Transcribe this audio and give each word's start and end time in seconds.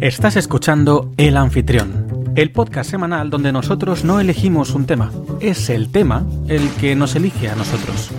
Estás 0.00 0.36
escuchando 0.36 1.10
El 1.16 1.36
Anfitrión, 1.36 2.32
el 2.36 2.52
podcast 2.52 2.90
semanal 2.90 3.30
donde 3.30 3.52
nosotros 3.52 4.04
no 4.04 4.20
elegimos 4.20 4.70
un 4.70 4.86
tema, 4.86 5.10
es 5.40 5.70
el 5.70 5.90
tema 5.90 6.24
el 6.48 6.68
que 6.80 6.94
nos 6.94 7.14
elige 7.16 7.48
a 7.48 7.56
nosotros. 7.56 8.10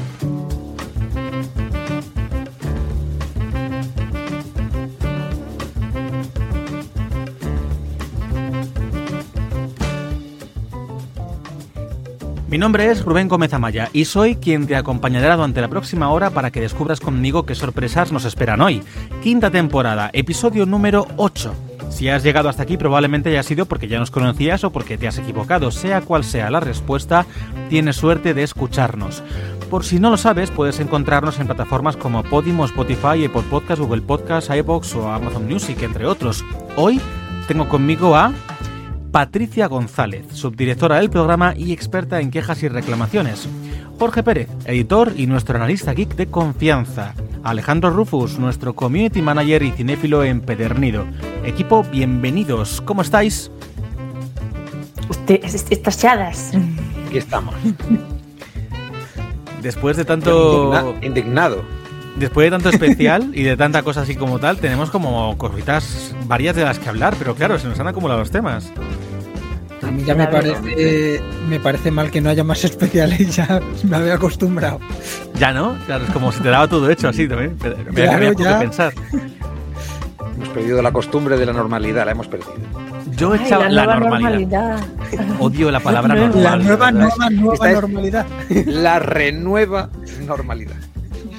Mi 12.58 12.62
nombre 12.62 12.90
es 12.90 13.06
Rubén 13.06 13.28
Gómez 13.28 13.54
Amaya 13.54 13.92
y 13.94 14.06
soy 14.06 14.36
quien 14.36 14.66
te 14.66 14.76
acompañará 14.76 15.36
durante 15.36 15.62
la 15.62 15.68
próxima 15.68 16.10
hora 16.10 16.32
para 16.32 16.50
que 16.50 16.60
descubras 16.60 17.00
conmigo 17.00 17.46
qué 17.46 17.54
sorpresas 17.54 18.12
nos 18.12 18.26
esperan 18.26 18.62
hoy. 18.62 18.82
Quinta 19.22 19.52
temporada, 19.52 20.10
episodio 20.12 20.66
número 20.66 21.06
8. 21.18 21.54
Si 21.92 22.10
has 22.10 22.24
llegado 22.24 22.50
hasta 22.50 22.64
aquí 22.64 22.76
probablemente 22.76 23.30
haya 23.30 23.44
sido 23.44 23.68
porque 23.68 23.88
ya 23.88 24.00
nos 24.00 24.10
conocías 24.10 24.64
o 24.64 24.72
porque 24.72 24.98
te 24.98 25.08
has 25.08 25.20
equivocado. 25.20 25.70
Sea 25.70 26.02
cual 26.02 26.24
sea 26.24 26.50
la 26.50 26.60
respuesta, 26.60 27.28
tienes 27.70 27.98
suerte 27.98 28.34
de 28.34 28.42
escucharnos. 28.42 29.22
Por 29.70 29.86
si 29.86 30.00
no 30.00 30.10
lo 30.10 30.18
sabes, 30.18 30.50
puedes 30.50 30.80
encontrarnos 30.80 31.40
en 31.40 31.46
plataformas 31.46 31.96
como 31.96 32.24
Podimo, 32.24 32.66
Spotify, 32.66 33.24
Apple 33.24 33.44
Podcast, 33.52 33.80
Google 33.80 34.02
Podcast, 34.02 34.50
iBox 34.50 34.96
o 34.96 35.12
Amazon 35.12 35.48
Music, 35.48 35.80
entre 35.84 36.08
otros. 36.08 36.44
Hoy 36.76 37.00
tengo 37.48 37.70
conmigo 37.70 38.16
a 38.16 38.34
Patricia 39.12 39.68
González, 39.68 40.26
subdirectora 40.34 40.98
del 40.98 41.10
programa 41.10 41.54
y 41.56 41.72
experta 41.72 42.20
en 42.20 42.30
quejas 42.30 42.62
y 42.64 42.68
reclamaciones. 42.68 43.48
Jorge 43.98 44.22
Pérez, 44.22 44.50
editor 44.66 45.14
y 45.16 45.26
nuestro 45.28 45.58
analista 45.58 45.94
geek 45.94 46.16
de 46.16 46.28
confianza. 46.28 47.14
Alejandro 47.44 47.90
Rufus, 47.90 48.38
nuestro 48.38 48.76
community 48.76 49.22
manager 49.22 49.64
y 49.64 49.72
cinéfilo 49.72 50.24
empedernido. 50.24 51.06
Equipo, 51.46 51.84
bienvenidos. 51.84 52.82
¿Cómo 52.82 53.02
estáis? 53.02 53.50
Usted, 55.10 55.44
estas 55.44 55.98
chadas. 55.98 56.52
Aquí 57.08 57.18
estamos. 57.18 57.56
Después 59.62 59.98
de 59.98 60.06
tanto... 60.06 60.72
Indigna- 60.72 61.06
indignado. 61.06 61.64
Después 62.20 62.46
de 62.48 62.52
tanto 62.52 62.70
especial 62.70 63.32
y 63.34 63.44
de 63.44 63.56
tanta 63.56 63.84
cosa 63.84 64.02
así 64.02 64.16
como 64.16 64.40
tal, 64.40 64.58
tenemos 64.58 64.90
como 64.90 65.38
cositas 65.38 66.16
varias 66.26 66.56
de 66.56 66.64
las 66.64 66.80
que 66.80 66.90
hablar, 66.90 67.16
pero 67.20 67.36
claro, 67.36 67.60
se 67.60 67.68
nos 67.68 67.80
han 67.80 67.88
acumulado 67.88 68.20
los 68.22 68.32
temas. 68.32 68.72
A 69.84 69.92
mí 69.92 70.04
ya 70.04 70.16
me 70.16 70.26
parece, 70.28 71.22
me 71.48 71.60
parece 71.60 71.92
mal 71.92 72.10
que 72.10 72.20
no 72.20 72.30
haya 72.32 72.44
más 72.44 72.64
especiales, 72.64 73.36
ya 73.36 73.62
me 73.84 73.98
había 73.98 74.16
acostumbrado. 74.16 74.80
Ya 75.40 75.54
no, 75.54 75.78
claro, 75.86 76.06
es 76.06 76.10
como 76.12 76.32
si 76.32 76.42
te 76.42 76.50
daba 76.50 76.68
todo 76.68 76.90
hecho 76.90 77.08
así 77.08 77.28
también. 77.28 77.56
Pero, 77.62 77.78
mira 77.78 77.92
que 77.92 77.94
Claro, 78.02 78.18
había 78.18 78.32
poco 78.32 78.44
ya. 78.44 78.54
que 78.60 78.66
pensar. 78.66 78.94
Hemos 80.36 80.50
perdido 80.50 80.82
la 80.82 80.92
costumbre 80.92 81.38
de 81.38 81.46
la 81.46 81.54
normalidad, 81.54 82.06
la 82.06 82.12
hemos 82.12 82.28
perdido. 82.28 82.54
Yo 83.16 83.34
he 83.36 83.40
Ay, 83.40 83.46
echado 83.46 83.70
la, 83.70 83.86
normalidad. 83.86 84.80
normalidad. 84.80 85.40
Odio 85.40 85.72
la 85.72 85.80
palabra 85.82 86.16
La 86.16 86.22
normal. 86.28 86.44
La 86.44 86.58
nueva, 86.58 86.92
nueva, 86.92 87.30
nueva 87.30 87.72
normalidad. 87.72 88.26
La 88.66 89.00
renueva 89.00 89.90
normalidad. 90.28 90.76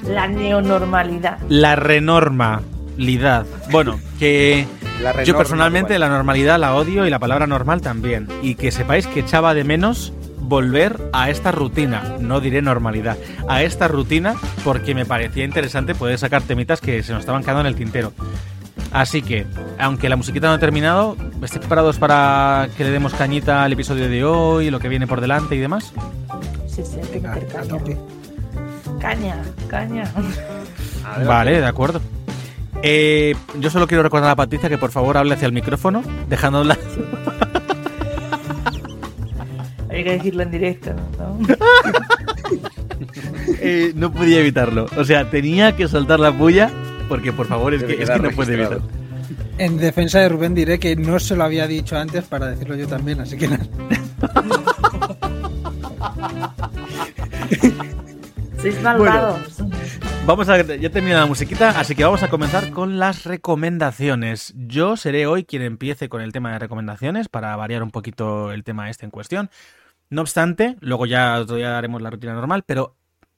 La 0.09 0.27
neonormalidad. 0.27 1.37
La 1.49 1.75
renormalidad. 1.75 3.45
Bueno, 3.71 3.99
que 4.17 4.65
La 5.01 5.23
yo 5.23 5.37
personalmente 5.37 5.93
igual. 5.95 6.09
la 6.09 6.17
normalidad 6.17 6.59
la 6.59 6.75
odio 6.75 7.05
y 7.05 7.09
la 7.09 7.19
palabra 7.19 7.47
normal 7.47 7.81
también. 7.81 8.27
Y 8.41 8.55
que 8.55 8.71
sepáis 8.71 9.07
que 9.07 9.19
echaba 9.21 9.53
de 9.53 9.63
menos 9.63 10.11
volver 10.41 10.99
a 11.13 11.29
esta 11.29 11.51
rutina, 11.51 12.15
no 12.19 12.39
diré 12.41 12.61
normalidad, 12.63 13.17
a 13.47 13.61
esta 13.61 13.87
rutina 13.87 14.33
porque 14.63 14.95
me 14.95 15.05
parecía 15.05 15.45
interesante 15.45 15.93
poder 15.93 16.17
sacar 16.17 16.41
temitas 16.41 16.81
que 16.81 17.03
se 17.03 17.11
nos 17.13 17.19
estaban 17.19 17.43
quedando 17.43 17.61
en 17.61 17.67
el 17.67 17.75
tintero. 17.75 18.11
Así 18.91 19.21
que, 19.21 19.45
aunque 19.77 20.09
la 20.09 20.15
musiquita 20.15 20.47
no 20.47 20.53
ha 20.53 20.59
terminado, 20.59 21.15
¿estáis 21.43 21.59
preparados 21.59 21.97
para 21.99 22.67
que 22.75 22.83
le 22.83 22.89
demos 22.89 23.13
cañita 23.13 23.63
al 23.63 23.73
episodio 23.73 24.09
de 24.09 24.23
hoy, 24.23 24.71
lo 24.71 24.79
que 24.79 24.89
viene 24.89 25.05
por 25.05 25.21
delante 25.21 25.53
y 25.55 25.59
demás? 25.59 25.93
Sí, 26.67 26.81
sí, 26.83 26.97
hay 26.99 27.07
que 27.07 27.19
Venga, 27.19 27.35
meter 27.35 27.57
a 27.57 27.61
caña. 27.67 27.97
Caña, 28.99 29.41
caña. 29.67 30.11
Vale, 31.25 31.61
de 31.61 31.65
acuerdo. 31.65 32.01
Eh, 32.81 33.35
yo 33.59 33.69
solo 33.69 33.87
quiero 33.87 34.03
recordar 34.03 34.31
a 34.31 34.35
Patricia 34.35 34.69
que 34.69 34.77
por 34.77 34.91
favor 34.91 35.17
hable 35.17 35.33
hacia 35.33 35.45
el 35.45 35.53
micrófono, 35.53 36.03
dejando 36.27 36.59
hablar. 36.59 36.77
Hay 39.89 40.03
que 40.03 40.11
decirlo 40.13 40.43
en 40.43 40.51
directo, 40.51 40.91
¿no? 41.17 41.39
Eh, 43.61 43.91
no 43.95 44.11
podía 44.11 44.39
evitarlo. 44.39 44.85
O 44.97 45.03
sea, 45.03 45.29
tenía 45.29 45.75
que 45.75 45.87
soltar 45.87 46.19
la 46.19 46.31
puya 46.31 46.69
porque 47.09 47.33
por 47.33 47.47
favor 47.47 47.73
es 47.73 47.83
que, 47.83 48.01
es 48.01 48.09
que 48.09 48.19
no 48.19 48.29
puede 48.31 48.53
evitar. 48.53 48.77
registrado. 48.79 48.99
En 49.57 49.77
defensa 49.77 50.19
de 50.19 50.29
Rubén 50.29 50.53
diré 50.53 50.79
que 50.79 50.95
no 50.95 51.19
se 51.19 51.35
lo 51.35 51.43
había 51.43 51.67
dicho 51.67 51.97
antes 51.97 52.23
para 52.25 52.47
decirlo 52.47 52.75
yo 52.75 52.87
también, 52.87 53.19
así 53.19 53.37
que 53.37 53.47
nada. 53.47 53.65
Sois 58.61 58.81
malvados. 58.81 59.57
Vamos 60.25 60.49
a 60.49 60.61
ya 60.61 60.89
termina 60.89 61.19
la 61.19 61.25
musiquita, 61.25 61.79
así 61.79 61.95
que 61.95 62.03
vamos 62.03 62.23
a 62.23 62.29
comenzar 62.29 62.71
con 62.71 62.99
las 62.99 63.23
recomendaciones. 63.23 64.53
Yo 64.57 64.97
seré 64.97 65.27
hoy 65.27 65.45
quien 65.45 65.61
empiece 65.61 66.09
con 66.09 66.21
el 66.21 66.33
tema 66.33 66.51
de 66.51 66.59
recomendaciones 66.59 67.29
para 67.29 67.55
variar 67.55 67.83
un 67.83 67.91
poquito 67.91 68.51
el 68.51 68.65
tema 68.65 68.89
este 68.89 69.05
en 69.05 69.11
cuestión. 69.11 69.49
No 70.09 70.21
obstante, 70.21 70.75
luego 70.81 71.05
ya 71.05 71.43
día 71.45 71.77
haremos 71.77 72.01
la 72.01 72.09
rutina 72.09 72.33
normal, 72.33 72.63
pero 72.65 72.97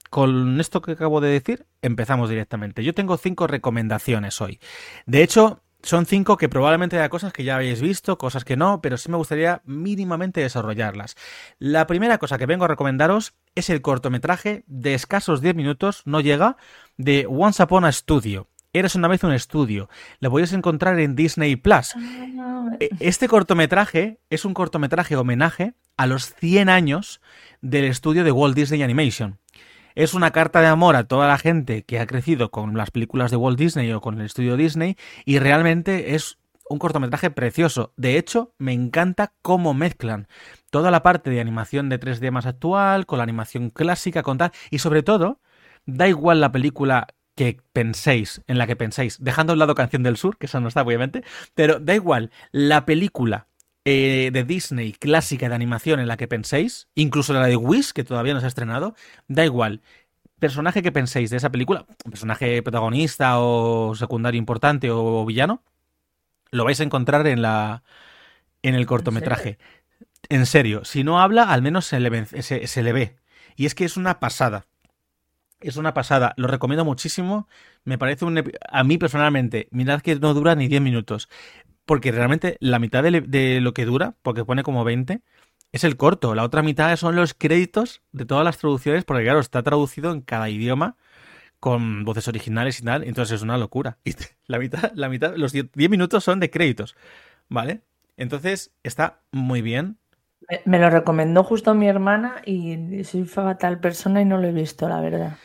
con 0.10 0.60
esto 0.60 0.82
que 0.82 0.94
acabo 0.94 1.22
de 1.22 1.30
decir, 1.30 1.68
empezamos 1.82 2.30
directamente. 2.30 2.84
Yo 2.84 2.94
tengo 2.94 3.16
cinco 3.18 3.46
recomendaciones 3.46 4.42
hoy. 4.42 4.60
De 5.06 5.22
hecho, 5.22 5.62
son 5.84 6.06
cinco 6.06 6.38
que 6.38 6.50
probablemente 6.50 6.98
haya 6.98 7.10
cosas 7.10 7.32
que 7.34 7.44
ya 7.44 7.56
habéis 7.56 7.82
visto, 7.82 8.18
cosas 8.18 8.44
que 8.44 8.58
no, 8.58 8.82
pero 8.82 8.98
sí 8.98 9.10
me 9.10 9.18
gustaría 9.18 9.62
mínimamente 9.66 10.42
desarrollarlas. 10.42 11.16
La 11.60 11.88
primera 11.88 12.18
cosa 12.18 12.38
que 12.38 12.46
vengo 12.46 12.66
a 12.66 12.68
recomendaros 12.68 13.34
es 13.56 13.70
el 13.70 13.82
cortometraje 13.82 14.64
de 14.68 14.94
escasos 14.94 15.42
10 15.42 15.56
minutos, 15.56 16.02
no 16.06 16.22
llega, 16.22 16.58
de 16.98 17.26
Once 17.30 17.62
Upon 17.62 17.86
a 17.86 17.92
Studio. 17.92 18.48
Eres 18.74 18.96
una 18.96 19.10
vez 19.10 19.24
un 19.24 19.34
estudio. 19.34 19.90
Lo 20.22 20.32
podéis 20.32 20.54
encontrar 20.54 20.98
en 21.00 21.16
Disney 21.16 21.58
Plus. 21.58 21.94
Ah, 21.96 22.70
E- 22.80 22.90
Este 23.00 23.28
cortometraje 23.28 24.20
es 24.30 24.46
un 24.46 24.54
cortometraje 24.54 25.18
homenaje 25.18 25.74
a 25.98 26.08
los 26.08 26.34
100 26.36 26.70
años 26.70 27.20
del 27.62 27.84
estudio 27.86 28.24
de 28.24 28.32
Walt 28.32 28.56
Disney 28.56 28.82
Animation. 28.82 29.40
Es 29.94 30.14
una 30.14 30.32
carta 30.32 30.62
de 30.62 30.68
amor 30.68 30.96
a 30.96 31.04
toda 31.04 31.28
la 31.28 31.38
gente 31.38 31.84
que 31.84 32.00
ha 32.00 32.08
crecido 32.08 32.50
con 32.50 32.78
las 32.78 32.92
películas 32.92 33.30
de 33.30 33.36
Walt 33.38 33.60
Disney 33.60 33.92
o 33.92 34.00
con 34.00 34.18
el 34.20 34.26
estudio 34.26 34.56
Disney 34.56 34.96
y 35.26 35.40
realmente 35.40 36.16
es 36.16 36.38
un 36.70 36.80
cortometraje 36.80 37.30
precioso. 37.30 37.92
De 37.98 38.18
hecho, 38.18 38.54
me 38.58 38.72
encanta 38.72 39.34
cómo 39.42 39.74
mezclan 39.74 40.30
toda 40.72 40.90
la 40.90 41.04
parte 41.04 41.30
de 41.30 41.40
animación 41.40 41.90
de 41.90 42.00
3D 42.00 42.32
más 42.32 42.48
actual 42.48 43.06
con 43.06 43.20
la 43.20 43.24
animación 43.24 43.70
clásica, 43.70 44.24
con 44.24 44.40
tal 44.40 44.52
y 44.72 44.80
sobre 44.80 45.04
todo, 45.04 45.40
da 45.86 46.08
igual 46.08 46.42
la 46.42 46.52
película 46.52 47.08
que 47.36 47.60
penséis, 47.74 48.42
en 48.48 48.58
la 48.58 48.68
que 48.68 48.76
penséis, 48.76 49.18
dejando 49.20 49.54
a 49.54 49.56
un 49.56 49.60
lado 49.60 49.76
Canción 49.76 50.04
del 50.04 50.18
Sur, 50.18 50.38
que 50.38 50.48
esa 50.48 50.60
no 50.60 50.68
está 50.68 50.82
obviamente, 50.82 51.24
pero 51.54 51.80
da 51.80 51.94
igual 51.94 52.32
la 52.52 52.86
película 52.86 53.48
eh, 53.86 54.30
de 54.32 54.44
Disney 54.44 54.94
clásica 54.94 55.50
de 55.50 55.56
animación 55.56 56.00
en 56.00 56.08
la 56.08 56.18
que 56.18 56.28
penséis, 56.28 56.88
incluso 56.96 57.34
la 57.34 57.46
de 57.48 57.56
Wish, 57.56 57.94
que 57.94 58.04
todavía 58.04 58.34
no 58.34 58.40
se 58.40 58.46
ha 58.46 58.50
estrenado, 58.50 58.96
da 59.28 59.46
igual. 59.46 59.82
Personaje 60.40 60.82
que 60.82 60.92
penséis 60.92 61.30
de 61.30 61.38
esa 61.38 61.52
película, 61.52 61.86
personaje 62.04 62.62
protagonista 62.64 63.40
o 63.40 63.94
secundario 63.96 64.40
importante 64.40 64.90
o 64.92 65.26
villano, 65.26 65.64
lo 66.52 66.66
vais 66.66 66.80
a 66.80 66.84
encontrar 66.84 67.26
en 67.28 67.42
la 67.42 67.84
en 68.64 68.76
el 68.76 68.86
cortometraje. 68.86 69.50
En 69.50 69.58
serio, 70.46 70.86
si 70.86 71.04
no 71.04 71.20
habla, 71.22 71.44
al 71.52 71.62
menos 71.62 71.86
se 71.86 72.00
le, 72.00 72.10
ve, 72.10 72.26
se- 72.26 72.68
se 72.68 72.84
le 72.84 72.94
ve. 72.94 73.16
Y 73.56 73.66
es 73.66 73.76
que 73.76 73.86
es 73.86 73.98
una 73.98 74.20
pasada. 74.20 74.66
Es 75.60 75.78
una 75.78 75.94
pasada. 75.94 76.34
Lo 76.38 76.48
recomiendo 76.48 76.86
muchísimo. 76.86 77.48
Me 77.86 77.98
parece 77.98 78.26
un... 78.26 78.44
A 78.70 78.84
mí 78.84 78.98
personalmente, 78.98 79.68
mirad 79.72 80.02
que 80.02 80.16
no 80.18 80.34
dura 80.34 80.56
ni 80.56 80.68
10 80.68 80.82
minutos. 80.82 81.30
Porque 81.86 82.12
realmente 82.12 82.58
la 82.62 82.80
mitad 82.80 83.04
de, 83.04 83.12
le- 83.12 83.22
de 83.22 83.62
lo 83.62 83.74
que 83.74 83.86
dura, 83.86 84.16
porque 84.24 84.46
pone 84.46 84.64
como 84.64 84.84
20, 84.86 85.22
es 85.72 85.84
el 85.86 85.98
corto. 85.98 86.36
La 86.36 86.44
otra 86.44 86.64
mitad 86.64 86.96
son 86.98 87.16
los 87.16 87.34
créditos 87.36 88.02
de 88.14 88.26
todas 88.26 88.46
las 88.46 88.58
traducciones, 88.60 89.06
porque 89.06 89.24
claro, 89.24 89.40
está 89.40 89.64
traducido 89.64 90.12
en 90.14 90.22
cada 90.22 90.50
idioma 90.50 90.98
con 91.60 92.06
voces 92.06 92.28
originales 92.28 92.80
y 92.80 92.84
tal. 92.84 93.04
Entonces 93.04 93.38
es 93.38 93.42
una 93.44 93.58
locura. 93.58 93.98
Y 94.06 94.14
la 94.48 94.60
mitad, 94.60 94.92
la 94.96 95.10
mitad, 95.10 95.36
los 95.36 95.52
10 95.54 95.68
10 95.74 95.90
minutos 95.90 96.24
son 96.24 96.40
de 96.40 96.50
créditos. 96.52 96.96
¿Vale? 97.50 97.82
Entonces 98.18 98.72
está 98.84 99.22
muy 99.32 99.62
bien. 99.62 99.98
Me, 100.50 100.62
me 100.66 100.80
lo 100.80 100.90
recomendó 100.90 101.44
justo 101.44 101.74
mi 101.74 101.88
hermana 101.88 102.42
y 102.46 103.04
soy 103.06 103.26
fatal 103.26 103.80
persona 103.80 104.22
y 104.22 104.26
no 104.26 104.38
lo 104.38 104.48
he 104.48 104.52
visto, 104.52 104.88
la 104.90 105.02
verdad. 105.02 105.40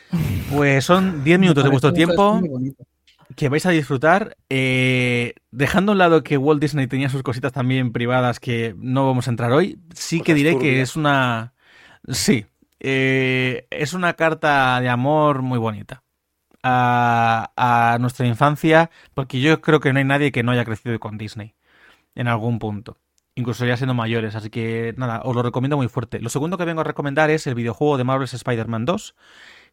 Pues 0.45 0.85
son 0.85 1.23
10 1.23 1.39
minutos 1.39 1.63
de 1.63 1.69
vuestro 1.69 1.93
tiempo 1.93 2.49
que 3.35 3.49
vais 3.49 3.65
a 3.65 3.71
disfrutar, 3.71 4.37
eh, 4.49 5.35
dejando 5.51 5.91
a 5.91 5.93
un 5.93 5.99
lado 5.99 6.23
que 6.23 6.37
Walt 6.37 6.61
Disney 6.61 6.87
tenía 6.87 7.09
sus 7.09 7.23
cositas 7.23 7.53
también 7.53 7.91
privadas 7.93 8.39
que 8.39 8.75
no 8.79 9.05
vamos 9.07 9.27
a 9.27 9.31
entrar 9.31 9.51
hoy, 9.51 9.79
sí 9.93 10.21
que 10.21 10.33
diré 10.33 10.57
que 10.57 10.81
es 10.81 10.95
una... 10.95 11.53
Sí, 12.09 12.45
eh, 12.79 13.67
es 13.71 13.93
una 13.93 14.13
carta 14.15 14.79
de 14.81 14.89
amor 14.89 15.41
muy 15.43 15.59
bonita. 15.59 16.03
a, 16.63 17.51
a 17.57 17.99
nuestra 17.99 18.27
infancia, 18.27 18.91
porque 19.13 19.41
yo 19.41 19.61
creo 19.61 19.79
que 19.79 19.93
no 19.93 19.99
hay 19.99 20.05
nadie 20.05 20.31
que 20.31 20.43
no 20.43 20.51
haya 20.51 20.65
crecido 20.65 20.99
con 20.99 21.17
Disney 21.17 21.55
en 22.15 22.27
algún 22.27 22.59
punto. 22.59 22.97
Incluso 23.37 23.67
ya 23.67 23.77
siendo 23.77 23.93
mayores, 23.93 24.33
así 24.33 24.49
que 24.49 24.95
nada, 24.97 25.21
os 25.23 25.35
lo 25.35 25.43
recomiendo 25.43 25.77
muy 25.77 25.87
fuerte. 25.87 26.19
Lo 26.19 26.29
segundo 26.29 26.57
que 26.57 26.65
vengo 26.65 26.81
a 26.81 26.83
recomendar 26.83 27.29
es 27.29 27.45
el 27.45 27.53
videojuego 27.53 27.99
de 27.99 28.03
Marvel's 28.03 28.33
Spider-Man 28.33 28.85
2, 28.85 29.13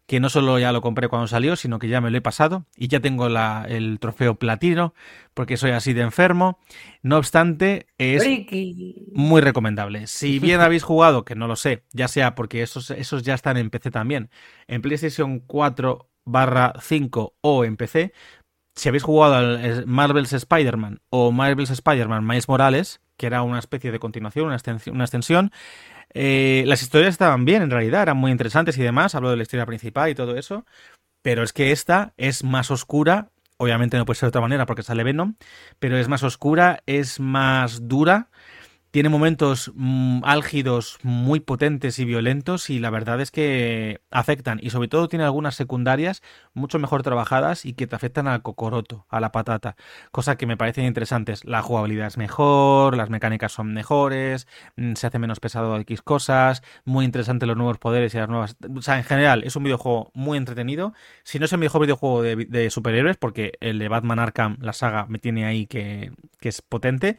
que 0.07 0.21
no 0.21 0.29
solo 0.29 0.59
ya 0.59 0.71
lo 0.71 0.83
compré 0.83 1.09
cuando 1.09 1.29
salió, 1.29 1.57
sino 1.57 1.79
que 1.79 1.89
ya 1.89 2.03
me 2.03 2.11
lo 2.11 2.19
he 2.19 2.21
pasado 2.21 2.67
y 2.77 2.89
ya 2.89 3.01
tengo 3.01 3.31
la, 3.31 3.65
el 3.67 4.01
trofeo 4.01 4.35
platino, 4.35 4.93
porque 5.33 5.57
soy 5.57 5.71
así 5.71 5.95
de 5.95 6.03
enfermo. 6.03 6.59
No 7.01 7.17
obstante, 7.17 7.87
es 7.97 8.23
muy 9.15 9.41
recomendable. 9.41 10.09
Si 10.09 10.39
bien 10.41 10.61
habéis 10.61 10.83
jugado, 10.83 11.25
que 11.25 11.35
no 11.35 11.47
lo 11.47 11.57
sé, 11.57 11.85
ya 11.93 12.07
sea 12.07 12.35
porque 12.35 12.63
esos, 12.63 12.91
esos 12.91 13.23
ya 13.23 13.33
están 13.33 13.57
en 13.57 13.71
PC 13.71 13.91
también, 13.91 14.29
en 14.67 14.83
PlayStation 14.83 15.39
4 15.41 16.11
barra 16.27 16.75
5 16.83 17.37
o 17.41 17.65
en 17.65 17.79
PC, 17.79 18.13
si 18.75 18.91
habéis 18.91 19.05
jugado 19.05 19.37
al 19.37 19.65
eh, 19.65 19.85
Marvel's 19.87 20.35
Spider-Man 20.35 21.01
o 21.09 21.33
Marvel's 21.33 21.71
Spider-Man 21.71 22.27
Miles 22.27 22.47
Morales, 22.47 23.01
que 23.17 23.27
era 23.27 23.43
una 23.43 23.59
especie 23.59 23.93
de 23.93 23.99
continuación, 23.99 24.47
una 24.47 25.05
extensión, 25.05 25.53
eh, 26.13 26.65
las 26.67 26.83
historias 26.83 27.11
estaban 27.11 27.45
bien, 27.45 27.63
en 27.63 27.71
realidad, 27.71 28.03
eran 28.03 28.17
muy 28.17 28.31
interesantes 28.31 28.79
y 28.79 28.83
demás, 28.83 29.15
hablo 29.15 29.31
de 29.31 29.37
la 29.37 29.43
historia 29.43 29.67
principal 29.67 30.11
y 30.11 30.15
todo 30.15 30.37
eso, 30.37 30.65
pero 31.23 31.43
es 31.43 31.53
que 31.53 31.73
esta 31.73 32.13
es 32.17 32.45
más 32.45 32.71
oscura, 32.71 33.31
obviamente 33.57 33.97
no 33.97 34.05
puede 34.05 34.19
ser 34.19 34.27
de 34.27 34.31
otra 34.31 34.41
manera 34.41 34.67
porque 34.67 34.83
sale 34.83 35.05
Venom, 35.05 35.35
pero 35.79 35.97
es 35.97 36.09
más 36.09 36.23
oscura, 36.23 36.83
es 36.87 37.19
más 37.21 37.89
dura 37.89 38.31
tiene 38.95 39.09
momentos 39.09 39.73
mm, 39.75 40.21
álgidos 40.23 41.01
muy 41.03 41.41
potentes 41.41 41.99
y 41.99 42.05
violentos 42.05 42.71
y 42.71 42.79
la 42.79 42.91
verdad 42.91 43.21
es 43.21 43.33
que 43.33 44.01
afectan 44.13 44.61
y 44.63 44.71
sobre 44.71 44.87
todo 44.87 45.09
tiene 45.09 45.25
algunas 45.25 45.57
secundarias 45.57 46.23
mucho 46.53 46.79
mejor 46.79 47.03
trabajadas 47.03 47.65
y 47.67 47.73
que 47.73 47.89
te 47.89 47.97
afectan 47.97 48.29
al 48.29 48.43
cocoroto, 48.43 49.05
a 49.09 49.19
la 49.19 49.33
patata, 49.33 49.75
cosa 50.13 50.37
que 50.37 50.47
me 50.47 50.57
parecen 50.57 50.85
interesantes. 50.85 51.45
La 51.45 51.61
jugabilidad 51.61 52.07
es 52.07 52.19
mejor, 52.19 52.97
las 52.97 53.11
mecánicas 53.11 53.51
son 53.51 53.75
mejores, 53.75 54.47
mm, 54.77 54.95
se 54.95 55.09
hace 55.09 55.19
menos 55.19 55.41
pesado 55.41 55.77
X 55.81 56.01
cosas, 56.01 56.63
muy 56.85 57.05
interesante 57.05 57.47
los 57.47 57.57
nuevos 57.57 57.79
poderes 57.79 58.15
y 58.15 58.19
las 58.19 58.29
nuevas... 58.29 58.57
O 58.77 58.81
sea, 58.81 58.97
en 58.99 59.03
general 59.03 59.43
es 59.43 59.57
un 59.57 59.65
videojuego 59.65 60.13
muy 60.15 60.39
entretenido. 60.39 60.95
Si 61.25 61.41
no 61.41 61.47
es 61.47 61.53
el 61.53 61.59
mejor 61.59 61.81
videojuego 61.81 62.23
de, 62.23 62.71
superhéroes, 62.71 63.17
porque 63.17 63.55
el 63.59 63.81
de 63.81 63.89
Batman 63.89 64.21
Arkham, 64.21 64.57
la 64.61 64.73
saga, 64.73 65.07
me 65.07 65.19
tiene 65.19 65.47
ahí 65.47 65.67
que 65.67 66.13
es 66.43 66.63
potente 66.63 67.19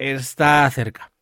está 0.00 0.68
cerca. 0.70 1.12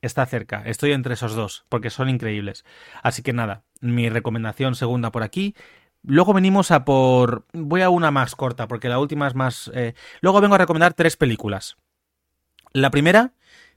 Está 0.00 0.24
cerca. 0.26 0.62
Estoy 0.64 0.92
entre 0.92 1.14
esos 1.14 1.34
dos, 1.34 1.64
porque 1.68 1.90
son 1.90 2.08
increíbles. 2.08 2.64
Así 3.02 3.22
que 3.22 3.32
nada, 3.32 3.64
mi 3.80 4.08
recomendación 4.08 4.74
segunda 4.74 5.10
por 5.10 5.22
aquí. 5.24 5.54
Luego 6.04 6.32
venimos 6.32 6.70
a 6.70 6.84
por... 6.84 7.46
Voy 7.52 7.82
a 7.82 7.90
una 7.90 8.10
más 8.12 8.36
corta, 8.36 8.68
porque 8.68 8.88
la 8.88 9.00
última 9.00 9.26
es 9.26 9.34
más... 9.34 9.70
eh, 9.74 9.94
Luego 10.20 10.40
vengo 10.40 10.54
a 10.54 10.58
recomendar 10.58 10.94
tres 10.94 11.16
películas. 11.16 11.76
La 12.72 12.90
primera, 12.90 13.32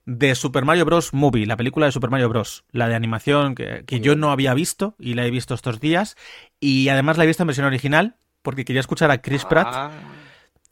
de 0.05 0.35
Super 0.35 0.63
Mario 0.63 0.85
Bros. 0.85 1.13
Movie, 1.13 1.47
la 1.47 1.57
película 1.57 1.87
de 1.87 1.91
Super 1.91 2.11
Mario 2.11 2.29
Bros. 2.29 2.63
La 2.71 2.87
de 2.87 2.95
animación 2.95 3.55
que, 3.55 3.83
que 3.85 3.99
yo 3.99 4.15
no 4.15 4.31
había 4.31 4.53
visto 4.53 4.95
y 4.99 5.15
la 5.15 5.25
he 5.25 5.31
visto 5.31 5.55
estos 5.55 5.79
días. 5.79 6.15
Y 6.59 6.89
además 6.89 7.17
la 7.17 7.23
he 7.23 7.27
visto 7.27 7.41
en 7.41 7.47
versión 7.47 7.65
original, 7.65 8.17
porque 8.43 8.65
quería 8.65 8.81
escuchar 8.81 9.09
a 9.09 9.21
Chris 9.21 9.45
Pratt 9.45 9.67
Ah, 9.71 9.91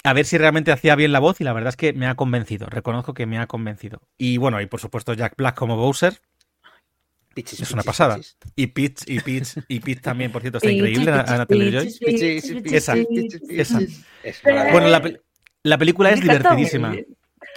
a 0.03 0.13
ver 0.13 0.25
si 0.25 0.37
realmente 0.37 0.71
hacía 0.71 0.95
bien 0.95 1.11
la 1.11 1.19
voz 1.19 1.41
y 1.41 1.43
la 1.43 1.53
verdad 1.53 1.69
es 1.69 1.75
que 1.77 1.93
me 1.93 2.07
ha 2.07 2.15
convencido, 2.15 2.67
reconozco 2.67 3.13
que 3.13 3.25
me 3.25 3.37
ha 3.37 3.47
convencido. 3.47 4.01
Y 4.17 4.37
bueno, 4.37 4.61
y 4.61 4.65
por 4.65 4.79
supuesto 4.79 5.13
Jack 5.13 5.35
Black 5.37 5.55
como 5.55 5.75
Bowser 5.75 6.19
pichis, 7.33 7.59
es 7.61 7.71
una 7.71 7.81
pichis, 7.81 7.85
pasada. 7.85 8.15
pichis. 8.15 8.37
Y 8.55 8.67
Pete, 8.67 9.03
y 9.07 9.19
Pete, 9.19 9.49
y 9.67 9.79
Pete 9.79 10.01
también, 10.01 10.31
por 10.31 10.41
cierto, 10.41 10.57
está 10.57 10.71
increíble, 10.71 11.11
Ana 11.11 11.45
pichis, 11.45 11.99
pichis, 11.99 12.51
Esa, 12.73 12.93
pichis, 12.93 13.39
pichis, 13.41 13.41
pichis. 13.47 14.05
Es 14.23 14.43
maravilloso. 14.43 14.71
Bueno, 14.71 14.87
la, 14.89 15.19
la 15.63 15.77
película 15.77 16.11
es 16.11 16.21
divertidísima. 16.21 16.95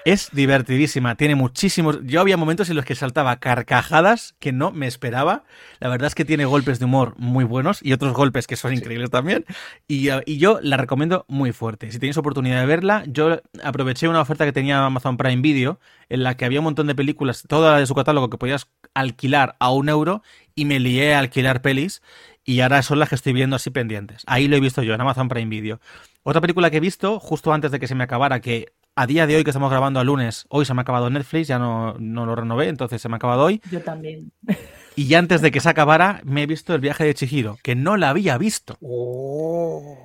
Es 0.05 0.31
divertidísima, 0.33 1.15
tiene 1.15 1.37
muchísimos... 1.37 2.01
Yo 2.03 2.21
había 2.21 2.37
momentos 2.37 2.69
en 2.69 2.75
los 2.75 2.85
que 2.85 2.97
saltaba 2.97 3.37
carcajadas 3.37 4.35
que 4.41 4.51
no 4.51 4.73
me 4.73 4.89
esperaba. 4.89 5.45
La 5.79 5.89
verdad 5.89 6.09
es 6.09 6.17
que 6.17 6.25
tiene 6.25 6.45
golpes 6.45 6.81
de 6.81 6.87
humor 6.87 7.15
muy 7.19 7.45
buenos 7.45 7.79
y 7.83 7.93
otros 7.93 8.13
golpes 8.13 8.49
que 8.49 8.57
son 8.57 8.75
increíbles 8.75 9.11
también. 9.11 9.45
Y, 9.87 10.11
uh, 10.11 10.21
y 10.27 10.39
yo 10.39 10.59
la 10.61 10.77
recomiendo 10.77 11.25
muy 11.29 11.53
fuerte. 11.53 11.93
Si 11.93 12.01
tenéis 12.01 12.17
oportunidad 12.17 12.59
de 12.59 12.67
verla, 12.67 13.05
yo 13.07 13.43
aproveché 13.63 14.09
una 14.09 14.21
oferta 14.21 14.45
que 14.45 14.53
tenía 14.53 14.85
Amazon 14.85 15.17
Prime 15.17 15.41
Video 15.41 15.79
en 16.09 16.25
la 16.25 16.37
que 16.37 16.47
había 16.47 16.59
un 16.59 16.65
montón 16.65 16.89
de 16.89 16.97
películas, 16.97 17.45
toda 17.47 17.79
de 17.79 17.87
su 17.87 17.95
catálogo 17.95 18.29
que 18.29 18.39
podías 18.39 18.69
alquilar 18.95 19.55
a 19.61 19.71
un 19.71 19.89
euro 19.89 20.23
y 20.57 20.65
me 20.65 20.81
lié 20.81 21.15
a 21.15 21.21
alquilar 21.21 21.63
pelis 21.63 22.03
y 22.45 22.61
ahora 22.61 22.83
son 22.83 22.99
las 22.99 23.09
que 23.09 23.15
estoy 23.15 23.35
viendo 23.35 23.55
así 23.55 23.71
pendientes. 23.71 24.25
Ahí 24.27 24.49
lo 24.49 24.57
he 24.57 24.61
visto 24.61 24.83
yo 24.83 24.95
en 24.95 25.01
Amazon 25.01 25.29
Prime 25.29 25.49
Video. 25.49 25.81
Otra 26.25 26.41
película 26.41 26.71
que 26.71 26.79
he 26.79 26.81
visto 26.81 27.21
justo 27.21 27.53
antes 27.53 27.71
de 27.71 27.79
que 27.79 27.87
se 27.87 27.95
me 27.95 28.03
acabara, 28.03 28.41
que 28.41 28.73
a 28.95 29.07
día 29.07 29.27
de 29.27 29.37
hoy 29.37 29.45
que 29.45 29.51
estamos 29.51 29.71
grabando 29.71 30.01
a 30.01 30.05
lunes, 30.05 30.45
hoy 30.49 30.65
se 30.65 30.75
me 30.75 30.81
ha 30.81 30.83
acabado 30.83 31.09
Netflix, 31.09 31.49
ya 31.49 31.59
no, 31.59 31.95
no 31.99 32.27
lo 32.27 32.35
renové, 32.35 32.69
entonces 32.69 33.01
se 33.01 33.09
me 33.09 33.15
ha 33.15 33.17
acabado 33.17 33.45
hoy. 33.45 33.61
Yo 33.71 33.81
también. 33.81 34.33
Y 34.95 35.07
ya 35.07 35.19
antes 35.19 35.41
de 35.41 35.51
que 35.51 35.61
se 35.61 35.71
acabara, 35.71 36.21
me 36.23 36.43
he 36.43 36.47
visto 36.47 36.75
el 36.75 36.81
viaje 36.83 37.05
de 37.05 37.15
Chihiro, 37.15 37.59
que 37.63 37.75
no 37.75 37.97
la 37.97 38.11
había 38.11 38.37
visto. 38.37 38.77
Oh, 38.83 39.97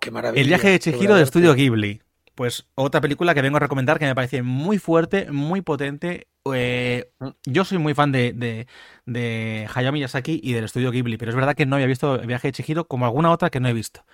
qué 0.00 0.10
maravilla. 0.10 0.40
El 0.40 0.48
viaje 0.48 0.70
de 0.70 0.78
Chihiro 0.78 1.02
obra 1.02 1.14
de 1.16 1.18
de 1.18 1.24
Estudio. 1.24 1.54
Ghibli. 1.54 2.00
Pues 2.34 2.68
otra 2.74 3.02
película 3.02 3.34
que 3.34 3.42
vengo 3.42 3.58
a 3.58 3.60
recomendar 3.60 3.98
que 3.98 4.06
me 4.06 4.14
parece 4.14 4.42
muy 4.42 4.78
fuerte, 4.78 5.30
muy 5.30 5.60
potente. 5.60 6.28
Eh, 6.54 7.10
yo 7.44 7.66
soy 7.66 7.76
muy 7.76 7.92
fan 7.92 8.10
de, 8.10 8.32
de, 8.32 8.66
de 9.04 9.68
Hayao 9.74 9.92
Miyazaki 9.92 10.40
y 10.42 10.54
del 10.54 10.64
Estudio 10.64 10.90
Ghibli, 10.90 11.18
pero 11.18 11.30
es 11.30 11.36
verdad 11.36 11.54
que 11.54 11.66
no 11.66 11.76
había 11.76 11.86
visto 11.86 12.14
el 12.14 12.26
viaje 12.26 12.48
de 12.48 12.52
Chihiro 12.52 12.86
como 12.88 13.04
alguna 13.04 13.30
otra 13.30 13.50
que 13.50 13.60
no 13.60 13.68
he 13.68 13.74
visto. 13.74 14.06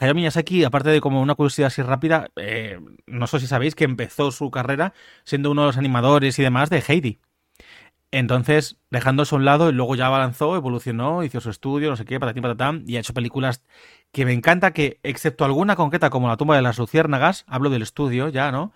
Hayao 0.00 0.14
Miyazaki, 0.14 0.64
aparte 0.64 0.90
de 0.90 1.00
como 1.00 1.20
una 1.20 1.34
curiosidad 1.34 1.68
así 1.68 1.82
rápida, 1.82 2.28
eh, 2.36 2.78
no 3.06 3.26
sé 3.26 3.40
si 3.40 3.46
sabéis 3.46 3.74
que 3.74 3.84
empezó 3.84 4.30
su 4.30 4.50
carrera 4.50 4.92
siendo 5.24 5.50
uno 5.50 5.62
de 5.62 5.66
los 5.68 5.76
animadores 5.76 6.38
y 6.38 6.42
demás 6.42 6.70
de 6.70 6.82
Heidi. 6.86 7.20
Entonces, 8.10 8.78
dejando 8.90 9.24
eso 9.24 9.36
a 9.36 9.38
un 9.38 9.44
lado, 9.44 9.68
y 9.68 9.72
luego 9.72 9.94
ya 9.94 10.06
avanzó, 10.06 10.56
evolucionó, 10.56 11.24
hizo 11.24 11.40
su 11.40 11.50
estudio, 11.50 11.90
no 11.90 11.96
sé 11.96 12.06
qué, 12.06 12.18
patatín, 12.18 12.42
patatán, 12.42 12.84
y 12.86 12.96
ha 12.96 13.00
hecho 13.00 13.12
películas 13.12 13.62
que 14.12 14.24
me 14.24 14.32
encanta 14.32 14.72
que, 14.72 14.98
excepto 15.02 15.44
alguna 15.44 15.76
concreta 15.76 16.08
como 16.08 16.28
La 16.28 16.38
tumba 16.38 16.56
de 16.56 16.62
las 16.62 16.78
luciérnagas, 16.78 17.44
hablo 17.46 17.68
del 17.68 17.82
estudio 17.82 18.30
ya, 18.30 18.50
¿no? 18.50 18.72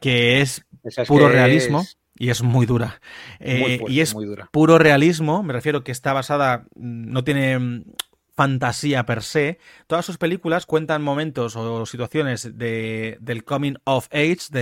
Que 0.00 0.40
es 0.40 0.64
puro 1.08 1.26
que 1.26 1.32
realismo 1.32 1.80
es 1.80 1.98
y 2.16 2.30
es 2.30 2.42
muy 2.42 2.66
dura. 2.66 3.00
muy 3.40 3.72
Eh, 3.72 3.80
y 3.88 4.00
es 4.00 4.14
muy 4.14 4.26
dura. 4.26 4.48
puro 4.52 4.78
realismo, 4.78 5.42
me 5.42 5.52
refiero 5.52 5.82
que 5.82 5.90
está 5.90 6.12
basada, 6.12 6.66
no 6.76 7.24
tiene 7.24 7.82
fantasía 8.38 9.04
per 9.04 9.22
se. 9.22 9.58
Todas 9.88 10.06
sus 10.06 10.16
películas 10.16 10.64
cuentan 10.64 11.02
momentos 11.02 11.56
o 11.56 11.84
situaciones 11.86 12.56
de, 12.56 13.18
del 13.20 13.42
coming 13.44 13.74
of 13.84 14.06
age, 14.12 14.38
de, 14.50 14.60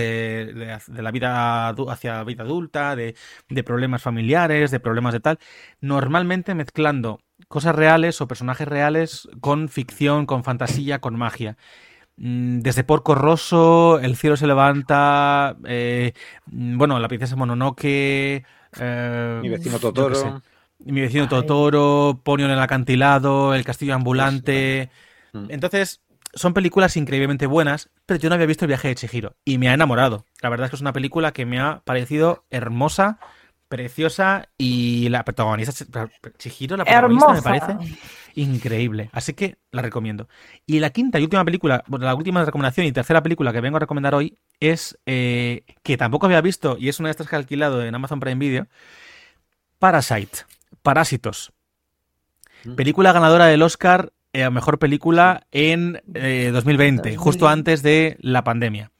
de- 0.55 0.79
de 0.87 1.01
la 1.03 1.11
vida 1.11 1.69
hacia 1.69 2.15
la 2.15 2.23
vida 2.23 2.43
adulta, 2.43 2.95
de, 2.95 3.15
de 3.49 3.63
problemas 3.63 4.01
familiares, 4.01 4.71
de 4.71 4.79
problemas 4.79 5.13
de 5.13 5.19
tal, 5.19 5.39
normalmente 5.79 6.55
mezclando 6.55 7.19
cosas 7.47 7.75
reales 7.75 8.19
o 8.21 8.27
personajes 8.27 8.67
reales 8.67 9.29
con 9.41 9.69
ficción, 9.69 10.25
con 10.25 10.43
fantasía, 10.43 10.99
con 10.99 11.15
magia. 11.15 11.55
Mm, 12.17 12.59
Desde 12.61 12.83
Porco 12.83 13.15
Rosso, 13.15 13.99
El 13.99 14.15
cielo 14.15 14.37
se 14.37 14.47
levanta, 14.47 15.57
eh, 15.65 16.13
mm, 16.47 16.77
bueno, 16.77 16.99
La 16.99 17.07
princesa 17.07 17.35
Mononoke, 17.35 18.43
eh, 18.79 19.39
Mi 19.41 19.49
vecino 19.49 19.79
Totoro. 19.79 20.41
Mi 20.79 21.01
vecino 21.01 21.23
Ay. 21.23 21.29
Totoro, 21.29 22.21
Ponio 22.23 22.45
en 22.45 22.51
el 22.51 22.59
acantilado, 22.59 23.53
El 23.53 23.65
castillo 23.65 23.95
ambulante. 23.95 24.89
Mm. 25.33 25.45
Entonces, 25.49 26.01
son 26.33 26.53
películas 26.53 26.97
increíblemente 26.97 27.47
buenas, 27.47 27.89
pero 28.05 28.19
yo 28.19 28.29
no 28.29 28.35
había 28.35 28.47
visto 28.47 28.65
El 28.65 28.69
viaje 28.69 28.89
de 28.89 28.95
Chihiro 28.95 29.35
y 29.43 29.57
me 29.57 29.69
ha 29.69 29.73
enamorado. 29.73 30.25
La 30.41 30.49
verdad 30.49 30.65
es 30.65 30.71
que 30.71 30.75
es 30.75 30.81
una 30.81 30.93
película 30.93 31.31
que 31.31 31.45
me 31.45 31.59
ha 31.59 31.81
parecido 31.83 32.45
hermosa, 32.49 33.19
preciosa 33.67 34.47
y 34.57 35.09
la 35.09 35.23
protagonista, 35.25 36.07
Chihiro, 36.37 36.77
la 36.77 36.85
protagonista 36.85 37.33
me 37.33 37.41
parece 37.41 37.77
increíble. 38.35 39.09
Así 39.13 39.33
que 39.33 39.57
la 39.71 39.81
recomiendo. 39.81 40.29
Y 40.65 40.79
la 40.79 40.91
quinta 40.91 41.19
y 41.19 41.23
última 41.23 41.43
película, 41.43 41.83
bueno, 41.87 42.05
la 42.05 42.15
última 42.15 42.45
recomendación 42.45 42.85
y 42.85 42.91
tercera 42.91 43.23
película 43.23 43.51
que 43.51 43.61
vengo 43.61 43.77
a 43.77 43.81
recomendar 43.81 44.15
hoy 44.15 44.37
es 44.59 44.97
eh, 45.05 45.63
que 45.83 45.97
tampoco 45.97 46.27
había 46.27 46.41
visto 46.41 46.77
y 46.79 46.89
es 46.89 46.99
una 46.99 47.07
de 47.07 47.11
estas 47.11 47.27
que 47.27 47.35
he 47.35 47.39
alquilado 47.39 47.83
en 47.83 47.93
Amazon 47.95 48.19
Prime 48.19 48.39
Video. 48.39 48.67
Parasite, 49.79 50.39
Parásitos. 50.81 51.53
Mm. 52.63 52.75
Película 52.75 53.11
ganadora 53.13 53.45
del 53.47 53.61
Oscar 53.61 54.11
eh, 54.33 54.43
a 54.43 54.49
mejor 54.49 54.79
película 54.79 55.47
en 55.51 56.01
eh, 56.13 56.49
2020, 56.53 57.15
justo 57.17 57.45
2020. 57.45 57.47
antes 57.47 57.83
de 57.83 58.17
la 58.19 58.43
pandemia. 58.43 58.91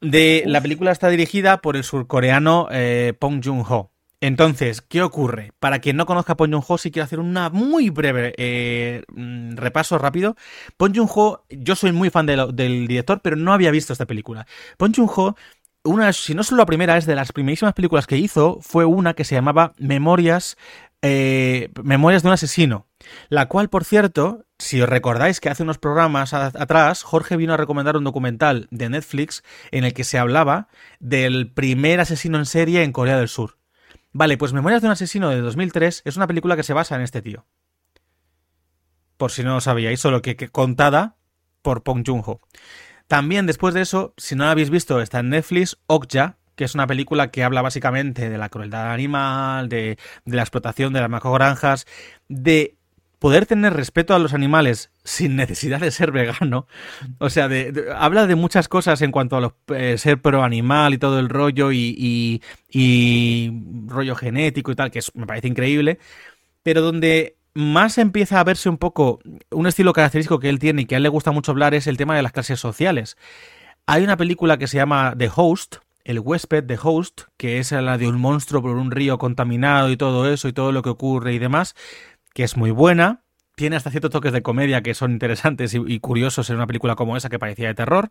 De, 0.00 0.44
la 0.46 0.60
película 0.62 0.92
está 0.92 1.08
dirigida 1.08 1.58
por 1.60 1.76
el 1.76 1.84
surcoreano 1.84 2.68
eh, 2.70 3.12
Pong 3.18 3.42
Joon-ho. 3.44 3.92
Entonces, 4.20 4.80
¿qué 4.80 5.02
ocurre? 5.02 5.52
Para 5.60 5.78
quien 5.78 5.96
no 5.96 6.06
conozca 6.06 6.32
a 6.32 6.36
Pong 6.36 6.50
Joon-ho, 6.52 6.78
sí 6.78 6.90
quiero 6.90 7.04
hacer 7.04 7.20
una 7.20 7.50
muy 7.50 7.90
breve 7.90 8.34
eh, 8.38 9.02
mm, 9.08 9.56
repaso 9.56 9.98
rápido. 9.98 10.36
Pong 10.76 10.92
Joon-ho, 10.96 11.44
yo 11.50 11.76
soy 11.76 11.92
muy 11.92 12.10
fan 12.10 12.26
de 12.26 12.36
lo- 12.36 12.50
del 12.50 12.88
director, 12.88 13.20
pero 13.22 13.36
no 13.36 13.52
había 13.52 13.70
visto 13.70 13.92
esta 13.92 14.06
película. 14.06 14.46
Pong 14.78 14.92
Joon-ho, 14.96 15.36
una, 15.84 16.12
si 16.12 16.34
no 16.34 16.42
solo 16.42 16.58
la 16.58 16.66
primera, 16.66 16.96
es 16.96 17.06
de 17.06 17.14
las 17.14 17.32
primerísimas 17.32 17.74
películas 17.74 18.06
que 18.06 18.16
hizo, 18.16 18.58
fue 18.60 18.84
una 18.84 19.14
que 19.14 19.24
se 19.24 19.34
llamaba 19.34 19.74
Memorias, 19.78 20.56
eh, 21.02 21.70
Memorias 21.82 22.22
de 22.22 22.28
un 22.28 22.34
asesino. 22.34 22.86
La 23.28 23.46
cual, 23.46 23.68
por 23.68 23.84
cierto, 23.84 24.44
si 24.58 24.80
os 24.80 24.88
recordáis 24.88 25.40
que 25.40 25.48
hace 25.48 25.62
unos 25.62 25.78
programas 25.78 26.34
atrás, 26.34 27.02
Jorge 27.02 27.36
vino 27.36 27.54
a 27.54 27.56
recomendar 27.56 27.96
un 27.96 28.04
documental 28.04 28.66
de 28.70 28.88
Netflix 28.88 29.42
en 29.70 29.84
el 29.84 29.94
que 29.94 30.04
se 30.04 30.18
hablaba 30.18 30.68
del 30.98 31.52
primer 31.52 32.00
asesino 32.00 32.38
en 32.38 32.46
serie 32.46 32.82
en 32.82 32.92
Corea 32.92 33.18
del 33.18 33.28
Sur. 33.28 33.56
Vale, 34.12 34.36
pues 34.36 34.52
Memorias 34.52 34.82
de 34.82 34.88
un 34.88 34.92
asesino 34.92 35.30
de 35.30 35.40
2003 35.40 36.02
es 36.04 36.16
una 36.16 36.26
película 36.26 36.56
que 36.56 36.62
se 36.62 36.72
basa 36.72 36.96
en 36.96 37.02
este 37.02 37.22
tío. 37.22 37.46
Por 39.16 39.30
si 39.30 39.42
no 39.42 39.54
lo 39.54 39.60
sabíais, 39.60 40.00
solo 40.00 40.22
que, 40.22 40.36
que 40.36 40.48
contada 40.48 41.16
por 41.62 41.82
Pong 41.82 42.04
Joon-ho. 42.06 42.40
También 43.08 43.46
después 43.46 43.74
de 43.74 43.80
eso, 43.80 44.14
si 44.16 44.34
no 44.36 44.44
la 44.44 44.52
habéis 44.52 44.70
visto, 44.70 45.00
está 45.00 45.20
en 45.20 45.30
Netflix 45.30 45.78
Okja, 45.86 46.36
que 46.56 46.64
es 46.64 46.74
una 46.74 46.86
película 46.86 47.30
que 47.30 47.42
habla 47.42 47.62
básicamente 47.62 48.28
de 48.28 48.36
la 48.38 48.48
crueldad 48.50 48.92
animal, 48.92 49.68
de, 49.68 49.96
la 50.26 50.42
explotación 50.42 50.92
de 50.92 51.00
las 51.00 51.08
macrogranjas, 51.08 51.86
de 52.28 52.74
poder 53.18 53.46
tener 53.46 53.72
respeto 53.72 54.14
a 54.14 54.18
los 54.18 54.34
animales 54.34 54.90
sin 55.04 55.36
necesidad 55.36 55.80
de 55.80 55.90
ser 55.90 56.12
vegano. 56.12 56.66
O 57.18 57.30
sea, 57.30 57.48
de- 57.48 57.86
habla 57.96 58.26
de 58.26 58.34
muchas 58.34 58.68
cosas 58.68 59.00
en 59.02 59.10
cuanto 59.10 59.36
a 59.36 59.40
los, 59.40 59.52
eh, 59.74 59.96
ser 59.98 60.20
pro 60.20 60.42
animal 60.44 60.94
y 60.94 60.98
todo 60.98 61.18
el 61.18 61.28
rollo 61.28 61.72
y, 61.72 61.94
y- 61.98 62.42
y 62.70 63.50
rollo 63.86 64.14
genético 64.14 64.70
y 64.70 64.74
tal, 64.76 64.90
que 64.90 64.98
es- 65.00 65.14
me 65.14 65.26
parece 65.26 65.48
increíble. 65.48 65.98
Pero 66.62 66.82
donde 66.82 67.37
más 67.58 67.98
empieza 67.98 68.38
a 68.38 68.44
verse 68.44 68.68
un 68.68 68.78
poco 68.78 69.18
un 69.50 69.66
estilo 69.66 69.92
característico 69.92 70.38
que 70.38 70.48
él 70.48 70.60
tiene 70.60 70.82
y 70.82 70.84
que 70.86 70.94
a 70.94 70.98
él 70.98 71.02
le 71.02 71.08
gusta 71.08 71.32
mucho 71.32 71.50
hablar 71.50 71.74
es 71.74 71.88
el 71.88 71.96
tema 71.96 72.14
de 72.14 72.22
las 72.22 72.30
clases 72.30 72.60
sociales. 72.60 73.16
Hay 73.84 74.04
una 74.04 74.16
película 74.16 74.58
que 74.58 74.68
se 74.68 74.76
llama 74.76 75.14
The 75.18 75.28
Host, 75.34 75.76
el 76.04 76.20
huésped 76.20 76.62
de 76.62 76.78
Host, 76.80 77.22
que 77.36 77.58
es 77.58 77.72
la 77.72 77.98
de 77.98 78.06
un 78.06 78.20
monstruo 78.20 78.62
por 78.62 78.76
un 78.76 78.92
río 78.92 79.18
contaminado 79.18 79.90
y 79.90 79.96
todo 79.96 80.32
eso 80.32 80.46
y 80.46 80.52
todo 80.52 80.70
lo 80.70 80.82
que 80.82 80.90
ocurre 80.90 81.34
y 81.34 81.40
demás, 81.40 81.74
que 82.32 82.44
es 82.44 82.56
muy 82.56 82.70
buena. 82.70 83.24
Tiene 83.56 83.74
hasta 83.74 83.90
ciertos 83.90 84.12
toques 84.12 84.32
de 84.32 84.42
comedia 84.42 84.80
que 84.82 84.94
son 84.94 85.10
interesantes 85.10 85.74
y, 85.74 85.98
curiosos 85.98 86.48
en 86.50 86.56
una 86.56 86.68
película 86.68 86.94
como 86.94 87.16
esa 87.16 87.28
que 87.28 87.40
parecía 87.40 87.66
de 87.66 87.74
terror. 87.74 88.08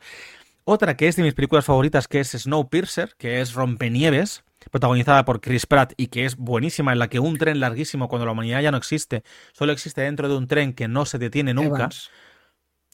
Otra 0.66 0.98
que 0.98 1.08
es 1.08 1.16
de 1.16 1.24
mis 1.24 1.34
películas 1.34 1.64
favoritas, 1.64 2.10
que 2.10 2.20
es 2.20 2.32
Snowpiercer, 2.32 3.16
que 3.18 3.40
es 3.40 3.54
Rompenieves, 3.54 4.44
protagonizada 4.70 5.26
por 5.26 5.42
Chris 5.42 5.66
Pratt 5.66 5.94
y 5.98 6.08
que 6.08 6.26
es 6.26 6.36
buenísima, 6.38 6.94
en 6.94 7.00
la 7.00 7.08
que 7.10 7.20
un 7.20 7.38
tren 7.38 7.60
larguísimo, 7.60 8.08
cuando 8.08 8.26
la 8.26 8.32
humanidad 8.34 8.62
ya 8.62 8.72
no 8.72 8.78
existe, 8.78 9.24
solo 9.54 9.72
existe 9.72 10.02
dentro 10.02 10.28
de 10.30 10.36
un 10.38 10.48
tren 10.48 10.74
que 10.74 10.88
no 10.88 11.06
se 11.06 11.18
detiene 11.18 11.54
nunca. 11.54 11.78
Evans. 11.78 12.10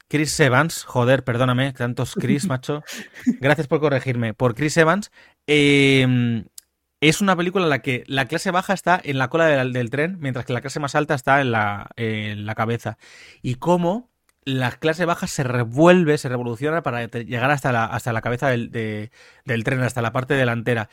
Chris 0.10 0.39
Evans, 0.39 0.84
joder, 0.84 1.24
perdóname, 1.24 1.74
tantos 1.74 2.13
Chris, 2.15 2.46
macho. 2.48 2.84
Gracias 3.39 3.68
por 3.68 3.80
corregirme. 3.80 4.34
Por 4.34 4.53
Chris 4.56 4.77
Evans. 4.77 5.12
eh, 5.48 6.44
es 7.01 7.20
una 7.20 7.36
película 7.36 7.65
en 7.65 7.70
la 7.70 7.80
que 7.82 8.06
la 8.08 8.27
clase 8.27 8.50
baja 8.51 8.74
está 8.74 8.98
en 9.03 9.18
la 9.18 9.30
cola 9.30 9.46
del, 9.48 9.74
del 9.74 9.89
tren, 9.89 10.18
mientras 10.22 10.46
que 10.46 10.53
la 10.53 10.62
clase 10.62 10.80
más 10.80 10.96
alta 10.96 11.15
está 11.15 11.42
en 11.42 11.51
la, 11.51 11.89
en 11.98 12.46
la 12.46 12.56
cabeza. 12.56 12.98
Y 13.42 13.56
cómo 13.56 14.10
la 14.46 14.72
clase 14.72 15.03
baja 15.03 15.27
se 15.27 15.44
revuelve, 15.44 16.18
se 16.18 16.30
revoluciona 16.30 16.82
para 16.82 17.06
llegar 17.08 17.51
hasta 17.51 17.74
la, 17.74 17.84
hasta 17.86 18.13
la 18.13 18.22
cabeza 18.22 18.48
del, 18.48 18.72
de- 18.72 19.12
del 19.44 19.65
tren, 19.65 19.82
hasta 19.82 20.01
la 20.01 20.13
parte 20.13 20.34
delantera. 20.36 20.89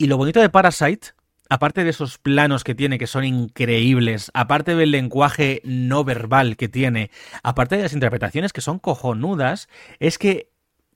Y 0.00 0.06
lo 0.06 0.16
bonito 0.16 0.40
de 0.40 0.48
Parasite, 0.48 1.08
aparte 1.50 1.84
de 1.84 1.90
esos 1.90 2.16
planos 2.16 2.64
que 2.64 2.74
tiene, 2.74 2.98
que 2.98 3.06
son 3.06 3.22
increíbles, 3.22 4.30
aparte 4.32 4.74
del 4.74 4.92
lenguaje 4.92 5.60
no 5.62 6.04
verbal 6.04 6.56
que 6.56 6.70
tiene, 6.70 7.10
aparte 7.42 7.76
de 7.76 7.82
las 7.82 7.92
interpretaciones 7.92 8.54
que 8.54 8.62
son 8.62 8.78
cojonudas, 8.78 9.68
es 9.98 10.16
que 10.16 10.48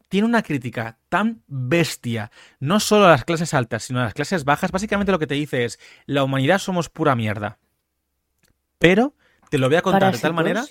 tiene 0.08 0.26
una 0.26 0.42
crítica 0.42 0.96
tan 1.10 1.42
bestia, 1.48 2.30
no 2.60 2.80
solo 2.80 3.04
a 3.04 3.10
las 3.10 3.26
clases 3.26 3.52
altas, 3.52 3.82
sino 3.82 4.00
a 4.00 4.04
las 4.04 4.14
clases 4.14 4.46
bajas. 4.46 4.72
Básicamente 4.72 5.12
lo 5.12 5.18
que 5.18 5.26
te 5.26 5.34
dice 5.34 5.66
es, 5.66 5.78
la 6.06 6.24
humanidad 6.24 6.56
somos 6.56 6.88
pura 6.88 7.14
mierda. 7.14 7.58
Pero 8.78 9.12
te 9.50 9.58
lo 9.58 9.68
voy 9.68 9.76
a 9.76 9.82
contar 9.82 10.14
de 10.14 10.18
tal 10.18 10.32
manera, 10.32 10.64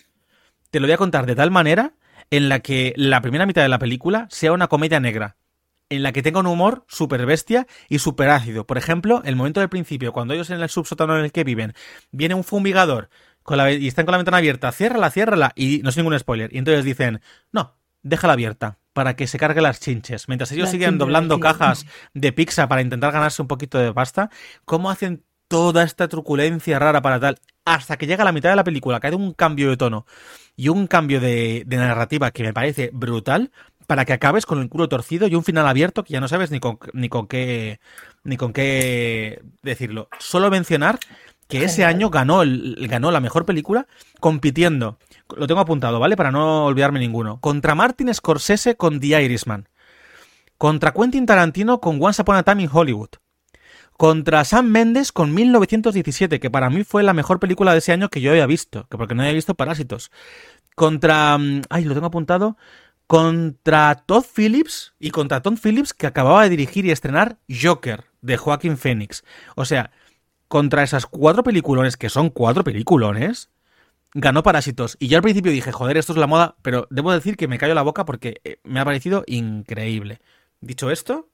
te 0.71 0.79
lo 0.79 0.87
voy 0.87 0.93
a 0.93 0.97
contar 0.97 1.27
de 1.27 1.35
tal 1.35 1.51
manera 1.51 1.93
en 2.31 2.49
la 2.49 2.61
que 2.61 2.93
la 2.95 3.21
primera 3.21 3.45
mitad 3.45 3.61
de 3.61 3.69
la 3.69 3.77
película 3.77 4.25
sea 4.31 4.53
una 4.53 4.69
comedia 4.69 4.99
negra. 4.99 5.35
En 5.93 6.03
la 6.03 6.11
que 6.11 6.23
tenga 6.23 6.39
un 6.39 6.47
humor 6.47 6.85
súper 6.87 7.25
bestia 7.25 7.67
y 7.89 7.99
súper 7.99 8.29
ácido. 8.29 8.65
Por 8.65 8.77
ejemplo, 8.77 9.21
el 9.25 9.35
momento 9.35 9.59
del 9.59 9.69
principio, 9.69 10.13
cuando 10.13 10.33
ellos 10.33 10.49
en 10.49 10.61
el 10.61 10.69
subsótano 10.69 11.17
en 11.17 11.25
el 11.25 11.31
que 11.31 11.43
viven, 11.43 11.73
viene 12.11 12.35
un 12.35 12.43
fumigador 12.43 13.09
con 13.43 13.57
la, 13.57 13.71
y 13.71 13.87
están 13.87 14.05
con 14.05 14.13
la 14.13 14.17
ventana 14.17 14.37
abierta, 14.37 14.71
ciérrala, 14.71 15.11
ciérrala, 15.11 15.51
y 15.55 15.81
no 15.83 15.89
es 15.89 15.97
ningún 15.97 16.17
spoiler. 16.17 16.53
Y 16.53 16.57
entonces 16.57 16.83
dicen, 16.83 17.21
no, 17.51 17.75
déjala 18.01 18.33
abierta 18.33 18.79
para 18.93 19.15
que 19.15 19.27
se 19.27 19.37
cargue 19.37 19.61
las 19.61 19.79
chinches. 19.79 20.27
Mientras 20.27 20.51
ellos 20.51 20.69
siguen 20.69 20.97
doblando 20.97 21.39
cajas 21.39 21.85
de 22.13 22.31
pizza 22.31 22.67
para 22.67 22.81
intentar 22.81 23.11
ganarse 23.11 23.41
un 23.41 23.47
poquito 23.47 23.77
de 23.77 23.93
pasta, 23.93 24.29
¿cómo 24.65 24.89
hacen 24.89 25.23
toda 25.47 25.83
esta 25.83 26.07
truculencia 26.07 26.79
rara 26.79 27.01
para 27.01 27.19
tal? 27.19 27.39
Hasta 27.65 27.97
que 27.97 28.07
llega 28.07 28.23
la 28.23 28.31
mitad 28.31 28.49
de 28.49 28.55
la 28.55 28.63
película, 28.63 28.99
que 28.99 29.07
hay 29.07 29.13
un 29.13 29.33
cambio 29.33 29.69
de 29.69 29.77
tono 29.77 30.05
y 30.55 30.69
un 30.69 30.85
cambio 30.87 31.19
de, 31.19 31.63
de 31.65 31.77
narrativa 31.77 32.31
que 32.31 32.43
me 32.43 32.53
parece 32.53 32.91
brutal 32.93 33.51
para 33.87 34.05
que 34.05 34.13
acabes 34.13 34.45
con 34.45 34.61
el 34.61 34.69
culo 34.69 34.89
torcido 34.89 35.27
y 35.27 35.35
un 35.35 35.43
final 35.43 35.67
abierto 35.67 36.03
que 36.03 36.13
ya 36.13 36.21
no 36.21 36.27
sabes 36.27 36.51
ni 36.51 36.59
con, 36.59 36.79
ni 36.93 37.09
con 37.09 37.27
qué 37.27 37.79
ni 38.23 38.37
con 38.37 38.53
qué 38.53 39.41
decirlo. 39.61 40.09
Solo 40.19 40.49
mencionar 40.49 40.99
que 41.47 41.63
ese 41.63 41.85
año 41.85 42.09
ganó 42.09 42.41
el, 42.41 42.87
ganó 42.89 43.11
la 43.11 43.19
mejor 43.19 43.45
película 43.45 43.87
compitiendo, 44.19 44.97
lo 45.35 45.47
tengo 45.47 45.61
apuntado, 45.61 45.99
¿vale? 45.99 46.15
Para 46.15 46.31
no 46.31 46.65
olvidarme 46.65 46.99
ninguno. 46.99 47.39
Contra 47.39 47.75
Martin 47.75 48.13
Scorsese 48.13 48.75
con 48.75 48.99
The 48.99 49.21
Irishman. 49.21 49.67
Contra 50.57 50.93
Quentin 50.93 51.25
Tarantino 51.25 51.79
con 51.79 52.01
Once 52.01 52.21
Upon 52.21 52.37
a 52.37 52.43
Time 52.43 52.63
in 52.63 52.69
Hollywood. 52.71 53.09
Contra 53.97 54.43
Sam 54.43 54.67
Mendes 54.67 55.11
con 55.11 55.33
1917, 55.33 56.39
que 56.39 56.49
para 56.49 56.69
mí 56.69 56.83
fue 56.83 57.03
la 57.03 57.13
mejor 57.13 57.39
película 57.39 57.73
de 57.73 57.77
ese 57.79 57.91
año 57.91 58.09
que 58.09 58.21
yo 58.21 58.31
había 58.31 58.47
visto, 58.47 58.87
que 58.89 58.97
porque 58.97 59.13
no 59.13 59.21
había 59.21 59.33
visto 59.33 59.53
Parásitos. 59.55 60.11
Contra. 60.75 61.37
mm, 61.37 61.61
Ay, 61.69 61.83
lo 61.85 61.93
tengo 61.93 62.07
apuntado. 62.07 62.57
Contra 63.13 63.93
Todd 63.93 64.25
Phillips 64.35 64.95
y 64.97 65.11
contra 65.11 65.43
Tom 65.43 65.55
Phillips, 65.55 65.93
que 65.93 66.07
acababa 66.07 66.41
de 66.41 66.49
dirigir 66.49 66.83
y 66.87 66.89
estrenar 66.89 67.37
Joker, 67.47 68.05
de 68.21 68.37
Joaquin 68.37 68.75
Phoenix. 68.75 69.23
O 69.53 69.65
sea, 69.65 69.91
contra 70.47 70.81
esas 70.81 71.05
cuatro 71.05 71.43
peliculones, 71.43 71.95
que 71.95 72.09
son 72.09 72.31
cuatro 72.31 72.63
peliculones, 72.63 73.51
ganó 74.15 74.41
Parásitos. 74.41 74.97
Y 74.97 75.09
yo 75.09 75.17
al 75.17 75.21
principio 75.21 75.51
dije, 75.51 75.71
joder, 75.71 75.97
esto 75.97 76.13
es 76.13 76.17
la 76.17 76.25
moda, 76.25 76.55
pero 76.63 76.87
debo 76.89 77.11
decir 77.11 77.37
que 77.37 77.47
me 77.47 77.59
callo 77.59 77.75
la 77.75 77.83
boca 77.83 78.03
porque 78.03 78.41
eh, 78.45 78.57
me 78.63 78.79
ha 78.79 78.85
parecido 78.85 79.23
increíble. 79.27 80.19
Dicho 80.59 80.89
esto, 80.89 81.29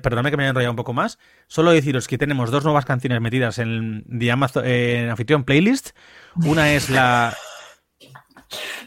perdonadme 0.00 0.30
que 0.30 0.38
me 0.38 0.44
haya 0.44 0.48
enrollado 0.48 0.72
un 0.72 0.76
poco 0.76 0.94
más, 0.94 1.18
solo 1.46 1.72
deciros 1.72 2.08
que 2.08 2.16
tenemos 2.16 2.50
dos 2.50 2.64
nuevas 2.64 2.86
canciones 2.86 3.20
metidas 3.20 3.58
en, 3.58 4.06
The 4.18 4.30
Amazon, 4.32 4.64
en 4.64 5.44
Playlist. 5.44 5.90
Una 6.36 6.72
es 6.72 6.88
la 6.88 7.36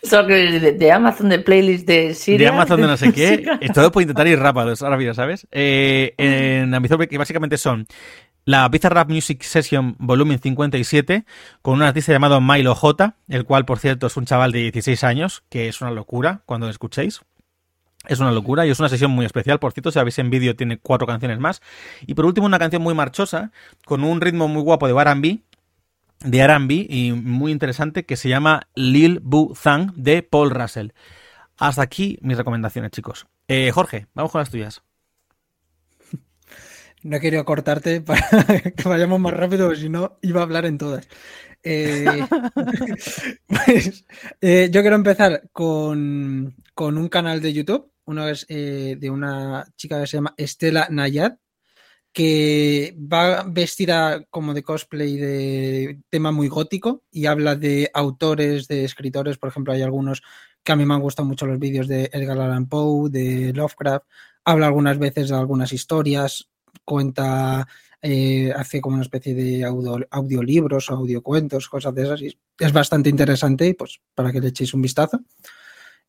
Solo 0.01 0.27
que 0.27 0.33
de, 0.33 0.71
de 0.73 0.91
Amazon, 0.91 1.29
de 1.29 1.39
playlist 1.39 1.87
de 1.87 2.13
Siria. 2.13 2.49
de 2.49 2.55
Amazon 2.55 2.81
de 2.81 2.87
no 2.87 2.97
sé 2.97 3.13
qué. 3.13 3.45
Todo 3.73 3.91
por 3.91 4.01
intentar 4.01 4.27
ir 4.27 4.39
rápido, 4.39 4.73
rápido 4.75 5.13
¿sabes? 5.13 5.47
Eh, 5.51 6.13
en 6.17 6.73
Amazon, 6.73 7.07
que 7.07 7.17
básicamente 7.17 7.57
son 7.57 7.87
la 8.45 8.69
Pizza 8.69 8.89
Rap 8.89 9.09
Music 9.09 9.41
Session 9.41 9.95
Volumen 9.99 10.39
57, 10.39 11.25
con 11.61 11.75
un 11.75 11.83
artista 11.83 12.11
llamado 12.11 12.41
Milo 12.41 12.75
J, 12.75 13.15
el 13.29 13.45
cual, 13.45 13.63
por 13.63 13.79
cierto, 13.79 14.07
es 14.07 14.17
un 14.17 14.25
chaval 14.25 14.51
de 14.51 14.59
16 14.59 15.03
años, 15.05 15.43
que 15.49 15.69
es 15.69 15.79
una 15.79 15.91
locura 15.91 16.41
cuando 16.45 16.67
lo 16.67 16.71
escuchéis. 16.71 17.21
Es 18.05 18.19
una 18.19 18.33
locura 18.33 18.67
y 18.67 18.69
es 18.69 18.79
una 18.81 18.89
sesión 18.89 19.11
muy 19.11 19.25
especial. 19.25 19.59
Por 19.59 19.71
cierto, 19.71 19.89
si 19.91 19.97
la 19.97 20.03
veis 20.03 20.19
en 20.19 20.29
vídeo, 20.29 20.57
tiene 20.57 20.77
cuatro 20.77 21.07
canciones 21.07 21.39
más. 21.39 21.61
Y 22.05 22.15
por 22.15 22.25
último, 22.25 22.45
una 22.45 22.59
canción 22.59 22.81
muy 22.81 22.93
marchosa, 22.93 23.51
con 23.85 24.03
un 24.03 24.19
ritmo 24.19 24.49
muy 24.49 24.61
guapo 24.61 24.87
de 24.87 24.93
RB, 24.93 25.39
de 26.23 26.39
R&B 26.39 26.87
y 26.89 27.11
muy 27.11 27.51
interesante 27.51 28.05
que 28.05 28.17
se 28.17 28.29
llama 28.29 28.67
Lil 28.75 29.19
Bu 29.21 29.55
Thang 29.61 29.93
de 29.95 30.23
Paul 30.23 30.51
Russell. 30.51 30.89
Hasta 31.57 31.81
aquí 31.81 32.17
mis 32.21 32.37
recomendaciones, 32.37 32.91
chicos. 32.91 33.27
Eh, 33.47 33.71
Jorge, 33.71 34.07
vamos 34.13 34.31
con 34.31 34.39
las 34.39 34.49
tuyas. 34.49 34.81
No 37.03 37.17
he 37.17 37.19
querido 37.19 37.43
cortarte 37.43 37.99
para 37.99 38.21
que 38.77 38.87
vayamos 38.87 39.19
más 39.19 39.33
rápido, 39.33 39.67
porque 39.67 39.81
si 39.81 39.89
no 39.89 40.17
iba 40.21 40.39
a 40.39 40.43
hablar 40.43 40.65
en 40.65 40.77
todas. 40.77 41.05
Eh, 41.63 42.05
pues, 43.47 44.05
eh, 44.41 44.69
yo 44.71 44.81
quiero 44.81 44.95
empezar 44.95 45.49
con, 45.51 46.55
con 46.73 46.97
un 46.97 47.07
canal 47.07 47.41
de 47.41 47.53
YouTube. 47.53 47.91
Uno 48.05 48.27
es 48.27 48.45
eh, 48.49 48.97
de 48.99 49.09
una 49.09 49.65
chica 49.77 49.99
que 49.99 50.07
se 50.07 50.17
llama 50.17 50.33
Estela 50.35 50.87
Nayad, 50.89 51.37
que 52.13 52.95
va 52.97 53.43
vestida 53.43 54.23
como 54.29 54.53
de 54.53 54.61
cosplay 54.61 55.17
de 55.17 55.99
tema 56.09 56.31
muy 56.31 56.47
gótico 56.47 57.03
y 57.11 57.25
habla 57.25 57.55
de 57.55 57.89
autores, 57.93 58.67
de 58.67 58.85
escritores. 58.85 59.37
Por 59.37 59.49
ejemplo, 59.49 59.73
hay 59.73 59.81
algunos 59.81 60.21
que 60.63 60.71
a 60.71 60.75
mí 60.75 60.85
me 60.85 60.93
han 60.93 61.01
gustado 61.01 61.27
mucho 61.27 61.47
los 61.47 61.59
vídeos 61.59 61.87
de 61.87 62.09
Edgar 62.13 62.39
Allan 62.39 62.69
Poe, 62.69 63.09
de 63.09 63.51
Lovecraft. 63.53 64.05
Habla 64.45 64.67
algunas 64.67 64.99
veces 64.99 65.29
de 65.29 65.35
algunas 65.35 65.73
historias, 65.73 66.49
cuenta, 66.85 67.67
eh, 68.01 68.53
hace 68.55 68.79
como 68.79 68.95
una 68.95 69.03
especie 69.03 69.33
de 69.33 69.65
audio, 69.65 70.05
audiolibros 70.11 70.91
o 70.91 70.93
audiocuentos, 70.93 71.67
cosas 71.67 71.95
de 71.95 72.03
esas. 72.03 72.21
Y 72.21 72.37
es 72.59 72.73
bastante 72.73 73.09
interesante, 73.09 73.67
y 73.67 73.73
pues 73.73 73.99
para 74.13 74.31
que 74.31 74.39
le 74.39 74.49
echéis 74.49 74.73
un 74.75 74.83
vistazo. 74.83 75.19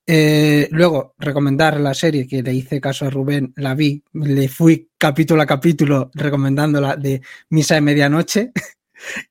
Eh, 0.07 0.69
luego, 0.71 1.15
recomendar 1.19 1.81
la 1.81 1.95
serie 1.95 2.27
que 2.27 2.43
le 2.43 2.53
hice 2.53 2.81
caso 2.81 3.07
a 3.07 3.11
Rubén, 3.11 3.53
la 3.57 3.75
vi, 3.75 4.03
le 4.13 4.49
fui 4.49 4.91
capítulo 4.99 5.41
a 5.41 5.47
capítulo 5.47 6.11
recomendándola 6.15 6.97
de 6.97 7.23
Misa 7.51 7.77
de 7.77 7.81
Medianoche. 7.81 8.53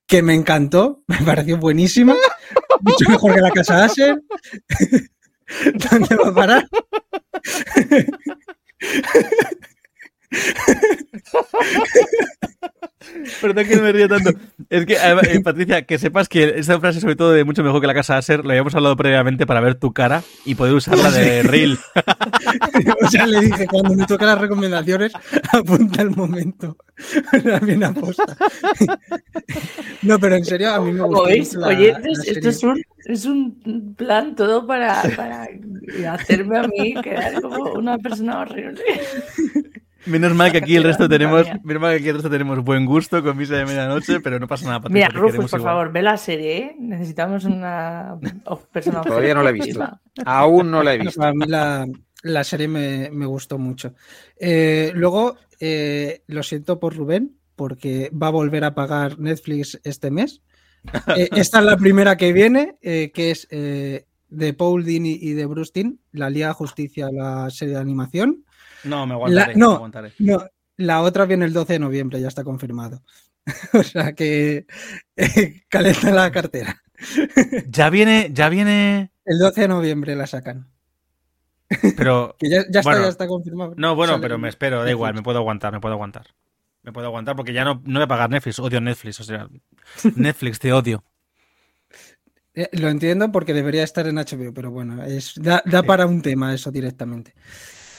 que 0.06 0.22
me 0.22 0.34
encantó, 0.34 1.04
me 1.08 1.18
pareció 1.18 1.58
buenísima, 1.58 2.16
mucho 2.82 3.10
mejor 3.10 3.36
que 3.36 3.42
la 3.42 3.52
casa 3.52 3.86
Acer. 3.86 4.22
¿Dónde 5.92 6.16
va 6.16 6.30
a 6.30 6.34
parar? 6.34 6.68
Perdón 13.42 13.66
que 13.66 13.76
no 13.76 13.84
me 13.84 13.92
río 13.92 14.08
tanto. 14.08 14.32
Es 14.70 14.86
que, 14.86 14.98
además, 14.98 15.28
eh, 15.30 15.42
Patricia, 15.42 15.82
que 15.84 15.98
sepas 16.00 16.30
que 16.30 16.54
esta 16.58 16.80
frase, 16.80 17.00
sobre 17.02 17.16
todo 17.16 17.32
de 17.32 17.44
mucho 17.44 17.64
mejor 17.64 17.82
que 17.82 17.88
la 17.88 17.94
casa 17.94 18.18
Acer, 18.18 18.44
lo 18.44 18.50
habíamos 18.52 18.74
hablado 18.76 18.96
previamente 18.96 19.46
para 19.46 19.62
ver 19.62 19.76
tu 19.76 19.94
cara 19.94 20.24
y 20.46 20.56
poder 20.56 20.74
usarla 20.74 21.12
de 21.12 21.44
reel. 21.44 21.78
o 23.02 23.10
sea, 23.10 23.26
le 23.26 23.42
dije, 23.42 23.68
cuando 23.68 23.94
me 23.96 24.06
toca 24.06 24.26
las 24.26 24.40
recomendaciones, 24.40 25.14
apunta 25.52 26.02
el 26.02 26.12
momento. 26.12 26.78
Bien 27.64 27.84
aposta. 27.84 28.38
no, 30.04 30.20
pero 30.20 30.36
en 30.36 30.46
serio, 30.46 30.74
a 30.74 30.80
mí 30.80 30.92
me 30.92 31.02
gustó. 31.02 31.26
veis, 31.26 31.54
la- 31.56 31.68
oyentes, 31.68 32.18
la 32.20 32.32
esto 32.32 32.50
es 32.50 32.64
un, 32.64 32.84
es 33.06 33.26
un 33.26 33.96
plan 33.96 34.36
todo 34.36 34.66
para, 34.68 35.02
para 35.16 35.48
hacerme 36.14 36.58
a 36.60 36.68
mí 36.68 36.94
quedar 37.02 37.42
como 37.42 37.74
una 37.74 37.98
persona 37.98 38.40
horrible. 38.42 38.82
Menos 40.06 40.34
mal 40.34 40.52
que 40.52 40.58
aquí 40.60 40.76
el 40.76 40.84
resto 40.84 41.08
tenemos, 41.10 41.48
menos 41.64 41.82
mal 41.82 41.92
que 41.92 41.98
aquí 41.98 42.10
el 42.10 42.16
resto 42.16 42.30
tenemos 42.30 42.64
buen 42.64 42.86
gusto 42.86 43.24
con 43.24 43.38
misa 43.38 43.56
de 43.56 43.66
medianoche, 43.66 44.20
pero 44.20 44.40
no 44.40 44.48
pasa 44.48 44.66
nada, 44.66 44.80
Mira, 44.90 45.08
Patricia. 45.08 45.10
te 45.10 45.20
Rufus, 45.20 45.52
por 45.52 45.60
igual. 45.60 45.74
favor, 45.74 45.92
ve 45.92 46.02
la 46.02 46.18
serie, 46.18 46.58
¿eh? 46.58 46.76
Necesitamos 46.80 47.46
una 47.46 48.18
persona 48.72 49.02
Todavía 49.04 49.34
no 49.34 49.44
la 49.44 49.50
he 49.50 49.54
visto. 49.54 50.00
Aún 50.26 50.72
no 50.72 50.84
la 50.84 50.94
he 50.94 50.98
visto. 50.98 51.24
A 51.24 51.34
mí 51.34 51.46
la, 51.48 51.88
la 52.24 52.44
serie 52.44 52.68
me, 52.68 53.10
me 53.12 53.26
gustó 53.26 53.58
mucho. 53.58 53.94
Eh, 54.40 54.92
luego, 54.96 55.38
eh, 55.60 56.24
lo 56.28 56.44
siento 56.44 56.80
por 56.80 56.96
Rubén, 56.96 57.38
porque 57.56 58.12
va 58.12 58.28
a 58.28 58.32
volver 58.32 58.64
a 58.64 58.76
pagar 58.76 59.20
Netflix 59.20 59.80
este 59.84 60.12
mes. 60.12 60.42
Eh, 61.16 61.30
esta 61.38 61.60
es 61.60 61.66
la 61.66 61.78
primera 61.78 62.18
que 62.18 62.34
viene, 62.34 62.76
eh, 62.82 63.12
que 63.14 63.32
es 63.32 63.48
eh, 63.52 64.06
de 64.28 64.54
Paul 64.54 64.84
Dini 64.84 65.18
y 65.22 65.32
de 65.32 65.46
Bruce 65.46 65.72
Timm, 65.72 65.98
la 66.12 66.30
Liga 66.30 66.48
de 66.48 66.54
Justicia, 66.56 67.08
la 67.10 67.50
serie 67.52 67.76
de 67.76 67.80
animación. 67.80 68.44
No, 68.84 69.06
me 69.08 69.14
aguantaré. 69.14 69.54
La- 69.54 69.60
no. 69.60 69.70
me 69.70 69.76
aguantaré. 69.76 70.14
No, 70.20 70.46
la 70.78 71.02
otra 71.02 71.26
viene 71.26 71.46
el 71.46 71.54
12 71.54 71.74
de 71.74 71.80
noviembre, 71.80 72.20
ya 72.22 72.28
está 72.28 72.44
confirmado. 72.44 73.02
o 73.74 73.84
sea 73.84 74.14
que 74.14 74.66
eh, 75.16 75.62
calenta 75.70 76.12
la 76.12 76.32
cartera. 76.32 76.80
Ya 77.68 77.90
viene, 77.90 78.30
ya 78.32 78.48
viene. 78.48 79.12
El 79.26 79.40
12 79.40 79.62
de 79.62 79.68
noviembre 79.68 80.16
la 80.16 80.28
sacan. 80.28 80.70
Pero. 81.98 82.36
Que 82.40 82.50
ya, 82.50 82.64
ya 82.70 82.80
está, 82.80 82.92
Bueno, 82.92 83.02
ya 83.04 83.10
está 83.10 83.28
confirmado. 83.28 83.74
No, 83.78 83.96
bueno, 83.96 84.14
Sale 84.14 84.22
pero 84.22 84.38
me 84.38 84.48
espero, 84.48 84.84
da 84.84 84.90
igual, 84.90 85.14
me 85.14 85.22
puedo 85.22 85.40
aguantar, 85.40 85.74
me 85.74 85.82
puedo 85.82 85.96
aguantar. 85.96 86.28
Me 86.84 86.92
puedo 86.92 87.08
aguantar 87.08 87.36
porque 87.36 87.54
ya 87.54 87.64
no, 87.64 87.82
no 87.86 88.00
voy 88.00 88.04
a 88.04 88.08
pagar 88.08 88.30
Netflix, 88.30 88.60
odio 88.60 88.80
Netflix, 88.82 89.20
o 89.20 89.24
sea, 89.24 89.48
Netflix, 90.16 90.60
te 90.60 90.72
odio. 90.74 91.04
Eh, 92.54 92.70
Lo 92.74 92.90
entiendo 92.90 93.32
porque 93.32 93.54
debería 93.54 93.84
estar 93.84 94.06
en 94.08 94.16
HBO, 94.18 94.54
pero 94.54 94.70
bueno, 94.70 95.04
es, 95.04 95.34
da, 95.36 95.64
da 95.66 95.82
para 95.84 96.06
un 96.06 96.22
tema 96.22 96.54
eso 96.54 96.72
directamente. 96.72 97.34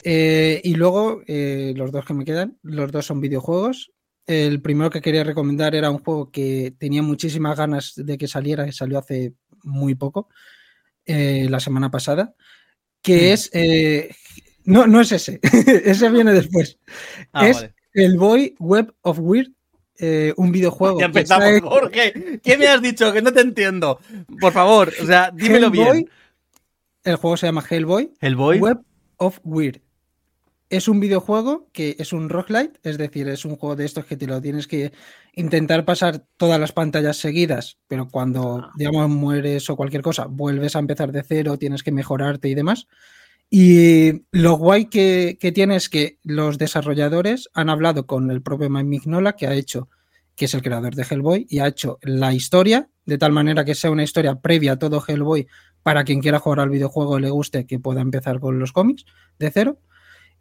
Eh, 0.06 0.60
y 0.62 0.74
luego, 0.74 1.22
eh, 1.26 1.72
los 1.76 1.90
dos 1.90 2.04
que 2.04 2.12
me 2.12 2.26
quedan, 2.26 2.58
los 2.62 2.92
dos 2.92 3.06
son 3.06 3.20
videojuegos. 3.20 3.90
El 4.26 4.60
primero 4.60 4.90
que 4.90 5.00
quería 5.00 5.24
recomendar 5.24 5.74
era 5.74 5.90
un 5.90 5.98
juego 5.98 6.30
que 6.30 6.74
tenía 6.78 7.02
muchísimas 7.02 7.56
ganas 7.56 7.94
de 7.96 8.18
que 8.18 8.28
saliera, 8.28 8.66
que 8.66 8.72
salió 8.72 8.98
hace 8.98 9.32
muy 9.62 9.94
poco, 9.94 10.28
eh, 11.06 11.46
la 11.48 11.58
semana 11.58 11.90
pasada, 11.90 12.34
que 13.02 13.32
es... 13.32 13.50
no, 14.64 14.86
no 14.86 15.00
es 15.00 15.12
ese, 15.12 15.40
ese 15.84 16.10
viene 16.10 16.32
después. 16.32 16.78
Ah, 17.32 17.48
es 17.48 17.56
vale. 17.56 17.74
el 17.94 18.16
Boy 18.18 18.54
Web 18.58 18.94
of 19.02 19.18
Weird, 19.20 19.52
eh, 19.98 20.34
un 20.36 20.50
videojuego. 20.50 20.98
Ya 20.98 21.06
empezamos, 21.06 21.60
Jorge. 21.62 22.40
¿Qué 22.42 22.58
me 22.58 22.66
has 22.66 22.82
dicho? 22.82 23.12
Que 23.12 23.22
no 23.22 23.32
te 23.32 23.40
entiendo. 23.40 24.00
Por 24.40 24.52
favor, 24.52 24.92
o 25.00 25.06
sea, 25.06 25.30
dímelo 25.32 25.68
Hellboy, 25.68 25.92
bien. 25.92 26.10
El 27.04 27.16
juego 27.16 27.36
se 27.36 27.46
llama 27.46 27.64
Hellboy. 27.68 28.12
El 28.20 28.36
boy. 28.36 28.58
Web 28.58 28.80
of 29.18 29.38
Weird. 29.44 29.83
Es 30.74 30.88
un 30.88 30.98
videojuego 30.98 31.68
que 31.72 31.94
es 32.00 32.12
un 32.12 32.28
roguelite, 32.28 32.80
es 32.82 32.98
decir, 32.98 33.28
es 33.28 33.44
un 33.44 33.54
juego 33.54 33.76
de 33.76 33.84
estos 33.84 34.06
que 34.06 34.16
te 34.16 34.26
lo 34.26 34.42
tienes 34.42 34.66
que 34.66 34.90
intentar 35.32 35.84
pasar 35.84 36.26
todas 36.36 36.58
las 36.58 36.72
pantallas 36.72 37.16
seguidas, 37.16 37.78
pero 37.86 38.08
cuando, 38.08 38.72
digamos, 38.76 39.08
mueres 39.08 39.70
o 39.70 39.76
cualquier 39.76 40.02
cosa, 40.02 40.26
vuelves 40.26 40.74
a 40.74 40.80
empezar 40.80 41.12
de 41.12 41.22
cero, 41.22 41.58
tienes 41.58 41.84
que 41.84 41.92
mejorarte 41.92 42.48
y 42.48 42.56
demás. 42.56 42.88
Y 43.48 44.24
lo 44.32 44.54
guay 44.54 44.86
que, 44.86 45.38
que 45.40 45.52
tiene 45.52 45.76
es 45.76 45.88
que 45.88 46.18
los 46.24 46.58
desarrolladores 46.58 47.48
han 47.54 47.70
hablado 47.70 48.08
con 48.08 48.28
el 48.32 48.42
propio 48.42 48.68
Mike 48.68 48.88
Mignola, 48.88 49.36
que 49.36 49.46
ha 49.46 49.54
hecho, 49.54 49.88
que 50.34 50.46
es 50.46 50.54
el 50.54 50.62
creador 50.62 50.96
de 50.96 51.06
Hellboy, 51.08 51.46
y 51.48 51.60
ha 51.60 51.68
hecho 51.68 52.00
la 52.02 52.34
historia, 52.34 52.88
de 53.06 53.16
tal 53.16 53.30
manera 53.30 53.64
que 53.64 53.76
sea 53.76 53.92
una 53.92 54.02
historia 54.02 54.40
previa 54.40 54.72
a 54.72 54.78
todo 54.80 55.04
Hellboy, 55.06 55.46
para 55.84 56.02
quien 56.02 56.20
quiera 56.20 56.40
jugar 56.40 56.58
al 56.58 56.70
videojuego 56.70 57.16
y 57.16 57.22
le 57.22 57.30
guste, 57.30 57.64
que 57.64 57.78
pueda 57.78 58.00
empezar 58.00 58.40
con 58.40 58.58
los 58.58 58.72
cómics 58.72 59.04
de 59.38 59.52
cero. 59.52 59.78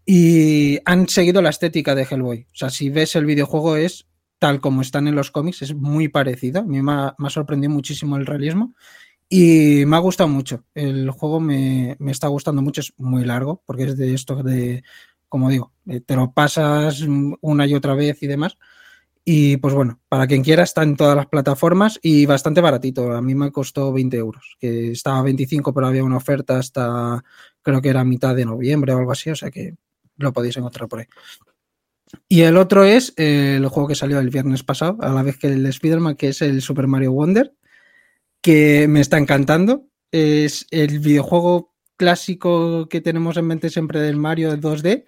Y 0.06 0.80
han 0.86 1.08
seguido 1.08 1.42
la 1.42 1.50
estética 1.50 1.96
de 1.96 2.04
Hellboy. 2.10 2.48
O 2.52 2.56
sea, 2.56 2.70
si 2.70 2.89
ves 2.89 3.16
el 3.16 3.26
videojuego 3.26 3.78
es 3.78 4.08
tal 4.39 4.60
como 4.60 4.82
están 4.82 5.08
en 5.08 5.16
los 5.16 5.32
cómics, 5.32 5.62
es 5.62 5.74
muy 5.74 6.10
parecido. 6.10 6.62
A 6.62 6.63
mí 6.66 6.82
me 6.82 6.92
ha, 6.92 7.30
sorprendido 7.30 7.72
muchísimo 7.72 8.18
el 8.18 8.26
realismo. 8.26 8.74
Y 9.30 9.86
me 9.86 9.96
ha 9.96 10.00
gustado 10.00 10.28
mucho. 10.28 10.66
El 10.76 11.10
juego 11.12 11.39
me, 11.39 11.96
me 12.00 12.12
está 12.12 12.28
gustando 12.28 12.62
mucho. 12.62 12.82
Es 12.82 12.94
muy 12.98 13.24
largo, 13.24 13.63
porque 13.66 13.84
es 13.84 13.98
de 13.98 14.13
esto 14.13 14.44
de, 14.44 14.84
como 15.30 15.50
digo, 15.50 15.72
eh, 15.88 16.02
te 16.02 16.16
lo 16.16 16.34
pasas 16.34 17.02
una 17.42 17.66
y 17.66 17.74
otra 17.74 17.96
vez 17.96 18.22
y 18.22 18.28
demás. 18.28 18.58
Y 19.26 19.58
pues 19.58 19.74
bueno, 19.74 20.02
para 20.10 20.28
quien 20.28 20.44
quiera 20.44 20.63
está 20.63 20.84
en 20.84 20.98
todas 20.98 21.16
las 21.16 21.28
plataformas 21.28 21.98
y 22.02 22.26
bastante 22.26 22.60
baratito. 22.60 23.13
A 23.13 23.22
mí 23.22 23.34
me 23.36 23.52
costó 23.52 23.94
20 23.94 24.18
euros, 24.18 24.58
que 24.60 24.92
estaba 24.92 25.20
a 25.20 25.24
25, 25.24 25.74
pero 25.74 25.88
había 25.88 26.04
una 26.04 26.18
oferta 26.18 26.60
hasta 26.60 27.24
creo 27.62 27.82
que 27.82 27.89
era 27.89 28.04
mitad 28.04 28.36
de 28.36 28.46
noviembre 28.46 28.94
o 28.94 28.98
algo 28.98 29.13
así, 29.13 29.30
o 29.30 29.36
sea 29.36 29.50
que 29.50 29.76
lo 30.17 30.34
podéis 30.34 30.58
encontrar 30.58 30.88
por 30.88 30.99
ahí. 30.99 31.06
Y 32.30 32.41
el 32.41 32.58
otro 32.58 32.84
es 32.84 33.13
eh, 33.17 33.56
el 33.58 33.67
juego 33.67 33.88
que 33.89 33.95
salió 33.95 34.19
el 34.19 34.30
viernes 34.30 34.63
pasado, 34.63 34.97
a 35.02 35.10
la 35.10 35.23
vez 35.23 35.38
que 35.38 35.47
el 35.47 35.63
de 35.63 35.69
Spider-Man, 35.69 36.15
que 36.15 36.30
es 36.30 36.41
el 36.41 36.62
Super 36.62 36.88
Mario 36.88 37.12
Wonder, 37.12 37.54
que 38.41 38.88
me 38.88 39.02
está 39.02 39.17
encantando. 39.17 39.88
Es 40.12 40.67
el 40.69 40.99
videojuego 40.99 41.73
clásico 41.97 42.88
que 42.88 43.02
tenemos 43.02 43.38
en 43.38 43.45
mente 43.47 43.69
siempre 43.69 43.99
del 43.99 44.15
Mario 44.17 44.56
2D, 44.58 45.06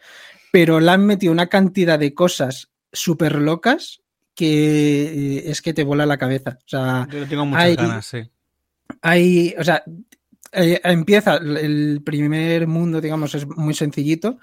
pero 0.52 0.80
le 0.80 0.90
han 0.92 1.06
metido 1.06 1.32
una 1.32 1.48
cantidad 1.48 2.00
de 2.00 2.14
cosas 2.14 2.72
súper 2.92 3.36
locas 3.36 4.02
que 4.34 5.38
eh, 5.38 5.44
es 5.52 5.62
que 5.62 5.74
te 5.74 5.84
vuela 5.84 6.06
la 6.06 6.18
cabeza. 6.18 6.58
O 6.62 6.68
sea, 6.68 7.08
Yo 7.12 7.28
tengo 7.28 7.46
muchas 7.46 7.64
hay- 7.64 7.76
ganas, 7.76 8.06
sí. 8.06 8.20
hay, 9.02 9.56
o 9.60 9.64
sea, 9.64 9.84
eh, 10.52 10.80
empieza 10.84 11.36
el 11.38 12.02
primer 12.04 12.66
mundo, 12.68 13.00
digamos, 13.00 13.36
es 13.36 13.46
muy 13.48 13.74
sencillito, 13.74 14.40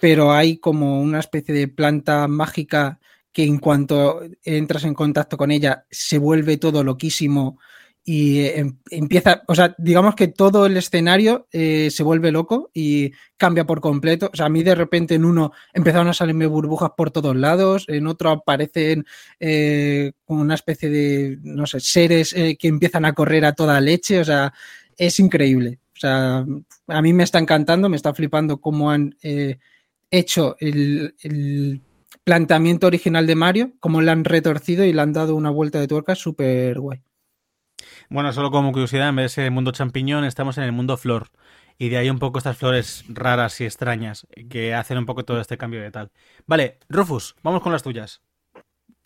pero 0.00 0.32
hay 0.32 0.58
como 0.58 1.00
una 1.00 1.20
especie 1.20 1.54
de 1.54 1.68
planta 1.68 2.28
mágica 2.28 2.98
que 3.32 3.44
en 3.44 3.58
cuanto 3.58 4.22
entras 4.44 4.84
en 4.84 4.94
contacto 4.94 5.36
con 5.36 5.50
ella 5.50 5.84
se 5.90 6.18
vuelve 6.18 6.56
todo 6.56 6.82
loquísimo 6.82 7.58
y 8.08 8.38
eh, 8.38 8.60
em- 8.60 8.78
empieza, 8.90 9.42
o 9.48 9.54
sea, 9.54 9.74
digamos 9.78 10.14
que 10.14 10.28
todo 10.28 10.64
el 10.64 10.76
escenario 10.76 11.48
eh, 11.52 11.90
se 11.90 12.04
vuelve 12.04 12.30
loco 12.30 12.70
y 12.72 13.12
cambia 13.36 13.66
por 13.66 13.80
completo. 13.80 14.30
O 14.32 14.36
sea, 14.36 14.46
a 14.46 14.48
mí 14.48 14.62
de 14.62 14.76
repente 14.76 15.16
en 15.16 15.24
uno 15.24 15.52
empezaron 15.74 16.08
a 16.08 16.14
salirme 16.14 16.46
burbujas 16.46 16.92
por 16.96 17.10
todos 17.10 17.34
lados, 17.34 17.84
en 17.88 18.06
otro 18.06 18.30
aparecen 18.30 19.04
eh, 19.40 20.12
una 20.26 20.54
especie 20.54 20.88
de, 20.88 21.38
no 21.42 21.66
sé, 21.66 21.80
seres 21.80 22.32
eh, 22.32 22.56
que 22.56 22.68
empiezan 22.68 23.04
a 23.04 23.12
correr 23.12 23.44
a 23.44 23.54
toda 23.54 23.80
leche, 23.80 24.20
o 24.20 24.24
sea, 24.24 24.52
es 24.96 25.18
increíble. 25.18 25.80
O 25.94 25.98
sea, 25.98 26.46
a 26.86 27.02
mí 27.02 27.12
me 27.12 27.24
está 27.24 27.38
encantando, 27.40 27.88
me 27.88 27.96
está 27.96 28.14
flipando 28.14 28.60
cómo 28.60 28.90
han 28.90 29.16
hecho 30.10 30.56
el, 30.60 31.82
planteamiento 32.24 32.88
original 32.88 33.26
de 33.26 33.36
Mario, 33.36 33.72
cómo 33.78 34.00
le 34.00 34.10
han 34.10 34.24
retorcido 34.24 34.84
y 34.84 34.92
le 34.92 35.00
han 35.00 35.12
dado 35.12 35.36
una 35.36 35.50
vuelta 35.50 35.78
de 35.78 35.86
tuerca 35.86 36.16
súper 36.16 36.80
guay. 36.80 37.00
Bueno, 38.08 38.32
solo 38.32 38.50
como 38.50 38.72
curiosidad, 38.72 39.08
en 39.08 39.16
vez 39.16 39.36
de 39.36 39.44
el 39.44 39.52
mundo 39.52 39.70
champiñón, 39.70 40.24
estamos 40.24 40.58
en 40.58 40.64
el 40.64 40.72
mundo 40.72 40.96
flor. 40.96 41.28
Y 41.78 41.88
de 41.88 41.98
ahí 41.98 42.10
un 42.10 42.18
poco 42.18 42.38
estas 42.38 42.56
flores 42.56 43.04
raras 43.08 43.60
y 43.60 43.64
extrañas 43.64 44.26
que 44.48 44.74
hacen 44.74 44.98
un 44.98 45.06
poco 45.06 45.24
todo 45.24 45.40
este 45.40 45.58
cambio 45.58 45.82
de 45.82 45.90
tal. 45.90 46.10
Vale, 46.46 46.78
Rufus, 46.88 47.36
vamos 47.42 47.62
con 47.62 47.72
las 47.72 47.82
tuyas. 47.82 48.22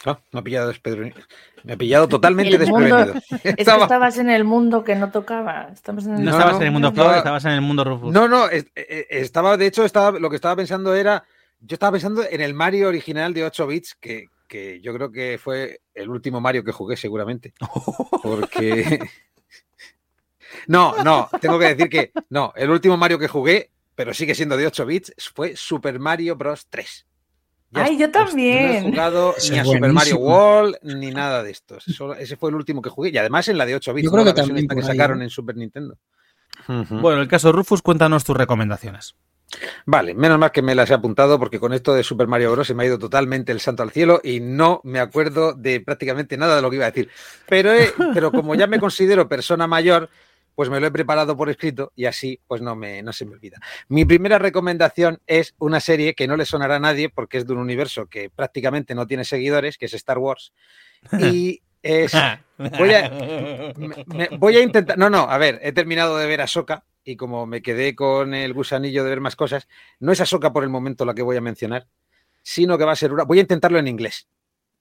Ah, 0.07 0.19
me 0.33 0.41
ha 0.41 0.43
pillado 0.43 0.69
desprevenido. 0.69 1.17
Me 1.63 1.75
ha 1.75 1.77
pillado 1.77 2.09
totalmente 2.09 2.57
El 2.57 2.67
mundo- 2.71 2.97
desprevenido. 2.97 3.23
Es 3.45 3.55
que 3.55 3.61
Estaba- 3.63 3.83
estabas 3.85 4.17
en 4.19 4.31
el 4.31 4.45
mundo 4.45 4.83
que 4.85 4.95
no 4.95 5.11
tocaba. 5.11 5.69
Estamos 5.73 6.07
en 6.07 6.15
el 6.15 6.25
No, 6.25 6.31
No, 6.31 6.37
estabas 6.39 6.55
no, 6.55 6.61
en 6.61 6.67
el 6.67 6.73
mundo 6.73 6.89
no, 6.89 6.95
flor, 6.95 7.11
no. 7.13 7.17
estabas 7.19 7.45
en 7.45 7.51
el 7.53 7.61
mundo 7.61 7.85
Rufus. 7.85 8.13
No, 8.13 8.27
no, 8.29 8.49
es- 8.49 8.67
eh, 8.75 9.07
estaba, 9.11 9.57
de 9.57 9.67
hecho, 9.67 9.85
estaba, 9.85 10.19
lo 10.19 10.31
que 10.31 10.37
estaba 10.37 10.57
pensando 10.57 10.95
era, 10.95 11.25
yo 11.61 11.75
estaba 11.75 11.93
pensando 11.93 12.23
en 12.29 12.41
el 12.41 12.55
Mario 12.55 12.89
original 12.89 13.35
de 13.35 13.45
8 13.45 13.67
bits, 13.67 13.95
que, 14.01 14.29
que 14.49 14.81
yo 14.81 14.95
creo 14.95 15.13
que 15.13 15.39
fue 15.43 15.81
el 15.95 16.09
último 16.09 16.41
Mario 16.41 16.65
que 16.65 16.73
jugué 16.73 16.97
seguramente. 16.97 17.53
Porque... 18.23 19.01
No, 20.67 21.03
no, 21.05 21.29
tengo 21.41 21.59
que 21.59 21.75
decir 21.75 21.89
que 21.89 22.13
no, 22.29 22.53
el 22.57 22.71
último 22.71 22.97
Mario 22.97 23.19
que 23.19 23.29
jugué, 23.29 23.71
pero 23.95 24.13
sigue 24.15 24.35
siendo 24.35 24.57
de 24.57 24.67
8 24.67 24.87
bits, 24.87 25.13
fue 25.35 25.55
Super 25.57 25.99
Mario 25.99 26.37
Bros. 26.37 26.67
3. 26.69 27.07
Ya 27.73 27.85
Ay, 27.85 27.93
está. 27.93 28.05
yo 28.07 28.13
Pues 28.13 28.27
también. 28.27 28.83
No 28.83 28.89
he 28.89 28.91
jugado 28.91 29.35
ni 29.51 29.59
a 29.59 29.65
Super 29.65 29.93
Mario. 29.93 30.17
World 30.19 30.77
ni 30.83 31.11
nada 31.11 31.43
de 31.43 31.51
estos. 31.53 31.85
Ese 32.19 32.37
fue 32.37 32.51
el 32.51 32.57
último 32.57 32.83
que 32.83 32.91
jugué. 32.91 33.11
Y 33.11 33.19
además 33.19 33.47
en 33.49 33.59
la 33.59 33.67
de 33.67 33.77
8 33.77 33.95
bits. 33.95 34.05
Yo 34.07 34.11
creo 34.11 34.25
que 34.25 34.31
La 34.31 34.35
versión 34.35 34.49
también 34.49 34.65
esta 34.65 34.75
que 34.75 34.83
sacaron 34.83 35.23
en 35.23 35.31
Super 35.31 35.57
Nintendo. 35.57 35.97
Ujú. 36.69 36.99
Bueno, 37.01 37.19
en 37.19 37.23
el 37.23 37.29
caso 37.29 37.53
Rufus, 37.53 37.81
cuéntanos 37.83 38.25
tus 38.25 38.37
recomendaciones. 38.37 39.15
Vale, 39.85 40.15
menos 40.15 40.39
mal 40.39 40.53
que 40.53 40.63
me 40.63 40.75
las 40.77 40.91
he 40.91 40.95
apuntado 40.95 41.39
porque 41.39 41.59
con 41.59 41.73
esto 41.73 41.93
de 41.93 42.05
Super 42.05 42.29
Mario 42.29 42.53
Bros. 42.53 42.67
se 42.69 42.75
me 42.75 42.85
ha 42.85 42.87
ido 42.87 42.99
totalmente 42.99 43.51
el 43.51 43.59
santo 43.61 43.83
al 43.83 43.91
cielo 43.91 44.21
y 44.23 44.39
no 44.41 44.81
me 44.85 45.01
acuerdo 45.01 45.55
de 45.55 45.81
prácticamente 45.81 46.37
nada 46.37 46.57
de 46.57 46.63
lo 46.63 46.71
que 46.71 46.77
iba 46.77 46.87
a 46.87 46.91
decir. 46.91 47.09
Pero, 47.49 47.73
pero 48.15 48.31
como 48.31 48.55
ya 48.55 48.67
me 48.69 48.79
considero 48.79 49.29
persona 49.29 49.67
mayor, 49.67 50.09
pues 50.55 50.69
me 50.71 50.81
lo 50.81 50.87
he 50.87 50.91
preparado 50.91 51.37
por 51.37 51.49
escrito 51.51 51.93
y 51.97 52.05
así 52.07 52.41
pues 52.47 52.61
no, 52.63 52.77
me, 52.77 53.03
no 53.03 53.13
se 53.13 53.25
me 53.25 53.33
olvida. 53.33 53.59
Mi 53.89 54.05
primera 54.05 54.39
recomendación 54.39 55.21
es 55.27 55.55
una 55.59 55.81
serie 55.81 56.15
que 56.15 56.27
no 56.27 56.37
le 56.37 56.45
sonará 56.45 56.77
a 56.77 56.81
nadie 56.81 57.09
porque 57.09 57.39
es 57.39 57.47
de 57.47 57.53
un 57.53 57.59
universo 57.61 58.07
que 58.07 58.31
prácticamente 58.31 58.95
no 58.95 59.07
tiene 59.07 59.25
seguidores, 59.25 59.79
que 59.79 59.87
es 59.87 59.95
Star 59.95 60.19
Wars. 60.19 60.53
Y 61.21 61.63
es... 61.83 62.13
Voy 62.59 62.93
a, 62.93 63.09
me- 63.77 64.05
me- 64.07 64.29
voy 64.37 64.57
a 64.57 64.61
intentar. 64.63 64.99
No, 64.99 65.09
no, 65.09 65.21
a 65.31 65.39
ver, 65.39 65.59
he 65.63 65.73
terminado 65.73 66.19
de 66.19 66.27
ver 66.27 66.43
Ahsoka 66.43 66.85
y 67.05 67.17
como 67.17 67.47
me 67.47 67.63
quedé 67.63 67.95
con 67.95 68.35
el 68.35 68.53
gusanillo 68.53 69.03
de 69.03 69.09
ver 69.11 69.21
más 69.23 69.35
cosas, 69.35 69.67
no 69.99 70.13
es 70.13 70.21
Ahsoka 70.21 70.53
por 70.53 70.63
el 70.63 70.69
momento 70.69 71.07
la 71.07 71.15
que 71.15 71.23
voy 71.23 71.39
a 71.39 71.41
mencionar, 71.41 71.87
sino 72.43 72.77
que 72.77 72.85
va 72.85 72.93
a 72.93 72.97
ser 72.97 73.15
una. 73.15 73.25
Voy 73.25 73.39
a 73.39 73.43
intentarlo 73.43 73.79
en 73.79 73.89
inglés 73.89 74.29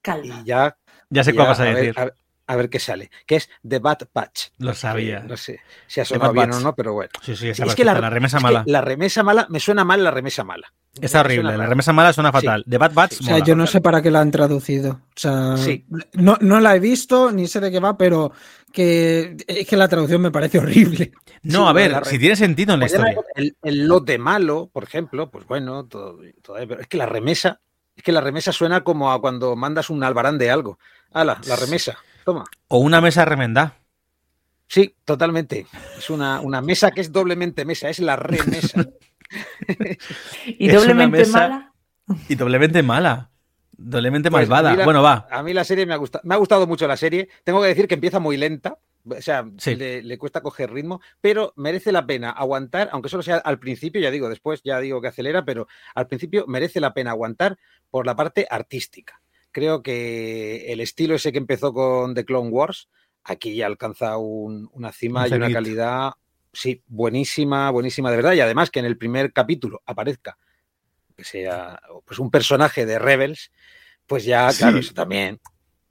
Calma. 0.02 0.42
y 0.42 0.44
ya. 0.46 0.76
Ya 1.08 1.24
sé 1.24 1.30
ya 1.32 1.36
cuál 1.36 1.48
vas 1.48 1.60
a 1.60 1.64
decir. 1.64 1.94
a 1.96 2.04
ver- 2.04 2.12
a 2.12 2.14
ver 2.56 2.68
qué 2.70 2.78
sale, 2.78 3.10
que 3.26 3.36
es 3.36 3.48
The 3.66 3.78
Bad 3.78 4.08
Patch. 4.12 4.48
Lo 4.58 4.74
sabía. 4.74 5.20
No 5.20 5.36
sé 5.36 5.60
si 5.86 6.00
ha 6.00 6.04
sonado 6.04 6.32
bien 6.32 6.50
Batch. 6.50 6.60
o 6.60 6.64
no, 6.64 6.74
pero 6.74 6.92
bueno. 6.94 7.10
Sí, 7.22 7.36
sí, 7.36 7.48
esa 7.50 7.64
es 7.64 7.74
que 7.74 7.84
la, 7.84 7.98
la 7.98 8.10
remesa 8.10 8.36
es 8.38 8.40
que 8.42 8.44
mala. 8.44 8.62
la 8.66 8.80
remesa 8.80 9.22
mala, 9.22 9.46
me 9.50 9.60
suena 9.60 9.84
mal 9.84 10.02
la 10.02 10.10
remesa 10.10 10.44
mala. 10.44 10.72
Está 11.00 11.20
horrible. 11.20 11.56
La 11.56 11.66
remesa 11.66 11.92
mala 11.92 12.12
suena 12.12 12.32
fatal. 12.32 12.64
The 12.68 12.76
Bad 12.78 12.92
Batch 12.92 13.12
Sí, 13.12 13.18
O 13.20 13.24
sea, 13.24 13.32
mola. 13.34 13.44
yo 13.46 13.54
no 13.56 13.66
sé 13.66 13.80
para 13.80 14.02
qué 14.02 14.10
la 14.10 14.20
han 14.20 14.30
traducido. 14.32 14.90
O 14.92 15.12
sea, 15.14 15.56
Sí. 15.56 15.86
no, 16.14 16.36
no 16.40 16.58
la 16.60 16.74
he 16.74 16.80
visto, 16.80 17.30
ni 17.30 17.46
sé 17.46 17.60
de 17.60 17.70
qué 17.70 17.78
va, 17.78 17.96
pero 17.96 18.32
que 18.72 19.36
es 19.46 19.66
que 19.66 19.76
la 19.76 19.88
traducción 19.88 20.20
me 20.22 20.30
parece 20.30 20.58
horrible. 20.58 21.12
No, 21.42 21.68
a 21.68 21.72
ver, 21.72 22.04
si 22.04 22.18
tiene 22.18 22.36
sentido 22.36 22.74
en 22.74 22.80
la 22.80 22.86
historia. 22.86 23.16
El, 23.34 23.56
el 23.62 23.86
lote 23.86 24.18
malo, 24.18 24.68
por 24.72 24.84
ejemplo, 24.84 25.30
pues 25.30 25.46
bueno, 25.46 25.86
todo, 25.86 26.18
todo- 26.42 26.56
pero 26.68 26.80
es 26.80 26.86
que 26.86 26.96
la 26.96 27.06
remesa, 27.06 27.60
es 27.96 28.02
que 28.02 28.12
la 28.12 28.20
remesa 28.20 28.52
suena 28.52 28.82
como 28.84 29.10
a 29.12 29.20
cuando 29.20 29.54
mandas 29.56 29.90
un 29.90 30.02
albarán 30.04 30.38
de 30.38 30.50
algo. 30.50 30.78
Ala, 31.12 31.40
la 31.46 31.56
remesa, 31.56 31.98
toma. 32.32 32.44
O 32.68 32.78
una 32.78 33.00
mesa 33.00 33.24
remenda. 33.24 33.76
Sí, 34.66 34.94
totalmente. 35.04 35.66
Es 35.98 36.10
una, 36.10 36.40
una 36.40 36.60
mesa 36.60 36.90
que 36.92 37.00
es 37.00 37.10
doblemente 37.10 37.64
mesa, 37.64 37.88
es 37.88 37.98
la 37.98 38.16
remesa. 38.16 38.84
¿Y 40.46 40.68
es 40.68 40.74
doblemente 40.74 41.18
mesa- 41.18 41.38
mala? 41.38 41.72
Y 42.28 42.34
doblemente 42.34 42.82
mala. 42.82 43.30
Doblemente 43.76 44.30
Pues 44.30 44.48
malvada. 44.48 44.84
Bueno, 44.84 45.02
va. 45.02 45.26
A 45.30 45.42
mí 45.42 45.54
la 45.54 45.64
serie 45.64 45.86
me 45.86 45.94
ha 45.94 45.96
gustado, 45.96 46.22
me 46.26 46.34
ha 46.34 46.38
gustado 46.38 46.66
mucho 46.66 46.86
la 46.86 46.96
serie. 46.96 47.28
Tengo 47.44 47.62
que 47.62 47.68
decir 47.68 47.88
que 47.88 47.94
empieza 47.94 48.18
muy 48.18 48.36
lenta, 48.36 48.78
o 49.08 49.22
sea, 49.22 49.46
Sí. 49.56 49.74
le, 49.74 50.02
le 50.02 50.18
cuesta 50.18 50.42
coger 50.42 50.70
ritmo, 50.70 51.00
pero 51.20 51.54
merece 51.56 51.90
la 51.90 52.04
pena 52.06 52.30
aguantar, 52.30 52.90
aunque 52.92 53.08
solo 53.08 53.22
sea 53.22 53.36
al 53.38 53.58
principio, 53.58 54.00
ya 54.00 54.10
digo, 54.10 54.28
después 54.28 54.60
ya 54.62 54.78
digo 54.80 55.00
que 55.00 55.08
acelera, 55.08 55.44
pero 55.46 55.66
al 55.94 56.06
principio 56.08 56.44
merece 56.46 56.78
la 56.80 56.92
pena 56.92 57.10
aguantar 57.12 57.56
por 57.90 58.04
la 58.06 58.14
parte 58.14 58.46
artística. 58.50 59.20
Creo 59.52 59.82
que 59.82 60.72
el 60.72 60.80
estilo 60.80 61.14
ese 61.14 61.32
que 61.32 61.38
empezó 61.38 61.72
con 61.72 62.14
The 62.14 62.24
Clone 62.24 62.50
Wars, 62.50 62.88
aquí 63.24 63.54
ya 63.56 63.66
alcanza 63.66 64.16
un- 64.16 64.68
una 64.72 64.92
cima 64.92 65.22
Un 65.26 65.28
y 65.28 65.32
una 65.34 65.52
calidad, 65.52 66.12
sí, 66.52 66.82
buenísima, 66.86 67.70
buenísima 67.70 68.10
de 68.10 68.16
verdad. 68.16 68.32
Y 68.34 68.40
además 68.40 68.70
que 68.70 68.78
en 68.80 68.86
el 68.86 68.96
primer 68.96 69.32
capítulo 69.32 69.82
aparezca 69.86 70.38
que 71.16 71.24
sea 71.24 71.80
pues 72.06 72.18
un 72.18 72.30
personaje 72.30 72.86
de 72.86 72.98
Rebels, 72.98 73.50
pues 74.06 74.24
ya, 74.24 74.48
claro, 74.56 74.78
eso 74.78 74.94
también 74.94 75.38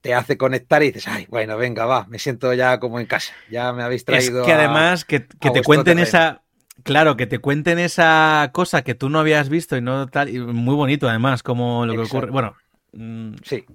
te 0.02 0.14
hace 0.14 0.38
conectar 0.38 0.82
y 0.82 0.88
dices, 0.88 1.08
ay, 1.08 1.28
bueno, 1.30 1.56
venga, 1.58 1.86
va, 1.86 2.06
me 2.08 2.20
siento 2.20 2.54
ya 2.54 2.80
como 2.80 3.00
en 3.00 3.06
casa, 3.06 3.34
ya 3.52 3.72
me 3.74 3.84
habéis 3.84 4.02
Es 4.02 4.06
traído. 4.06 4.44
que 4.46 4.54
a- 4.54 4.56
además 4.58 5.06
que, 5.06 5.28
que 5.28 5.52
te 5.52 5.62
cuenten 5.62 5.98
terreno. 5.98 6.04
esa. 6.08 6.44
Claro, 6.84 7.18
que 7.18 7.28
te 7.28 7.40
cuenten 7.40 7.78
esa 7.78 8.50
cosa 8.54 8.84
que 8.84 8.96
tú 8.96 9.10
no 9.10 9.20
habías 9.20 9.50
visto 9.50 9.76
y 9.76 9.82
no 9.82 10.08
tal. 10.08 10.30
y 10.30 10.40
muy 10.40 10.76
bonito, 10.76 11.10
además, 11.10 11.44
como 11.44 11.86
lo 11.86 11.94
que 11.94 12.00
ocurre. 12.00 12.32
Bueno. 12.32 12.56
Mm, 12.94 13.36
Sí, 13.44 13.66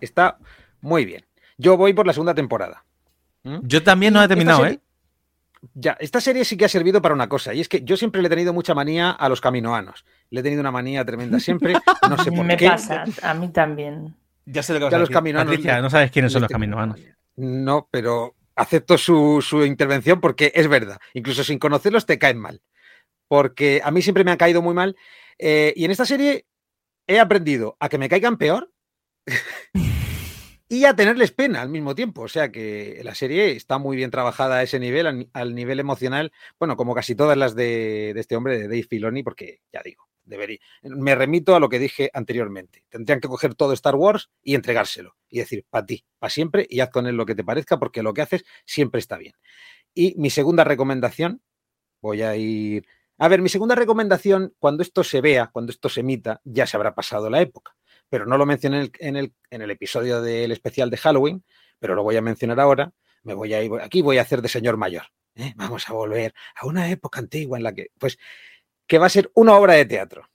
está 0.00 0.38
muy 0.80 1.04
bien. 1.04 1.24
Yo 1.56 1.76
voy 1.76 1.92
por 1.92 2.06
la 2.06 2.12
segunda 2.12 2.34
temporada. 2.34 2.84
¿Mm? 3.44 3.58
Yo 3.62 3.82
también 3.82 4.12
no 4.14 4.22
he 4.22 4.28
terminado, 4.28 4.60
serie- 4.62 4.74
¿eh? 4.76 4.80
Ya, 5.74 5.96
esta 5.98 6.20
serie 6.20 6.44
sí 6.44 6.56
que 6.56 6.66
ha 6.66 6.68
servido 6.68 7.02
para 7.02 7.14
una 7.14 7.28
cosa, 7.28 7.52
y 7.52 7.60
es 7.60 7.68
que 7.68 7.82
yo 7.82 7.96
siempre 7.96 8.22
le 8.22 8.28
he 8.28 8.30
tenido 8.30 8.52
mucha 8.52 8.74
manía 8.74 9.10
a 9.10 9.28
los 9.28 9.40
caminoanos. 9.40 10.04
Le 10.30 10.38
he 10.40 10.42
tenido 10.44 10.60
una 10.60 10.70
manía 10.70 11.04
tremenda 11.04 11.40
siempre, 11.40 11.74
no 12.08 12.16
sé 12.16 12.30
por 12.32 12.44
Me 12.46 12.56
qué. 12.56 12.68
pasa, 12.68 13.04
a 13.22 13.34
mí 13.34 13.48
también. 13.48 14.14
Ya 14.46 14.62
sé 14.62 14.72
lo 14.72 14.78
que 14.78 14.84
vas 14.84 14.92
Ya 14.92 14.96
a 14.98 15.00
los 15.00 15.08
decir. 15.08 15.16
caminoanos- 15.20 15.46
Patricia, 15.50 15.80
no 15.82 15.90
sabes 15.90 16.10
quiénes 16.12 16.32
son 16.32 16.42
los 16.42 16.50
caminoanos. 16.50 17.00
No, 17.36 17.88
pero 17.90 18.36
acepto 18.54 18.96
su, 18.98 19.42
su 19.42 19.64
intervención 19.64 20.20
porque 20.20 20.52
es 20.54 20.68
verdad. 20.68 20.98
Incluso 21.14 21.42
sin 21.44 21.58
conocerlos 21.58 22.06
te 22.06 22.18
caen 22.18 22.38
mal. 22.38 22.62
Porque 23.26 23.80
a 23.84 23.90
mí 23.90 24.00
siempre 24.00 24.24
me 24.24 24.30
han 24.30 24.36
caído 24.38 24.62
muy 24.62 24.74
mal. 24.74 24.96
eh, 25.38 25.72
y 25.76 25.84
en 25.84 25.90
esta 25.90 26.04
serie 26.06 26.46
he 27.08 27.18
aprendido 27.18 27.76
a 27.80 27.88
que 27.88 27.98
me 27.98 28.08
caigan 28.08 28.38
peor 28.38 28.72
y 30.68 30.84
a 30.84 30.94
tenerles 30.94 31.32
pena 31.32 31.62
al 31.62 31.68
mismo 31.70 31.94
tiempo. 31.94 32.22
O 32.22 32.28
sea 32.28 32.52
que 32.52 33.00
la 33.02 33.14
serie 33.14 33.52
está 33.52 33.78
muy 33.78 33.96
bien 33.96 34.10
trabajada 34.10 34.56
a 34.58 34.62
ese 34.62 34.78
nivel, 34.78 35.06
al, 35.06 35.18
ni- 35.18 35.30
al 35.32 35.54
nivel 35.54 35.80
emocional, 35.80 36.32
bueno, 36.58 36.76
como 36.76 36.94
casi 36.94 37.14
todas 37.14 37.36
las 37.36 37.54
de, 37.54 38.12
de 38.14 38.20
este 38.20 38.36
hombre, 38.36 38.58
de 38.58 38.64
Dave 38.68 38.82
Filoni, 38.84 39.22
porque 39.22 39.60
ya 39.72 39.80
digo, 39.82 40.08
debería. 40.24 40.58
Me 40.82 41.14
remito 41.14 41.56
a 41.56 41.60
lo 41.60 41.68
que 41.70 41.78
dije 41.78 42.10
anteriormente. 42.12 42.84
Tendrían 42.90 43.20
que 43.20 43.28
coger 43.28 43.54
todo 43.54 43.72
Star 43.72 43.94
Wars 43.96 44.30
y 44.42 44.54
entregárselo 44.54 45.16
y 45.28 45.38
decir, 45.38 45.64
para 45.70 45.86
ti, 45.86 46.04
para 46.18 46.30
siempre, 46.30 46.66
y 46.68 46.80
haz 46.80 46.90
con 46.90 47.06
él 47.06 47.16
lo 47.16 47.24
que 47.26 47.34
te 47.34 47.44
parezca, 47.44 47.78
porque 47.78 48.02
lo 48.02 48.12
que 48.12 48.22
haces 48.22 48.44
siempre 48.66 48.98
está 49.00 49.16
bien. 49.16 49.34
Y 49.94 50.14
mi 50.18 50.28
segunda 50.30 50.64
recomendación, 50.64 51.42
voy 52.02 52.22
a 52.22 52.36
ir. 52.36 52.86
A 53.18 53.28
ver, 53.28 53.42
mi 53.42 53.48
segunda 53.48 53.74
recomendación, 53.74 54.54
cuando 54.58 54.82
esto 54.82 55.04
se 55.04 55.20
vea, 55.20 55.48
cuando 55.48 55.72
esto 55.72 55.88
se 55.88 56.00
emita, 56.00 56.40
ya 56.44 56.66
se 56.66 56.76
habrá 56.76 56.94
pasado 56.94 57.28
la 57.28 57.40
época 57.40 57.74
pero 58.08 58.26
no 58.26 58.38
lo 58.38 58.46
mencioné 58.46 58.78
en 58.78 58.82
el, 58.82 58.92
en 58.98 59.16
el, 59.16 59.34
en 59.50 59.62
el 59.62 59.70
episodio 59.70 60.22
del 60.22 60.52
especial 60.52 60.90
de 60.90 60.96
Halloween, 60.96 61.44
pero 61.78 61.94
lo 61.94 62.02
voy 62.02 62.16
a 62.16 62.22
mencionar 62.22 62.58
ahora. 62.60 62.92
Me 63.22 63.34
voy 63.34 63.52
a 63.54 63.62
ir, 63.62 63.72
aquí 63.80 64.02
voy 64.02 64.18
a 64.18 64.22
hacer 64.22 64.40
de 64.42 64.48
señor 64.48 64.76
mayor. 64.76 65.04
¿eh? 65.34 65.52
Vamos 65.56 65.88
a 65.88 65.92
volver 65.92 66.34
a 66.56 66.66
una 66.66 66.90
época 66.90 67.20
antigua 67.20 67.58
en 67.58 67.64
la 67.64 67.74
que, 67.74 67.88
pues, 67.98 68.18
que 68.86 68.98
va 68.98 69.06
a 69.06 69.10
ser 69.10 69.30
una 69.34 69.56
obra 69.56 69.74
de 69.74 69.84
teatro, 69.84 70.28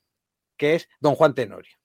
que 0.58 0.76
es 0.76 0.90
Don 1.00 1.16
Juan 1.16 1.34
Tenorio. 1.34 1.76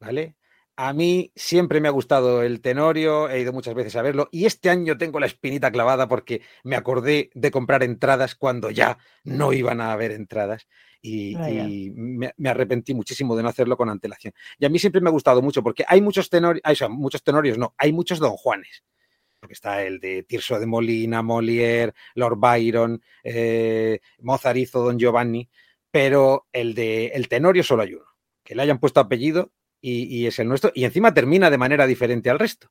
¿Vale? 0.00 0.36
A 0.76 0.92
mí 0.92 1.30
siempre 1.36 1.80
me 1.80 1.86
ha 1.86 1.92
gustado 1.92 2.42
el 2.42 2.60
Tenorio, 2.60 3.28
he 3.28 3.40
ido 3.40 3.52
muchas 3.52 3.74
veces 3.74 3.94
a 3.94 4.02
verlo 4.02 4.28
y 4.32 4.46
este 4.46 4.70
año 4.70 4.98
tengo 4.98 5.20
la 5.20 5.26
espinita 5.26 5.70
clavada 5.70 6.08
porque 6.08 6.42
me 6.64 6.74
acordé 6.74 7.30
de 7.34 7.52
comprar 7.52 7.84
entradas 7.84 8.34
cuando 8.34 8.70
ya 8.70 8.98
no 9.22 9.52
iban 9.52 9.80
a 9.80 9.92
haber 9.92 10.10
entradas 10.10 10.66
y, 11.00 11.36
y 11.36 11.90
me, 11.90 12.32
me 12.38 12.48
arrepentí 12.48 12.92
muchísimo 12.92 13.36
de 13.36 13.42
no 13.42 13.50
hacerlo 13.50 13.76
con 13.76 13.90
antelación. 13.90 14.32
Y 14.58 14.64
a 14.64 14.68
mí 14.68 14.78
siempre 14.78 15.00
me 15.00 15.10
ha 15.10 15.12
gustado 15.12 15.42
mucho 15.42 15.62
porque 15.62 15.84
hay 15.86 16.00
muchos 16.00 16.28
tenorios, 16.30 16.62
o 16.64 16.74
sea, 16.74 16.88
muchos 16.88 17.22
tenorios, 17.22 17.56
no, 17.58 17.74
hay 17.76 17.92
muchos 17.92 18.18
Don 18.18 18.32
Juanes. 18.32 18.82
Porque 19.38 19.52
está 19.52 19.82
el 19.82 20.00
de 20.00 20.22
Tirso 20.22 20.58
de 20.58 20.64
Molina, 20.64 21.22
Molière, 21.22 21.92
Lord 22.14 22.38
Byron, 22.38 23.02
eh, 23.22 24.00
Mozart 24.20 24.56
hizo 24.56 24.82
Don 24.82 24.98
Giovanni, 24.98 25.48
pero 25.90 26.46
el 26.52 26.74
de 26.74 27.08
el 27.08 27.28
tenorio 27.28 27.62
solo 27.62 27.82
hay 27.82 27.94
uno. 27.94 28.06
Que 28.42 28.54
le 28.54 28.62
hayan 28.62 28.78
puesto 28.78 29.00
apellido 29.00 29.52
y, 29.86 30.04
y 30.22 30.26
es 30.26 30.38
el 30.38 30.48
nuestro, 30.48 30.72
y 30.74 30.84
encima 30.84 31.12
termina 31.12 31.50
de 31.50 31.58
manera 31.58 31.86
diferente 31.86 32.30
al 32.30 32.38
resto. 32.38 32.70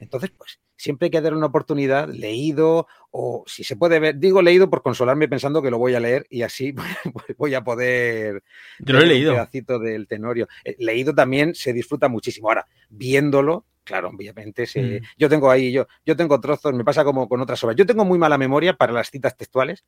Entonces, 0.00 0.30
pues 0.36 0.60
siempre 0.76 1.06
hay 1.06 1.10
que 1.10 1.20
dar 1.20 1.34
una 1.34 1.46
oportunidad, 1.46 2.08
leído, 2.08 2.86
o 3.10 3.44
si 3.46 3.64
se 3.64 3.76
puede 3.76 3.98
ver, 4.00 4.18
digo 4.18 4.42
leído 4.42 4.68
por 4.70 4.82
consolarme 4.82 5.28
pensando 5.28 5.62
que 5.62 5.70
lo 5.70 5.78
voy 5.78 5.94
a 5.94 6.00
leer 6.00 6.26
y 6.30 6.42
así 6.42 6.72
pues, 7.12 7.36
voy 7.36 7.54
a 7.54 7.62
poder 7.62 8.42
Yo 8.78 8.94
lo 8.94 9.00
he 9.00 9.02
un 9.02 9.08
leído. 9.08 9.32
pedacito 9.34 9.78
del 9.78 10.06
tenorio. 10.08 10.48
Eh, 10.64 10.74
leído 10.78 11.14
también 11.14 11.54
se 11.54 11.72
disfruta 11.72 12.08
muchísimo. 12.08 12.48
Ahora, 12.48 12.66
viéndolo, 12.90 13.66
claro, 13.84 14.08
obviamente, 14.08 14.66
se- 14.66 15.00
Mm. 15.00 15.04
yo 15.18 15.28
tengo 15.28 15.50
ahí, 15.50 15.70
yo, 15.70 15.86
yo 16.04 16.16
tengo 16.16 16.40
trozos, 16.40 16.72
me 16.74 16.84
pasa 16.84 17.04
como 17.04 17.28
con 17.28 17.40
otras 17.40 17.62
obras. 17.62 17.76
Yo 17.76 17.86
tengo 17.86 18.04
muy 18.04 18.18
mala 18.18 18.36
memoria 18.38 18.74
para 18.74 18.92
las 18.92 19.10
citas 19.10 19.36
textuales, 19.36 19.84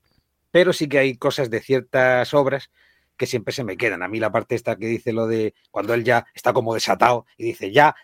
pero 0.50 0.72
sí 0.72 0.88
que 0.88 0.98
hay 0.98 1.16
cosas 1.16 1.50
de 1.50 1.60
ciertas 1.60 2.32
obras 2.32 2.70
que 3.16 3.26
siempre 3.26 3.52
se 3.52 3.64
me 3.64 3.76
quedan. 3.76 4.02
A 4.02 4.09
mí 4.09 4.20
la 4.20 4.33
parte 4.33 4.55
esta 4.55 4.76
que 4.76 4.87
dice 4.87 5.12
lo 5.12 5.26
de 5.26 5.55
cuando 5.70 5.94
él 5.94 6.05
ya 6.05 6.26
está 6.35 6.52
como 6.52 6.74
desatado 6.74 7.26
y 7.37 7.44
dice, 7.44 7.72
ya, 7.72 7.94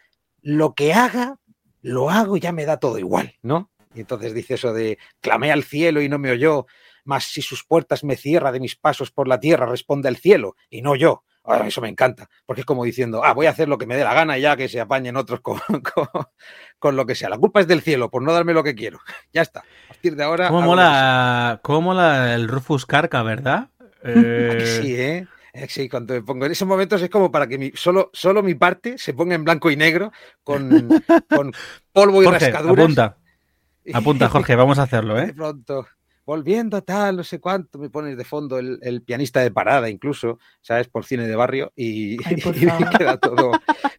lo 0.41 0.75
que 0.75 0.93
haga, 0.93 1.39
lo 1.81 2.11
hago 2.11 2.37
y 2.37 2.41
ya 2.41 2.53
me 2.53 2.65
da 2.65 2.79
todo 2.79 2.99
igual, 2.99 3.35
¿no? 3.43 3.71
Y 3.95 4.01
entonces 4.01 4.35
dice 4.35 4.55
eso 4.55 4.73
de, 4.73 4.99
clamé 5.21 5.53
al 5.53 5.65
cielo 5.65 6.01
y 6.01 6.09
no 6.09 6.19
me 6.19 6.31
oyó, 6.31 6.67
mas 7.05 7.25
si 7.25 7.43
sus 7.43 7.65
puertas 7.65 8.05
me 8.05 8.17
cierra 8.17 8.53
de 8.53 8.61
mis 8.61 8.77
pasos 8.77 9.11
por 9.11 9.29
la 9.29 9.41
tierra, 9.41 9.67
responde 9.67 10.09
el 10.09 10.17
cielo 10.17 10.57
y 10.71 10.83
no 10.83 10.97
yo. 10.97 11.25
Ah, 11.45 11.65
eso 11.67 11.81
me 11.81 11.89
encanta, 11.89 12.29
porque 12.47 12.61
es 12.61 12.65
como 12.65 12.85
diciendo, 12.85 13.25
ah, 13.25 13.33
voy 13.33 13.47
a 13.47 13.51
hacer 13.51 13.69
lo 13.69 13.77
que 13.77 13.85
me 13.85 13.97
dé 13.97 14.05
la 14.05 14.15
gana 14.15 14.39
y 14.39 14.43
ya 14.43 14.57
que 14.57 14.69
se 14.69 14.81
apañen 14.81 15.17
otros 15.17 15.41
con, 15.41 15.59
con, 15.95 16.07
con 16.79 16.97
lo 16.97 17.05
que 17.05 17.17
sea. 17.17 17.29
La 17.29 17.39
culpa 17.39 17.61
es 17.61 17.67
del 17.67 17.83
cielo 17.83 18.11
por 18.11 18.23
no 18.23 18.33
darme 18.33 18.55
lo 18.55 18.63
que 18.63 18.75
quiero. 18.75 19.01
Ya 19.33 19.43
está. 19.43 19.61
A 19.61 19.89
partir 19.89 20.15
de 20.15 20.25
ahora. 20.25 20.49
¿Cómo 20.49 20.63
mola, 20.63 21.61
cómo 21.63 21.81
mola 21.81 22.35
el 22.35 22.47
Rufus 22.47 22.87
Carca, 22.87 23.23
verdad? 23.23 23.71
¿A 24.03 24.57
que 24.57 24.65
Eh, 24.65 24.81
sí, 24.83 24.95
¿eh? 24.97 25.27
Sí, 25.69 25.89
cuando 25.89 26.15
me 26.15 26.23
pongo 26.23 26.47
en 26.47 26.53
esos 26.53 26.67
momentos 26.67 27.03
es 27.03 27.11
como 27.11 27.31
para 27.31 27.47
que 27.47 27.59
mi, 27.59 27.73
solo, 27.75 28.11
solo 28.15 28.43
mi 28.43 28.55
parte 28.55 28.97
se 28.97 29.13
ponga 29.13 29.35
en 29.35 29.45
blanco 29.45 29.71
y 29.71 29.77
negro 29.77 30.11
con, 30.43 30.71
con 31.29 31.53
polvo 31.93 32.23
y 32.23 32.25
Jorge, 32.25 32.51
rascaduras. 32.51 32.85
apunta. 32.85 33.17
Apunta, 33.93 34.29
Jorge, 34.29 34.55
vamos 34.55 34.79
a 34.79 34.85
hacerlo, 34.85 35.17
De 35.17 35.25
¿eh? 35.25 35.35
pronto, 35.35 35.87
volviendo 36.25 36.83
tal, 36.83 37.17
no 37.17 37.25
sé 37.25 37.41
cuánto, 37.41 37.79
me 37.81 37.91
pones 37.91 38.17
de 38.17 38.25
fondo 38.25 38.59
el, 38.59 38.79
el 38.81 39.03
pianista 39.03 39.41
de 39.41 39.51
parada 39.51 39.91
incluso, 39.91 40.39
¿sabes? 40.61 40.87
Por 40.89 41.05
cine 41.05 41.27
de 41.27 41.35
barrio 41.35 41.73
y, 41.75 42.17
Ay, 42.27 42.37
queda 42.97 43.17
todo, 43.19 43.53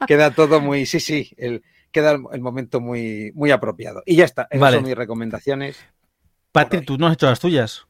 queda 0.07 0.31
todo 0.31 0.61
muy, 0.61 0.85
sí, 0.85 0.99
sí, 1.01 1.31
el, 1.37 1.63
queda 1.91 2.11
el, 2.11 2.23
el 2.31 2.41
momento 2.41 2.79
muy, 2.79 3.31
muy 3.35 3.51
apropiado. 3.51 4.01
Y 4.05 4.15
ya 4.15 4.25
está, 4.25 4.47
esas 4.49 4.61
Vale. 4.61 4.77
son 4.77 4.85
mis 4.85 4.95
recomendaciones. 4.95 5.77
Patri, 6.53 6.79
hoy. 6.79 6.85
tú 6.85 6.97
no 6.97 7.07
has 7.07 7.13
hecho 7.13 7.25
las 7.27 7.39
tuyas. 7.41 7.85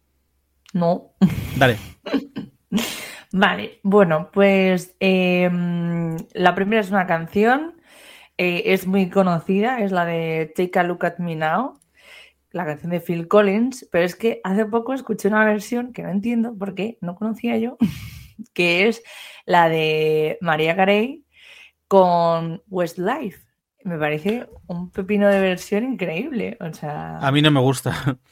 No. 0.74 1.14
Dale. 1.56 1.78
Vale, 3.36 3.80
bueno, 3.82 4.30
pues 4.32 4.96
em, 5.00 6.18
la 6.34 6.54
primera 6.54 6.82
es 6.82 6.92
una 6.92 7.08
canción, 7.08 7.82
eh, 8.38 8.64
es 8.68 8.86
muy 8.86 9.10
conocida, 9.10 9.80
es 9.80 9.92
la 9.92 10.06
de 10.06 10.54
Take 10.56 10.78
a 10.78 10.84
Look 10.84 11.04
at 11.06 11.18
Me 11.18 11.36
Now, 11.36 11.80
la 12.52 12.66
canción 12.66 12.92
de 12.92 13.00
Phil 13.00 13.28
Collins, 13.28 13.88
pero 13.92 14.06
es 14.06 14.16
que 14.16 14.40
hace 14.44 14.66
poco 14.68 14.94
escuché 14.94 15.30
una 15.30 15.46
versión 15.46 15.94
que 15.94 16.04
no 16.04 16.10
entiendo 16.10 16.56
por 16.56 16.76
qué, 16.76 17.00
no 17.02 17.16
conocía 17.16 17.58
yo, 17.58 17.78
que 18.54 18.88
es 18.88 19.02
la 19.46 19.68
de 19.68 20.38
María 20.40 20.76
Carey 20.76 21.26
con 21.88 22.62
Westlife. 22.70 23.40
Me 23.84 23.98
parece 23.98 24.48
un 24.68 24.92
pepino 24.92 25.28
de 25.28 25.42
versión 25.42 25.84
increíble, 25.84 26.56
o 26.60 26.72
sea... 26.72 27.18
A 27.18 27.32
mí 27.32 27.42
no 27.42 27.52
me 27.52 27.60
gusta. 27.60 28.20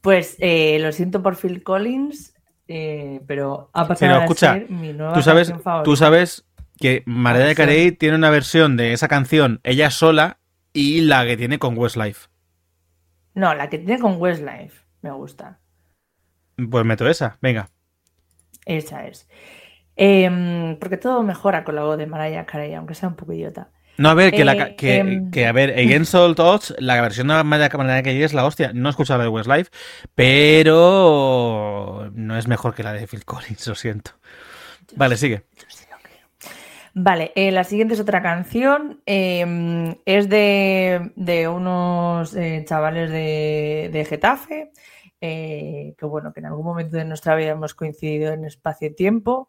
Pues 0.00 0.36
eh, 0.38 0.78
lo 0.80 0.92
siento 0.92 1.22
por 1.22 1.34
Phil 1.34 1.62
Collins, 1.62 2.33
eh, 2.68 3.20
pero 3.26 3.70
ha 3.72 3.86
pasado 3.88 3.98
Pero 3.98 4.14
a 4.20 4.24
escucha, 4.24 4.52
ser 4.54 4.70
mi 4.70 4.92
nueva 4.92 5.12
Tú 5.12 5.22
sabes, 5.22 5.48
favorita. 5.62 5.82
tú 5.82 5.96
sabes 5.96 6.46
que 6.78 7.02
Mariah. 7.06 7.54
Carey 7.54 7.92
tiene 7.92 8.16
una 8.16 8.30
versión 8.30 8.76
de 8.76 8.92
esa 8.92 9.08
canción 9.08 9.60
ella 9.64 9.90
sola 9.90 10.38
y 10.72 11.02
la 11.02 11.24
que 11.26 11.36
tiene 11.36 11.58
con 11.58 11.76
Westlife. 11.78 12.28
No, 13.34 13.54
la 13.54 13.68
que 13.68 13.78
tiene 13.78 14.00
con 14.00 14.20
Westlife 14.20 14.82
me 15.02 15.12
gusta. 15.12 15.60
Pues 16.70 16.84
meto 16.84 17.08
esa, 17.08 17.38
venga. 17.40 17.70
Esa 18.66 19.06
es. 19.06 19.28
Em, 19.96 20.78
porque 20.80 20.96
todo 20.98 21.22
mejora 21.22 21.64
con 21.64 21.76
la 21.76 21.84
voz 21.84 21.98
de 21.98 22.06
Mariah 22.06 22.46
Carey, 22.46 22.74
aunque 22.74 22.94
sea 22.94 23.08
un 23.10 23.16
poco 23.16 23.32
idiota. 23.34 23.70
No, 23.96 24.08
a 24.08 24.14
ver, 24.14 24.32
que, 24.32 24.44
la, 24.44 24.54
Eh, 24.54 24.76
que, 24.76 24.96
em. 24.96 25.30
que, 25.30 25.46
a 25.46 25.52
ver, 25.52 25.70
Against 25.70 26.14
All 26.14 26.34
Odds, 26.38 26.74
la 26.78 27.00
versión 27.00 27.28
de 27.28 27.42
Mariah 27.44 27.70
Mariah 27.76 28.02
Carey 28.02 28.22
es 28.22 28.34
la 28.34 28.44
hostia. 28.44 28.72
No 28.74 28.88
he 28.88 28.90
escuchado 28.90 29.18
la 29.18 29.24
de 29.24 29.30
Westlife, 29.30 29.70
pero 30.14 32.10
no 32.12 32.36
es 32.36 32.48
mejor 32.48 32.74
que 32.74 32.82
la 32.82 32.92
de 32.92 33.06
Phil 33.06 33.24
Collins, 33.24 33.66
lo 33.68 33.74
siento. 33.74 34.12
Vale, 34.96 35.16
sigue. 35.16 35.44
Vale, 36.96 37.32
eh, 37.34 37.50
la 37.50 37.64
siguiente 37.64 37.94
es 37.94 38.00
otra 38.00 38.22
canción. 38.22 39.02
em, 39.06 39.96
es 40.04 40.28
de, 40.28 41.12
de 41.16 41.48
unos 41.48 42.34
eh, 42.36 42.64
chavales 42.68 43.10
de, 43.10 43.90
de 43.92 44.04
Getafe. 44.04 44.70
que 45.20 45.94
bueno, 46.02 46.32
que 46.32 46.40
en 46.40 46.46
algún 46.46 46.64
momento 46.66 46.96
de 46.96 47.04
nuestra 47.04 47.34
vida 47.34 47.50
hemos 47.52 47.74
coincidido 47.74 48.32
en 48.32 48.44
espacio 48.44 48.88
y 48.88 48.94
tiempo. 48.94 49.48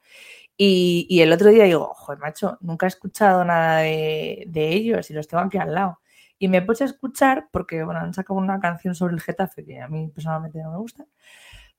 Y, 0.58 1.06
y 1.10 1.22
el 1.22 1.34
otro 1.34 1.50
día 1.50 1.66
digo, 1.66 1.94
joder, 1.96 2.20
macho, 2.20 2.58
nunca 2.62 2.86
he 2.86 2.90
escuchado 2.90 3.44
nada 3.44 3.80
de, 3.80 4.46
de 4.48 4.70
ellos 4.70 5.10
y 5.10 5.14
los 5.14 5.28
tengo 5.28 5.44
aquí 5.44 5.58
al 5.58 5.74
lado. 5.74 6.00
Y 6.38 6.48
me 6.48 6.62
puse 6.62 6.84
a 6.84 6.88
escuchar 6.88 7.48
porque, 7.52 7.84
bueno, 7.84 8.00
han 8.02 8.14
sacado 8.14 8.40
una 8.40 8.60
canción 8.60 8.96
sobre 8.96 9.14
el 9.14 9.22
Getafe 9.22 9.66
que 9.66 9.82
a 9.82 9.88
mí 9.88 10.08
personalmente 10.10 10.62
no 10.62 10.72
me 10.72 10.78
gusta. 10.78 11.06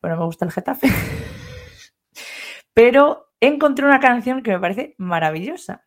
Bueno, 0.00 0.16
me 0.18 0.24
gusta 0.24 0.44
el 0.44 0.52
Getafe. 0.52 0.88
Pero 2.74 3.30
encontré 3.40 3.86
una 3.86 4.00
canción 4.00 4.42
que 4.42 4.52
me 4.52 4.60
parece 4.60 4.94
maravillosa, 4.98 5.84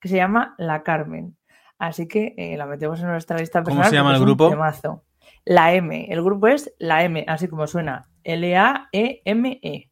que 0.00 0.08
se 0.08 0.16
llama 0.16 0.54
La 0.58 0.82
Carmen. 0.82 1.36
Así 1.78 2.08
que 2.08 2.34
eh, 2.36 2.56
la 2.56 2.66
metemos 2.66 3.00
en 3.00 3.08
nuestra 3.08 3.38
lista 3.38 3.62
¿Cómo 3.62 3.76
personal. 3.76 3.90
se 3.90 3.96
llama 3.96 4.14
el 4.14 4.20
grupo? 4.20 4.50
temazo. 4.50 5.04
La 5.44 5.72
M. 5.74 6.06
El 6.10 6.22
grupo 6.22 6.46
es 6.48 6.72
La 6.78 7.04
M, 7.04 7.24
así 7.26 7.48
como 7.48 7.66
suena. 7.66 8.08
L-A-E-M-E. 8.24 9.89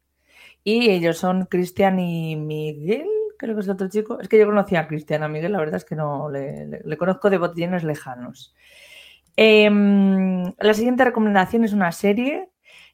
Y 0.63 0.89
ellos 0.89 1.17
son 1.17 1.45
Cristian 1.45 1.99
y 1.99 2.35
Miguel, 2.35 3.07
creo 3.37 3.55
que 3.55 3.61
es 3.61 3.67
el 3.67 3.73
otro 3.73 3.89
chico. 3.89 4.19
Es 4.19 4.27
que 4.27 4.37
yo 4.39 4.45
conocía 4.45 4.81
a 4.81 4.87
Cristian, 4.87 5.23
a 5.23 5.27
Miguel, 5.27 5.51
la 5.53 5.59
verdad 5.59 5.77
es 5.77 5.85
que 5.85 5.95
no 5.95 6.29
le, 6.29 6.65
le- 6.67 6.81
le 6.83 6.97
conozco 6.97 7.29
de 7.29 7.37
botellines 7.37 7.83
lejanos. 7.83 8.53
Em, 9.35 10.43
la 10.59 10.73
siguiente 10.73 11.05
recomendación 11.05 11.63
es 11.63 11.71
una 11.73 11.91
serie, 11.91 12.49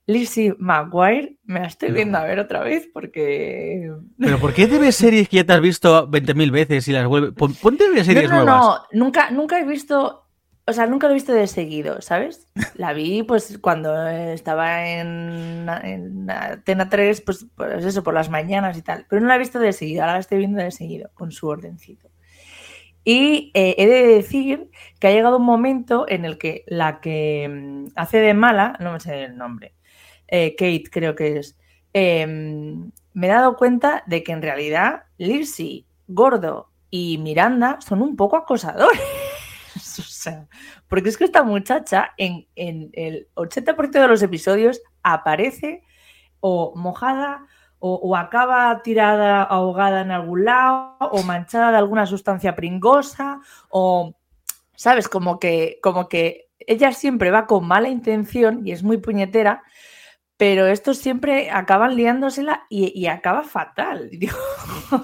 Lizzie 0.06 0.54
McGuire. 0.60 1.38
Me 1.46 1.62
la 1.62 1.68
estoy 1.68 1.92
viendo 1.92 2.18
a 2.20 2.24
ver 2.24 2.40
otra 2.40 2.62
vez 2.62 2.88
porque 2.94 3.92
¿Pero 4.20 4.38
por 4.38 4.54
qué 4.54 4.68
te 4.68 4.78
ves 4.78 4.96
series 4.96 5.28
que 5.28 5.38
ya 5.38 5.44
te 5.46 5.54
has 5.54 5.62
visto 5.62 6.08
20.000 6.08 6.52
veces 6.52 6.88
y 6.88 6.92
las 6.92 7.08
vuelves? 7.08 7.32
Pon- 7.34 7.56
Ponte 7.56 7.86
a 7.88 7.90
ver 7.90 8.06
series 8.06 8.30
no, 8.30 8.38
no, 8.38 8.46
nuevas. 8.46 8.66
no, 8.66 8.84
nunca, 9.06 9.32
nunca 9.32 9.60
he 9.60 9.66
visto, 9.66 10.25
o 10.68 10.74
sea, 10.74 10.88
nunca 10.88 11.08
lo 11.08 11.12
he 11.12 11.16
visto 11.16 11.34
de 11.34 11.48
seguido, 11.48 12.02
¿sabes? 12.02 12.48
La 12.76 12.94
vi 12.94 13.24
pues 13.24 13.60
cuando 13.60 14.08
estaba 14.08 14.88
en, 14.88 15.70
en 15.84 16.30
Atena 16.30 16.90
3, 16.90 17.22
pues, 17.22 17.46
pues 17.56 17.86
eso, 17.86 18.04
por 18.04 18.14
las 18.14 18.30
mañanas 18.30 18.78
y 18.78 18.82
tal, 18.82 19.06
pero 19.08 19.22
no 19.22 19.28
la 19.28 19.36
he 19.36 19.40
visto 19.40 19.60
de 19.60 19.74
seguido, 19.74 20.02
ahora 20.02 20.14
la 20.14 20.20
estoy 20.20 20.40
viendo 20.40 20.62
de 20.62 20.72
seguido, 20.72 21.12
con 21.14 21.32
su 21.32 21.48
ordencito. 21.48 22.10
Y 23.04 23.52
eh, 23.54 23.76
he 23.78 23.88
de 23.88 24.08
decir 24.08 24.72
que 25.00 25.08
ha 25.08 25.12
llegado 25.12 25.38
un 25.38 25.46
momento 25.46 26.06
en 26.10 26.26
el 26.26 26.40
que 26.40 26.64
la 26.66 27.00
que 27.00 27.48
mm, 27.48 27.88
hace 27.96 28.18
de 28.20 28.34
mala, 28.34 28.76
no 28.80 28.94
me 28.94 29.00
sé 29.00 29.26
el 29.26 29.38
nombre, 29.38 29.76
eh, 30.28 30.56
Kate 30.56 30.86
creo 30.92 31.16
que 31.16 31.38
es, 31.38 31.56
em, 31.94 32.92
me 33.14 33.28
he 33.28 33.30
dado 33.30 33.56
cuenta 33.58 34.04
de 34.08 34.24
que 34.24 34.32
en 34.32 34.42
realidad 34.42 35.04
Lizzie, 35.18 35.86
Gordo 36.08 36.72
y 36.90 37.20
Miranda 37.20 37.78
son 37.82 38.02
un 38.02 38.16
poco 38.16 38.38
acosadores. 38.38 39.00
porque 40.88 41.10
es 41.10 41.18
que 41.18 41.26
esta 41.26 41.44
muchacha 41.44 42.14
en, 42.18 42.48
en 42.56 42.90
el 42.94 43.28
80% 43.36 43.92
de 43.92 44.08
los 44.08 44.22
episodios 44.22 44.82
aparece 45.04 45.84
o 46.40 46.74
mojada 46.76 47.48
o, 47.88 48.16
acaba 48.16 48.82
tirada, 48.82 49.44
ahogada 49.44 50.02
en 50.02 50.10
algún 50.10 50.46
lado 50.46 50.98
o 51.00 51.22
manchada 51.22 51.72
de 51.72 51.78
alguna 51.78 52.08
sustancia 52.08 52.56
pringosa 52.56 53.42
o, 53.70 54.16
¿sabes? 54.76 55.08
Como 55.08 55.40
que, 55.40 55.78
como 55.84 56.10
que 56.10 56.50
ella 56.60 56.92
siempre 56.94 57.30
va 57.30 57.46
con 57.46 57.68
mala 57.68 57.90
intención 57.90 58.66
y 58.66 58.72
es 58.72 58.82
muy 58.82 58.98
puñetera, 58.98 59.62
pero 60.38 60.66
estos 60.66 60.98
siempre 60.98 61.52
acaban 61.52 61.96
liándosela 61.96 62.66
y, 62.70 63.06
acaba 63.06 63.44
fatal. 63.44 64.10
Y 64.12 64.18
digo, 64.18 64.38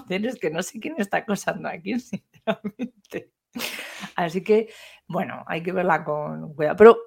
es 0.10 0.40
que 0.40 0.50
no 0.50 0.64
sé 0.64 0.80
quién 0.80 0.96
está 0.98 1.18
acosando 1.18 1.70
aquí, 1.70 2.00
sinceramente. 2.00 3.32
Así 4.16 4.44
que, 4.44 4.70
bueno, 5.08 5.44
hay 5.48 5.64
que 5.64 5.72
verla 5.72 6.04
con 6.04 6.54
cuidado. 6.54 6.76
Pero 6.78 6.98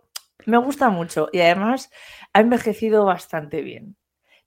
me 0.47 0.59
gusta 0.59 0.91
mucho 0.91 1.29
y 1.33 1.41
además 1.41 1.91
ha 2.33 2.41
envejecido 2.41 3.05
bastante 3.05 3.63
bien. 3.63 3.97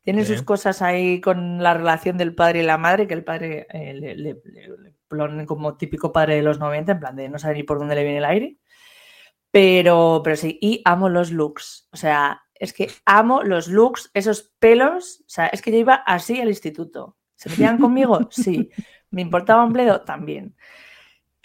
Tiene 0.03 0.23
sus 0.23 0.41
cosas 0.41 0.81
ahí 0.81 1.19
con 1.19 1.61
la 1.61 1.73
relación 1.73 2.17
del 2.17 2.33
padre 2.33 2.59
y 2.59 2.63
la 2.63 2.77
madre, 2.77 3.07
que 3.07 3.13
el 3.13 3.25
padre 3.25 3.67
eh, 3.69 3.93
le, 3.93 5.45
como 5.45 5.75
típico 5.75 6.13
padre 6.13 6.35
de 6.35 6.43
los 6.43 6.59
90, 6.59 6.93
en 6.93 6.99
plan 7.01 7.15
de 7.17 7.27
no 7.27 7.37
saber 7.37 7.57
ni 7.57 7.63
por 7.63 7.77
dónde 7.77 7.95
le 7.95 8.03
viene 8.03 8.19
el 8.19 8.25
aire. 8.25 8.57
Pero, 9.51 10.21
pero 10.23 10.37
sí, 10.37 10.57
y 10.61 10.81
amo 10.85 11.09
los 11.09 11.31
looks. 11.31 11.89
O 11.91 11.97
sea, 11.97 12.41
es 12.53 12.71
que 12.71 12.89
amo 13.03 13.43
los 13.43 13.67
looks, 13.67 14.09
esos 14.13 14.53
pelos. 14.59 15.23
O 15.27 15.29
sea, 15.29 15.47
es 15.47 15.61
que 15.61 15.71
yo 15.71 15.77
iba 15.77 15.95
así 15.95 16.39
al 16.39 16.47
instituto. 16.47 17.17
¿Se 17.35 17.49
metían 17.49 17.77
conmigo? 17.77 18.27
Sí. 18.31 18.69
¿Me 19.09 19.21
importaba 19.21 19.65
un 19.65 19.73
bledo? 19.73 20.01
También. 20.01 20.55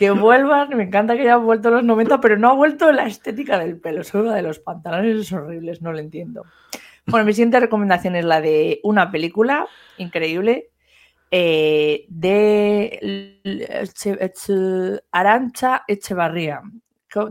Que 0.03 0.11
vuelvan, 0.11 0.69
me 0.77 0.83
encanta 0.83 1.15
que 1.15 1.23
hayan 1.23 1.45
vuelto 1.45 1.71
los 1.71 1.85
90, 1.85 2.21
pero 2.21 2.37
no 2.37 2.51
ha 2.51 2.55
vuelto 2.55 2.91
la 2.91 3.07
estética 3.07 3.57
del 3.57 3.79
pelo, 3.79 4.03
solo 4.03 4.31
la 4.31 4.35
de 4.35 4.43
los 4.43 4.59
pantalones 4.59 5.17
es 5.17 5.33
horribles, 5.33 5.81
no 5.81 5.93
lo 5.93 6.01
entiendo. 6.01 6.45
Bueno, 7.07 7.25
mi 7.25 7.33
siguiente 7.33 7.61
recomendación 7.61 8.17
es 8.17 8.25
la 8.25 8.41
de 8.41 8.81
una 8.83 9.13
película 9.13 9.69
increíble 9.99 10.71
eh, 11.31 12.05
de 12.09 13.41
Arancha 15.13 15.85
Echevarría. 15.87 16.63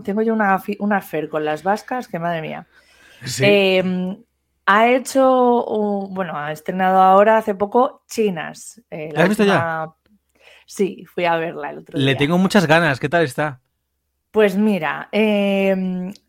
Tengo 0.06 0.22
yo 0.22 0.34
una, 0.34 0.64
una 0.80 1.02
fer 1.02 1.28
con 1.28 1.44
las 1.44 1.64
vascas 1.64 2.08
que 2.08 2.20
madre 2.20 2.42
mía. 2.42 2.68
Sí. 3.26 3.44
Eh, 3.46 4.18
ha 4.66 4.88
hecho, 4.88 6.08
bueno, 6.10 6.38
ha 6.38 6.54
estrenado 6.54 7.02
ahora 7.02 7.36
hace 7.36 7.54
poco 7.54 8.04
Chinas. 8.08 8.82
eh, 8.90 9.10
¿La 9.12 9.24
has 9.24 9.28
visto 9.28 9.44
ya? 9.44 9.94
Sí, 10.76 11.06
fui 11.14 11.26
a 11.26 11.36
verla 11.38 11.70
el 11.72 11.80
otro 11.80 12.00
Le 12.06 12.16
día. 12.16 12.18
tengo 12.18 12.38
muchas 12.38 12.66
ganas. 12.68 13.00
¿Qué 13.00 13.08
tal 13.10 13.24
está? 13.24 13.62
Pues 14.32 14.56
mira, 14.56 15.10
eh, 15.12 15.76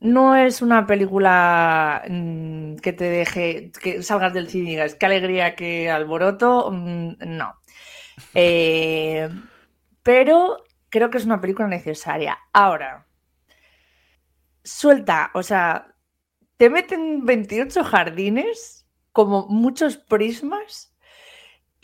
no 0.00 0.34
es 0.34 0.60
una 0.60 0.86
película 0.86 2.02
mm, 2.08 2.76
que 2.76 2.92
te 2.92 3.04
deje, 3.04 3.70
que 3.80 4.02
salgas 4.02 4.34
del 4.34 4.48
cine 4.48 4.64
y 4.64 4.70
digas, 4.72 4.96
qué 4.96 5.06
alegría, 5.06 5.54
qué 5.54 5.88
alboroto, 5.90 6.70
mm, 6.72 7.14
no. 7.26 7.54
Eh, 8.34 9.28
pero 10.02 10.58
creo 10.90 11.10
que 11.10 11.18
es 11.18 11.26
una 11.26 11.40
película 11.40 11.68
necesaria. 11.68 12.38
Ahora, 12.52 13.06
suelta, 14.64 15.30
o 15.34 15.42
sea, 15.42 15.94
te 16.56 16.70
meten 16.70 17.24
28 17.26 17.84
jardines, 17.84 18.86
como 19.12 19.46
muchos 19.48 19.96
prismas, 19.96 20.91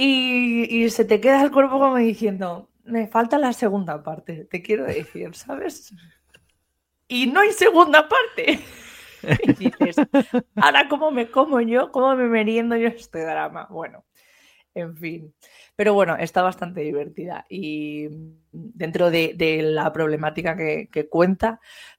Y, 0.00 0.88
se 0.90 1.04
te 1.04 1.20
queda 1.20 1.42
el 1.42 1.50
cuerpo 1.50 1.80
como 1.80 1.96
diciendo, 1.96 2.70
me 2.84 3.08
falta 3.08 3.36
la 3.36 3.52
segunda 3.52 4.00
parte, 4.04 4.44
te 4.44 4.62
quiero 4.62 4.84
decir, 4.84 5.34
¿sabes? 5.34 5.92
Y 7.08 7.26
no 7.26 7.40
hay 7.40 7.52
segunda 7.52 8.08
parte. 8.08 8.60
Y 9.20 9.52
dices, 9.54 9.96
ahora 10.54 10.88
cómo 10.88 11.10
me 11.10 11.28
como 11.28 11.60
yo, 11.60 11.90
cómo 11.90 12.14
me 12.14 12.28
meriendo 12.28 12.76
yo 12.76 12.86
este 12.86 13.24
drama. 13.24 13.66
Bueno, 13.68 14.04
en 14.74 14.96
fin. 14.96 15.34
Pero 15.74 15.92
bueno, 15.92 16.14
está 16.16 16.40
bastante 16.42 16.82
divertida 16.82 17.44
y 17.48 18.06
dentro 18.52 19.10
de, 19.10 19.58
la 19.60 19.92
problemática 19.92 20.56
que 20.56 21.08
cuenta, 21.10 21.58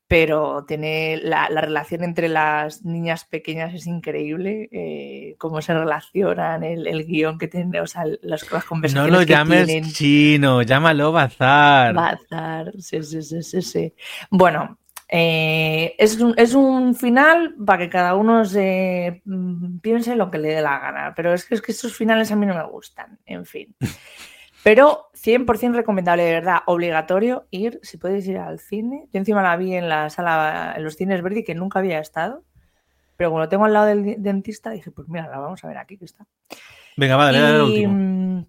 pero 0.09 0.65
tiene 0.67 1.17
la, 1.21 1.49
la, 1.51 1.61
relación 1.61 2.03
entre 2.03 2.29
las 2.29 2.83
niñas 2.83 3.25
pequeñas 3.25 3.75
es 3.75 3.85
increíble, 3.85 4.67
eh, 4.71 5.35
cómo 5.37 5.61
se 5.61 5.71
relacionan, 5.71 6.63
el, 6.63 6.87
el, 6.87 7.05
guion 7.05 7.37
que 7.37 7.47
tiene, 7.47 7.79
o 7.79 7.85
sea, 7.85 8.05
las, 8.23 8.51
las 8.51 8.65
conversaciones. 8.65 9.11
No 9.11 9.19
lo 9.19 9.23
que 9.23 9.33
llames 9.33 9.67
tienen. 9.67 9.91
chino, 9.91 10.63
llámalo 10.63 11.11
bazar. 11.11 11.93
Bazar, 11.93 12.73
sí, 12.79 13.03
sí, 13.03 13.21
sí, 13.21 13.43
sí, 13.43 13.61
sí. 13.61 13.93
Bueno, 14.31 14.79
eh, 15.07 15.93
es, 15.99 16.19
un, 16.19 16.33
es, 16.37 16.55
un, 16.55 16.95
final 16.95 17.53
para 17.63 17.77
que 17.77 17.89
cada 17.89 18.15
uno 18.15 18.45
se 18.45 19.21
mm, 19.25 19.77
piense 19.77 20.15
lo 20.15 20.31
que 20.31 20.39
le 20.39 20.55
dé 20.55 20.61
la 20.61 20.79
gana, 20.79 21.13
pero 21.15 21.35
es 21.35 21.45
que, 21.45 21.53
es 21.53 21.61
que 21.61 21.71
estos 21.71 21.95
finales 21.95 22.31
a 22.31 22.35
mí 22.35 22.47
no 22.47 22.55
me 22.55 22.65
gustan, 22.65 23.19
en 23.27 23.45
fin. 23.45 23.75
Pero 24.63 25.09
100% 25.13 25.73
recomendable, 25.73 26.23
de 26.23 26.33
verdad, 26.33 26.59
obligatorio 26.65 27.47
ir, 27.49 27.79
si 27.81 27.97
puedes 27.97 28.27
ir 28.27 28.37
al 28.37 28.59
cine. 28.59 29.07
Yo 29.13 29.19
encima 29.19 29.41
la 29.41 29.55
vi 29.55 29.75
en 29.75 29.87
la 29.87 30.09
sala, 30.09 30.73
en 30.75 30.83
los 30.83 30.95
cines 30.95 31.21
Verdi, 31.21 31.43
que 31.43 31.55
nunca 31.55 31.79
había 31.79 31.99
estado. 31.99 32.43
Pero 33.15 33.29
como 33.29 33.39
lo 33.39 33.49
tengo 33.49 33.65
al 33.65 33.73
lado 33.73 33.87
del 33.87 34.21
dentista, 34.21 34.71
dije, 34.71 34.91
pues 34.91 35.07
mira, 35.07 35.27
la 35.27 35.39
vamos 35.39 35.63
a 35.63 35.67
ver 35.67 35.77
aquí 35.77 35.97
que 35.97 36.05
está. 36.05 36.25
Venga, 36.97 37.15
vale, 37.15 37.37
y, 37.37 37.41
el 37.41 37.61
último. 37.61 38.45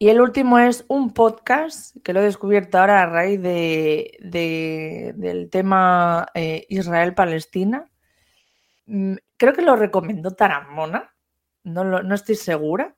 Y 0.00 0.08
el 0.08 0.20
último 0.20 0.58
es 0.58 0.84
un 0.88 1.12
podcast 1.12 1.96
que 2.04 2.12
lo 2.12 2.20
he 2.20 2.24
descubierto 2.24 2.78
ahora 2.78 3.02
a 3.02 3.06
raíz 3.06 3.42
de, 3.42 4.16
de 4.20 5.12
del 5.16 5.50
tema 5.50 6.26
eh, 6.34 6.66
Israel-Palestina. 6.68 7.86
Mm, 8.86 9.14
Creo 9.38 9.52
que 9.52 9.62
lo 9.62 9.76
recomendó 9.76 10.32
Taramona, 10.32 11.14
no, 11.62 11.84
lo, 11.84 12.02
no 12.02 12.14
estoy 12.14 12.34
segura. 12.34 12.96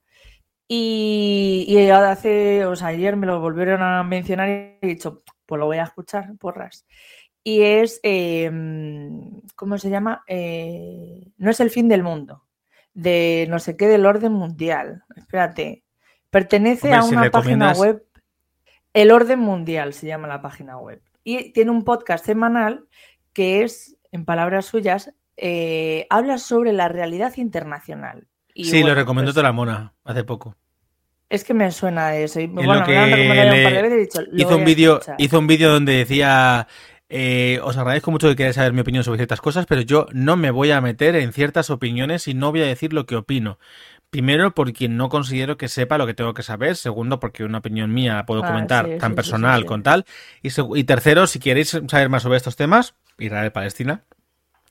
Y, 0.72 1.64
y, 1.66 1.90
hace, 1.90 2.64
o 2.64 2.76
sea, 2.76 2.88
ayer 2.88 3.16
me 3.16 3.26
lo 3.26 3.40
volvieron 3.40 3.82
a 3.82 4.04
mencionar 4.04 4.48
y 4.48 4.52
he 4.80 4.86
dicho, 4.86 5.24
pues 5.44 5.58
lo 5.58 5.66
voy 5.66 5.78
a 5.78 5.82
escuchar, 5.82 6.36
porras. 6.38 6.86
Y 7.42 7.62
es, 7.62 7.98
eh, 8.04 8.48
¿cómo 9.56 9.78
se 9.78 9.90
llama? 9.90 10.22
Eh, 10.28 11.26
no 11.38 11.50
es 11.50 11.58
el 11.58 11.70
fin 11.70 11.88
del 11.88 12.04
mundo, 12.04 12.44
de 12.94 13.48
no 13.50 13.58
sé 13.58 13.76
qué 13.76 13.88
del 13.88 14.06
orden 14.06 14.30
mundial. 14.32 15.02
Espérate, 15.16 15.82
pertenece 16.30 16.86
Hombre, 16.86 16.98
a 16.98 17.02
si 17.02 17.14
una 17.14 17.24
recomiendas- 17.24 17.76
página 17.76 17.92
web, 17.92 18.06
el 18.94 19.10
orden 19.10 19.40
mundial 19.40 19.92
se 19.92 20.06
llama 20.06 20.28
la 20.28 20.40
página 20.40 20.78
web. 20.78 21.02
Y 21.24 21.52
tiene 21.52 21.72
un 21.72 21.82
podcast 21.82 22.24
semanal 22.24 22.86
que 23.32 23.64
es, 23.64 23.96
en 24.12 24.24
palabras 24.24 24.66
suyas, 24.66 25.12
eh, 25.36 26.06
habla 26.10 26.38
sobre 26.38 26.72
la 26.72 26.86
realidad 26.86 27.36
internacional. 27.38 28.28
Y 28.54 28.66
sí, 28.66 28.84
lo 28.84 28.94
recomendó 28.94 29.30
pues, 29.30 29.34
toda 29.34 29.48
la 29.48 29.52
mona 29.52 29.94
hace 30.04 30.22
poco. 30.22 30.56
Es 31.30 31.44
que 31.44 31.54
me 31.54 31.70
suena 31.70 32.16
eso. 32.16 32.40
Y, 32.40 32.46
bueno, 32.48 32.84
me 32.86 32.98
han 32.98 33.10
recomendado 33.10 33.56
un 33.56 33.62
par 33.62 33.72
de 33.72 33.82
veces 33.82 33.92
y 33.92 33.94
he 33.94 34.00
dicho, 34.00 34.20
hizo 34.36 34.56
un 34.56 34.64
vídeo 34.64 34.92
escuchar. 34.94 35.16
hizo 35.18 35.38
un 35.38 35.46
vídeo 35.46 35.72
donde 35.72 35.92
decía 35.94 36.66
eh, 37.12 37.58
os 37.64 37.76
agradezco 37.76 38.12
mucho 38.12 38.28
que 38.28 38.36
queráis 38.36 38.54
saber 38.54 38.72
mi 38.72 38.82
opinión 38.82 39.02
sobre 39.02 39.18
ciertas 39.18 39.40
cosas, 39.40 39.66
pero 39.66 39.80
yo 39.80 40.06
no 40.12 40.36
me 40.36 40.52
voy 40.52 40.70
a 40.70 40.80
meter 40.80 41.16
en 41.16 41.32
ciertas 41.32 41.68
opiniones 41.70 42.28
y 42.28 42.34
no 42.34 42.52
voy 42.52 42.62
a 42.62 42.66
decir 42.66 42.92
lo 42.92 43.04
que 43.04 43.16
opino. 43.16 43.58
Primero, 44.10 44.54
porque 44.54 44.88
no 44.88 45.08
considero 45.08 45.56
que 45.56 45.68
sepa 45.68 45.98
lo 45.98 46.06
que 46.06 46.14
tengo 46.14 46.34
que 46.34 46.42
saber. 46.42 46.76
Segundo, 46.76 47.20
porque 47.20 47.44
una 47.44 47.58
opinión 47.58 47.92
mía 47.92 48.14
la 48.14 48.26
puedo 48.26 48.44
Ah, 48.44 48.48
comentar 48.48 48.86
sí, 48.86 48.98
tan 48.98 49.12
sí, 49.12 49.16
personal 49.16 49.60
sí, 49.62 49.66
con 49.66 49.82
tal. 49.82 50.04
Y, 50.42 50.50
y 50.76 50.84
tercero, 50.84 51.26
si 51.26 51.38
queréis 51.38 51.80
saber 51.88 52.08
más 52.08 52.22
sobre 52.22 52.36
estos 52.36 52.56
temas, 52.56 52.94
Israel-Palestina, 53.18 54.04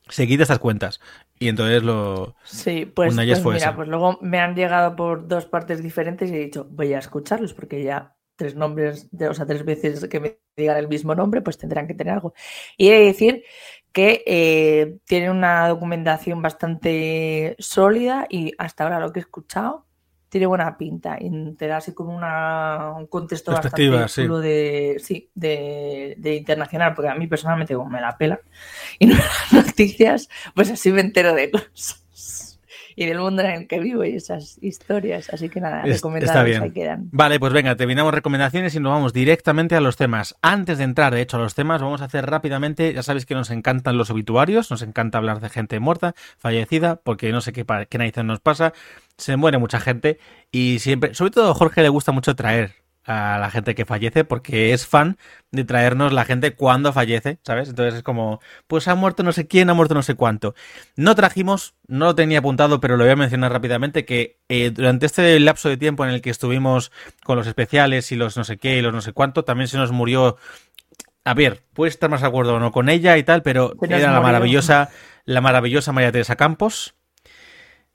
seguid 0.10 0.42
estas 0.42 0.60
cuentas. 0.60 1.00
Y 1.38 1.48
entonces 1.48 1.84
lo... 1.84 2.36
Sí, 2.44 2.86
pues, 2.86 3.14
Una 3.14 3.24
pues 3.26 3.42
fue 3.42 3.54
mira, 3.56 3.68
esa. 3.68 3.76
pues 3.76 3.88
luego 3.88 4.20
me 4.22 4.40
han 4.40 4.56
llegado 4.56 4.96
por 4.96 5.28
dos 5.28 5.46
partes 5.46 5.82
diferentes 5.82 6.30
y 6.30 6.36
he 6.36 6.40
dicho, 6.40 6.68
voy 6.70 6.94
a 6.94 7.00
escucharlos 7.00 7.54
porque 7.54 7.84
ya 7.84 8.16
tres 8.36 8.56
nombres, 8.56 9.10
de, 9.12 9.28
o 9.28 9.34
sea, 9.34 9.46
tres 9.46 9.66
veces 9.66 10.08
que 10.08 10.20
me 10.20 10.40
digan 10.56 10.78
el 10.78 10.88
mismo 10.88 11.14
nombre, 11.14 11.42
pues 11.42 11.58
tendrán 11.58 11.88
que 11.88 11.94
tener 11.94 12.14
algo. 12.14 12.34
Y 12.78 12.90
he 12.90 13.00
de 13.00 13.06
decir 13.06 13.44
que 13.92 14.24
eh, 14.26 14.98
tiene 15.06 15.30
una 15.30 15.68
documentación 15.68 16.42
bastante 16.42 17.56
sólida 17.60 18.28
y 18.30 18.54
hasta 18.58 18.84
ahora 18.84 19.00
lo 19.00 19.12
que 19.12 19.20
he 19.20 19.24
escuchado 19.24 19.89
tiene 20.30 20.48
buena 20.48 20.78
pinta 20.78 21.18
y 21.20 21.30
te 21.56 21.68
da 21.68 21.78
así 21.78 21.94
como 21.94 22.16
una, 22.16 22.94
un 22.96 23.08
contexto 23.08 23.52
Perspectiva, 23.52 24.02
bastante 24.02 24.14
sí. 24.14 24.22
chulo 24.22 24.40
de, 24.40 24.96
sí, 25.00 25.30
de, 25.36 26.16
de 26.18 26.36
internacional, 26.36 26.94
porque 26.94 27.10
a 27.10 27.16
mí 27.16 27.28
personalmente 27.28 27.76
como 27.76 27.90
me 27.90 28.00
la 28.00 28.18
pela 28.18 28.40
y 29.00 29.08
no 29.08 29.16
dan 29.52 29.66
noticias, 29.66 30.30
pues 30.54 30.72
así 30.72 30.92
me 30.92 31.02
entero 31.02 31.34
de 31.34 31.52
cosas 31.52 32.50
y 33.00 33.06
del 33.06 33.18
mundo 33.18 33.42
en 33.44 33.52
el 33.52 33.68
que 33.68 33.80
vivo 33.80 34.04
y 34.04 34.18
esas 34.18 34.58
historias. 34.62 35.30
Así 35.30 35.48
que 35.48 35.62
nada, 35.62 35.84
bien. 35.84 36.62
ahí 36.62 36.72
quedan. 36.72 37.08
Vale, 37.14 37.40
pues 37.40 37.54
venga, 37.54 37.78
terminamos 37.78 38.14
recomendaciones 38.14 38.76
y 38.76 38.82
nos 38.82 38.92
vamos 38.92 39.14
directamente 39.14 39.78
a 39.78 39.80
los 39.80 39.96
temas. 39.96 40.36
Antes 40.42 40.80
de 40.80 40.84
entrar, 40.84 41.14
de 41.14 41.22
hecho, 41.22 41.38
a 41.38 41.40
los 41.40 41.56
temas, 41.56 41.82
vamos 41.82 42.02
a 42.02 42.06
hacer 42.06 42.26
rápidamente, 42.26 42.94
ya 42.94 43.02
sabéis 43.02 43.26
que 43.26 43.36
nos 43.36 43.52
encantan 43.52 43.98
los 43.98 44.10
obituarios, 44.10 44.70
nos 44.70 44.82
encanta 44.82 45.18
hablar 45.18 45.40
de 45.40 45.48
gente 45.48 45.80
muerta, 45.80 46.14
fallecida, 46.38 46.98
porque 46.98 47.32
no 47.32 47.40
sé 47.40 47.54
qué, 47.54 47.66
qué 47.90 47.98
narices 47.98 48.26
nos 48.26 48.42
pasa, 48.42 48.74
se 49.20 49.36
muere 49.38 49.58
mucha 49.58 49.80
gente 49.80 50.20
y 50.52 50.80
siempre, 50.80 51.14
sobre 51.14 51.32
todo 51.32 51.52
a 51.52 51.54
Jorge 51.54 51.82
le 51.82 51.90
gusta 51.90 52.12
mucho 52.12 52.36
traer 52.36 52.76
a 53.10 53.40
la 53.40 53.50
gente 53.50 53.74
que 53.74 53.86
fallece 53.86 54.24
porque 54.24 54.72
es 54.72 54.86
fan 54.86 55.18
de 55.52 55.64
traernos 55.64 56.14
la 56.14 56.26
gente 56.26 56.54
cuando 56.54 56.94
fallece, 56.94 57.40
¿sabes? 57.44 57.70
Entonces 57.70 57.96
es 57.96 58.04
como, 58.04 58.40
pues 58.68 58.88
ha 58.88 58.94
muerto 58.94 59.24
no 59.24 59.32
sé 59.32 59.48
quién, 59.48 59.70
ha 59.70 59.74
muerto 59.74 59.96
no 59.96 60.04
sé 60.04 60.14
cuánto. 60.14 60.54
No 60.96 61.16
trajimos, 61.16 61.74
no 61.88 62.06
lo 62.06 62.16
tenía 62.16 62.40
apuntado, 62.40 62.80
pero 62.80 62.98
lo 62.98 63.06
voy 63.06 63.14
a 63.14 63.16
mencionar 63.16 63.52
rápidamente, 63.52 64.06
que 64.06 64.40
eh, 64.48 64.70
durante 64.70 65.08
este 65.08 65.40
lapso 65.40 65.70
de 65.70 65.78
tiempo 65.78 66.06
en 66.06 66.12
el 66.12 66.22
que 66.22 66.30
estuvimos 66.30 66.92
con 67.24 67.36
los 67.36 67.48
especiales 67.48 68.12
y 68.12 68.16
los 68.16 68.38
no 68.38 68.44
sé 68.44 68.58
qué 68.58 68.78
y 68.78 68.82
los 68.82 68.94
no 68.94 69.02
sé 69.02 69.12
cuánto, 69.12 69.44
también 69.44 69.68
se 69.68 69.78
nos 69.78 69.92
murió... 69.92 70.38
A 71.26 71.34
ver, 71.34 71.64
puede 71.74 71.90
estar 71.90 72.10
más 72.10 72.22
de 72.22 72.28
acuerdo 72.28 72.56
o 72.56 72.60
no 72.60 72.72
con 72.72 72.90
ella 72.90 73.18
y 73.18 73.24
tal, 73.24 73.42
pero 73.42 73.74
era 73.82 74.12
la 74.12 74.22
maravillosa, 74.22 74.90
la 75.26 75.42
maravillosa 75.42 75.92
María 75.92 76.12
Teresa 76.12 76.36
Campos, 76.36 76.96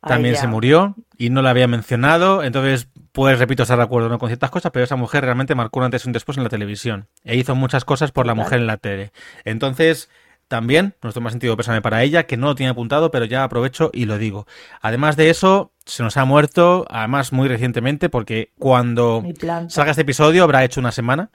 también 0.06 0.34
Ay, 0.34 0.40
se 0.40 0.46
murió 0.46 0.94
y 1.16 1.30
no 1.30 1.42
la 1.42 1.50
había 1.50 1.68
mencionado. 1.68 2.42
Entonces, 2.42 2.88
pues 3.12 3.38
repito, 3.38 3.62
estar 3.62 3.78
de 3.78 3.84
acuerdo 3.84 4.08
no 4.08 4.18
con 4.18 4.28
ciertas 4.28 4.50
cosas, 4.50 4.72
pero 4.72 4.84
esa 4.84 4.96
mujer 4.96 5.24
realmente 5.24 5.54
marcó 5.54 5.78
un 5.78 5.86
antes 5.86 6.04
y 6.04 6.08
un 6.08 6.12
después 6.12 6.36
en 6.36 6.44
la 6.44 6.50
televisión. 6.50 7.08
E 7.24 7.36
hizo 7.36 7.54
muchas 7.54 7.84
cosas 7.84 8.12
por 8.12 8.26
la 8.26 8.34
mujer 8.34 8.60
en 8.60 8.66
la 8.66 8.76
tele. 8.76 9.12
Entonces, 9.44 10.10
también, 10.48 10.94
nuestro 11.02 11.22
más 11.22 11.32
sentido 11.32 11.56
personal 11.56 11.82
para 11.82 12.02
ella, 12.02 12.24
que 12.24 12.36
no 12.36 12.48
lo 12.48 12.54
tiene 12.54 12.70
apuntado, 12.70 13.10
pero 13.10 13.24
ya 13.24 13.44
aprovecho 13.44 13.90
y 13.92 14.04
lo 14.04 14.18
digo. 14.18 14.46
Además 14.80 15.16
de 15.16 15.30
eso, 15.30 15.72
se 15.84 16.02
nos 16.02 16.16
ha 16.16 16.24
muerto, 16.24 16.86
además 16.90 17.32
muy 17.32 17.48
recientemente, 17.48 18.08
porque 18.08 18.52
cuando 18.58 19.22
salga 19.68 19.90
este 19.90 20.02
episodio 20.02 20.44
habrá 20.44 20.64
hecho 20.64 20.80
una 20.80 20.92
semana. 20.92 21.30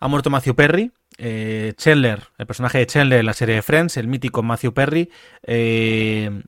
Ha 0.00 0.08
muerto 0.08 0.30
Matthew 0.30 0.54
Perry, 0.54 0.92
eh, 1.18 1.74
Chandler, 1.76 2.22
el 2.38 2.46
personaje 2.46 2.78
de 2.78 2.86
Chandler 2.86 3.20
en 3.20 3.26
la 3.26 3.34
serie 3.34 3.56
de 3.56 3.62
Friends, 3.62 3.96
el 3.96 4.08
mítico 4.08 4.42
Matthew 4.42 4.72
Perry. 4.72 5.10
eh, 5.42 6.42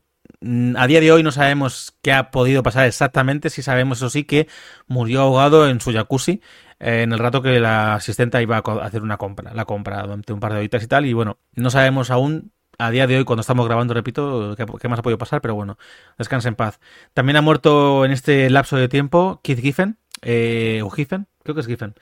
a 0.77 0.87
día 0.87 1.01
de 1.01 1.13
hoy 1.13 1.23
no 1.23 1.33
sabemos 1.33 1.97
qué 2.03 2.13
ha 2.13 2.31
podido 2.31 2.63
pasar 2.63 2.87
exactamente, 2.87 3.51
sí 3.51 3.63
sabemos 3.63 3.99
eso 3.99 4.11
sí 4.11 4.25
que 4.25 4.49
murió 4.87 5.23
ahogado 5.23 5.69
en 5.69 5.81
su 5.81 5.93
jacuzzi 5.93 6.41
eh, 6.79 7.03
en 7.03 7.13
el 7.13 7.19
rato 7.19 7.43
que 7.43 7.59
la 7.61 7.95
asistenta 7.95 8.43
iba 8.43 8.59
a 8.59 8.85
hacer 8.85 9.03
una 9.03 9.17
compra, 9.17 9.55
la 9.55 9.65
compra 9.65 10.03
durante 10.03 10.33
un 10.33 10.41
par 10.41 10.53
de 10.53 10.59
horitas 10.59 10.83
y 10.83 10.87
tal, 10.87 11.07
y 11.07 11.13
bueno, 11.13 11.39
no 11.55 11.71
sabemos 11.71 12.11
aún 12.11 12.53
a 12.79 12.91
día 12.91 13.07
de 13.07 13.17
hoy, 13.17 13.25
cuando 13.25 13.41
estamos 13.41 13.67
grabando, 13.67 13.95
repito, 13.95 14.55
qué, 14.57 14.67
qué 14.81 14.89
más 14.89 14.99
ha 14.99 15.03
podido 15.03 15.19
pasar, 15.19 15.41
pero 15.41 15.55
bueno, 15.55 15.79
descansa 16.19 16.49
en 16.49 16.57
paz. 16.57 16.79
También 17.15 17.37
ha 17.37 17.41
muerto 17.41 18.05
en 18.05 18.13
este 18.13 18.51
lapso 18.51 18.77
de 18.77 18.89
tiempo 18.89 19.41
Keith 19.43 19.61
Giffen, 19.61 19.99
eh, 20.23 20.81
o 20.85 20.91
Giffen, 20.91 21.27
creo 21.43 21.55
que 21.55 21.61
es 21.63 21.67
Giffen, 21.67 21.95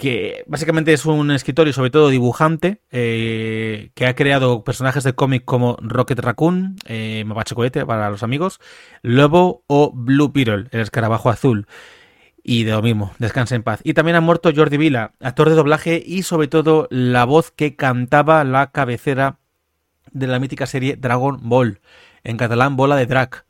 que 0.00 0.44
básicamente 0.46 0.94
es 0.94 1.04
un 1.04 1.30
escritor 1.30 1.68
y 1.68 1.74
sobre 1.74 1.90
todo 1.90 2.08
dibujante 2.08 2.80
eh, 2.90 3.90
que 3.94 4.06
ha 4.06 4.14
creado 4.14 4.64
personajes 4.64 5.04
de 5.04 5.12
cómic 5.12 5.44
como 5.44 5.76
Rocket 5.82 6.18
Raccoon, 6.18 6.76
eh, 6.86 7.22
Mapache 7.26 7.54
Cohete 7.54 7.84
para 7.84 8.08
los 8.08 8.22
amigos, 8.22 8.60
Lobo 9.02 9.62
o 9.66 9.92
Blue 9.92 10.32
Beetle, 10.32 10.68
el 10.70 10.80
escarabajo 10.80 11.28
azul. 11.28 11.66
Y 12.42 12.64
de 12.64 12.72
lo 12.72 12.80
mismo, 12.80 13.12
descanse 13.18 13.54
en 13.54 13.62
paz. 13.62 13.80
Y 13.84 13.92
también 13.92 14.16
ha 14.16 14.22
muerto 14.22 14.50
Jordi 14.56 14.78
Vila, 14.78 15.12
actor 15.20 15.50
de 15.50 15.54
doblaje 15.54 16.02
y 16.04 16.22
sobre 16.22 16.48
todo 16.48 16.88
la 16.90 17.26
voz 17.26 17.50
que 17.50 17.76
cantaba 17.76 18.42
la 18.44 18.70
cabecera 18.70 19.38
de 20.12 20.26
la 20.26 20.38
mítica 20.38 20.64
serie 20.64 20.96
Dragon 20.96 21.40
Ball, 21.42 21.80
en 22.24 22.38
catalán 22.38 22.74
Bola 22.74 22.96
de 22.96 23.04
Drac. 23.04 23.44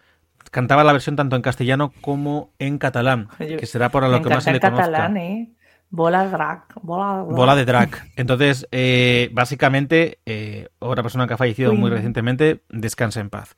Cantaba 0.50 0.82
la 0.82 0.92
versión 0.92 1.14
tanto 1.14 1.36
en 1.36 1.42
castellano 1.42 1.92
como 2.00 2.50
en 2.58 2.78
catalán, 2.78 3.28
que 3.38 3.66
será 3.66 3.90
por 3.90 4.02
lo 4.08 4.20
que 4.20 4.30
más 4.30 4.42
se 4.42 4.52
le 4.52 4.58
conozca. 4.58 4.86
catalán, 4.86 5.16
¿eh? 5.16 5.52
Bola 5.90 6.28
drag. 6.28 6.62
Bola, 6.82 7.22
Bola 7.22 7.56
de 7.56 7.64
drag. 7.64 7.90
Entonces, 8.14 8.66
eh, 8.70 9.28
básicamente, 9.32 10.20
eh, 10.24 10.68
otra 10.78 11.02
persona 11.02 11.26
que 11.26 11.34
ha 11.34 11.36
fallecido 11.36 11.74
muy 11.74 11.90
Uy. 11.90 11.96
recientemente, 11.96 12.62
descansa 12.68 13.20
en 13.20 13.28
paz. 13.28 13.56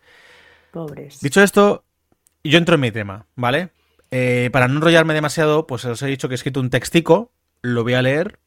Pobres. 0.72 1.20
Dicho 1.20 1.42
esto, 1.42 1.84
yo 2.42 2.56
entro 2.56 2.76
en 2.76 2.80
mi 2.80 2.90
tema, 2.90 3.26
¿vale? 3.36 3.70
Eh, 4.10 4.48
para 4.50 4.66
no 4.66 4.76
enrollarme 4.76 5.12
demasiado, 5.12 5.66
pues 5.66 5.84
os 5.84 6.02
he 6.02 6.06
dicho 6.06 6.28
que 6.28 6.34
he 6.34 6.36
escrito 6.36 6.60
un 6.60 6.70
textico, 6.70 7.32
lo 7.60 7.82
voy 7.82 7.94
a 7.94 8.02
leer. 8.02 8.38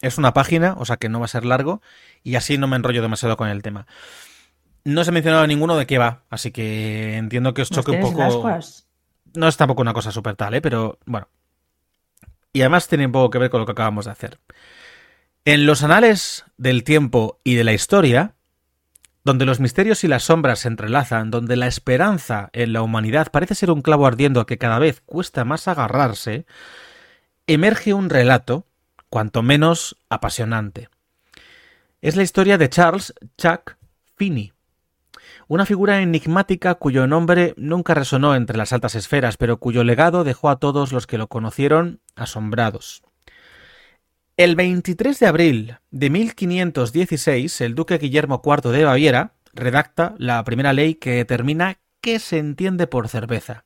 Es 0.00 0.18
una 0.18 0.34
página, 0.34 0.74
o 0.78 0.84
sea 0.84 0.96
que 0.96 1.08
no 1.08 1.20
va 1.20 1.26
a 1.26 1.28
ser 1.28 1.44
largo, 1.44 1.80
y 2.24 2.34
así 2.34 2.58
no 2.58 2.66
me 2.66 2.74
enrollo 2.74 3.02
demasiado 3.02 3.36
con 3.36 3.48
el 3.48 3.62
tema. 3.62 3.86
No 4.84 5.04
se 5.04 5.10
ha 5.10 5.12
mencionado 5.12 5.46
ninguno 5.46 5.76
de 5.76 5.86
qué 5.86 5.96
va, 5.96 6.22
así 6.28 6.50
que 6.50 7.16
entiendo 7.16 7.54
que 7.54 7.62
os 7.62 7.70
choque 7.70 7.92
un 7.92 8.00
poco. 8.00 8.58
No 9.34 9.46
es 9.46 9.56
tampoco 9.56 9.80
una 9.80 9.92
cosa 9.92 10.10
súper 10.10 10.34
tal, 10.34 10.54
¿eh? 10.54 10.60
pero 10.60 10.98
bueno. 11.06 11.28
Y 12.52 12.60
además 12.60 12.88
tiene 12.88 13.06
un 13.06 13.12
poco 13.12 13.30
que 13.30 13.38
ver 13.38 13.50
con 13.50 13.60
lo 13.60 13.66
que 13.66 13.72
acabamos 13.72 14.04
de 14.04 14.10
hacer. 14.10 14.38
En 15.44 15.66
los 15.66 15.82
anales 15.82 16.44
del 16.56 16.84
tiempo 16.84 17.40
y 17.44 17.54
de 17.54 17.64
la 17.64 17.72
historia, 17.72 18.34
donde 19.24 19.44
los 19.46 19.60
misterios 19.60 20.04
y 20.04 20.08
las 20.08 20.24
sombras 20.24 20.60
se 20.60 20.68
entrelazan, 20.68 21.30
donde 21.30 21.56
la 21.56 21.66
esperanza 21.66 22.50
en 22.52 22.72
la 22.72 22.82
humanidad 22.82 23.30
parece 23.30 23.54
ser 23.54 23.70
un 23.70 23.82
clavo 23.82 24.06
ardiendo 24.06 24.40
a 24.40 24.46
que 24.46 24.58
cada 24.58 24.78
vez 24.78 25.00
cuesta 25.04 25.44
más 25.44 25.68
agarrarse, 25.68 26.46
emerge 27.46 27.94
un 27.94 28.10
relato, 28.10 28.66
cuanto 29.08 29.42
menos 29.42 29.96
apasionante. 30.08 30.88
Es 32.00 32.16
la 32.16 32.22
historia 32.22 32.58
de 32.58 32.68
Charles 32.68 33.14
Chuck 33.38 33.76
Finney, 34.16 34.51
una 35.48 35.66
figura 35.66 36.00
enigmática 36.00 36.74
cuyo 36.74 37.06
nombre 37.06 37.54
nunca 37.56 37.94
resonó 37.94 38.34
entre 38.34 38.56
las 38.56 38.72
altas 38.72 38.94
esferas, 38.94 39.36
pero 39.36 39.58
cuyo 39.58 39.84
legado 39.84 40.24
dejó 40.24 40.50
a 40.50 40.56
todos 40.56 40.92
los 40.92 41.06
que 41.06 41.18
lo 41.18 41.28
conocieron 41.28 42.00
asombrados. 42.16 43.02
El 44.36 44.56
23 44.56 45.18
de 45.18 45.26
abril 45.26 45.76
de 45.90 46.10
1516, 46.10 47.60
el 47.60 47.74
duque 47.74 47.98
Guillermo 47.98 48.40
IV 48.44 48.72
de 48.72 48.84
Baviera 48.84 49.34
redacta 49.52 50.14
la 50.16 50.42
primera 50.44 50.72
ley 50.72 50.94
que 50.94 51.12
determina 51.12 51.78
qué 52.00 52.18
se 52.18 52.38
entiende 52.38 52.86
por 52.86 53.08
cerveza. 53.08 53.64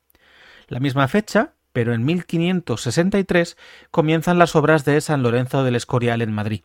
La 0.68 0.80
misma 0.80 1.06
fecha, 1.06 1.54
pero 1.72 1.94
en 1.94 2.04
1563, 2.04 3.56
comienzan 3.90 4.38
las 4.38 4.56
obras 4.56 4.84
de 4.84 5.00
San 5.00 5.22
Lorenzo 5.22 5.62
del 5.62 5.76
Escorial 5.76 6.20
en 6.20 6.32
Madrid. 6.32 6.62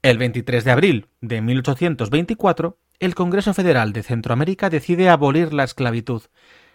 El 0.00 0.16
23 0.16 0.64
de 0.64 0.70
abril 0.70 1.08
de 1.20 1.42
1824, 1.42 2.78
el 3.00 3.14
Congreso 3.14 3.54
Federal 3.54 3.92
de 3.92 4.02
Centroamérica 4.02 4.70
decide 4.70 5.08
abolir 5.08 5.52
la 5.52 5.64
esclavitud. 5.64 6.22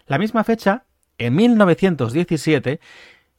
La 0.08 0.18
misma 0.18 0.44
fecha, 0.44 0.86
en 1.18 1.36
1917, 1.36 2.80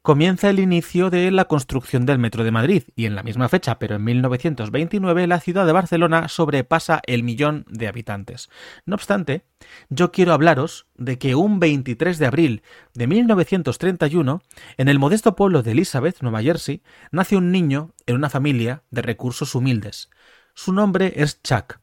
comienza 0.02 0.50
el 0.50 0.58
inicio 0.58 1.08
de 1.08 1.30
la 1.30 1.46
construcción 1.46 2.04
del 2.04 2.18
Metro 2.18 2.44
de 2.44 2.50
Madrid 2.50 2.82
y 2.94 3.06
en 3.06 3.14
la 3.14 3.22
misma 3.22 3.48
fecha, 3.48 3.78
pero 3.78 3.96
en 3.96 4.04
1929, 4.04 5.26
la 5.26 5.40
ciudad 5.40 5.64
de 5.64 5.72
Barcelona 5.72 6.28
sobrepasa 6.28 7.00
el 7.06 7.22
millón 7.22 7.64
de 7.70 7.88
habitantes. 7.88 8.50
No 8.84 8.96
obstante, 8.96 9.46
yo 9.88 10.12
quiero 10.12 10.34
hablaros 10.34 10.86
de 10.94 11.18
que 11.18 11.34
un 11.34 11.58
23 11.58 12.18
de 12.18 12.26
abril 12.26 12.62
de 12.92 13.06
1931, 13.06 14.42
en 14.76 14.88
el 14.88 14.98
modesto 14.98 15.34
pueblo 15.34 15.62
de 15.62 15.72
Elizabeth, 15.72 16.20
Nueva 16.20 16.42
Jersey, 16.42 16.82
nace 17.10 17.36
un 17.36 17.50
niño 17.50 17.94
en 18.04 18.16
una 18.16 18.28
familia 18.28 18.82
de 18.90 19.00
recursos 19.00 19.54
humildes. 19.54 20.10
Su 20.52 20.74
nombre 20.74 21.14
es 21.16 21.42
Chuck 21.42 21.78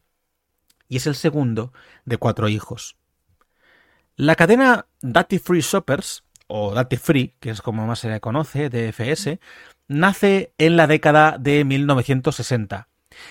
y 0.91 0.97
es 0.97 1.07
el 1.07 1.15
segundo 1.15 1.71
de 2.03 2.17
cuatro 2.17 2.49
hijos. 2.49 2.97
La 4.17 4.35
cadena 4.35 4.87
Duty 5.01 5.39
Free 5.39 5.61
Shoppers 5.61 6.25
o 6.47 6.73
Date 6.73 6.97
Free, 6.97 7.33
que 7.39 7.49
es 7.49 7.61
como 7.61 7.87
más 7.87 7.99
se 7.99 8.09
le 8.09 8.19
conoce, 8.19 8.69
DFS, 8.69 9.39
nace 9.87 10.53
en 10.57 10.75
la 10.75 10.87
década 10.87 11.37
de 11.39 11.63
1960. 11.63 12.89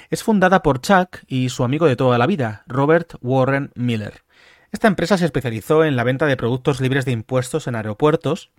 Es 0.09 0.23
fundada 0.23 0.63
por 0.63 0.81
Chuck 0.81 1.19
y 1.27 1.51
su 1.51 1.63
amigo 1.63 1.85
de 1.85 1.97
toda 1.97 2.17
la 2.17 2.27
vida, 2.27 2.65
Robert 2.67 3.17
Warren 3.21 3.73
Miller. 3.75 4.25
Esta 4.73 4.89
empresa 4.89 5.19
se 5.19 5.27
especializó 5.27 5.85
en 5.85 5.97
la 5.97 6.05
venta 6.05 6.25
de 6.25 6.39
productos 6.39 6.81
libres 6.81 7.05
de 7.05 7.13
impuestos 7.13 7.67
en 7.67 7.75
aeropuertos 7.75 8.53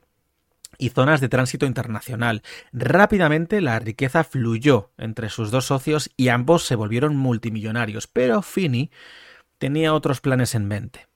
y 0.82 0.90
zonas 0.90 1.22
de 1.22 1.30
tránsito 1.30 1.68
internacional. 1.68 2.42
Rápidamente 2.74 3.62
la 3.62 3.78
riqueza 3.78 4.24
fluyó 4.24 4.90
entre 4.98 5.30
sus 5.30 5.52
dos 5.52 5.66
socios 5.66 6.10
y 6.18 6.30
ambos 6.30 6.66
se 6.66 6.76
volvieron 6.76 7.16
multimillonarios, 7.16 8.08
pero 8.08 8.42
Finney 8.42 8.90
tenía 9.60 9.94
otros 9.94 10.22
planes 10.22 10.56
en 10.56 10.68
mente. 10.68 11.08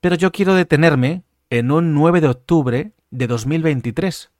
Pero 0.00 0.16
yo 0.16 0.32
quiero 0.32 0.54
detenerme 0.54 1.24
en 1.50 1.70
un 1.70 1.94
9 1.94 2.20
de 2.20 2.28
octubre 2.28 2.92
de 3.10 3.26
2023, 3.26 4.30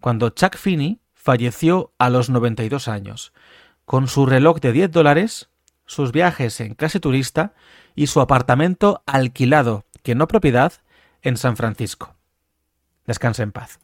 cuando 0.00 0.30
Chuck 0.30 0.56
Finney 0.56 1.00
falleció 1.14 1.92
a 1.98 2.08
los 2.08 2.30
92 2.30 2.88
años, 2.88 3.32
con 3.84 4.08
su 4.08 4.26
reloj 4.26 4.60
de 4.60 4.72
10 4.72 4.90
dólares, 4.90 5.48
sus 5.84 6.12
viajes 6.12 6.60
en 6.60 6.74
clase 6.74 6.98
turista 6.98 7.52
y 7.94 8.06
su 8.08 8.20
apartamento 8.20 9.02
alquilado, 9.06 9.84
que 10.02 10.14
no 10.14 10.28
propiedad, 10.28 10.72
en 11.26 11.36
San 11.36 11.56
Francisco. 11.56 12.14
Descanse 13.04 13.42
en 13.42 13.50
paz. 13.50 13.80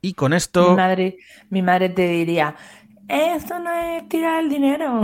Y 0.00 0.14
con 0.14 0.32
esto... 0.32 0.70
Mi 0.70 0.76
madre, 0.76 1.16
mi 1.50 1.62
madre 1.62 1.88
te 1.88 2.06
diría, 2.06 2.54
esto 3.08 3.58
no 3.58 3.72
es 3.72 4.08
tirar 4.08 4.44
el 4.44 4.48
dinero. 4.48 5.00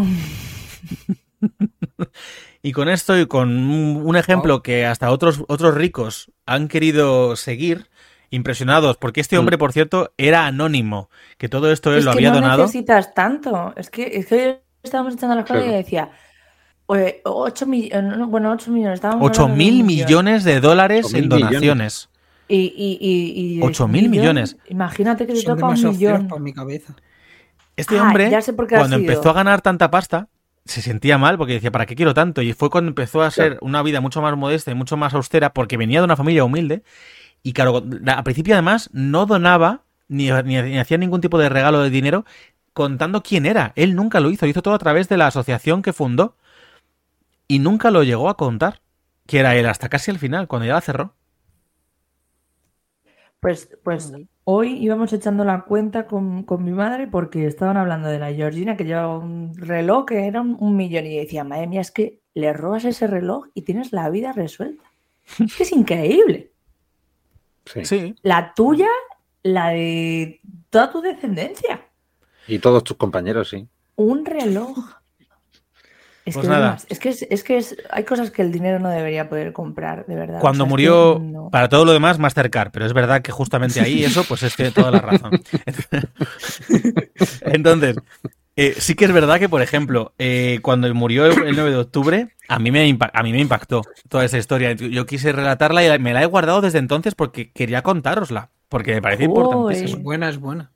y 2.62 2.70
con 2.70 2.88
esto 2.88 3.18
y 3.18 3.26
con 3.26 3.50
un 3.50 4.16
ejemplo 4.16 4.56
oh. 4.56 4.62
que 4.62 4.86
hasta 4.86 5.10
otros, 5.10 5.42
otros 5.48 5.74
ricos 5.74 6.30
han 6.46 6.68
querido 6.68 7.34
seguir, 7.34 7.88
impresionados, 8.30 8.98
porque 8.98 9.20
este 9.20 9.36
hombre, 9.36 9.56
mm. 9.56 9.58
por 9.58 9.72
cierto, 9.72 10.12
era 10.16 10.46
anónimo, 10.46 11.10
que 11.38 11.48
todo 11.48 11.72
esto 11.72 11.92
él 11.92 12.04
lo 12.04 12.12
había 12.12 12.30
donado. 12.30 12.58
No 12.58 12.62
necesitas 12.64 13.14
tanto. 13.14 13.74
Es 13.76 13.90
que, 13.90 14.06
es 14.12 14.26
que 14.26 14.62
estábamos 14.84 15.14
echando 15.14 15.34
la 15.34 15.44
cara 15.44 15.66
y 15.66 15.70
decía. 15.70 16.12
8 17.24 17.66
millones, 17.66 18.26
bueno, 18.28 18.50
8 18.52 18.70
millones. 18.70 19.00
8 19.02 19.48
mil 19.48 19.84
millones 19.84 20.44
de 20.44 20.60
dólares 20.60 21.14
en 21.14 21.28
donaciones. 21.28 22.08
Y, 22.48 22.74
y, 22.76 23.58
y, 23.58 23.60
8 23.62 23.86
mil 23.86 24.08
millones. 24.08 24.56
Imagínate 24.68 25.26
que 25.26 25.34
te 25.34 25.42
toca 25.42 25.68
un 25.68 25.82
millón. 25.82 26.28
Por 26.28 26.40
mi 26.40 26.52
cabeza. 26.52 26.94
Este 27.76 27.98
ah, 27.98 28.02
hombre, 28.02 28.30
cuando 28.68 28.96
empezó 28.96 29.30
a 29.30 29.32
ganar 29.32 29.62
tanta 29.62 29.90
pasta, 29.90 30.28
se 30.64 30.82
sentía 30.82 31.16
mal 31.16 31.38
porque 31.38 31.54
decía, 31.54 31.70
¿para 31.70 31.86
qué 31.86 31.94
quiero 31.94 32.12
tanto? 32.12 32.42
Y 32.42 32.52
fue 32.52 32.70
cuando 32.70 32.88
empezó 32.88 33.22
a 33.22 33.30
ser 33.30 33.58
una 33.60 33.82
vida 33.82 34.00
mucho 34.00 34.20
más 34.20 34.36
modesta 34.36 34.70
y 34.70 34.74
mucho 34.74 34.96
más 34.96 35.14
austera 35.14 35.52
porque 35.52 35.76
venía 35.76 36.00
de 36.00 36.04
una 36.04 36.16
familia 36.16 36.44
humilde. 36.44 36.82
Y 37.42 37.52
claro, 37.52 37.82
al 38.06 38.24
principio 38.24 38.54
además 38.54 38.90
no 38.92 39.26
donaba 39.26 39.84
ni, 40.08 40.30
ni, 40.30 40.78
hacía 40.78 40.98
ningún 40.98 41.20
tipo 41.20 41.38
de 41.38 41.48
regalo 41.48 41.80
de 41.82 41.90
dinero 41.90 42.26
contando 42.72 43.22
quién 43.22 43.46
era. 43.46 43.72
Él 43.76 43.94
nunca 43.94 44.20
lo 44.20 44.30
hizo, 44.30 44.46
hizo 44.46 44.60
todo 44.60 44.74
a 44.74 44.78
través 44.78 45.08
de 45.08 45.16
la 45.16 45.28
asociación 45.28 45.82
que 45.82 45.92
fundó. 45.92 46.36
Y 47.50 47.58
nunca 47.58 47.90
lo 47.90 48.04
llegó 48.04 48.28
a 48.28 48.36
contar, 48.36 48.80
que 49.26 49.40
era 49.40 49.56
él 49.56 49.66
hasta 49.66 49.88
casi 49.88 50.12
el 50.12 50.20
final, 50.20 50.46
cuando 50.46 50.68
ya 50.68 50.74
la 50.74 50.80
cerró. 50.80 51.16
Pues, 53.40 53.76
pues 53.82 54.12
Hoy 54.44 54.74
íbamos 54.74 55.12
echando 55.12 55.44
la 55.44 55.62
cuenta 55.64 56.06
con, 56.06 56.44
con 56.44 56.62
mi 56.62 56.70
madre 56.70 57.08
porque 57.08 57.48
estaban 57.48 57.76
hablando 57.76 58.06
de 58.06 58.20
la 58.20 58.32
Georgina 58.32 58.76
que 58.76 58.84
llevaba 58.84 59.18
un 59.18 59.52
reloj 59.56 60.06
que 60.06 60.28
era 60.28 60.42
un, 60.42 60.58
un 60.60 60.76
millón 60.76 61.06
y 61.06 61.16
decía, 61.16 61.42
madre 61.42 61.66
mía, 61.66 61.80
es 61.80 61.90
que 61.90 62.20
le 62.34 62.52
robas 62.52 62.84
ese 62.84 63.08
reloj 63.08 63.48
y 63.52 63.62
tienes 63.62 63.92
la 63.92 64.08
vida 64.10 64.30
resuelta. 64.30 64.84
Es 65.40 65.56
que 65.56 65.64
es 65.64 65.72
increíble. 65.72 66.52
Sí. 67.64 67.84
Sí. 67.84 68.14
La 68.22 68.54
tuya, 68.54 68.88
la 69.42 69.70
de 69.70 70.40
toda 70.70 70.92
tu 70.92 71.00
descendencia. 71.00 71.84
Y 72.46 72.60
todos 72.60 72.84
tus 72.84 72.96
compañeros, 72.96 73.48
sí. 73.48 73.66
Un 73.96 74.24
reloj. 74.24 74.99
Es 76.30 76.34
Pues 76.34 76.46
que, 76.46 76.50
nada. 76.52 76.64
además, 76.66 76.86
es 76.88 76.98
que, 76.98 77.08
es, 77.10 77.22
es 77.28 77.44
que 77.44 77.56
es- 77.58 77.76
hay 77.90 78.04
cosas 78.04 78.30
que 78.30 78.42
el 78.42 78.52
dinero 78.52 78.78
no 78.78 78.88
debería 78.88 79.28
poder 79.28 79.52
comprar, 79.52 80.06
de 80.06 80.14
verdad. 80.14 80.40
Cuando 80.40 80.64
O 80.64 80.66
sea, 80.66 80.76
es 80.76 80.78
que 80.84 80.90
murió, 80.90 81.18
no. 81.22 81.50
para 81.50 81.68
todo 81.68 81.84
lo 81.84 81.92
demás, 81.92 82.18
Mastercard, 82.18 82.70
pero 82.70 82.86
es 82.86 82.92
verdad 82.92 83.22
que 83.22 83.32
justamente 83.32 83.80
ahí 83.80 84.04
eso, 84.04 84.24
pues 84.24 84.42
es 84.42 84.54
tiene 84.56 84.70
toda 84.70 84.90
la 84.90 85.00
razón. 85.00 85.32
Entonces, 87.42 87.96
eh, 88.56 88.74
sí 88.78 88.94
que 88.94 89.04
es 89.06 89.12
verdad 89.12 89.38
que, 89.38 89.48
por 89.48 89.62
ejemplo, 89.62 90.12
eh, 90.18 90.58
cuando 90.62 90.92
murió 90.94 91.26
el 91.26 91.54
9 91.54 91.70
de 91.70 91.76
octubre, 91.76 92.28
a 92.48 92.58
mí, 92.58 92.70
me 92.70 92.98
a 93.12 93.22
mí 93.22 93.32
me 93.32 93.40
impactó 93.40 93.82
toda 94.08 94.24
esa 94.24 94.38
historia. 94.38 94.72
Yo 94.72 95.06
quise 95.06 95.32
relatarla 95.32 95.94
y 95.94 95.98
me 95.98 96.12
la 96.12 96.22
he 96.22 96.26
guardado 96.26 96.60
desde 96.60 96.78
entonces 96.78 97.14
porque 97.14 97.52
quería 97.52 97.82
contárosla, 97.82 98.50
porque 98.68 98.94
me 98.94 99.02
parece 99.02 99.26
Joder. 99.26 99.84
Es 99.84 100.00
buena, 100.02 100.28
es 100.28 100.38
buena. 100.38 100.72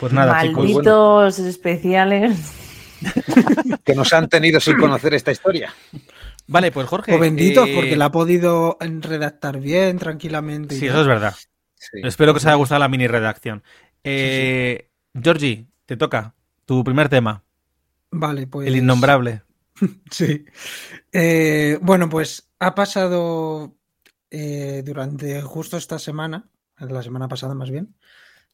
Pues 0.00 0.12
nada, 0.12 0.42
chicos. 0.42 0.64
Malditos 0.64 1.38
especiales. 1.38 2.52
Que 3.84 3.94
nos 3.94 4.12
han 4.12 4.28
tenido 4.28 4.60
sin 4.60 4.78
conocer 4.78 5.14
esta 5.14 5.32
historia. 5.32 5.72
Vale, 6.46 6.70
pues 6.72 6.86
Jorge. 6.86 7.14
O 7.14 7.18
benditos, 7.18 7.68
eh, 7.68 7.72
porque 7.74 7.96
la 7.96 8.06
ha 8.06 8.12
podido 8.12 8.76
redactar 8.80 9.60
bien, 9.60 9.98
tranquilamente. 9.98 10.74
y 10.76 10.78
Sí, 10.78 10.86
eso 10.86 11.00
es 11.00 11.06
verdad. 11.06 11.34
Sí. 11.74 12.00
Espero 12.02 12.32
que 12.32 12.38
os 12.38 12.46
haya 12.46 12.54
gustado 12.56 12.80
la 12.80 12.88
mini 12.88 13.06
redacción. 13.06 13.62
Eh, 14.04 14.88
Georgie, 15.20 15.66
te 15.86 15.96
toca 15.96 16.34
tu 16.64 16.84
primer 16.84 17.08
tema, 17.08 17.44
Vale, 18.10 18.46
pues. 18.46 18.68
el 18.68 18.76
innombrable. 18.76 19.42
Sí. 20.10 20.46
Eh, 21.12 21.78
bueno, 21.82 22.08
pues 22.08 22.48
ha 22.60 22.74
pasado 22.74 23.76
eh, 24.30 24.82
durante 24.86 25.42
justo 25.42 25.76
esta 25.76 25.98
semana, 25.98 26.48
la 26.78 27.02
semana 27.02 27.28
pasada 27.28 27.54
más 27.54 27.70
bien, 27.70 27.94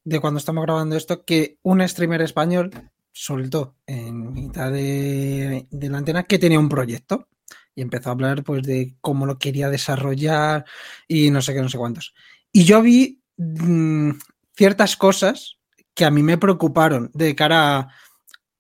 de 0.03 0.19
cuando 0.19 0.39
estamos 0.39 0.65
grabando 0.65 0.97
esto, 0.97 1.25
que 1.25 1.59
un 1.63 1.87
streamer 1.89 2.23
español 2.23 2.73
soltó 3.13 3.77
en 3.87 4.33
mitad 4.33 4.73
de, 4.73 5.67
de 5.71 5.89
la 5.89 5.99
antena 5.99 6.25
que 6.25 6.39
tenía 6.39 6.59
un 6.59 6.69
proyecto 6.69 7.29
y 7.75 7.83
empezó 7.83 8.09
a 8.09 8.13
hablar 8.13 8.43
pues 8.43 8.63
de 8.63 8.97
cómo 9.01 9.27
lo 9.27 9.39
quería 9.39 9.69
desarrollar 9.69 10.65
y 11.07 11.31
no 11.31 11.43
sé 11.43 11.55
qué, 11.55 11.63
no 11.63 11.69
sé 11.69 11.79
cuántos. 11.79 12.15
Y 12.51 12.65
yo 12.65 12.83
vi 12.83 13.23
mm, 13.37 14.11
ciertas 14.55 14.97
cosas 14.97 15.59
que 15.95 16.05
a 16.05 16.11
mí 16.11 16.23
me 16.23 16.39
preocuparon 16.39 17.11
de 17.15 17.35
cara 17.35 17.79
a 17.79 17.89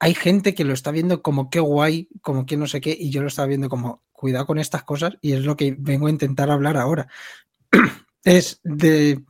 hay 0.02 0.14
gente 0.14 0.52
que 0.52 0.64
lo 0.64 0.74
está 0.74 0.90
viendo 0.90 1.22
como 1.22 1.48
qué 1.48 1.60
guay, 1.60 2.08
como 2.22 2.44
que 2.44 2.56
no 2.56 2.66
sé 2.66 2.80
qué, 2.80 2.90
y 2.98 3.10
yo 3.10 3.22
lo 3.22 3.28
estaba 3.28 3.46
viendo 3.46 3.68
como 3.68 4.02
cuidado 4.10 4.46
con 4.46 4.58
estas 4.58 4.82
cosas, 4.82 5.16
y 5.20 5.30
es 5.30 5.44
lo 5.44 5.56
que 5.56 5.76
vengo 5.78 6.08
a 6.08 6.10
intentar 6.10 6.50
hablar 6.50 6.76
ahora. 6.76 7.06
es 8.24 8.58
de, 8.64 9.22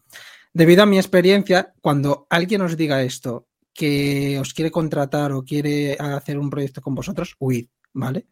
debido 0.54 0.82
a 0.82 0.86
mi 0.86 0.96
experiencia, 0.96 1.74
cuando 1.82 2.26
alguien 2.30 2.62
os 2.62 2.78
diga 2.78 3.02
esto, 3.02 3.48
que 3.72 4.38
os 4.38 4.52
quiere 4.54 4.70
contratar 4.70 5.32
o 5.32 5.44
quiere 5.44 5.96
hacer 5.98 6.38
un 6.38 6.50
proyecto 6.50 6.80
con 6.80 6.94
vosotros, 6.94 7.36
huid, 7.38 7.66
¿vale? 7.92 8.26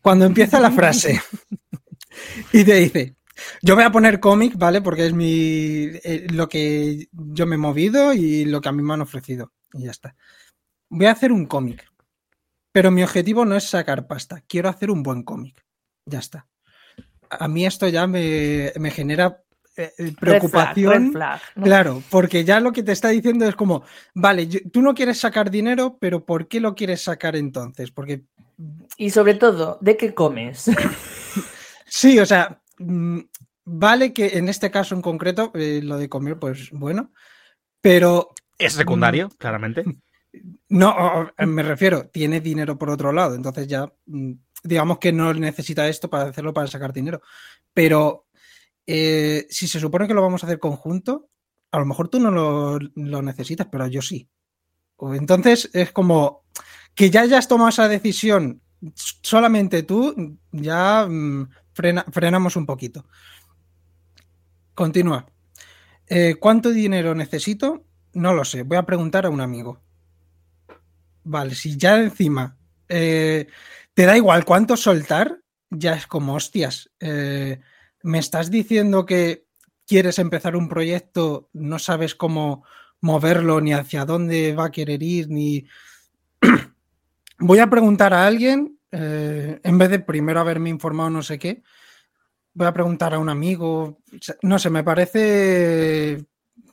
Cuando 0.00 0.24
empieza 0.24 0.60
la 0.60 0.70
frase 0.72 1.20
y 2.52 2.64
te 2.64 2.74
dice, 2.74 3.16
yo 3.62 3.74
voy 3.74 3.84
a 3.84 3.92
poner 3.92 4.20
cómic, 4.20 4.56
¿vale? 4.56 4.80
Porque 4.80 5.06
es 5.06 5.12
mi 5.12 5.90
eh, 6.04 6.26
lo 6.32 6.48
que 6.48 7.08
yo 7.12 7.46
me 7.46 7.56
he 7.56 7.58
movido 7.58 8.12
y 8.12 8.44
lo 8.44 8.60
que 8.60 8.68
a 8.68 8.72
mí 8.72 8.82
me 8.82 8.94
han 8.94 9.02
ofrecido. 9.02 9.52
Y 9.72 9.84
ya 9.84 9.90
está. 9.90 10.16
Voy 10.88 11.06
a 11.06 11.12
hacer 11.12 11.32
un 11.32 11.46
cómic. 11.46 11.90
Pero 12.72 12.90
mi 12.90 13.02
objetivo 13.02 13.44
no 13.44 13.56
es 13.56 13.64
sacar 13.64 14.06
pasta. 14.06 14.42
Quiero 14.46 14.68
hacer 14.68 14.90
un 14.90 15.02
buen 15.02 15.22
cómic. 15.22 15.64
Ya 16.06 16.18
está. 16.18 16.48
A 17.30 17.48
mí 17.48 17.66
esto 17.66 17.88
ya 17.88 18.06
me, 18.06 18.72
me 18.78 18.90
genera 18.90 19.43
eh, 19.76 19.82
eh, 19.82 19.92
Red 19.98 20.14
flag, 20.14 20.16
preocupación. 20.20 21.04
red 21.06 21.12
flag, 21.12 21.40
¿no? 21.56 21.64
Claro, 21.64 22.02
porque 22.10 22.44
ya 22.44 22.60
lo 22.60 22.72
que 22.72 22.82
te 22.82 22.92
está 22.92 23.08
diciendo 23.08 23.46
es 23.48 23.54
como, 23.56 23.82
vale, 24.14 24.46
yo- 24.46 24.60
tú 24.72 24.82
no 24.82 24.94
quieres 24.94 25.18
sacar 25.20 25.50
dinero, 25.50 25.96
pero 26.00 26.24
¿por 26.24 26.48
qué 26.48 26.60
lo 26.60 26.74
quieres 26.74 27.02
sacar 27.02 27.36
entonces? 27.36 27.90
Porque 27.90 28.24
Y 28.96 29.10
sobre 29.10 29.34
todo, 29.34 29.78
¿de 29.80 29.96
qué 29.96 30.14
comes? 30.14 30.66
Sí, 31.86 32.18
o 32.18 32.26
sea, 32.26 32.60
mm, 32.78 33.20
vale 33.64 34.12
que 34.12 34.38
en 34.38 34.48
este 34.48 34.70
caso 34.70 34.94
en 34.94 35.02
concreto, 35.02 35.52
eh, 35.54 35.80
lo 35.82 35.96
de 35.96 36.08
comer, 36.08 36.38
pues 36.38 36.70
bueno, 36.72 37.12
pero 37.80 38.30
Es 38.58 38.72
secundario, 38.72 39.28
claramente. 39.38 39.84
no, 40.68 41.30
me 41.38 41.62
refiero, 41.62 42.08
tiene 42.08 42.40
dinero 42.40 42.76
por 42.78 42.90
otro 42.90 43.12
lado, 43.12 43.34
entonces 43.34 43.68
ya, 43.68 43.92
mm, 44.06 44.32
digamos 44.64 44.98
que 44.98 45.12
no 45.12 45.32
necesita 45.34 45.86
esto 45.88 46.08
para 46.10 46.24
hacerlo 46.30 46.52
para 46.52 46.66
sacar 46.66 46.92
dinero, 46.92 47.20
pero 47.72 48.26
eh, 48.86 49.46
si 49.50 49.66
se 49.68 49.80
supone 49.80 50.06
que 50.06 50.14
lo 50.14 50.22
vamos 50.22 50.42
a 50.42 50.46
hacer 50.46 50.58
conjunto, 50.58 51.28
a 51.70 51.78
lo 51.78 51.86
mejor 51.86 52.08
tú 52.08 52.20
no 52.20 52.30
lo, 52.30 53.22
necesitas, 53.22 53.66
pero 53.70 53.86
yo 53.88 54.02
sí. 54.02 54.28
Entonces 55.14 55.70
es 55.72 55.92
como 55.92 56.44
que 56.94 57.10
ya 57.10 57.22
hayas 57.22 57.48
tomado 57.48 57.70
esa 57.70 57.88
decisión 57.88 58.62
solamente 58.94 59.82
tú, 59.82 60.38
ya 60.52 61.06
mm, 61.08 61.48
frena- 61.74 62.04
frenamos 62.12 62.56
un 62.56 62.66
poquito. 62.66 63.06
Continúa. 64.74 65.26
Eh, 66.06 66.36
¿Cuánto 66.38 66.70
dinero 66.70 67.14
necesito? 67.14 67.84
No 68.12 68.34
lo 68.34 68.44
sé. 68.44 68.62
Voy 68.62 68.76
a 68.76 68.86
preguntar 68.86 69.26
a 69.26 69.30
un 69.30 69.40
amigo. 69.40 69.80
Vale, 71.24 71.54
si 71.54 71.76
ya 71.76 71.98
encima 71.98 72.56
eh, 72.88 73.46
te 73.94 74.04
da 74.04 74.16
igual 74.16 74.44
cuánto 74.44 74.76
soltar, 74.76 75.40
ya 75.70 75.94
es 75.94 76.06
como, 76.06 76.34
hostias, 76.34 76.90
me 78.04 78.18
estás 78.18 78.50
diciendo 78.50 79.06
que 79.06 79.46
quieres 79.86 80.18
empezar 80.18 80.56
un 80.56 80.68
proyecto, 80.68 81.48
no 81.54 81.78
sabes 81.78 82.14
cómo 82.14 82.64
moverlo, 83.00 83.60
ni 83.60 83.72
hacia 83.72 84.04
dónde 84.04 84.54
va 84.54 84.66
a 84.66 84.70
querer 84.72 85.02
ir, 85.02 85.28
ni... 85.30 85.66
Voy 87.38 87.58
a 87.58 87.68
preguntar 87.68 88.12
a 88.14 88.26
alguien, 88.26 88.78
eh, 88.92 89.58
en 89.62 89.78
vez 89.78 89.90
de 89.90 89.98
primero 89.98 90.38
haberme 90.40 90.70
informado 90.70 91.10
no 91.10 91.22
sé 91.22 91.38
qué, 91.38 91.62
voy 92.52 92.66
a 92.68 92.72
preguntar 92.72 93.12
a 93.14 93.18
un 93.18 93.28
amigo, 93.28 93.98
no 94.42 94.58
sé, 94.58 94.70
me 94.70 94.84
parece 94.84 96.24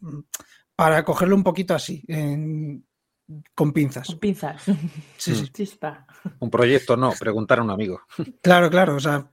mm, 0.02 0.20
para 0.76 1.04
cogerlo 1.04 1.36
un 1.36 1.44
poquito 1.44 1.74
así, 1.74 2.04
en- 2.08 2.86
con 3.56 3.72
pinzas. 3.72 4.08
Con 4.08 4.20
pinzas. 4.20 4.62
Sí, 5.18 5.34
sí. 5.36 5.48
Chispa. 5.54 6.06
Un 6.40 6.52
proyecto 6.52 6.96
no, 6.98 7.14
preguntar 7.20 7.60
a 7.60 7.64
un 7.64 7.72
amigo. 7.72 8.02
Claro, 8.42 8.70
claro, 8.70 8.96
o 8.96 9.00
sea, 9.00 9.32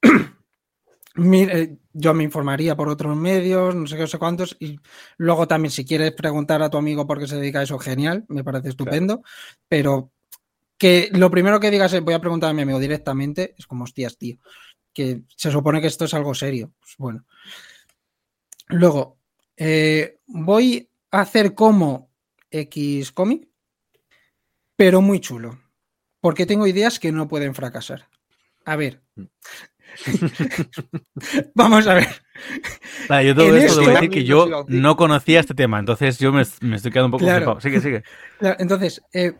mire, 1.20 1.76
yo 1.92 2.14
me 2.14 2.24
informaría 2.24 2.76
por 2.76 2.88
otros 2.88 3.16
medios, 3.16 3.74
no 3.74 3.86
sé 3.86 3.96
qué, 3.96 4.02
no 4.02 4.06
sé 4.06 4.18
cuántos, 4.18 4.56
y 4.58 4.78
luego 5.18 5.46
también 5.46 5.70
si 5.70 5.84
quieres 5.84 6.12
preguntar 6.12 6.62
a 6.62 6.70
tu 6.70 6.78
amigo 6.78 7.06
por 7.06 7.18
qué 7.18 7.26
se 7.26 7.36
dedica 7.36 7.60
a 7.60 7.62
eso, 7.64 7.78
genial, 7.78 8.24
me 8.28 8.42
parece 8.42 8.70
estupendo, 8.70 9.22
pero 9.68 10.10
que 10.78 11.10
lo 11.12 11.30
primero 11.30 11.60
que 11.60 11.70
digas 11.70 11.92
es 11.92 12.00
voy 12.00 12.14
a 12.14 12.20
preguntar 12.20 12.50
a 12.50 12.54
mi 12.54 12.62
amigo 12.62 12.78
directamente, 12.78 13.54
es 13.58 13.66
como, 13.66 13.84
hostias, 13.84 14.16
tío, 14.16 14.38
que 14.94 15.22
se 15.36 15.50
supone 15.50 15.80
que 15.80 15.88
esto 15.88 16.06
es 16.06 16.14
algo 16.14 16.34
serio. 16.34 16.72
Pues 16.80 16.94
bueno. 16.96 17.26
Luego, 18.68 19.18
eh, 19.56 20.20
voy 20.26 20.88
a 21.10 21.20
hacer 21.20 21.54
como 21.54 22.10
X 22.50 23.12
cómic, 23.12 23.46
pero 24.74 25.02
muy 25.02 25.20
chulo, 25.20 25.58
porque 26.20 26.46
tengo 26.46 26.66
ideas 26.66 26.98
que 26.98 27.12
no 27.12 27.28
pueden 27.28 27.54
fracasar. 27.54 28.08
A 28.64 28.76
ver. 28.76 29.02
Vamos 31.54 31.86
a 31.86 31.94
ver. 31.94 32.08
Yo 33.24 33.34
todo 33.34 33.48
En 33.48 33.56
esto 33.62 33.80
debo 33.80 33.90
esto- 33.90 33.90
decir 33.92 34.10
que 34.10 34.24
yo 34.24 34.64
no 34.68 34.96
conocía 34.96 35.40
este 35.40 35.54
tema, 35.54 35.78
entonces 35.78 36.18
yo 36.18 36.32
me, 36.32 36.42
me 36.60 36.76
estoy 36.76 36.90
quedando 36.90 37.06
un 37.06 37.10
poco 37.12 37.24
Claro. 37.24 37.60
Sigue, 37.60 37.80
sigue. 37.80 38.02
Claro, 38.38 38.56
Entonces, 38.58 39.02
eh, 39.12 39.32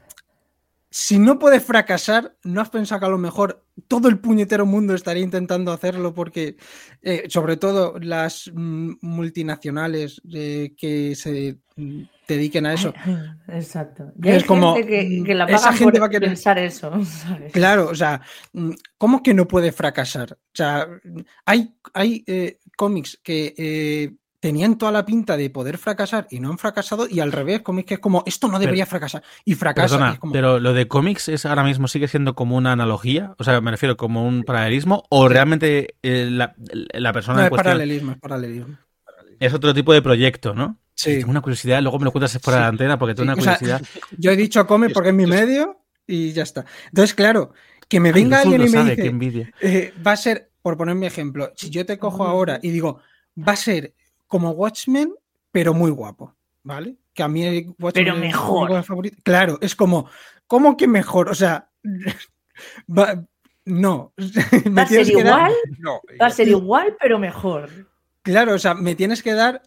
si 0.90 1.18
no 1.20 1.38
puedes 1.38 1.62
fracasar, 1.64 2.34
¿no 2.42 2.60
has 2.60 2.68
pensado 2.70 3.00
que 3.00 3.06
a 3.06 3.10
lo 3.10 3.18
mejor 3.18 3.64
todo 3.86 4.08
el 4.08 4.18
puñetero 4.18 4.66
mundo 4.66 4.94
estaría 4.94 5.22
intentando 5.22 5.72
hacerlo? 5.72 6.14
Porque, 6.14 6.56
eh, 7.02 7.24
sobre 7.28 7.56
todo, 7.56 7.94
las 8.00 8.50
mm, 8.52 8.94
multinacionales 9.00 10.20
eh, 10.32 10.74
que 10.76 11.14
se 11.14 11.58
dediquen 12.26 12.66
a 12.66 12.74
eso. 12.74 12.94
Exacto. 13.48 14.12
Es 14.22 14.26
Y 14.26 14.30
hay 14.30 14.42
como, 14.44 14.74
gente 14.74 14.88
que, 14.88 15.22
que 15.24 15.34
la 15.34 15.44
esa 15.46 15.56
pagan 15.58 15.74
gente 15.78 15.92
por 15.92 16.02
va 16.02 16.06
a 16.06 16.10
querer- 16.10 16.28
pensar 16.28 16.58
eso. 16.58 16.92
¿sabes? 17.04 17.52
Claro, 17.52 17.88
o 17.88 17.94
sea, 17.94 18.20
mm, 18.52 18.70
¿cómo 18.98 19.22
que 19.22 19.34
no 19.34 19.46
puede 19.48 19.72
fracasar? 19.72 20.32
O 20.32 20.36
sea, 20.54 20.86
mm, 21.02 21.20
hay, 21.46 21.74
hay 21.94 22.24
eh, 22.26 22.58
cómics 22.76 23.18
que 23.22 23.54
eh, 23.58 24.14
tenían 24.38 24.78
toda 24.78 24.90
la 24.92 25.04
pinta 25.04 25.36
de 25.36 25.50
poder 25.50 25.76
fracasar 25.76 26.26
y 26.30 26.40
no 26.40 26.50
han 26.50 26.56
fracasado, 26.56 27.06
y 27.10 27.20
al 27.20 27.30
revés, 27.30 27.60
cómics 27.60 27.88
que 27.88 27.94
es 27.94 28.00
como, 28.00 28.22
esto 28.24 28.48
no 28.48 28.58
debería 28.58 28.86
fracasar, 28.86 29.22
y 29.44 29.54
fracasa. 29.54 29.96
Perdona, 29.96 30.16
como, 30.18 30.32
pero 30.32 30.58
lo 30.58 30.72
de 30.72 30.88
cómics 30.88 31.28
es 31.28 31.44
ahora 31.44 31.62
mismo 31.62 31.88
sigue 31.88 32.08
siendo 32.08 32.34
como 32.34 32.56
una 32.56 32.72
analogía, 32.72 33.34
o 33.38 33.44
sea, 33.44 33.60
me 33.60 33.70
refiero 33.70 33.98
como 33.98 34.26
un 34.26 34.44
paralelismo, 34.44 35.02
o 35.10 35.28
realmente 35.28 35.96
eh, 36.02 36.28
la, 36.30 36.54
la 36.94 37.12
persona 37.12 37.34
no, 37.34 37.40
en 37.40 37.46
es 37.46 37.50
cuestión. 37.50 37.72
paralelismo, 37.74 38.12
es 38.12 38.18
paralelismo. 38.18 38.78
Es 39.40 39.52
otro 39.52 39.74
tipo 39.74 39.92
de 39.92 40.00
proyecto, 40.02 40.54
¿no? 40.54 40.78
Sí. 40.94 41.18
Tengo 41.18 41.30
una 41.30 41.40
curiosidad, 41.40 41.80
luego 41.82 41.98
me 41.98 42.04
lo 42.04 42.12
cuentas 42.12 42.38
fuera 42.42 42.58
de 42.58 42.62
la 42.62 42.68
antena 42.68 42.98
porque 42.98 43.14
tengo 43.14 43.24
Sí, 43.24 43.32
una 43.32 43.40
o 43.40 43.44
sea, 43.44 43.58
curiosidad. 43.58 44.02
Yo 44.18 44.30
he 44.30 44.36
dicho 44.36 44.66
come 44.66 44.90
porque 44.90 45.08
es 45.08 45.14
mi 45.14 45.26
medio 45.26 45.80
y 46.06 46.32
ya 46.32 46.42
está. 46.42 46.66
Entonces, 46.88 47.14
claro, 47.14 47.52
que 47.88 47.98
me 48.00 48.10
Ay, 48.10 48.14
venga 48.22 48.44
Luzul 48.44 48.52
alguien 48.54 48.60
y 48.60 48.64
me 48.70 48.78
sabe, 48.78 48.90
dice, 48.90 49.02
qué 49.02 49.08
envidia. 49.08 49.52
eh, 49.62 49.94
va 50.06 50.12
a 50.12 50.16
ser, 50.16 50.50
por 50.62 50.76
poner 50.76 50.94
mi 50.94 51.06
ejemplo, 51.06 51.52
si 51.56 51.70
yo 51.70 51.86
te 51.86 51.98
cojo 51.98 52.24
ahora 52.24 52.60
y 52.62 52.70
digo, 52.70 53.00
va 53.36 53.52
a 53.54 53.56
ser 53.56 53.94
como 54.26 54.50
Watchmen, 54.50 55.14
pero 55.50 55.72
muy 55.72 55.90
guapo, 55.90 56.36
¿vale? 56.62 56.96
Que 57.14 57.22
a 57.22 57.28
mí 57.28 57.44
el 57.44 57.66
Watchmen 57.78 57.92
Pero 58.04 58.12
es 58.14 58.20
mi 58.20 58.26
mejor. 58.26 58.84
favorita. 58.84 59.16
Claro, 59.24 59.58
es 59.62 59.74
como, 59.74 60.08
¿cómo 60.46 60.76
que 60.76 60.86
mejor? 60.86 61.30
O 61.30 61.34
sea, 61.34 61.70
va- 62.88 63.24
no. 63.64 64.12
Va 64.76 64.82
a 64.82 64.86
ser 64.86 65.08
igual, 65.08 65.52
No, 65.78 66.00
va 66.20 66.26
a 66.26 66.30
ser 66.30 66.48
igual, 66.48 66.96
pero 67.00 67.18
mejor. 67.18 67.68
Claro, 68.22 68.54
o 68.54 68.58
sea, 68.58 68.74
me 68.74 68.94
tienes 68.94 69.22
que 69.22 69.32
dar 69.34 69.62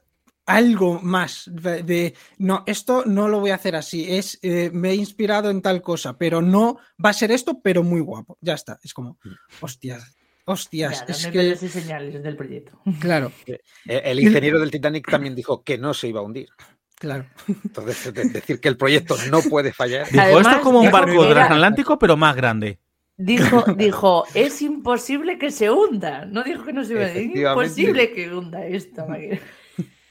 algo 0.46 1.00
más 1.02 1.50
de, 1.52 1.84
de, 1.84 2.14
no, 2.38 2.64
esto 2.68 3.04
no 3.06 3.28
lo 3.30 3.40
voy 3.40 3.52
a 3.52 3.56
hacer 3.56 3.76
así, 3.76 4.14
es 4.14 4.40
eh, 4.42 4.70
me 4.74 4.90
he 4.92 4.96
inspirado 4.96 5.50
en 5.50 5.62
tal 5.62 5.82
cosa, 5.82 6.18
pero 6.18 6.42
no 6.42 6.78
va 7.04 7.12
a 7.12 7.14
ser 7.14 7.32
esto, 7.32 7.62
pero 7.64 7.82
muy 7.84 8.02
guapo. 8.02 8.38
Ya 8.42 8.54
está, 8.54 8.78
es 8.84 8.94
como, 8.94 9.18
hostias, 9.62 10.16
hostias, 10.46 11.04
Claro, 11.04 11.12
es 11.14 11.28
que, 11.62 11.70
señales 11.70 12.22
del 12.22 12.36
proyecto. 12.36 12.80
claro, 13.00 13.32
El, 13.46 13.60
el 13.86 14.20
ingeniero 14.20 14.60
del 14.60 14.70
Titanic 14.72 15.10
también 15.10 15.34
dijo 15.34 15.64
que 15.64 15.78
no 15.78 15.94
se 15.94 16.10
iba 16.10 16.20
a 16.20 16.24
hundir. 16.24 16.50
claro. 16.96 17.26
Entonces, 17.48 18.14
de- 18.14 18.30
decir 18.30 18.60
que 18.60 18.68
el 18.68 18.76
proyecto 18.78 19.16
no 19.32 19.42
puede 19.42 19.72
fallar. 19.72 20.10
Dijo, 20.12 20.40
esto 20.40 20.50
es 20.52 20.58
como 20.58 20.82
un 20.82 20.92
barco 20.92 21.26
transatlántico, 21.28 21.98
pero 21.98 22.18
más 22.18 22.36
grande. 22.36 22.80
Dijo, 23.18 23.64
dijo, 23.78 24.26
es 24.34 24.62
imposible 24.62 25.38
que 25.38 25.52
se 25.52 25.70
hunda. 25.70 26.26
No 26.26 26.44
dijo 26.44 26.64
que 26.64 26.74
no 26.74 26.84
se 26.84 26.94
iba 26.94 27.04
a 27.04 27.12
Es 27.12 27.36
imposible 27.36 28.12
que 28.14 28.34
hunda 28.34 28.66
esta 28.66 29.06
máquina. 29.08 29.40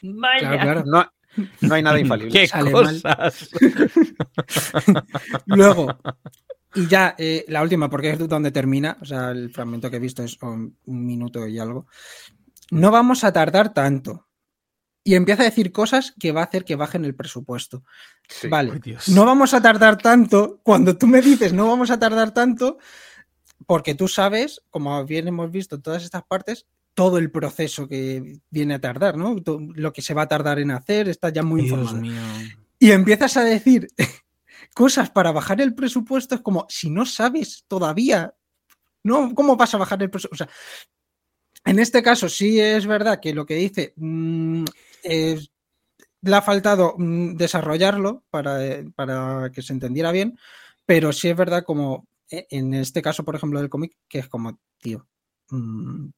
Vaya. 0.02 0.40
Claro, 0.40 0.60
claro. 0.60 0.84
No, 0.86 1.12
no 1.60 1.74
hay 1.74 1.82
nada 1.82 1.98
infalible. 1.98 2.32
¡Qué 2.32 2.46
Sale 2.46 2.70
mal. 2.70 2.84
cosas! 3.02 3.50
Luego, 5.46 5.98
y 6.74 6.86
ya 6.86 7.14
eh, 7.18 7.44
la 7.48 7.62
última, 7.62 7.88
porque 7.88 8.10
es 8.10 8.28
donde 8.28 8.50
termina, 8.50 8.96
o 9.00 9.04
sea, 9.04 9.30
el 9.30 9.50
fragmento 9.50 9.90
que 9.90 9.96
he 9.96 10.00
visto 10.00 10.22
es 10.22 10.36
un, 10.42 10.76
un 10.84 11.04
minuto 11.06 11.46
y 11.46 11.58
algo. 11.58 11.86
No 12.70 12.90
vamos 12.90 13.24
a 13.24 13.32
tardar 13.32 13.72
tanto. 13.72 14.26
Y 15.04 15.14
empieza 15.16 15.42
a 15.42 15.46
decir 15.46 15.72
cosas 15.72 16.14
que 16.18 16.30
va 16.32 16.42
a 16.42 16.44
hacer 16.44 16.64
que 16.64 16.76
bajen 16.76 17.04
el 17.04 17.14
presupuesto. 17.14 17.82
Sí. 18.28 18.48
Vale. 18.48 18.80
No 19.08 19.24
vamos 19.26 19.52
a 19.52 19.60
tardar 19.60 19.98
tanto. 19.98 20.60
Cuando 20.62 20.96
tú 20.96 21.06
me 21.08 21.20
dices 21.20 21.52
no 21.52 21.66
vamos 21.66 21.90
a 21.90 21.98
tardar 21.98 22.32
tanto, 22.32 22.78
porque 23.66 23.94
tú 23.94 24.06
sabes, 24.08 24.62
como 24.70 25.04
bien 25.04 25.26
hemos 25.28 25.50
visto 25.50 25.76
en 25.76 25.82
todas 25.82 26.04
estas 26.04 26.22
partes, 26.24 26.66
todo 26.94 27.18
el 27.18 27.30
proceso 27.30 27.88
que 27.88 28.38
viene 28.50 28.74
a 28.74 28.80
tardar, 28.80 29.16
¿no? 29.16 29.40
To- 29.42 29.58
Lo 29.74 29.92
que 29.92 30.02
se 30.02 30.14
va 30.14 30.22
a 30.22 30.28
tardar 30.28 30.58
en 30.60 30.70
hacer, 30.70 31.08
está 31.08 31.30
ya 31.30 31.42
muy 31.42 31.62
Dios 31.62 31.72
informado. 31.78 32.00
mío. 32.02 32.20
Y 32.78 32.90
empiezas 32.92 33.36
a 33.36 33.44
decir 33.44 33.88
cosas 34.74 35.10
para 35.10 35.32
bajar 35.32 35.60
el 35.60 35.74
presupuesto, 35.74 36.34
es 36.36 36.42
como 36.42 36.66
si 36.68 36.90
no 36.90 37.06
sabes 37.06 37.64
todavía, 37.66 38.34
¿no? 39.02 39.34
¿Cómo 39.34 39.56
vas 39.56 39.74
a 39.74 39.78
bajar 39.78 40.00
el 40.02 40.10
presupuesto? 40.10 40.44
O 40.44 40.46
sea, 40.46 40.54
en 41.64 41.78
este 41.78 42.02
caso 42.02 42.28
sí 42.28 42.60
es 42.60 42.86
verdad 42.86 43.20
que 43.20 43.32
lo 43.34 43.46
que 43.46 43.54
dice 43.54 43.94
mm, 43.96 44.64
es- 45.02 45.50
le 46.22 46.36
ha 46.36 46.42
faltado 46.42 46.94
mm, 46.98 47.36
desarrollarlo 47.36 48.24
para, 48.30 48.64
eh, 48.66 48.86
para 48.96 49.50
que 49.52 49.62
se 49.62 49.72
entendiera 49.72 50.12
bien, 50.12 50.38
pero 50.86 51.12
sí 51.12 51.28
es 51.28 51.36
verdad 51.36 51.64
como 51.64 52.08
eh, 52.30 52.46
en 52.50 52.74
este 52.74 53.02
caso, 53.02 53.24
por 53.24 53.36
ejemplo, 53.36 53.60
del 53.60 53.70
cómic, 53.70 53.96
que 54.08 54.20
es 54.20 54.28
como, 54.28 54.58
tío, 54.80 55.06
mm, 55.50 56.08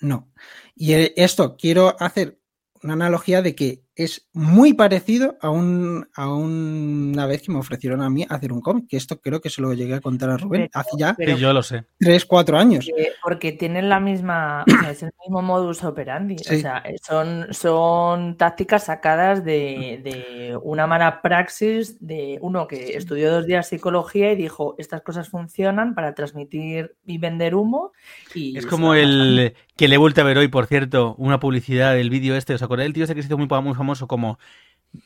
no. 0.00 0.32
Y 0.74 0.94
eh, 0.94 1.14
esto 1.16 1.56
quiero 1.56 1.96
hacer 2.00 2.38
una 2.82 2.94
analogía 2.94 3.42
de 3.42 3.54
que 3.54 3.82
es 3.98 4.28
muy 4.32 4.74
parecido 4.74 5.36
a, 5.40 5.50
un, 5.50 6.06
a 6.14 6.32
una 6.32 7.26
vez 7.26 7.42
que 7.42 7.50
me 7.50 7.58
ofrecieron 7.58 8.00
a 8.00 8.08
mí 8.08 8.24
hacer 8.28 8.52
un 8.52 8.60
cómic, 8.60 8.86
que 8.88 8.96
esto 8.96 9.20
creo 9.20 9.40
que 9.40 9.50
se 9.50 9.60
lo 9.60 9.72
llegué 9.74 9.94
a 9.94 10.00
contar 10.00 10.30
a 10.30 10.36
Rubén 10.36 10.68
Pero- 10.72 10.80
hace 10.80 10.90
ya 10.96 11.14
pero 11.18 11.36
yo 11.36 11.52
lo 11.52 11.64
sé. 11.64 11.84
3, 11.98 12.24
4 12.24 12.56
años. 12.58 12.86
porque, 12.88 13.12
porque 13.22 13.52
tienen 13.52 13.88
la 13.88 13.98
misma, 13.98 14.64
o 14.68 14.70
sea, 14.82 14.90
es 14.92 15.02
el 15.02 15.10
mismo 15.24 15.42
modus 15.42 15.82
operandi. 15.82 16.36
O 16.36 16.44
sea, 16.44 16.84
son, 17.02 17.48
son 17.50 18.36
tácticas 18.36 18.84
sacadas 18.84 19.44
de, 19.44 20.00
de 20.04 20.56
una 20.62 20.86
mala 20.86 21.20
praxis 21.20 21.96
de 21.98 22.38
uno 22.40 22.68
que 22.68 22.96
estudió 22.96 23.32
dos 23.32 23.46
días 23.46 23.68
psicología 23.68 24.30
y 24.32 24.36
dijo, 24.36 24.76
estas 24.78 25.02
cosas 25.02 25.28
funcionan 25.28 25.96
para 25.96 26.14
transmitir 26.14 26.94
y 27.04 27.18
vender 27.18 27.56
humo. 27.56 27.92
Y 28.32 28.56
Es 28.56 28.64
como 28.64 28.94
el 28.94 29.54
que 29.76 29.88
le 29.88 29.96
he 29.96 29.98
vuelto 29.98 30.20
a 30.20 30.24
ver 30.24 30.38
hoy, 30.38 30.46
por 30.48 30.66
cierto, 30.66 31.16
una 31.18 31.40
publicidad 31.40 31.94
del 31.94 32.10
vídeo 32.10 32.36
este. 32.36 32.54
¿Os 32.54 32.62
acordáis? 32.62 32.86
El 32.86 32.92
tío 32.92 33.02
este 33.04 33.14
que 33.16 33.22
se 33.22 33.26
hizo 33.26 33.36
muy, 33.38 33.48
muy 33.62 33.74
famoso 33.74 33.87
como 34.06 34.38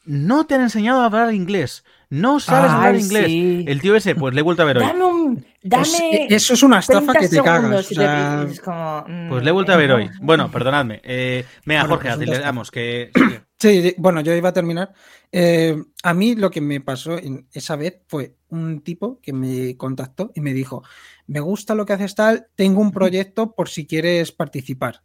no 0.05 0.47
te 0.47 0.55
han 0.55 0.61
enseñado 0.61 1.01
a 1.01 1.07
hablar 1.07 1.35
inglés, 1.35 1.85
no 2.09 2.39
sabes 2.39 2.71
Ay, 2.71 2.77
hablar 2.77 2.97
inglés. 2.97 3.27
sí. 3.27 3.65
El 3.67 3.81
tío 3.81 3.97
ese, 3.97 4.15
pues 4.15 4.33
le 4.33 4.41
he 4.41 4.43
vuelto 4.45 4.63
a 4.63 4.67
ver 4.67 4.79
hoy. 4.79 4.87
Dame 4.87 5.05
un. 5.05 5.47
Dame. 5.63 6.27
Es- 6.27 6.33
eso 6.33 6.55
es 6.55 6.63
una 6.63 6.79
estafa 6.79 7.13
30 7.13 7.19
que 7.21 7.29
te 7.29 7.37
cagas. 7.43 7.61
segundos 7.63 7.87
o 7.89 7.93
y 7.93 7.95
sea, 7.97 8.45
te- 8.47 8.53
es 8.53 8.61
como, 8.61 9.05
mm, 9.09 9.29
Pues 9.29 9.43
le 9.43 9.49
he 9.51 9.53
vuelto 9.53 9.73
a 9.73 9.77
ver 9.77 9.93
hoy. 9.93 10.11
Bueno, 10.21 10.51
perdonadme. 10.51 11.01
Eh, 11.05 11.45
venga, 11.67 11.83
Bueno, 11.83 11.95
Jorge, 11.97 12.09
pues 12.55 12.71
que... 12.71 13.11
Sí, 13.59 13.83
sí, 13.83 13.95
bueno, 13.99 14.21
yo 14.23 14.35
iba 14.35 14.49
a 14.49 14.53
terminar. 14.53 14.93
Eh, 15.31 15.77
a 16.03 16.15
mí 16.15 16.35
lo 16.35 16.51
que 16.51 16.61
me 16.61 16.81
pasó 16.81 17.17
en 17.19 17.47
esa 17.53 17.77
vez 17.77 18.01
fue 18.09 18.37
un 18.49 18.83
tipo 18.83 19.21
que 19.21 19.33
me 19.33 19.77
contactó 19.77 20.33
y 20.35 20.41
me 20.41 20.53
dijo, 20.53 20.83
me 21.27 21.41
gusta 21.41 21.75
lo 21.75 21.87
que 21.87 21.93
haces 21.93 22.15
tal, 22.15 22.49
tengo 22.57 22.81
un 22.81 22.91
proyecto 22.93 23.53
por 23.55 23.69
si 23.69 23.87
quieres 23.87 24.33
participar. 24.33 25.03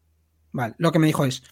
Vale, 0.51 0.73
lo 0.79 0.91
que 0.91 0.99
me 0.99 1.07
dijo 1.07 1.25
es, 1.25 1.43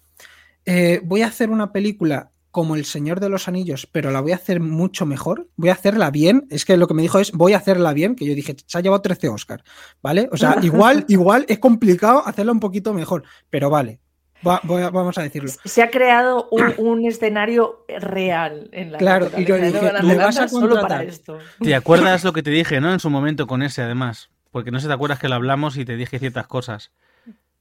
eh, 0.65 1.01
voy 1.03 1.21
a 1.21 1.27
hacer 1.27 1.49
una 1.49 1.71
película 1.71 2.31
como 2.51 2.75
El 2.75 2.85
Señor 2.85 3.19
de 3.19 3.27
los 3.27 3.49
Anillos, 3.49 3.85
pero 3.91 4.11
la 4.11 4.21
voy 4.21 4.31
a 4.31 4.35
hacer 4.35 4.61
mucho 4.61 5.05
mejor, 5.05 5.49
voy 5.57 5.69
a 5.69 5.73
hacerla 5.73 6.09
bien. 6.09 6.47
Es 6.49 6.63
que 6.63 6.77
lo 6.77 6.87
que 6.87 6.93
me 6.93 7.01
dijo 7.01 7.19
es, 7.19 7.33
voy 7.33 7.51
a 7.51 7.57
hacerla 7.57 7.91
bien, 7.91 8.15
que 8.15 8.25
yo 8.25 8.33
dije, 8.33 8.55
se 8.65 8.77
ha 8.77 8.81
llevado 8.81 9.01
13 9.01 9.27
Oscar, 9.27 9.61
¿vale? 10.01 10.29
O 10.31 10.37
sea, 10.37 10.55
igual, 10.61 11.03
igual 11.09 11.45
es 11.49 11.59
complicado 11.59 12.25
hacerla 12.25 12.53
un 12.53 12.61
poquito 12.61 12.93
mejor, 12.93 13.23
pero 13.49 13.69
vale, 13.69 13.99
va- 14.47 14.61
voy 14.63 14.83
a- 14.83 14.89
vamos 14.89 15.17
a 15.17 15.23
decirlo. 15.23 15.51
Se 15.65 15.83
ha 15.83 15.89
creado 15.89 16.47
un, 16.49 16.73
un 16.77 17.05
escenario 17.05 17.85
real 17.89 18.69
en 18.71 18.93
la 18.93 18.99
Claro, 18.99 19.29
y 19.37 19.43
yo 19.43 19.55
dije, 19.57 19.71
Nueva 19.71 19.99
¿tú 19.99 20.07
Zelanda 20.07 20.25
vas 20.25 20.37
a 20.39 20.47
solo 20.47 20.79
para 20.79 21.03
esto. 21.03 21.39
¿Te 21.61 21.75
acuerdas 21.75 22.23
lo 22.23 22.31
que 22.31 22.41
te 22.41 22.51
dije, 22.51 22.79
no? 22.79 22.93
En 22.93 23.01
su 23.01 23.09
momento 23.09 23.47
con 23.47 23.63
ese, 23.63 23.81
además. 23.81 24.29
Porque 24.51 24.71
no 24.71 24.79
sé, 24.79 24.87
te 24.87 24.93
acuerdas 24.93 25.19
que 25.19 25.27
lo 25.27 25.35
hablamos 25.35 25.75
y 25.75 25.83
te 25.83 25.97
dije 25.97 26.19
ciertas 26.19 26.47
cosas. 26.47 26.91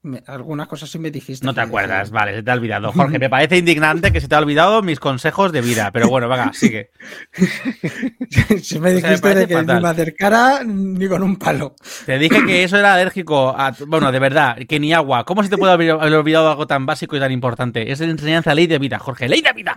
Me- 0.04 0.22
algunas 0.26 0.68
cosas 0.68 0.90
sí 0.90 0.98
me 0.98 1.10
dijiste. 1.10 1.44
No 1.46 1.54
te 1.54 1.62
acuerdas, 1.62 2.10
vale, 2.10 2.34
se 2.34 2.42
te 2.42 2.50
ha 2.50 2.54
olvidado. 2.54 2.92
Jorge, 2.92 3.18
me 3.18 3.30
parece 3.30 3.56
indignante 3.56 4.12
que 4.12 4.20
se 4.20 4.28
te 4.28 4.34
ha 4.34 4.38
olvidado 4.38 4.82
mis 4.82 5.00
consejos 5.00 5.50
de 5.50 5.62
vida. 5.62 5.90
Pero 5.92 6.08
bueno, 6.10 6.28
venga, 6.28 6.52
sigue. 6.52 6.90
si 7.34 8.38
me 8.38 8.56
O 8.56 8.62
sea, 8.62 8.80
me 8.80 8.92
dijiste 8.92 9.34
de 9.34 9.46
que 9.46 9.54
fatal. 9.54 9.76
ni 9.76 9.82
me 9.82 9.88
acercara 9.88 10.60
ni 10.64 11.08
con 11.08 11.22
un 11.22 11.36
palo. 11.36 11.74
Te 12.06 12.18
dije 12.18 12.44
que 12.46 12.64
eso 12.64 12.76
era 12.76 12.94
alérgico 12.94 13.54
a... 13.56 13.74
Bueno, 13.86 14.12
de 14.12 14.18
verdad, 14.18 14.58
que 14.68 14.78
ni 14.78 14.92
agua. 14.92 15.24
¿Cómo 15.24 15.42
se 15.42 15.48
te 15.48 15.56
puede 15.56 15.72
haber 15.72 15.90
haber 15.92 16.14
olvidado 16.14 16.50
algo 16.50 16.66
tan 16.66 16.86
básico 16.86 17.16
y 17.16 17.20
tan 17.20 17.32
importante? 17.32 17.90
Es 17.90 18.00
la 18.00 18.06
enseñanza 18.06 18.54
ley 18.54 18.66
de 18.66 18.78
vida, 18.78 18.98
Jorge. 18.98 19.28
¡Ley 19.28 19.40
de 19.40 19.52
vida! 19.52 19.74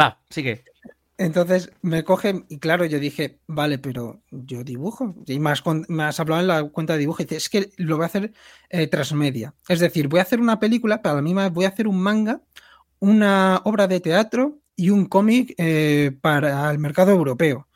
Va, 0.00 0.18
sigue. 0.30 0.64
Entonces 1.18 1.72
me 1.82 2.04
cogen 2.04 2.46
y 2.48 2.58
claro, 2.58 2.84
yo 2.84 3.00
dije, 3.00 3.40
vale, 3.48 3.78
pero 3.78 4.22
yo 4.30 4.62
dibujo. 4.62 5.16
Y 5.26 5.40
más, 5.40 5.62
con, 5.62 5.84
más 5.88 6.20
hablado 6.20 6.40
en 6.40 6.46
la 6.46 6.64
cuenta 6.64 6.92
de 6.94 7.00
dibujo. 7.00 7.22
Y 7.22 7.26
dice, 7.26 7.36
es 7.36 7.48
que 7.48 7.70
lo 7.76 7.96
voy 7.96 8.04
a 8.04 8.06
hacer 8.06 8.32
eh, 8.70 8.86
transmedia. 8.86 9.54
Es 9.68 9.80
decir, 9.80 10.08
voy 10.08 10.20
a 10.20 10.22
hacer 10.22 10.40
una 10.40 10.60
película, 10.60 11.02
pero 11.02 11.14
a 11.14 11.16
la 11.16 11.22
misma 11.22 11.44
vez 11.44 11.52
voy 11.52 11.64
a 11.64 11.68
hacer 11.68 11.88
un 11.88 12.00
manga, 12.00 12.40
una 13.00 13.60
obra 13.64 13.88
de 13.88 14.00
teatro 14.00 14.60
y 14.76 14.90
un 14.90 15.06
cómic 15.06 15.54
eh, 15.58 16.16
para 16.20 16.70
el 16.70 16.78
mercado 16.78 17.10
europeo. 17.10 17.66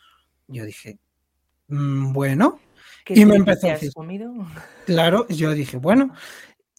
Yo 0.46 0.64
dije, 0.64 1.00
"Mm, 1.68 2.12
bueno, 2.12 2.60
¿Qué 3.04 3.18
Y 3.18 3.24
me 3.24 3.36
empezó 3.36 3.68
a 3.68 3.72
decir, 3.72 3.92
comido? 3.92 4.32
Claro, 4.86 5.26
yo 5.28 5.52
dije, 5.52 5.76
bueno, 5.76 6.14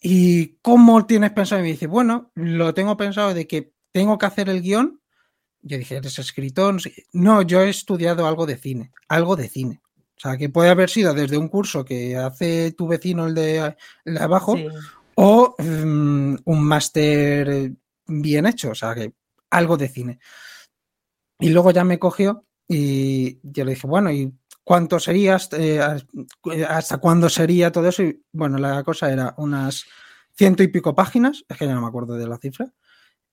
¿y 0.00 0.56
cómo 0.62 1.04
tienes 1.06 1.32
pensado? 1.32 1.60
Y 1.60 1.64
me 1.64 1.72
dice, 1.72 1.86
bueno, 1.86 2.30
lo 2.34 2.72
tengo 2.72 2.96
pensado 2.96 3.34
de 3.34 3.46
que 3.46 3.72
tengo 3.92 4.18
que 4.18 4.26
hacer 4.26 4.48
el 4.48 4.62
guion. 4.62 5.00
Yo 5.66 5.78
dije, 5.78 5.96
¿eres 5.96 6.18
escritor? 6.18 6.76
No, 7.12 7.42
yo 7.42 7.62
he 7.62 7.70
estudiado 7.70 8.26
algo 8.26 8.44
de 8.46 8.56
cine, 8.58 8.92
algo 9.08 9.34
de 9.34 9.48
cine. 9.48 9.80
O 10.16 10.20
sea, 10.20 10.36
que 10.36 10.48
puede 10.50 10.68
haber 10.70 10.90
sido 10.90 11.12
desde 11.14 11.38
un 11.38 11.48
curso 11.48 11.84
que 11.84 12.16
hace 12.16 12.72
tu 12.72 12.86
vecino, 12.86 13.26
el 13.26 13.34
de, 13.34 13.74
el 14.04 14.14
de 14.14 14.20
abajo, 14.20 14.56
Sí. 14.56 14.66
o 15.16 15.54
mm, 15.58 16.36
un 16.44 16.64
máster 16.64 17.72
bien 18.06 18.46
hecho, 18.46 18.70
o 18.70 18.74
sea, 18.74 18.94
que 18.94 19.12
algo 19.50 19.76
de 19.76 19.88
cine. 19.88 20.18
Y 21.40 21.48
luego 21.50 21.70
ya 21.70 21.82
me 21.84 21.98
cogió 21.98 22.44
y 22.68 23.38
yo 23.42 23.64
le 23.64 23.72
dije, 23.74 23.86
bueno, 23.86 24.10
¿y 24.12 24.32
cuánto 24.62 24.98
sería? 25.00 25.34
hasta- 25.36 25.58
eh, 25.60 25.80
¿Hasta 26.68 26.98
cuándo 26.98 27.28
sería 27.28 27.72
todo 27.72 27.88
eso? 27.88 28.02
Y 28.02 28.22
bueno, 28.32 28.58
la 28.58 28.82
cosa 28.84 29.10
era 29.12 29.34
unas 29.38 29.84
ciento 30.36 30.62
y 30.62 30.68
pico 30.68 30.94
páginas, 30.94 31.44
es 31.48 31.56
que 31.56 31.66
ya 31.66 31.74
no 31.74 31.80
me 31.82 31.86
acuerdo 31.88 32.14
de 32.14 32.26
la 32.26 32.38
cifra, 32.38 32.72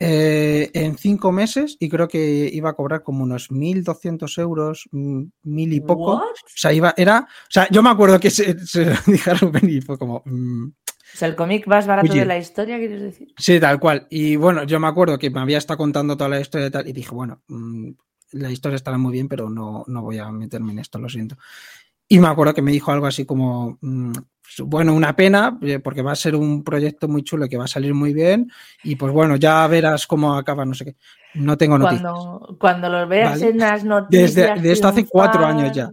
eh, 0.03 0.71
en 0.73 0.97
cinco 0.97 1.31
meses 1.31 1.77
y 1.79 1.87
creo 1.87 2.07
que 2.07 2.49
iba 2.51 2.71
a 2.71 2.73
cobrar 2.73 3.03
como 3.03 3.23
unos 3.23 3.51
1.200 3.51 4.35
euros, 4.39 4.89
mm, 4.91 5.23
mil 5.43 5.73
y 5.73 5.79
poco. 5.79 6.15
What? 6.15 6.23
O 6.23 6.55
sea, 6.55 6.73
iba, 6.73 6.91
era, 6.97 7.27
o 7.29 7.51
sea, 7.51 7.67
yo 7.69 7.83
me 7.83 7.91
acuerdo 7.91 8.19
que 8.19 8.31
se, 8.31 8.65
se 8.65 8.85
lo 8.85 8.95
dije 9.05 9.29
a 9.29 9.35
Rubén 9.35 9.69
y 9.69 9.79
fue 9.79 9.99
como, 9.99 10.23
mm, 10.25 10.69
O 10.69 11.17
sea, 11.17 11.27
el 11.27 11.35
cómic 11.35 11.67
más 11.67 11.85
barato 11.85 12.11
Oye. 12.11 12.21
de 12.21 12.25
la 12.25 12.39
historia, 12.39 12.79
¿quieres 12.79 12.99
decir? 12.99 13.27
Sí, 13.37 13.59
tal 13.59 13.79
cual. 13.79 14.07
Y 14.09 14.37
bueno, 14.37 14.63
yo 14.63 14.79
me 14.79 14.87
acuerdo 14.87 15.19
que 15.19 15.29
me 15.29 15.39
había 15.39 15.59
estado 15.59 15.77
contando 15.77 16.17
toda 16.17 16.31
la 16.31 16.41
historia 16.41 16.65
y 16.65 16.71
tal, 16.71 16.87
y 16.87 16.93
dije, 16.93 17.13
bueno, 17.13 17.43
mm, 17.47 17.91
la 18.31 18.49
historia 18.49 18.77
estará 18.77 18.97
muy 18.97 19.13
bien, 19.13 19.27
pero 19.27 19.51
no, 19.51 19.83
no 19.85 20.01
voy 20.01 20.17
a 20.17 20.31
meterme 20.31 20.71
en 20.71 20.79
esto, 20.79 20.97
lo 20.97 21.09
siento. 21.09 21.37
Y 22.13 22.19
me 22.19 22.27
acuerdo 22.27 22.53
que 22.53 22.61
me 22.61 22.73
dijo 22.73 22.91
algo 22.91 23.07
así 23.07 23.25
como, 23.25 23.77
mm, 23.79 24.11
bueno, 24.65 24.93
una 24.93 25.15
pena, 25.15 25.57
eh, 25.61 25.79
porque 25.79 26.01
va 26.01 26.11
a 26.11 26.15
ser 26.15 26.35
un 26.35 26.61
proyecto 26.61 27.07
muy 27.07 27.23
chulo 27.23 27.47
que 27.47 27.55
va 27.55 27.63
a 27.63 27.67
salir 27.69 27.93
muy 27.93 28.13
bien, 28.13 28.51
y 28.83 28.97
pues 28.97 29.13
bueno, 29.13 29.37
ya 29.37 29.65
verás 29.67 30.05
cómo 30.07 30.35
acaba, 30.35 30.65
no 30.65 30.73
sé 30.73 30.83
qué. 30.83 30.95
No 31.35 31.57
tengo 31.57 31.77
noticias. 31.77 32.01
Cuando, 32.11 32.57
cuando 32.59 32.89
los 32.89 33.07
veas 33.07 33.39
Vale. 33.39 33.51
en 33.51 33.57
las 33.59 33.85
noticias. 33.85 34.35
Desde 34.35 34.61
de 34.61 34.71
esto 34.73 34.89
hace 34.89 35.07
cuatro 35.07 35.45
años 35.45 35.71
ya. 35.71 35.89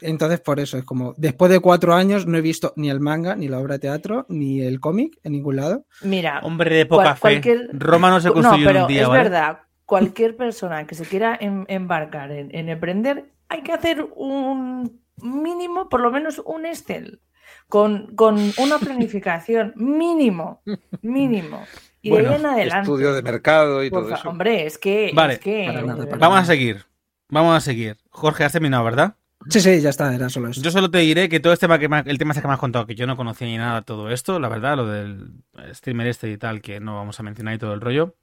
Entonces, 0.00 0.40
por 0.40 0.60
eso 0.60 0.76
es 0.76 0.84
como, 0.84 1.14
después 1.16 1.50
de 1.50 1.60
cuatro 1.60 1.94
años 1.94 2.26
no 2.26 2.36
he 2.36 2.42
visto 2.42 2.74
ni 2.76 2.90
el 2.90 3.00
manga, 3.00 3.34
ni 3.36 3.48
la 3.48 3.60
obra 3.60 3.76
de 3.76 3.78
teatro, 3.80 4.26
ni 4.28 4.60
el 4.60 4.78
cómic 4.78 5.18
en 5.24 5.32
ningún 5.32 5.56
lado. 5.56 5.86
Mira, 6.02 6.40
Hombre 6.44 6.76
de 6.76 6.84
poca 6.84 7.02
Cual- 7.04 7.14
fe. 7.16 7.20
cualquier- 7.20 7.70
Roma 7.72 8.10
no 8.10 8.20
se 8.20 8.28
no, 8.28 8.34
construyó 8.34 8.68
en 8.68 8.76
un 8.82 8.86
día, 8.86 9.02
es 9.02 9.08
¿vale? 9.08 9.22
verdad, 9.22 9.58
cualquier 9.86 10.36
persona 10.36 10.86
que 10.86 10.94
se 10.94 11.04
quiera 11.06 11.38
em- 11.40 11.64
embarcar 11.68 12.30
en, 12.32 12.54
en 12.54 12.68
emprender, 12.68 13.32
hay 13.48 13.62
que 13.62 13.72
hacer 13.72 14.06
un 14.16 15.00
mínimo, 15.22 15.88
por 15.88 16.00
lo 16.00 16.10
menos 16.10 16.40
un 16.44 16.66
Excel, 16.66 17.20
con, 17.68 18.14
con 18.14 18.36
una 18.58 18.78
planificación 18.80 19.72
mínimo, 19.76 20.62
mínimo. 21.02 21.64
Y 22.00 22.10
de 22.10 22.14
Bueno, 22.16 22.30
ahí 22.30 22.36
en 22.36 22.46
adelante. 22.46 22.80
estudio 22.82 23.12
de 23.12 23.22
mercado 23.22 23.82
y 23.84 23.90
por 23.90 24.04
todo 24.04 24.14
eso. 24.14 24.28
Hombre, 24.28 24.66
es 24.66 24.78
que. 24.78 25.10
Vale, 25.14 25.34
es 25.34 25.40
que, 25.40 25.64
para 25.66 25.82
nada, 25.82 25.94
de 25.94 26.06
para 26.06 26.10
verdad. 26.12 26.18
Vamos 26.28 26.38
a 26.40 26.44
seguir. 26.44 26.84
Vamos 27.28 27.56
a 27.56 27.60
seguir. 27.60 27.96
Jorge, 28.10 28.44
has 28.44 28.52
terminado, 28.52 28.84
¿verdad? 28.84 29.16
Sí, 29.48 29.60
sí, 29.60 29.80
ya 29.80 29.90
está, 29.90 30.14
era 30.14 30.28
solo 30.28 30.48
eso. 30.48 30.60
Yo 30.62 30.70
solo 30.70 30.90
te 30.90 30.98
diré 30.98 31.28
que 31.28 31.40
todo 31.40 31.52
este 31.52 31.64
tema 31.66 31.78
que 31.78 31.88
me, 31.88 32.00
el 32.00 32.18
tema 32.18 32.32
ese 32.32 32.40
que 32.40 32.48
me 32.48 32.54
has 32.54 32.60
contado, 32.60 32.86
que 32.86 32.94
yo 32.94 33.06
no 33.06 33.16
conocía 33.16 33.46
ni 33.46 33.56
nada 33.56 33.80
de 33.80 33.84
todo 33.84 34.10
esto, 34.10 34.38
la 34.40 34.48
verdad, 34.48 34.76
lo 34.76 34.86
del 34.86 35.32
streamer 35.72 36.06
este 36.06 36.30
y 36.30 36.36
tal, 36.38 36.60
que 36.60 36.80
no 36.80 36.96
vamos 36.96 37.18
a 37.18 37.22
mencionar 37.22 37.54
y 37.54 37.58
todo 37.58 37.72
el 37.72 37.80
rollo, 37.80 38.14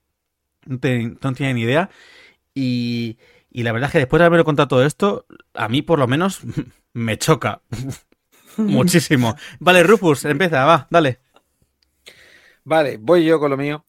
no, 0.66 0.80
te- 0.80 1.04
no 1.22 1.34
tenía 1.34 1.54
ni 1.54 1.62
idea. 1.62 1.90
Y, 2.54 3.18
y 3.56 3.64
la 3.64 3.72
verdad 3.72 3.88
es 3.88 3.92
que 3.94 4.00
después 4.00 4.20
de 4.20 4.26
haberme 4.26 4.44
contado 4.44 4.68
todo 4.68 4.86
esto, 4.86 5.26
a 5.54 5.70
mí 5.70 5.82
por 5.82 5.98
lo 5.98 6.08
menos 6.08 6.42
me 6.94 7.18
choca 7.18 7.62
muchísimo. 8.58 9.34
Vale, 9.60 9.82
Rufus, 9.84 10.26
empieza, 10.26 10.66
va, 10.66 10.88
dale. 10.90 11.22
Vale, 12.66 12.98
voy 12.98 13.24
yo 13.24 13.40
con 13.40 13.52
lo 13.52 13.56
mío. 13.56 13.86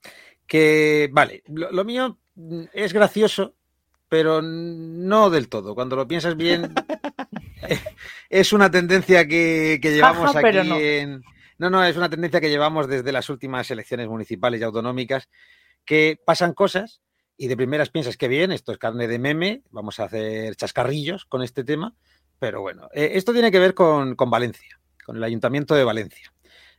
Que, 0.46 1.10
vale, 1.10 1.42
lo, 1.48 1.72
lo 1.72 1.84
mío 1.84 2.16
es 2.72 2.92
gracioso, 2.92 3.56
pero 4.08 4.40
no 4.40 5.30
del 5.30 5.48
todo. 5.48 5.74
Cuando 5.74 5.96
lo 5.96 6.06
piensas 6.06 6.36
bien, 6.36 6.72
es 8.30 8.52
una 8.52 8.70
tendencia 8.70 9.26
que, 9.26 9.80
que 9.82 9.94
llevamos 9.94 10.30
aquí 10.36 10.42
pero 10.44 10.62
no. 10.62 10.76
en. 10.76 11.24
No, 11.58 11.70
no, 11.70 11.82
es 11.82 11.96
una 11.96 12.08
tendencia 12.08 12.40
que 12.40 12.50
llevamos 12.50 12.86
desde 12.86 13.10
las 13.10 13.28
últimas 13.30 13.68
elecciones 13.72 14.06
municipales 14.06 14.60
y 14.60 14.64
autonómicas, 14.64 15.28
que 15.84 16.20
pasan 16.24 16.52
cosas 16.52 17.00
y 17.36 17.48
de 17.48 17.56
primeras 17.56 17.90
piensas 17.90 18.16
que 18.16 18.28
bien, 18.28 18.52
esto 18.52 18.72
es 18.72 18.78
carne 18.78 19.08
de 19.08 19.18
meme, 19.18 19.62
vamos 19.70 20.00
a 20.00 20.04
hacer 20.04 20.56
chascarrillos 20.56 21.24
con 21.24 21.42
este 21.42 21.64
tema, 21.64 21.94
pero 22.38 22.60
bueno, 22.60 22.88
eh, 22.92 23.12
esto 23.14 23.32
tiene 23.32 23.50
que 23.50 23.58
ver 23.58 23.74
con, 23.74 24.14
con 24.14 24.30
Valencia, 24.30 24.80
con 25.04 25.16
el 25.16 25.24
Ayuntamiento 25.24 25.74
de 25.74 25.84
Valencia 25.84 26.32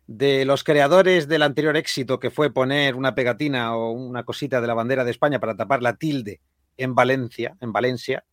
de 0.07 0.45
los 0.45 0.63
creadores 0.63 1.27
del 1.27 1.43
anterior 1.43 1.75
éxito 1.75 2.17
que 2.19 2.31
fue 2.31 2.51
poner 2.51 2.95
una 2.95 3.13
pegatina 3.13 3.75
o 3.75 3.91
una 3.91 4.23
cosita 4.23 4.61
de 4.61 4.67
la 4.67 4.73
bandera 4.73 5.03
de 5.03 5.11
España 5.11 5.39
para 5.39 5.55
tapar 5.55 5.83
la 5.83 5.97
tilde 5.97 6.39
en 6.77 6.95
Valencia, 6.95 7.57
en 7.59 7.73
Valencia, 7.73 8.25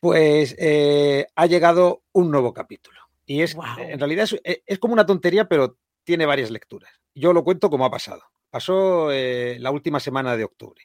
pues 0.00 0.54
eh, 0.58 1.26
ha 1.34 1.46
llegado 1.46 2.02
un 2.12 2.30
nuevo 2.30 2.52
capítulo. 2.52 3.00
Y 3.24 3.42
es, 3.42 3.56
en 3.78 3.98
realidad 3.98 4.24
es, 4.24 4.40
eh, 4.44 4.62
es 4.66 4.78
como 4.78 4.92
una 4.92 5.06
tontería, 5.06 5.48
pero 5.48 5.78
tiene 6.04 6.26
varias 6.26 6.50
lecturas. 6.50 6.90
Yo 7.14 7.32
lo 7.32 7.44
cuento 7.44 7.70
como 7.70 7.84
ha 7.84 7.90
pasado. 7.90 8.22
Pasó 8.50 9.12
eh, 9.12 9.58
la 9.60 9.70
última 9.70 10.00
semana 10.00 10.36
de 10.36 10.44
octubre. 10.44 10.82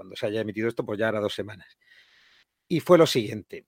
Cuando 0.00 0.16
se 0.16 0.24
haya 0.24 0.40
emitido 0.40 0.66
esto, 0.66 0.82
pues 0.82 0.98
ya 0.98 1.10
era 1.10 1.20
dos 1.20 1.34
semanas. 1.34 1.76
Y 2.68 2.80
fue 2.80 2.96
lo 2.96 3.06
siguiente. 3.06 3.66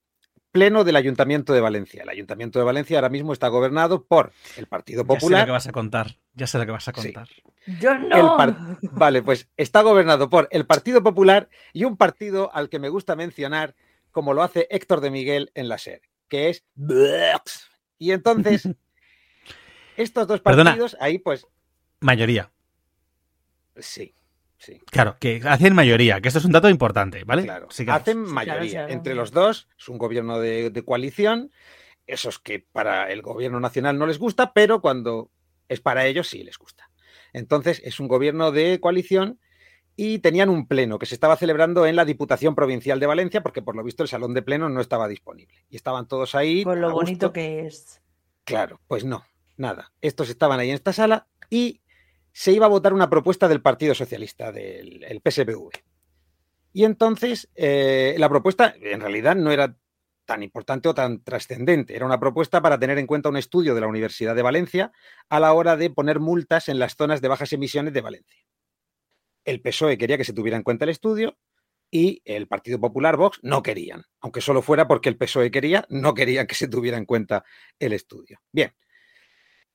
Pleno 0.50 0.82
del 0.82 0.96
Ayuntamiento 0.96 1.52
de 1.52 1.60
Valencia. 1.60 2.04
El 2.04 2.08
Ayuntamiento 2.08 2.58
de 2.58 2.64
Valencia 2.64 2.96
ahora 2.96 3.10
mismo 3.10 3.34
está 3.34 3.48
gobernado 3.48 4.06
por 4.06 4.32
el 4.56 4.66
Partido 4.66 5.02
Ya 5.02 5.06
sé 5.08 5.12
lo 5.12 5.20
Popular. 5.20 5.44
que 5.44 5.50
vas 5.52 5.66
a 5.66 5.72
contar, 5.72 6.16
ya 6.32 6.46
sé 6.46 6.56
lo 6.56 6.64
que 6.64 6.72
vas 6.72 6.88
a 6.88 6.92
Sí. 6.94 7.12
contar. 7.12 7.28
Yo 7.66 7.90
El 7.92 8.08
no. 8.08 8.36
par- 8.38 8.56
Vale, 8.80 9.22
pues 9.22 9.46
está 9.58 9.82
gobernado 9.82 10.30
por 10.30 10.48
el 10.50 10.64
Partido 10.64 11.02
Popular 11.02 11.50
y 11.74 11.84
un 11.84 11.98
partido 11.98 12.50
al 12.54 12.70
que 12.70 12.78
me 12.78 12.88
gusta 12.88 13.14
mencionar, 13.14 13.74
como 14.10 14.32
lo 14.32 14.42
hace 14.42 14.66
Héctor 14.70 15.02
de 15.02 15.10
Miguel 15.10 15.50
en 15.54 15.68
la 15.68 15.76
SER, 15.76 16.00
que 16.28 16.48
es 16.48 16.64
Vox. 16.74 17.68
Y 17.98 18.12
entonces, 18.12 18.66
estos 19.98 20.26
dos 20.26 20.40
Perdona. 20.40 20.70
partidos, 20.70 20.96
ahí 20.98 21.18
pues, 21.18 21.46
Mayoría. 22.00 22.50
sí, 23.76 24.14
sí. 24.62 24.80
Claro, 24.90 25.16
que 25.20 25.40
hacen 25.44 25.74
mayoría, 25.74 26.20
que 26.20 26.28
esto 26.28 26.38
es 26.38 26.44
un 26.44 26.52
dato 26.52 26.68
importante, 26.68 27.24
¿vale? 27.24 27.42
Claro, 27.44 27.68
Sí 27.70 27.84
hacen 27.88 28.20
mayoría. 28.22 28.70
claro. 28.70 28.92
Entre 28.92 29.14
los 29.14 29.30
dos 29.32 29.68
es 29.78 29.88
un 29.88 29.98
gobierno 29.98 30.38
de, 30.38 30.70
de 30.70 30.84
coalición, 30.84 31.50
esos 32.06 32.38
que 32.38 32.60
para 32.72 33.10
el 33.12 33.22
gobierno 33.22 33.60
nacional 33.60 33.98
no 33.98 34.06
les 34.06 34.18
gusta, 34.18 34.52
pero 34.52 34.80
cuando 34.80 35.30
es 35.68 35.80
para 35.80 36.06
ellos 36.06 36.28
sí 36.28 36.42
les 36.42 36.58
gusta. 36.58 36.90
Entonces 37.32 37.80
es 37.84 38.00
un 38.00 38.08
gobierno 38.08 38.52
de 38.52 38.78
coalición 38.80 39.38
y 39.94 40.20
tenían 40.20 40.48
un 40.48 40.66
pleno 40.66 40.98
que 40.98 41.06
se 41.06 41.14
estaba 41.14 41.36
celebrando 41.36 41.86
en 41.86 41.96
la 41.96 42.04
Diputación 42.04 42.54
Provincial 42.54 42.98
de 42.98 43.06
Valencia 43.06 43.42
porque 43.42 43.62
por 43.62 43.76
lo 43.76 43.82
visto 43.84 44.02
el 44.02 44.08
salón 44.08 44.32
de 44.34 44.42
pleno 44.42 44.68
no 44.68 44.80
estaba 44.80 45.06
disponible. 45.08 45.64
Y 45.68 45.76
estaban 45.76 46.08
todos 46.08 46.34
ahí. 46.34 46.64
Con 46.64 46.78
a 46.78 46.80
lo 46.80 46.92
gusto. 46.92 47.04
bonito 47.04 47.32
que 47.32 47.66
es. 47.66 48.00
Claro, 48.44 48.80
pues 48.88 49.04
no, 49.04 49.24
nada. 49.56 49.92
Estos 50.00 50.30
estaban 50.30 50.58
ahí 50.60 50.70
en 50.70 50.74
esta 50.76 50.92
sala 50.92 51.26
y 51.50 51.81
se 52.32 52.52
iba 52.52 52.66
a 52.66 52.70
votar 52.70 52.92
una 52.92 53.10
propuesta 53.10 53.48
del 53.48 53.62
Partido 53.62 53.94
Socialista, 53.94 54.52
del 54.52 55.04
el 55.04 55.20
PSPV. 55.20 55.70
Y 56.72 56.84
entonces 56.84 57.50
eh, 57.54 58.14
la 58.18 58.28
propuesta 58.28 58.74
en 58.80 59.00
realidad 59.00 59.36
no 59.36 59.50
era 59.50 59.76
tan 60.24 60.42
importante 60.42 60.88
o 60.88 60.94
tan 60.94 61.22
trascendente. 61.22 61.94
Era 61.94 62.06
una 62.06 62.20
propuesta 62.20 62.62
para 62.62 62.78
tener 62.78 62.98
en 62.98 63.06
cuenta 63.06 63.28
un 63.28 63.36
estudio 63.36 63.74
de 63.74 63.80
la 63.80 63.88
Universidad 63.88 64.34
de 64.34 64.42
Valencia 64.42 64.92
a 65.28 65.40
la 65.40 65.52
hora 65.52 65.76
de 65.76 65.90
poner 65.90 66.20
multas 66.20 66.68
en 66.68 66.78
las 66.78 66.96
zonas 66.96 67.20
de 67.20 67.28
bajas 67.28 67.52
emisiones 67.52 67.92
de 67.92 68.00
Valencia. 68.00 68.40
El 69.44 69.60
PSOE 69.60 69.98
quería 69.98 70.16
que 70.16 70.24
se 70.24 70.32
tuviera 70.32 70.56
en 70.56 70.62
cuenta 70.62 70.84
el 70.84 70.90
estudio 70.90 71.36
y 71.90 72.22
el 72.24 72.46
Partido 72.46 72.80
Popular 72.80 73.16
Vox 73.16 73.40
no 73.42 73.62
querían, 73.62 74.04
aunque 74.20 74.40
solo 74.40 74.62
fuera 74.62 74.88
porque 74.88 75.08
el 75.08 75.18
PSOE 75.18 75.50
quería, 75.50 75.84
no 75.90 76.14
querían 76.14 76.46
que 76.46 76.54
se 76.54 76.68
tuviera 76.68 76.96
en 76.96 77.04
cuenta 77.04 77.44
el 77.78 77.92
estudio. 77.92 78.40
Bien, 78.50 78.72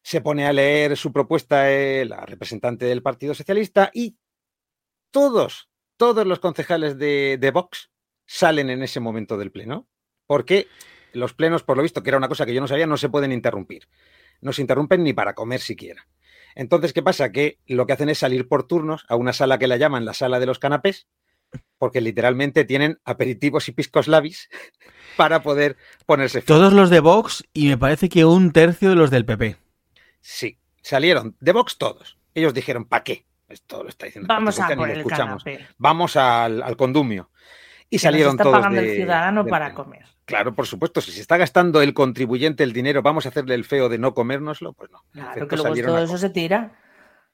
se 0.04 0.22
pone 0.22 0.45
a 0.45 0.54
leer 0.54 0.95
su 0.95 1.12
propuesta 1.12 1.72
eh, 1.72 2.06
la 2.06 2.26
representante 2.26 2.86
del 2.86 3.02
Partido 3.04 3.34
Socialista 3.34 3.91
y 3.93 4.18
todos, 5.12 5.70
todos 5.98 6.26
los 6.26 6.39
concejales 6.39 6.98
de, 6.98 7.38
de 7.39 7.52
Vox 7.52 7.91
salen 8.26 8.70
en 8.70 8.84
ese 8.84 9.00
momento 9.00 9.38
del 9.38 9.52
pleno, 9.52 9.88
porque 10.26 10.68
los 11.14 11.34
plenos, 11.34 11.64
por 11.64 11.78
lo 11.78 11.84
visto, 11.84 12.04
que 12.04 12.10
era 12.10 12.18
una 12.18 12.28
cosa 12.28 12.45
que 12.45 12.54
yo 12.54 12.62
no 12.62 12.68
sabía, 12.68 12.88
no 12.88 12.98
se 12.98 13.10
pueden 13.10 13.32
interrumpir. 13.32 13.88
No 14.41 14.54
se 14.54 14.62
interrumpen 14.62 15.04
ni 15.04 15.14
para 15.14 15.34
comer 15.34 15.60
siquiera. 15.60 16.08
Entonces, 16.56 16.93
¿qué 16.93 17.02
pasa? 17.02 17.32
Que 17.32 17.60
lo 17.66 17.86
que 17.86 17.93
hacen 17.93 18.10
es 18.10 18.20
salir 18.20 18.48
por 18.48 18.68
turnos 18.68 19.06
a 19.10 19.16
una 19.16 19.34
sala 19.34 19.58
que 19.58 19.68
la 19.68 19.78
llaman 19.78 20.06
la 20.06 20.14
sala 20.14 20.39
de 20.39 20.45
los 20.45 20.60
canapés, 20.60 21.08
porque 21.78 22.02
literalmente 22.02 22.66
tienen 22.66 23.00
aperitivos 23.06 23.68
y 23.68 23.72
piscos 23.72 24.08
labis 24.08 24.50
para 25.18 25.41
poder 25.41 25.78
ponerse 26.06 26.41
fin. 26.41 26.48
Todos 26.48 26.74
los 26.74 26.89
de 26.89 27.00
Vox 27.00 27.43
y 27.54 27.68
me 27.68 27.78
parece 27.78 28.10
que 28.10 28.26
un 28.26 28.52
tercio 28.52 28.89
de 28.89 28.95
los 28.95 29.12
del 29.12 29.26
PP. 29.26 29.58
Sí, 30.30 30.59
salieron 30.82 31.38
de 31.39 31.53
Vox 31.53 31.78
todos. 31.78 32.17
Ellos 32.36 32.53
dijeron, 32.53 32.84
¿para 32.84 33.01
qué? 33.05 33.25
Esto 33.47 33.82
lo 33.82 33.88
está 33.88 34.07
diciendo 34.07 34.28
Vamos 34.28 34.59
a 34.59 34.67
por 34.75 34.89
el 34.89 34.97
escuchamos. 34.97 35.41
canapé. 35.41 35.65
Vamos 35.78 36.17
al, 36.17 36.61
al 36.61 36.75
condumio. 36.75 37.30
Y 37.89 37.91
que 37.91 37.95
nos 37.95 38.01
salieron 38.01 38.32
está 38.34 38.43
todos 38.43 38.57
pagando 38.57 38.82
de- 38.82 38.89
el 38.91 38.95
ciudadano 38.97 39.45
para 39.45 39.73
comer. 39.73 40.05
Claro, 40.25 40.53
por 40.53 40.67
supuesto, 40.67 40.99
si 40.99 41.13
se 41.13 41.21
está 41.21 41.38
gastando 41.38 41.82
el 41.82 41.93
contribuyente 41.93 42.65
el 42.65 42.73
dinero, 42.73 43.01
vamos 43.01 43.25
a 43.25 43.30
hacerle 43.30 43.55
el 43.55 43.63
feo 43.63 43.88
de 43.88 43.99
no 43.99 44.13
comérnoslo, 44.13 44.73
pues 44.73 44.91
no. 44.91 45.05
Claro, 45.13 45.30
efecto, 45.32 45.47
que 45.47 45.55
luego 45.55 45.75
todo 45.93 46.03
eso 46.03 46.17
se 46.17 46.30
tira. 46.30 46.73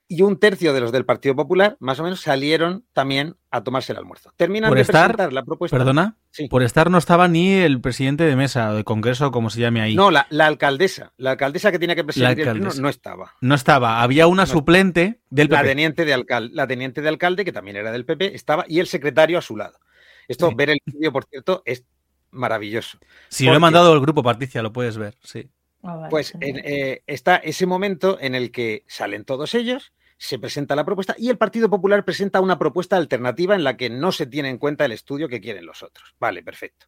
Y 0.09 0.21
un 0.21 0.37
tercio 0.37 0.73
de 0.73 0.81
los 0.81 0.91
del 0.91 1.05
Partido 1.05 1.35
Popular, 1.35 1.77
más 1.79 1.99
o 1.99 2.03
menos, 2.03 2.19
salieron 2.21 2.85
también 2.93 3.35
a 3.49 3.63
tomarse 3.63 3.93
el 3.93 3.97
almuerzo. 3.97 4.31
Terminan 4.35 4.69
Por 4.69 4.75
de 4.77 4.81
estar- 4.83 5.05
presentar 5.07 5.33
la 5.33 5.43
propuesta. 5.43 5.77
Perdona, 5.77 6.17
Sí. 6.29 6.47
por 6.49 6.61
estar 6.61 6.91
no 6.91 6.97
estaba 6.97 7.27
ni 7.27 7.51
el 7.53 7.79
presidente 7.81 8.25
de 8.25 8.35
mesa 8.35 8.71
o 8.71 8.75
de 8.75 8.83
congreso, 8.83 9.31
como 9.31 9.49
se 9.49 9.61
llame 9.61 9.81
ahí. 9.81 9.95
No, 9.95 10.11
la, 10.11 10.27
la 10.29 10.45
alcaldesa. 10.45 11.13
La 11.17 11.31
alcaldesa 11.31 11.71
que 11.71 11.79
tenía 11.79 11.95
que 11.95 12.03
presidir 12.03 12.27
el 12.27 12.35
pleno 12.51 12.69
no 12.79 12.89
estaba. 12.89 13.31
No 13.41 13.55
estaba. 13.55 14.01
Había 14.03 14.27
una 14.27 14.43
No. 14.43 14.47
suplente 14.47 15.21
del 15.29 15.47
La 15.49 15.57
PP. 15.59 15.69
teniente, 15.69 16.05
de 16.05 16.13
alcal- 16.13 16.51
la 16.53 16.67
teniente 16.67 17.01
de 17.01 17.09
alcalde, 17.09 17.45
que 17.45 17.53
también 17.53 17.77
era 17.77 17.91
del 17.91 18.05
PP, 18.05 18.35
estaba, 18.35 18.65
y 18.67 18.79
el 18.79 18.87
secretario 18.87 19.37
a 19.37 19.41
su 19.41 19.55
lado. 19.57 19.79
Esto, 20.27 20.49
Sí. 20.49 20.55
ver 20.55 20.69
el 20.69 20.79
vídeo, 20.85 21.11
por 21.11 21.25
cierto, 21.25 21.63
es 21.65 21.85
maravilloso. 22.29 22.97
Si 23.29 23.45
lo 23.45 23.53
he 23.55 23.59
mandado 23.59 23.93
al 23.93 23.99
grupo 24.01 24.21
Particia, 24.21 24.61
lo 24.61 24.73
puedes 24.73 24.97
ver, 24.97 25.15
sí. 25.23 25.49
Ah, 25.84 25.95
vale, 25.95 26.09
Pues 26.09 26.34
en- 26.39 26.61
eh, 26.63 27.03
está 27.07 27.36
ese 27.38 27.65
momento 27.65 28.17
en 28.19 28.36
el 28.36 28.51
que 28.51 28.84
salen 28.88 29.25
todos 29.25 29.53
ellos, 29.53 29.93
se 30.17 30.39
presenta 30.39 30.75
la 30.75 30.86
propuesta 30.86 31.15
y 31.17 31.29
el 31.29 31.38
Partido 31.38 31.69
Popular 31.69 32.05
presenta 32.05 32.39
una 32.39 32.57
propuesta 32.57 32.95
alternativa 32.95 33.55
en 33.55 33.63
la 33.65 33.75
que 33.75 33.89
no 33.89 34.11
se 34.13 34.25
tiene 34.25 34.49
en 34.49 34.57
cuenta 34.57 34.86
el 34.86 34.93
estudio 34.93 35.27
que 35.27 35.41
quieren 35.41 35.65
los 35.65 35.84
otros. 35.84 36.15
Vale, 36.19 36.41
perfecto. 36.43 36.86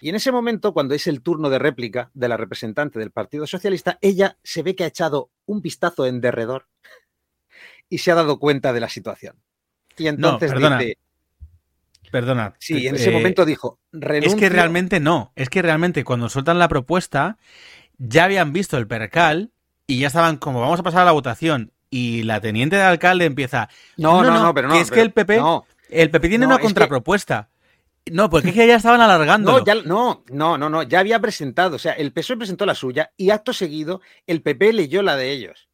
Y 0.00 0.08
en 0.08 0.14
ese 0.14 0.32
momento, 0.32 0.72
cuando 0.72 0.94
es 0.94 1.06
el 1.06 1.20
turno 1.20 1.50
de 1.50 1.58
réplica 1.58 2.10
de 2.14 2.28
la 2.28 2.38
representante 2.38 2.98
del 2.98 3.10
Partido 3.10 3.46
Socialista, 3.46 3.98
ella 4.00 4.38
se 4.42 4.62
ve 4.62 4.74
que 4.74 4.84
ha 4.84 4.86
echado 4.86 5.30
un 5.44 5.60
vistazo 5.60 6.06
en 6.06 6.22
derredor 6.22 6.68
y 7.90 7.98
se 7.98 8.10
ha 8.10 8.14
dado 8.14 8.38
cuenta 8.38 8.72
de 8.72 8.80
la 8.80 8.88
situación. 8.88 9.36
Y 9.98 10.06
entonces 10.06 10.50
perdona. 10.50 10.78
dice, 10.78 10.96
Perdona. 12.10 12.54
sí, 12.58 12.86
en 12.86 12.94
ese 12.96 13.10
eh, 13.10 13.12
momento 13.12 13.44
dijo, 13.44 13.78
Es 13.92 14.34
que 14.34 14.48
realmente 14.48 15.00
no. 15.00 15.32
Es 15.36 15.50
que 15.50 15.60
realmente 15.60 16.02
cuando 16.02 16.28
sueltan 16.30 16.58
la 16.58 16.68
propuesta, 16.68 17.36
ya 18.00 18.24
habían 18.24 18.52
visto 18.52 18.76
el 18.78 18.86
percal 18.88 19.52
y 19.86 20.00
ya 20.00 20.06
estaban 20.08 20.38
como, 20.38 20.60
vamos 20.60 20.80
a 20.80 20.82
pasar 20.82 21.02
a 21.02 21.04
la 21.04 21.12
votación. 21.12 21.72
Y 21.90 22.22
la 22.22 22.40
teniente 22.40 22.76
de 22.76 22.82
alcalde 22.82 23.24
empieza. 23.26 23.68
No, 23.96 24.22
no, 24.22 24.42
no, 24.42 24.54
pero 24.54 24.68
no. 24.68 24.74
que 24.74 24.80
es 24.80 24.90
que 24.90 25.00
el 25.00 25.12
PP, 25.12 25.38
No, 25.38 25.66
el 25.88 26.10
PP 26.10 26.28
tiene 26.28 26.44
No, 26.46 26.50
una 26.50 26.56
que- 26.58 26.64
contrapropuesta. 26.64 27.50
No, 28.10 28.30
porque 28.30 28.48
es 28.48 28.54
que 28.54 28.66
ya 28.66 28.76
estaban 28.76 29.00
alargando. 29.02 29.52
no, 29.58 29.64
ya, 29.64 29.74
no, 29.74 30.24
no, 30.30 30.56
no, 30.56 30.70
no, 30.70 30.82
ya 30.84 31.00
había 31.00 31.20
presentado. 31.20 31.76
O 31.76 31.78
sea, 31.78 31.92
el 31.92 32.12
PSOE 32.12 32.38
presentó 32.38 32.64
la 32.64 32.74
suya 32.74 33.12
y 33.16 33.30
acto 33.30 33.52
seguido 33.52 34.00
el 34.26 34.40
PP 34.42 34.72
leyó 34.72 35.02
la 35.02 35.16
de 35.16 35.30
ellos. 35.32 35.68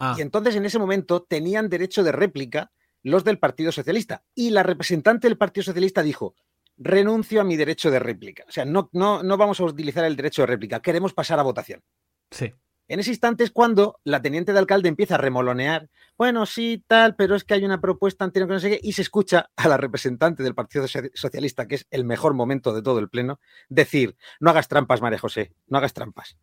Ah, 0.00 0.14
Y 0.18 0.22
entonces 0.22 0.56
en 0.56 0.64
ese 0.66 0.78
momento 0.78 1.22
tenían 1.28 1.68
derecho 1.68 2.02
de 2.02 2.12
réplica 2.12 2.72
los 3.02 3.22
del 3.24 3.38
Partido 3.38 3.70
Socialista. 3.72 4.22
Y 4.34 4.50
la 4.50 4.62
representante 4.64 5.28
del 5.28 5.38
Partido 5.38 5.64
Socialista 5.64 6.02
dijo, 6.02 6.34
renuncio 6.78 7.40
a 7.40 7.44
mi 7.44 7.56
derecho 7.56 7.90
de 7.90 7.98
réplica. 7.98 8.44
O 8.48 8.52
sea, 8.52 8.64
no, 8.64 8.88
no, 8.92 9.22
no 9.22 9.36
vamos 9.36 9.60
a 9.60 9.64
utilizar 9.64 10.04
el 10.04 10.16
derecho 10.16 10.42
de 10.42 10.46
réplica, 10.46 10.80
queremos 10.80 11.12
pasar 11.12 11.38
a 11.38 11.42
votación. 11.42 11.82
sí. 12.30 12.52
En 12.90 13.00
ese 13.00 13.10
instante 13.10 13.44
es 13.44 13.50
cuando 13.50 14.00
la 14.02 14.22
teniente 14.22 14.54
de 14.54 14.58
alcalde 14.60 14.88
empieza 14.88 15.16
a 15.16 15.18
remolonear, 15.18 15.90
bueno, 16.16 16.46
sí, 16.46 16.82
tal, 16.86 17.16
pero 17.16 17.34
es 17.34 17.44
que 17.44 17.52
hay 17.52 17.62
una 17.62 17.82
propuesta 17.82 18.24
anterior 18.24 18.48
que 18.48 18.54
no 18.54 18.60
sé 18.60 18.70
qué, 18.70 18.80
y 18.82 18.92
se 18.92 19.02
escucha 19.02 19.50
a 19.56 19.68
la 19.68 19.76
representante 19.76 20.42
del 20.42 20.54
Partido 20.54 20.86
Soci- 20.86 21.10
Socialista, 21.12 21.68
que 21.68 21.74
es 21.74 21.86
el 21.90 22.06
mejor 22.06 22.32
momento 22.32 22.72
de 22.72 22.80
todo 22.80 22.98
el 22.98 23.10
pleno, 23.10 23.40
decir, 23.68 24.16
no 24.40 24.48
hagas 24.48 24.68
trampas, 24.68 25.02
María 25.02 25.18
José, 25.18 25.52
no 25.66 25.76
hagas 25.76 25.92
trampas. 25.92 26.38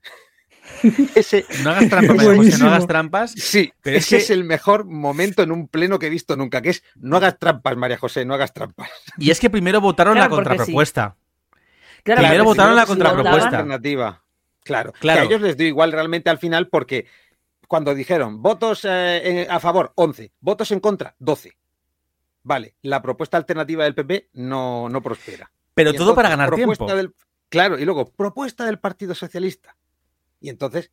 Ese, 1.15 1.45
No 1.63 1.71
hagas 1.71 1.89
trampas, 1.89 2.15
María 2.15 2.35
José, 2.37 2.57
no 2.57 2.67
hagas 2.67 2.87
trampas. 2.87 3.31
sí, 3.31 3.71
Pero 3.81 3.97
es 3.97 4.05
ese 4.05 4.17
que- 4.17 4.23
es 4.23 4.29
el 4.29 4.43
mejor 4.43 4.85
momento 4.85 5.43
en 5.43 5.51
un 5.51 5.67
pleno 5.67 5.99
que 5.99 6.07
he 6.07 6.09
visto 6.09 6.35
nunca, 6.35 6.61
que 6.61 6.69
es, 6.69 6.83
no 6.95 7.17
hagas 7.17 7.37
trampas, 7.39 7.75
María 7.77 7.97
José, 7.97 8.25
no 8.25 8.33
hagas 8.33 8.53
trampas. 8.53 8.89
Y 9.17 9.31
es 9.31 9.39
que 9.39 9.49
primero 9.49 9.81
votaron 9.81 10.13
Claro, 10.15 10.29
la 10.29 10.35
contrapropuesta. 10.35 11.15
Claro, 12.03 12.21
Primero 12.21 12.43
votaron 12.43 12.73
si 12.73 12.75
la 12.75 12.81
si 12.83 12.87
contrapropuesta. 12.87 13.45
Alternativa. 13.47 14.21
Claro, 14.63 14.93
Claro. 14.99 15.21
Que 15.21 15.23
a 15.23 15.29
ellos 15.29 15.41
les 15.41 15.57
dio 15.57 15.67
igual 15.67 15.91
realmente 15.91 16.29
al 16.29 16.37
final 16.39 16.67
porque 16.69 17.07
cuando 17.67 17.95
dijeron 17.95 18.41
votos 18.43 18.85
eh, 18.85 19.41
eh, 19.41 19.47
a 19.49 19.59
favor 19.59 19.91
11, 19.95 20.31
votos 20.39 20.71
en 20.71 20.79
contra 20.79 21.15
12. 21.19 21.53
Vale, 22.43 22.75
la 22.83 23.01
propuesta 23.01 23.37
alternativa 23.37 23.83
del 23.85 23.95
PP 23.95 24.29
no, 24.33 24.87
no 24.87 25.01
prospera. 25.01 25.51
Pero 25.73 25.89
Y 25.91 25.95
todo 25.95 26.13
para 26.13 26.29
ganar 26.29 26.53
tiempo. 26.53 26.85
del- 26.85 27.13
claro, 27.49 27.79
y 27.79 27.85
luego 27.85 28.05
propuesta 28.11 28.65
del 28.65 28.77
Partido 28.79 29.15
Socialista. 29.15 29.75
Y 30.39 30.49
entonces 30.49 30.91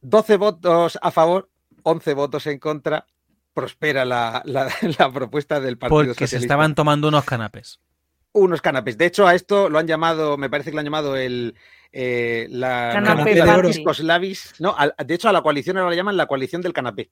12 0.00 0.36
votos 0.36 0.98
a 1.02 1.10
favor, 1.10 1.50
11 1.82 2.14
votos 2.14 2.46
en 2.46 2.58
contra, 2.58 3.06
prospera 3.54 4.04
la, 4.04 4.42
la- 4.44 4.70
la 4.98 5.10
propuesta 5.12 5.60
del 5.60 5.78
Partido 5.78 5.96
Porque 5.98 6.14
se 6.14 6.24
Socialista 6.26 6.36
estaban 6.54 6.74
tomando 6.74 7.08
unos 7.08 7.24
canapés. 7.24 7.80
unos 8.32 8.60
canapés. 8.60 8.98
De 8.98 9.06
hecho, 9.06 9.26
a 9.26 9.34
esto 9.34 9.68
lo 9.70 9.78
han 9.78 9.86
llamado, 9.86 10.36
me 10.36 10.50
parece 10.50 10.70
que 10.70 10.74
lo 10.74 10.80
han 10.80 10.86
llamado 10.86 11.16
el 11.16 11.54
eh, 11.92 12.46
la 12.50 12.90
Canapé 12.92 13.34
de. 13.34 13.40
No, 14.60 14.74
al- 14.76 14.94
de 15.04 15.14
hecho, 15.14 15.28
a 15.28 15.32
la 15.32 15.40
coalición 15.42 15.78
ahora 15.78 15.90
la 15.90 15.96
llaman 15.96 16.16
la 16.16 16.26
coalición 16.26 16.60
del 16.60 16.74
canapé. 16.74 17.10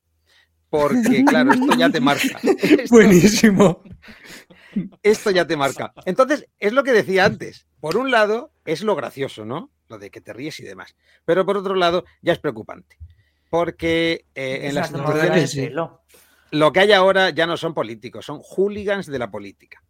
Porque, 0.69 1.25
claro, 1.27 1.53
esto 1.53 1.75
ya 1.79 1.89
te 1.89 2.01
marca. 2.01 2.39
Esto, 2.43 2.95
Buenísimo. 2.95 3.83
esto 5.03 5.31
ya 5.31 5.47
te 5.47 5.57
marca. 5.57 5.93
Entonces, 6.05 6.47
es 6.59 6.73
lo 6.73 6.83
que 6.85 6.93
decía 6.93 7.25
antes. 7.25 7.67
Por 7.81 7.97
un 7.97 8.11
lado, 8.11 8.53
es 8.65 8.83
lo 8.83 8.95
gracioso, 8.97 9.45
¿no? 9.45 9.71
Lo 9.89 9.99
de 9.99 10.11
que 10.11 10.21
te 10.21 10.33
ríes 10.33 10.61
y 10.61 10.65
demás. 10.65 10.97
Pero 11.25 11.45
por 11.45 11.57
otro 11.57 11.75
lado, 11.75 12.05
ya 12.23 12.33
es 12.33 12.39
preocupante. 12.39 12.97
Porque 13.51 14.27
eh, 14.35 14.61
en 14.63 14.75
las 14.75 14.91
instituciones 14.91 15.57
lo 16.55 16.73
que 16.73 16.81
hay 16.81 16.93
ahora 16.93 17.31
ya 17.31 17.47
no 17.47 17.57
son 17.57 17.75
políticos, 17.75 18.25
son 18.25 18.41
hooligans 18.41 19.07
de 19.07 19.19
la 19.19 19.31
política. 19.31 19.83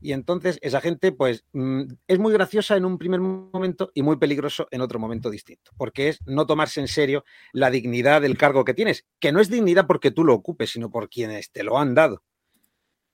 Y 0.00 0.12
entonces 0.12 0.58
esa 0.62 0.80
gente, 0.80 1.10
pues, 1.10 1.44
mm, 1.52 1.82
es 2.06 2.18
muy 2.18 2.32
graciosa 2.32 2.76
en 2.76 2.84
un 2.84 2.98
primer 2.98 3.20
momento 3.20 3.90
y 3.94 4.02
muy 4.02 4.16
peligroso 4.16 4.68
en 4.70 4.80
otro 4.80 5.00
momento 5.00 5.28
distinto, 5.28 5.72
porque 5.76 6.08
es 6.08 6.20
no 6.24 6.46
tomarse 6.46 6.80
en 6.80 6.88
serio 6.88 7.24
la 7.52 7.70
dignidad 7.70 8.22
del 8.22 8.38
cargo 8.38 8.64
que 8.64 8.74
tienes, 8.74 9.06
que 9.18 9.32
no 9.32 9.40
es 9.40 9.50
dignidad 9.50 9.86
porque 9.88 10.12
tú 10.12 10.24
lo 10.24 10.34
ocupes, 10.34 10.70
sino 10.70 10.90
por 10.90 11.08
quienes 11.08 11.50
te 11.50 11.64
lo 11.64 11.78
han 11.78 11.94
dado. 11.94 12.22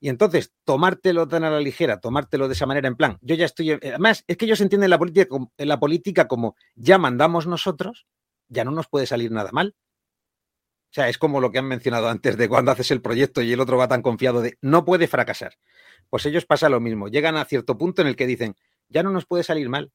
Y 0.04 0.10
entonces, 0.10 0.52
tomártelo 0.64 1.26
tan 1.28 1.44
a 1.44 1.50
la 1.50 1.60
ligera, 1.60 1.98
tomártelo 1.98 2.46
de 2.46 2.52
esa 2.52 2.66
manera 2.66 2.88
en 2.88 2.94
plan, 2.94 3.16
yo 3.22 3.36
ya 3.36 3.46
estoy, 3.46 3.70
además, 3.70 4.22
es 4.26 4.36
que 4.36 4.44
ellos 4.44 4.60
entienden 4.60 4.90
la 4.90 4.98
política, 4.98 5.26
como- 5.26 5.50
la 5.56 5.80
política 5.80 6.28
como 6.28 6.56
ya 6.74 6.98
mandamos 6.98 7.46
nosotros, 7.46 8.04
ya 8.48 8.64
no 8.66 8.70
nos 8.70 8.86
puede 8.86 9.06
salir 9.06 9.30
nada 9.32 9.48
mal. 9.50 9.74
O 10.90 10.92
sea, 10.94 11.08
es 11.08 11.16
como 11.16 11.40
lo 11.40 11.50
que 11.50 11.58
han 11.58 11.64
mencionado 11.68 12.10
antes 12.10 12.36
de 12.36 12.50
cuando 12.50 12.70
haces 12.70 12.90
el 12.90 13.00
proyecto 13.00 13.40
y 13.40 13.50
el 13.54 13.60
otro 13.60 13.78
va 13.78 13.88
tan 13.88 14.02
confiado 14.02 14.42
de 14.42 14.58
no 14.60 14.84
puede 14.84 15.08
fracasar. 15.08 15.54
Pues 16.10 16.26
ellos 16.26 16.44
pasa 16.44 16.68
lo 16.68 16.80
mismo. 16.80 17.08
Llegan 17.08 17.38
a 17.38 17.46
cierto 17.46 17.78
punto 17.78 18.02
en 18.02 18.08
el 18.08 18.14
que 18.14 18.26
dicen, 18.26 18.56
ya 18.90 19.02
no 19.02 19.08
nos 19.10 19.24
puede 19.24 19.42
salir 19.42 19.70
mal. 19.70 19.90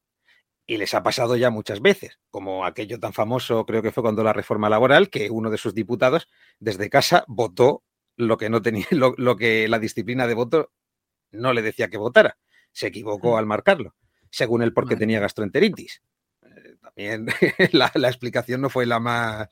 Y 0.66 0.76
les 0.78 0.92
ha 0.92 1.04
pasado 1.04 1.36
ya 1.36 1.50
muchas 1.50 1.80
veces, 1.80 2.18
como 2.30 2.64
aquello 2.64 2.98
tan 2.98 3.12
famoso, 3.12 3.64
creo 3.64 3.80
que 3.80 3.92
fue 3.92 4.02
cuando 4.02 4.24
la 4.24 4.32
reforma 4.32 4.68
laboral, 4.68 5.08
que 5.08 5.30
uno 5.30 5.50
de 5.50 5.56
sus 5.58 5.72
diputados 5.72 6.26
desde 6.58 6.90
casa 6.90 7.22
votó 7.28 7.84
lo 8.20 8.36
que 8.36 8.50
no 8.50 8.62
tenía, 8.62 8.86
lo, 8.90 9.14
lo 9.16 9.36
que 9.36 9.68
la 9.68 9.78
disciplina 9.78 10.26
de 10.26 10.34
voto 10.34 10.72
no 11.32 11.52
le 11.52 11.62
decía 11.62 11.88
que 11.88 11.98
votara. 11.98 12.38
Se 12.72 12.86
equivocó 12.86 13.36
al 13.36 13.46
marcarlo, 13.46 13.94
según 14.30 14.62
él 14.62 14.72
porque 14.72 14.96
tenía 14.96 15.20
gastroenteritis. 15.20 16.02
Eh, 16.42 16.76
También 16.80 17.26
la, 17.72 17.90
la 17.94 18.08
explicación 18.08 18.60
no 18.60 18.70
fue 18.70 18.86
la 18.86 19.00
más 19.00 19.48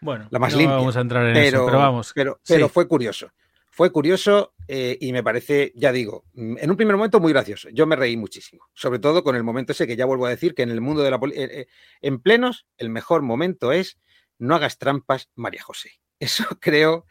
Bueno, 0.00 0.28
La 0.30 0.38
más 0.38 0.52
no 0.52 0.58
limpia. 0.58 0.76
vamos 0.76 0.96
a 0.96 1.00
entrar 1.00 1.26
en 1.26 1.34
pero, 1.34 1.58
eso, 1.58 1.66
pero 1.66 1.78
vamos. 1.78 2.12
Pero, 2.14 2.40
sí. 2.42 2.54
pero 2.54 2.68
fue 2.68 2.86
curioso. 2.86 3.32
Fue 3.70 3.92
curioso 3.92 4.54
eh, 4.66 4.96
y 5.00 5.12
me 5.12 5.22
parece, 5.22 5.72
ya 5.76 5.92
digo, 5.92 6.24
mm, 6.34 6.58
en 6.58 6.70
un 6.70 6.76
primer 6.76 6.96
momento 6.96 7.20
muy 7.20 7.32
gracioso. 7.32 7.68
Yo 7.70 7.86
me 7.86 7.96
reí 7.96 8.16
muchísimo. 8.16 8.66
Sobre 8.74 8.98
todo 8.98 9.22
con 9.22 9.36
el 9.36 9.44
momento 9.44 9.72
ese 9.72 9.86
que 9.86 9.96
ya 9.96 10.04
vuelvo 10.04 10.26
a 10.26 10.30
decir 10.30 10.54
que 10.54 10.62
en 10.62 10.70
el 10.70 10.80
mundo 10.80 11.02
de 11.02 11.10
la 11.10 11.18
política, 11.20 11.64
en 12.00 12.20
plenos, 12.20 12.66
el 12.76 12.90
mejor 12.90 13.22
momento 13.22 13.72
es 13.72 13.98
no 14.38 14.54
hagas 14.54 14.78
trampas, 14.78 15.30
María 15.34 15.62
José. 15.62 15.90
Eso 16.20 16.44
creo 16.60 17.06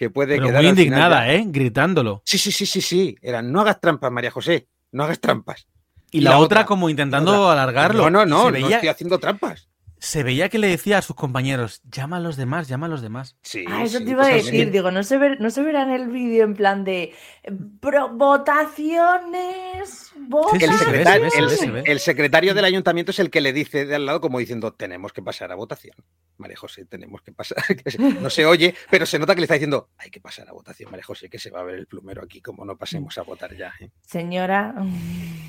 que 0.00 0.08
puede 0.08 0.36
Pero 0.36 0.46
quedar. 0.46 0.62
muy 0.62 0.70
final 0.70 0.78
indignada, 0.78 1.30
¿eh? 1.30 1.44
Gritándolo. 1.46 2.22
Sí, 2.24 2.38
sí, 2.38 2.50
sí, 2.50 2.64
sí, 2.64 2.80
sí. 2.80 3.16
Era 3.20 3.42
no 3.42 3.60
hagas 3.60 3.82
trampas, 3.82 4.10
María 4.10 4.30
José. 4.30 4.66
No 4.92 5.04
hagas 5.04 5.20
trampas. 5.20 5.66
Y, 6.10 6.18
Y 6.18 6.20
la, 6.22 6.30
la 6.30 6.38
otra, 6.38 6.64
como 6.64 6.88
intentando 6.88 7.32
otra. 7.48 7.52
alargarlo. 7.52 8.04
No, 8.04 8.10
no, 8.10 8.24
no, 8.24 8.44
no 8.46 8.50
veía, 8.50 8.76
estoy 8.76 8.88
haciendo 8.88 9.18
trampas. 9.18 9.68
Se 10.00 10.22
veía 10.22 10.48
que 10.48 10.58
le 10.58 10.68
decía 10.68 10.98
a 10.98 11.02
sus 11.02 11.14
compañeros, 11.14 11.82
llama 11.90 12.16
a 12.16 12.20
los 12.20 12.36
demás, 12.36 12.68
llama 12.68 12.86
a 12.86 12.88
los 12.88 13.02
demás. 13.02 13.36
Sí, 13.42 13.64
Ah, 13.68 13.84
eso 13.84 13.98
sí, 13.98 14.04
te 14.06 14.10
iba 14.12 14.24
a 14.24 14.28
decir, 14.28 14.70
digo, 14.70 14.90
no 14.90 15.02
se, 15.02 15.18
ver, 15.18 15.40
no 15.40 15.50
se 15.50 15.62
verá 15.62 15.82
en 15.82 15.90
el 15.90 16.08
vídeo 16.08 16.44
en 16.44 16.54
plan 16.54 16.84
de 16.84 17.12
eh, 17.42 17.52
pro- 17.80 18.08
votaciones, 18.10 20.12
El, 20.52 20.72
secretario, 20.72 21.28
el- 21.84 21.84
el 21.84 22.00
del 22.54 22.64
ayuntamiento 22.64 23.10
es 23.10 23.18
el 23.18 23.30
que 23.30 23.40
le 23.40 23.52
dice 23.52 23.86
de 23.86 23.94
al 23.96 24.06
lado 24.06 24.20
como 24.20 24.38
diciendo 24.38 24.72
tenemos 24.72 25.12
que 25.12 25.22
pasar 25.22 25.52
a 25.52 25.54
votación. 25.54 25.96
María 26.38 26.56
José, 26.56 26.84
tenemos 26.86 27.20
que 27.22 27.32
pasar. 27.32 27.58
que 27.84 27.90
se- 27.90 27.98
No 27.98 28.30
se 28.30 28.46
oye, 28.46 28.74
pero 28.90 29.06
se 29.06 29.18
nota 29.18 29.34
que 29.34 29.40
le 29.40 29.44
está 29.44 29.54
diciendo 29.54 29.88
hay 29.98 30.10
que 30.10 30.20
pasar 30.20 30.48
a 30.48 30.52
votación, 30.52 30.90
María 30.90 31.04
José, 31.04 31.28
que 31.28 31.38
se 31.38 31.50
va 31.50 31.60
a 31.60 31.64
ver 31.64 31.76
el 31.76 31.86
plumero 31.86 32.22
aquí, 32.22 32.40
como 32.40 32.64
no 32.64 32.76
pasemos 32.76 33.16
a 33.18 33.22
votar 33.22 33.56
ya. 33.56 33.72
¿eh?". 33.80 33.90
Señora, 34.06 34.74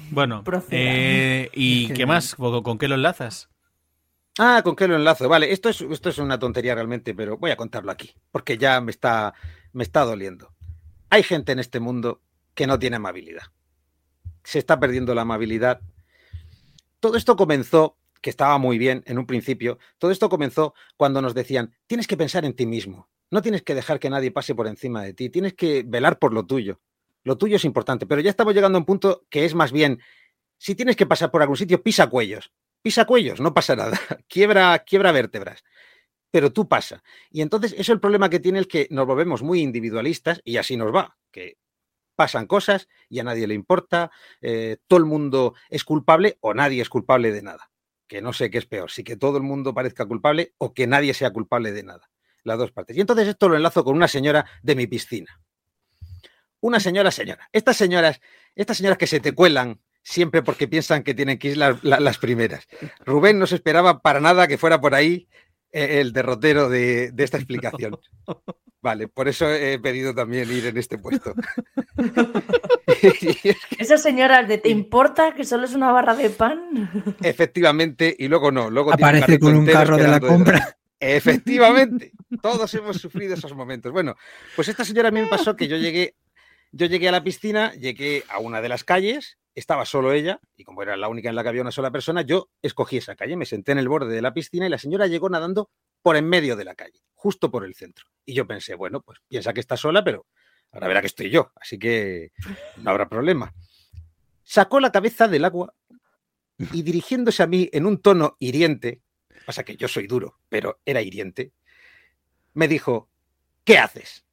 Bueno, 0.09 0.43
eh, 0.71 1.49
¿y 1.53 1.87
qué 1.93 2.05
más? 2.05 2.35
¿Con, 2.35 2.63
con 2.63 2.77
qué 2.77 2.87
lo 2.87 2.95
enlazas? 2.95 3.49
Ah, 4.39 4.61
¿con 4.63 4.75
qué 4.75 4.87
lo 4.87 4.95
enlazo? 4.95 5.27
Vale, 5.27 5.51
esto 5.51 5.67
es, 5.67 5.81
esto 5.81 6.09
es 6.09 6.17
una 6.17 6.39
tontería 6.39 6.73
realmente, 6.73 7.13
pero 7.13 7.37
voy 7.37 7.51
a 7.51 7.57
contarlo 7.57 7.91
aquí, 7.91 8.15
porque 8.31 8.57
ya 8.57 8.79
me 8.79 8.91
está, 8.91 9.33
me 9.73 9.83
está 9.83 10.05
doliendo. 10.05 10.53
Hay 11.09 11.23
gente 11.23 11.51
en 11.51 11.59
este 11.59 11.81
mundo 11.81 12.21
que 12.53 12.65
no 12.65 12.79
tiene 12.79 12.95
amabilidad. 12.95 13.43
Se 14.43 14.57
está 14.57 14.79
perdiendo 14.79 15.13
la 15.13 15.23
amabilidad. 15.23 15.81
Todo 17.01 17.17
esto 17.17 17.35
comenzó, 17.35 17.97
que 18.21 18.29
estaba 18.29 18.57
muy 18.57 18.77
bien 18.77 19.03
en 19.05 19.17
un 19.17 19.25
principio, 19.25 19.79
todo 19.97 20.11
esto 20.11 20.29
comenzó 20.29 20.75
cuando 20.95 21.21
nos 21.21 21.33
decían, 21.33 21.75
tienes 21.87 22.07
que 22.07 22.15
pensar 22.15 22.45
en 22.45 22.55
ti 22.55 22.65
mismo, 22.65 23.09
no 23.31 23.41
tienes 23.41 23.63
que 23.63 23.75
dejar 23.75 23.99
que 23.99 24.09
nadie 24.09 24.31
pase 24.31 24.55
por 24.55 24.67
encima 24.67 25.03
de 25.03 25.13
ti, 25.13 25.29
tienes 25.29 25.55
que 25.55 25.83
velar 25.85 26.19
por 26.19 26.31
lo 26.31 26.45
tuyo. 26.45 26.79
Lo 27.23 27.37
tuyo 27.37 27.57
es 27.57 27.65
importante, 27.65 28.05
pero 28.05 28.21
ya 28.21 28.29
estamos 28.29 28.53
llegando 28.53 28.77
a 28.77 28.81
un 28.81 28.85
punto 28.85 29.25
que 29.29 29.43
es 29.43 29.55
más 29.55 29.71
bien, 29.71 29.99
si 30.57 30.73
tienes 30.73 30.95
que 30.95 31.05
pasar 31.05 31.31
por 31.31 31.41
algún 31.41 31.57
sitio, 31.57 31.83
pisa 31.83 32.07
cuellos 32.07 32.51
pisa 32.81 33.05
cuellos, 33.05 33.39
no 33.39 33.53
pasa 33.53 33.75
nada, 33.75 33.99
quiebra, 34.27 34.79
quiebra 34.79 35.11
vértebras, 35.11 35.63
pero 36.31 36.51
tú 36.51 36.67
pasa. 36.67 37.03
Y 37.29 37.41
entonces 37.41 37.75
eso 37.77 37.93
el 37.93 37.99
problema 37.99 38.29
que 38.29 38.39
tiene 38.39 38.59
es 38.59 38.67
que 38.67 38.87
nos 38.89 39.05
volvemos 39.05 39.43
muy 39.43 39.61
individualistas 39.61 40.41
y 40.43 40.57
así 40.57 40.77
nos 40.77 40.93
va, 40.93 41.17
que 41.31 41.57
pasan 42.15 42.47
cosas 42.47 42.87
y 43.09 43.19
a 43.19 43.23
nadie 43.23 43.47
le 43.47 43.53
importa, 43.53 44.11
eh, 44.41 44.77
todo 44.87 44.99
el 44.99 45.05
mundo 45.05 45.55
es 45.69 45.83
culpable 45.83 46.37
o 46.41 46.53
nadie 46.53 46.81
es 46.81 46.89
culpable 46.89 47.31
de 47.31 47.41
nada, 47.41 47.71
que 48.07 48.21
no 48.21 48.33
sé 48.33 48.49
qué 48.49 48.57
es 48.59 48.65
peor, 48.65 48.91
si 48.91 49.03
que 49.03 49.17
todo 49.17 49.37
el 49.37 49.43
mundo 49.43 49.73
parezca 49.73 50.05
culpable 50.05 50.53
o 50.57 50.73
que 50.73 50.87
nadie 50.87 51.13
sea 51.13 51.31
culpable 51.31 51.71
de 51.71 51.83
nada, 51.83 52.09
las 52.43 52.57
dos 52.57 52.71
partes. 52.71 52.95
Y 52.97 53.01
entonces 53.01 53.27
esto 53.27 53.49
lo 53.49 53.55
enlazo 53.55 53.83
con 53.83 53.95
una 53.95 54.07
señora 54.07 54.45
de 54.61 54.75
mi 54.75 54.87
piscina. 54.87 55.41
Una 56.59 56.79
señora, 56.79 57.09
señora. 57.09 57.49
Estas 57.51 57.75
señoras, 57.75 58.21
estas 58.55 58.77
señoras 58.77 58.99
que 58.99 59.07
se 59.07 59.19
te 59.19 59.33
cuelan 59.33 59.81
siempre 60.03 60.41
porque 60.41 60.67
piensan 60.67 61.03
que 61.03 61.13
tienen 61.13 61.37
que 61.37 61.49
ir 61.49 61.57
las 61.57 62.17
primeras. 62.17 62.67
Rubén 63.05 63.39
no 63.39 63.47
se 63.47 63.55
esperaba 63.55 64.01
para 64.01 64.19
nada 64.19 64.47
que 64.47 64.57
fuera 64.57 64.81
por 64.81 64.95
ahí 64.95 65.27
eh, 65.71 66.01
el 66.01 66.11
derrotero 66.11 66.69
de, 66.69 67.13
esta 67.17 67.37
explicación. 67.37 67.97
Vale, 68.81 69.07
por 69.07 69.27
eso 69.27 69.47
he 69.47 69.77
pedido 69.77 70.15
también 70.15 70.51
ir 70.51 70.65
en 70.65 70.77
este 70.77 70.97
puesto. 70.97 71.35
Esa 73.77 73.97
señora 73.97 74.41
de 74.41 74.57
¿te 74.57 74.69
importa 74.69 75.35
que 75.35 75.43
solo 75.43 75.65
es 75.65 75.75
una 75.75 75.91
barra 75.91 76.15
de 76.15 76.31
pan? 76.31 76.89
Efectivamente, 77.21 78.15
y 78.17 78.27
luego 78.27 78.51
no. 78.51 78.71
Luego 78.71 78.91
Aparece 78.91 79.37
con 79.37 79.55
un 79.55 79.67
carro 79.67 79.97
de 79.97 80.07
la 80.07 80.19
compra. 80.19 80.77
Efectivamente, 80.99 82.11
todos 82.41 82.73
hemos 82.73 82.97
sufrido 82.97 83.35
esos 83.35 83.55
momentos. 83.55 83.91
Bueno, 83.91 84.15
pues 84.55 84.67
esta 84.67 84.83
señora 84.83 85.09
a 85.09 85.11
mí 85.11 85.21
me 85.21 85.27
pasó 85.27 85.55
que 85.55 85.67
yo 85.67 85.77
llegué, 85.77 86.15
yo 86.71 86.87
llegué 86.87 87.07
a 87.09 87.11
la 87.11 87.23
piscina, 87.23 87.73
llegué 87.73 88.23
a 88.29 88.39
una 88.39 88.61
de 88.61 88.69
las 88.69 88.83
calles, 88.83 89.37
estaba 89.55 89.85
solo 89.85 90.13
ella, 90.13 90.39
y 90.55 90.63
como 90.63 90.81
era 90.81 90.95
la 90.97 91.09
única 91.09 91.29
en 91.29 91.35
la 91.35 91.43
que 91.43 91.49
había 91.49 91.61
una 91.61 91.71
sola 91.71 91.91
persona, 91.91 92.21
yo 92.21 92.49
escogí 92.61 92.97
esa 92.97 93.15
calle, 93.15 93.35
me 93.35 93.45
senté 93.45 93.71
en 93.73 93.79
el 93.79 93.89
borde 93.89 94.13
de 94.13 94.21
la 94.21 94.33
piscina 94.33 94.65
y 94.65 94.69
la 94.69 94.77
señora 94.77 95.07
llegó 95.07 95.29
nadando 95.29 95.69
por 96.01 96.15
en 96.15 96.27
medio 96.27 96.55
de 96.55 96.65
la 96.65 96.75
calle, 96.75 97.01
justo 97.13 97.51
por 97.51 97.65
el 97.65 97.75
centro. 97.75 98.05
Y 98.25 98.33
yo 98.33 98.47
pensé, 98.47 98.75
bueno, 98.75 99.01
pues 99.01 99.19
piensa 99.27 99.53
que 99.53 99.59
está 99.59 99.77
sola, 99.77 100.03
pero 100.03 100.25
ahora 100.71 100.87
verá 100.87 101.01
que 101.01 101.07
estoy 101.07 101.29
yo, 101.29 101.51
así 101.55 101.77
que 101.77 102.31
no 102.77 102.91
habrá 102.91 103.09
problema. 103.09 103.53
Sacó 104.43 104.79
la 104.79 104.91
cabeza 104.91 105.27
del 105.27 105.45
agua 105.45 105.73
y 106.57 106.81
dirigiéndose 106.81 107.43
a 107.43 107.47
mí 107.47 107.69
en 107.73 107.85
un 107.85 108.01
tono 108.01 108.35
hiriente, 108.39 109.01
pasa 109.45 109.63
que 109.63 109.75
yo 109.75 109.87
soy 109.87 110.07
duro, 110.07 110.39
pero 110.49 110.79
era 110.85 111.01
hiriente, 111.01 111.51
me 112.53 112.67
dijo, 112.67 113.09
¿qué 113.63 113.77
haces? 113.77 114.25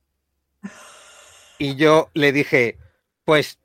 Y 1.58 1.76
yo 1.76 2.10
le 2.14 2.32
dije, 2.32 2.78
pues 3.24 3.58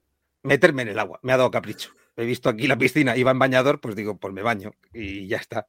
meterme 0.44 0.84
en 0.84 0.89
el 0.89 1.00
agua, 1.00 1.20
me 1.24 1.34
ha 1.34 1.38
dado 1.38 1.52
capricho. 1.52 1.91
He 2.16 2.26
visto 2.26 2.50
aquí 2.50 2.68
la 2.68 2.78
piscina, 2.78 3.18
iba 3.18 3.32
en 3.32 3.39
bañador, 3.39 3.80
pues 3.82 3.96
digo, 3.96 4.18
pues 4.18 4.34
me 4.34 4.44
baño 4.44 4.74
y 4.94 5.28
ya 5.28 5.38
está. 5.38 5.68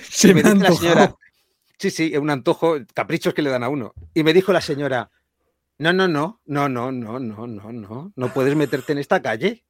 Se 0.00 0.34
me, 0.34 0.42
la 0.42 0.72
señora, 0.72 1.14
sí, 1.78 1.90
sí, 1.90 2.10
es 2.12 2.18
un 2.18 2.30
antojo, 2.30 2.76
caprichos 2.94 3.34
que 3.34 3.42
le 3.42 3.50
dan 3.50 3.62
a 3.62 3.68
uno. 3.68 3.94
Y 4.14 4.22
me 4.24 4.32
dijo 4.32 4.52
la 4.52 4.60
señora, 4.60 5.10
no, 5.78 5.92
no, 5.92 6.08
no, 6.08 6.40
no, 6.46 6.68
no, 6.68 6.92
no, 6.92 7.18
no, 7.18 7.46
no, 7.46 7.72
no, 7.72 8.12
no 8.14 8.32
puedes 8.32 8.54
meterte 8.56 8.92
en 8.92 8.98
esta 8.98 9.20
calle. 9.22 9.64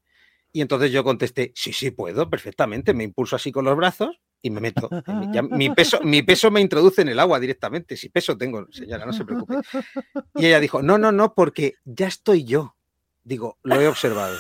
Y 0.53 0.61
entonces 0.61 0.93
yo 0.93 1.03
contesté, 1.03 1.53
sí, 1.55 1.73
sí, 1.73 1.91
puedo, 1.91 2.29
perfectamente. 2.29 2.93
Me 2.93 3.05
impulso 3.05 3.37
así 3.37 3.51
con 3.51 3.64
los 3.64 3.77
brazos 3.77 4.20
y 4.43 4.51
me 4.51 4.61
meto. 4.61 4.91
mi, 5.51 5.70
peso, 5.70 6.01
mi 6.03 6.23
peso 6.23 6.51
me 6.51 6.61
introduce 6.61 7.01
en 7.01 7.09
el 7.09 7.18
agua 7.18 7.41
directamente. 7.41 7.97
Si 7.97 8.11
peso 8.11 8.37
tengo, 8.37 8.66
señora, 8.70 9.07
no 9.07 9.12
se 9.14 9.25
preocupe. 9.25 9.55
Y 10.35 10.47
ella 10.47 10.61
dijo, 10.61 10.83
no, 10.83 10.99
no, 10.99 11.12
no, 11.12 11.35
porque 11.35 11.77
ya 11.85 12.09
estoy 12.09 12.45
yo. 12.45 12.77
Digo, 13.25 13.59
lo 13.62 13.81
he 13.81 13.89
observado. 13.89 14.39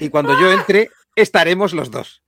Y 0.00 0.08
cuando 0.08 0.38
yo 0.40 0.52
entre, 0.52 0.90
estaremos 1.14 1.72
los 1.72 1.90
dos. 1.90 2.22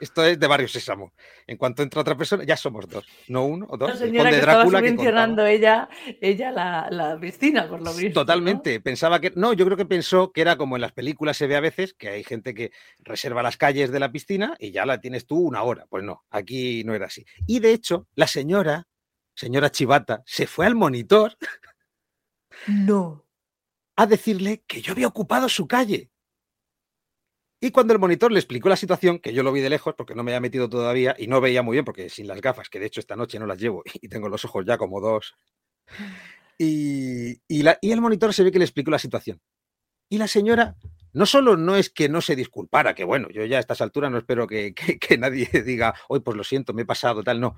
Esto 0.00 0.24
es 0.24 0.38
de 0.38 0.46
Barrio 0.46 0.68
Sésamo. 0.68 1.12
En 1.46 1.56
cuanto 1.56 1.82
entra 1.82 2.00
otra 2.00 2.16
persona, 2.16 2.44
ya 2.44 2.56
somos 2.56 2.88
dos, 2.88 3.04
no 3.28 3.44
uno 3.44 3.66
o 3.68 3.76
dos. 3.76 3.90
La 3.90 3.96
señora 3.96 4.30
que 4.30 4.36
Drácula 4.36 4.78
estaba 4.78 4.80
mencionando 4.80 5.46
ella, 5.46 5.88
ella 6.20 6.50
la, 6.50 6.88
la, 6.90 7.18
piscina, 7.18 7.68
por 7.68 7.82
lo 7.82 7.92
visto. 7.94 8.20
Totalmente. 8.20 8.80
Pensaba 8.80 9.20
que. 9.20 9.32
No, 9.36 9.52
yo 9.52 9.64
creo 9.64 9.76
que 9.76 9.86
pensó 9.86 10.32
que 10.32 10.40
era 10.40 10.56
como 10.56 10.76
en 10.76 10.82
las 10.82 10.92
películas 10.92 11.36
se 11.36 11.46
ve 11.46 11.56
a 11.56 11.60
veces, 11.60 11.94
que 11.94 12.08
hay 12.08 12.24
gente 12.24 12.54
que 12.54 12.72
reserva 12.98 13.42
las 13.42 13.56
calles 13.56 13.90
de 13.92 14.00
la 14.00 14.10
piscina 14.10 14.56
y 14.58 14.70
ya 14.70 14.86
la 14.86 15.00
tienes 15.00 15.26
tú 15.26 15.38
una 15.38 15.62
hora. 15.62 15.86
Pues 15.88 16.02
no, 16.02 16.24
aquí 16.30 16.82
no 16.84 16.94
era 16.94 17.06
así. 17.06 17.24
Y 17.46 17.60
de 17.60 17.72
hecho, 17.72 18.06
la 18.14 18.26
señora, 18.26 18.88
señora 19.34 19.70
Chivata, 19.70 20.22
se 20.26 20.46
fue 20.46 20.66
al 20.66 20.74
monitor. 20.74 21.36
No. 22.66 23.23
A 23.96 24.06
decirle 24.06 24.64
que 24.66 24.82
yo 24.82 24.92
había 24.92 25.06
ocupado 25.06 25.48
su 25.48 25.66
calle. 25.68 26.10
Y 27.60 27.70
cuando 27.70 27.94
el 27.94 27.98
monitor 27.98 28.30
le 28.30 28.38
explicó 28.38 28.68
la 28.68 28.76
situación, 28.76 29.18
que 29.18 29.32
yo 29.32 29.42
lo 29.42 29.50
vi 29.50 29.60
de 29.60 29.70
lejos 29.70 29.94
porque 29.96 30.14
no 30.14 30.22
me 30.22 30.32
había 30.32 30.40
metido 30.40 30.68
todavía 30.68 31.16
y 31.18 31.28
no 31.28 31.40
veía 31.40 31.62
muy 31.62 31.76
bien 31.76 31.84
porque 31.86 32.10
sin 32.10 32.26
las 32.26 32.40
gafas, 32.42 32.68
que 32.68 32.78
de 32.78 32.84
hecho 32.84 33.00
esta 33.00 33.16
noche 33.16 33.38
no 33.38 33.46
las 33.46 33.58
llevo 33.58 33.82
y 34.02 34.08
tengo 34.08 34.28
los 34.28 34.44
ojos 34.44 34.64
ya 34.66 34.76
como 34.76 35.00
dos. 35.00 35.34
Y, 36.58 37.40
el 37.48 38.00
monitor 38.00 38.34
se 38.34 38.44
ve 38.44 38.52
que 38.52 38.58
le 38.58 38.66
explicó 38.66 38.90
la 38.90 38.98
situación. 38.98 39.40
Y 40.10 40.18
la 40.18 40.28
señora 40.28 40.76
no 41.12 41.24
solo 41.26 41.56
no 41.56 41.76
es 41.76 41.88
que 41.88 42.08
no 42.08 42.20
se 42.20 42.36
disculpara, 42.36 42.94
que 42.94 43.04
bueno, 43.04 43.28
yo 43.30 43.44
ya 43.46 43.56
a 43.56 43.60
estas 43.60 43.80
alturas 43.80 44.10
no 44.10 44.18
espero 44.18 44.46
que, 44.46 44.74
que 44.74 45.16
nadie 45.16 45.48
diga, 45.64 45.94
hoy 46.08 46.20
pues 46.20 46.36
lo 46.36 46.44
siento, 46.44 46.74
me 46.74 46.82
he 46.82 46.86
pasado, 46.86 47.22
tal, 47.22 47.40
no. 47.40 47.56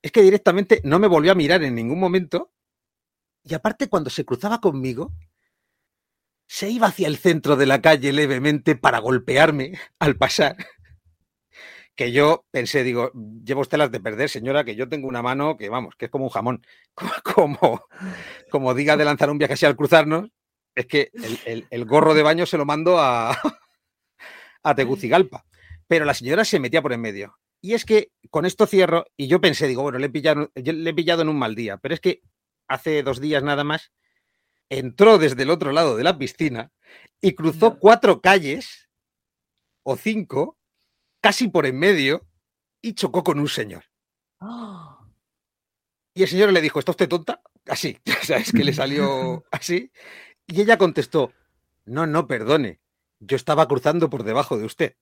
Es 0.00 0.12
que 0.12 0.22
directamente 0.22 0.80
no 0.84 0.98
me 0.98 1.08
volvió 1.08 1.32
a 1.32 1.34
mirar 1.34 1.64
en 1.64 1.74
ningún 1.74 1.98
momento. 1.98 2.52
Y 3.42 3.54
aparte, 3.54 3.88
cuando 3.88 4.10
se 4.10 4.24
cruzaba 4.24 4.60
conmigo, 4.60 5.12
se 6.48 6.70
iba 6.70 6.86
hacia 6.88 7.06
el 7.06 7.18
centro 7.18 7.56
de 7.56 7.66
la 7.66 7.82
calle 7.82 8.10
levemente 8.12 8.74
para 8.74 8.98
golpearme 8.98 9.78
al 9.98 10.16
pasar. 10.16 10.56
Que 11.94 12.10
yo 12.10 12.46
pensé, 12.50 12.84
digo, 12.84 13.12
llevo 13.44 13.60
usted 13.60 13.76
las 13.76 13.92
de 13.92 14.00
perder, 14.00 14.30
señora, 14.30 14.64
que 14.64 14.74
yo 14.74 14.88
tengo 14.88 15.08
una 15.08 15.20
mano 15.20 15.56
que, 15.58 15.68
vamos, 15.68 15.94
que 15.96 16.06
es 16.06 16.10
como 16.10 16.24
un 16.24 16.30
jamón. 16.30 16.66
Como, 17.22 17.86
como 18.50 18.74
diga 18.74 18.96
de 18.96 19.04
lanzar 19.04 19.30
un 19.30 19.38
viaje 19.38 19.54
así 19.54 19.66
al 19.66 19.76
cruzarnos, 19.76 20.30
es 20.74 20.86
que 20.86 21.10
el, 21.44 21.84
gorro 21.84 22.14
de 22.14 22.22
baño 22.22 22.46
se 22.46 22.56
lo 22.56 22.64
mando 22.64 22.98
a, 22.98 23.36
a 24.62 24.74
Tegucigalpa. 24.74 25.44
Pero 25.86 26.04
la 26.04 26.14
señora 26.14 26.44
se 26.44 26.58
metía 26.58 26.82
por 26.82 26.92
en 26.92 27.00
medio. 27.00 27.38
Y 27.60 27.74
es 27.74 27.84
que 27.84 28.10
con 28.30 28.46
esto 28.46 28.66
cierro, 28.66 29.04
y 29.16 29.28
yo 29.28 29.40
pensé, 29.40 29.68
digo, 29.68 29.82
bueno, 29.82 29.98
le 29.98 30.06
he 30.06 30.10
pillado, 30.10 30.50
le 30.54 30.90
he 30.90 30.94
pillado 30.94 31.22
en 31.22 31.28
un 31.28 31.38
mal 31.38 31.54
día, 31.54 31.76
pero 31.76 31.94
es 31.94 32.00
que 32.00 32.22
hace 32.66 33.02
dos 33.02 33.20
días 33.20 33.42
nada 33.42 33.64
más 33.64 33.92
entró 34.70 35.18
desde 35.18 35.42
el 35.42 35.50
otro 35.50 35.72
lado 35.72 35.96
de 35.96 36.04
la 36.04 36.18
piscina 36.18 36.72
y 37.20 37.34
cruzó 37.34 37.78
cuatro 37.78 38.20
calles 38.20 38.88
o 39.82 39.96
cinco, 39.96 40.58
casi 41.20 41.48
por 41.48 41.66
en 41.66 41.78
medio, 41.78 42.26
y 42.82 42.94
chocó 42.94 43.24
con 43.24 43.38
un 43.38 43.48
señor. 43.48 43.84
Y 46.14 46.22
el 46.22 46.28
señor 46.28 46.52
le 46.52 46.60
dijo, 46.60 46.80
¿está 46.80 46.90
usted 46.90 47.08
tonta? 47.08 47.42
Así, 47.66 47.96
es 48.04 48.50
que 48.50 48.64
le 48.64 48.72
salió 48.72 49.44
así. 49.52 49.92
Y 50.48 50.62
ella 50.62 50.76
contestó, 50.76 51.32
no, 51.84 52.08
no, 52.08 52.26
perdone, 52.26 52.80
yo 53.20 53.36
estaba 53.36 53.68
cruzando 53.68 54.10
por 54.10 54.24
debajo 54.24 54.58
de 54.58 54.64
usted. 54.64 54.96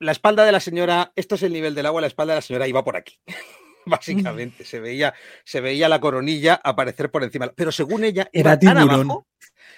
La 0.00 0.10
espalda 0.10 0.44
de 0.44 0.50
la 0.50 0.58
señora, 0.58 1.12
esto 1.14 1.36
es 1.36 1.44
el 1.44 1.52
nivel 1.52 1.76
del 1.76 1.86
agua, 1.86 2.00
la 2.00 2.08
espalda 2.08 2.32
de 2.32 2.38
la 2.38 2.42
señora 2.42 2.66
iba 2.66 2.82
por 2.82 2.96
aquí. 2.96 3.20
básicamente. 3.90 4.64
Se 4.64 4.80
veía, 4.80 5.14
se 5.44 5.60
veía 5.60 5.88
la 5.88 6.00
coronilla 6.00 6.60
aparecer 6.62 7.10
por 7.10 7.24
encima. 7.24 7.52
Pero 7.54 7.72
según 7.72 8.04
ella, 8.04 8.28
era 8.32 8.58
tan 8.58 8.76
abajo. 8.76 9.26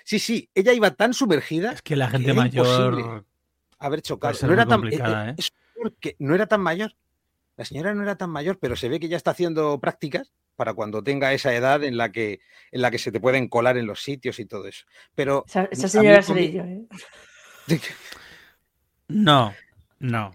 Sí, 0.05 0.19
sí, 0.19 0.51
ella 0.55 0.73
iba 0.73 0.91
tan 0.93 1.13
sumergida. 1.13 1.73
Es 1.73 1.83
que 1.83 1.95
la 1.95 2.09
gente 2.09 2.33
mayor. 2.33 3.25
Haber 3.79 4.03
chocado. 4.03 4.37
No 4.47 4.53
era, 4.53 4.67
tan, 4.67 4.85
eh, 4.89 5.37
¿eh? 5.37 6.17
no 6.19 6.35
era 6.35 6.47
tan 6.47 6.61
mayor. 6.61 6.95
La 7.57 7.65
señora 7.65 7.95
no 7.95 8.03
era 8.03 8.17
tan 8.17 8.31
mayor, 8.31 8.59
pero 8.59 8.77
se 8.77 8.89
ve 8.89 8.99
que 8.99 9.09
ya 9.09 9.17
está 9.17 9.33
haciendo 9.33 9.79
prácticas 9.81 10.33
para 10.57 10.75
cuando 10.75 11.03
tenga 11.03 11.33
esa 11.33 11.55
edad 11.55 11.85
en 11.85 11.97
la 11.97 12.11
que, 12.11 12.41
en 12.73 12.83
la 12.83 12.91
que 12.91 12.99
se 12.99 13.13
te 13.13 13.21
pueden 13.21 13.49
colar 13.49 13.77
en 13.77 13.87
los 13.87 14.03
sitios 14.03 14.39
y 14.41 14.47
todo 14.47 14.67
eso. 14.67 14.87
Pero. 15.15 15.45
Esa, 15.71 15.89
señora 15.89 16.23
seré 16.23 16.53
yo, 16.53 16.63
¿eh? 16.63 16.87
No, 19.09 19.55
no. 20.01 20.35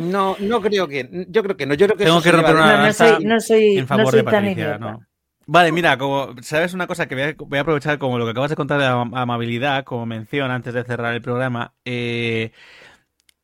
No, 0.00 0.36
no 0.40 0.60
creo 0.60 0.88
que. 0.88 1.26
Yo 1.28 1.42
creo 1.42 1.56
que 1.56 1.66
no. 1.66 1.74
Yo 1.74 1.86
creo 1.86 1.98
que 1.98 2.04
Tengo 2.04 2.22
que 2.22 2.32
romper 2.32 2.54
una 2.54 2.86
no, 3.20 3.40
soy, 3.40 3.78
en 3.78 3.86
favor 3.86 4.14
de 4.14 4.24
Patricia. 4.24 4.78
No. 4.78 5.00
Vale, 5.46 5.72
mira, 5.72 5.98
como 5.98 6.34
sabes 6.42 6.74
una 6.74 6.86
cosa 6.86 7.08
que 7.08 7.34
voy 7.38 7.58
a, 7.58 7.60
aprovechar 7.62 7.98
como 7.98 8.18
lo 8.18 8.24
que 8.24 8.30
acabas 8.30 8.50
de 8.50 8.56
contar 8.56 8.78
de 8.78 8.86
amabilidad, 8.86 9.84
como 9.84 10.06
mención 10.06 10.50
antes 10.50 10.74
de 10.74 10.84
cerrar 10.84 11.14
el 11.14 11.22
programa. 11.22 11.74
Eh, 11.84 12.52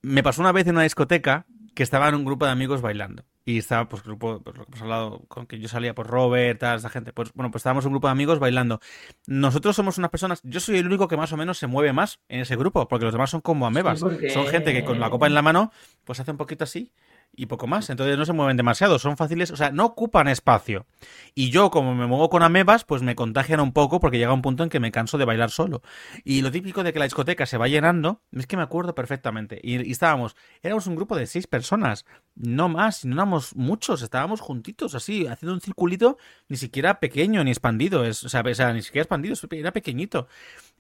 me 0.02 0.22
pasó 0.22 0.40
una 0.40 0.52
vez 0.52 0.66
en 0.66 0.76
una 0.76 0.84
discoteca 0.84 1.46
que 1.74 1.82
estaba 1.82 2.08
en 2.08 2.14
un 2.14 2.24
grupo 2.24 2.44
de 2.44 2.52
amigos 2.52 2.80
bailando 2.80 3.24
y 3.48 3.58
estaba, 3.58 3.88
pues, 3.88 4.02
grupo, 4.02 4.40
pues, 4.42 4.56
lo 4.58 4.64
que 4.64 4.72
hemos 4.72 4.82
hablado, 4.82 5.22
con 5.28 5.46
que 5.46 5.60
yo 5.60 5.68
salía, 5.68 5.94
por 5.94 6.08
Robert, 6.08 6.58
tal, 6.58 6.78
esa 6.78 6.90
gente. 6.90 7.12
Pues, 7.12 7.32
bueno, 7.32 7.52
pues 7.52 7.60
estábamos 7.60 7.84
un 7.84 7.92
grupo 7.92 8.08
de 8.08 8.10
amigos 8.10 8.40
bailando. 8.40 8.80
Nosotros 9.28 9.76
somos 9.76 9.98
unas 9.98 10.10
personas, 10.10 10.40
yo 10.42 10.58
soy 10.58 10.78
el 10.78 10.86
único 10.86 11.06
que 11.06 11.16
más 11.16 11.32
o 11.32 11.36
menos 11.36 11.56
se 11.56 11.68
mueve 11.68 11.92
más 11.92 12.18
en 12.28 12.40
ese 12.40 12.56
grupo, 12.56 12.88
porque 12.88 13.04
los 13.04 13.14
demás 13.14 13.30
son 13.30 13.40
como 13.40 13.64
amebas. 13.64 14.00
Son 14.00 14.46
gente 14.48 14.72
que 14.72 14.84
con 14.84 14.98
la 14.98 15.10
copa 15.10 15.28
en 15.28 15.34
la 15.34 15.42
mano, 15.42 15.70
pues 16.04 16.18
hace 16.18 16.32
un 16.32 16.36
poquito 16.36 16.64
así 16.64 16.92
y 17.36 17.46
poco 17.46 17.66
más. 17.66 17.90
Entonces 17.90 18.16
no 18.16 18.24
se 18.24 18.32
mueven 18.32 18.56
demasiado, 18.56 18.98
son 18.98 19.16
fáciles, 19.16 19.50
o 19.50 19.56
sea, 19.56 19.70
no 19.70 19.84
ocupan 19.84 20.26
espacio. 20.26 20.86
Y 21.34 21.50
yo, 21.50 21.70
como 21.70 21.94
me 21.94 22.06
muevo 22.06 22.30
con 22.30 22.42
amebas, 22.42 22.84
pues 22.84 23.02
me 23.02 23.14
contagian 23.14 23.60
un 23.60 23.72
poco 23.72 24.00
porque 24.00 24.18
llega 24.18 24.32
un 24.32 24.42
punto 24.42 24.62
en 24.62 24.70
que 24.70 24.80
me 24.80 24.90
canso 24.90 25.18
de 25.18 25.26
bailar 25.26 25.50
solo. 25.50 25.82
Y 26.24 26.40
lo 26.40 26.50
típico 26.50 26.82
de 26.82 26.92
que 26.92 26.98
la 26.98 27.04
discoteca 27.04 27.46
se 27.46 27.58
va 27.58 27.68
llenando, 27.68 28.22
es 28.32 28.46
que 28.46 28.56
me 28.56 28.62
acuerdo 28.62 28.94
perfectamente. 28.94 29.60
Y, 29.62 29.90
estábamos, 29.90 30.34
éramos 30.62 30.86
un 30.86 30.96
grupo 30.96 31.14
de 31.16 31.26
seis 31.26 31.46
personas, 31.46 32.06
no 32.34 32.68
más, 32.68 33.04
no 33.04 33.14
éramos 33.14 33.54
muchos, 33.54 34.02
estábamos 34.02 34.40
juntitos 34.40 34.94
así, 34.94 35.26
haciendo 35.26 35.54
un 35.54 35.60
circulito 35.60 36.16
ni 36.48 36.56
siquiera 36.56 36.98
pequeño 37.00 37.44
ni 37.44 37.50
expandido, 37.50 38.04
es, 38.04 38.24
o 38.24 38.28
sea, 38.28 38.42
o 38.42 38.54
sea 38.54 38.72
ni 38.72 38.82
siquiera 38.82 39.02
expandido, 39.02 39.36
era 39.50 39.72
pequeñito. 39.72 40.28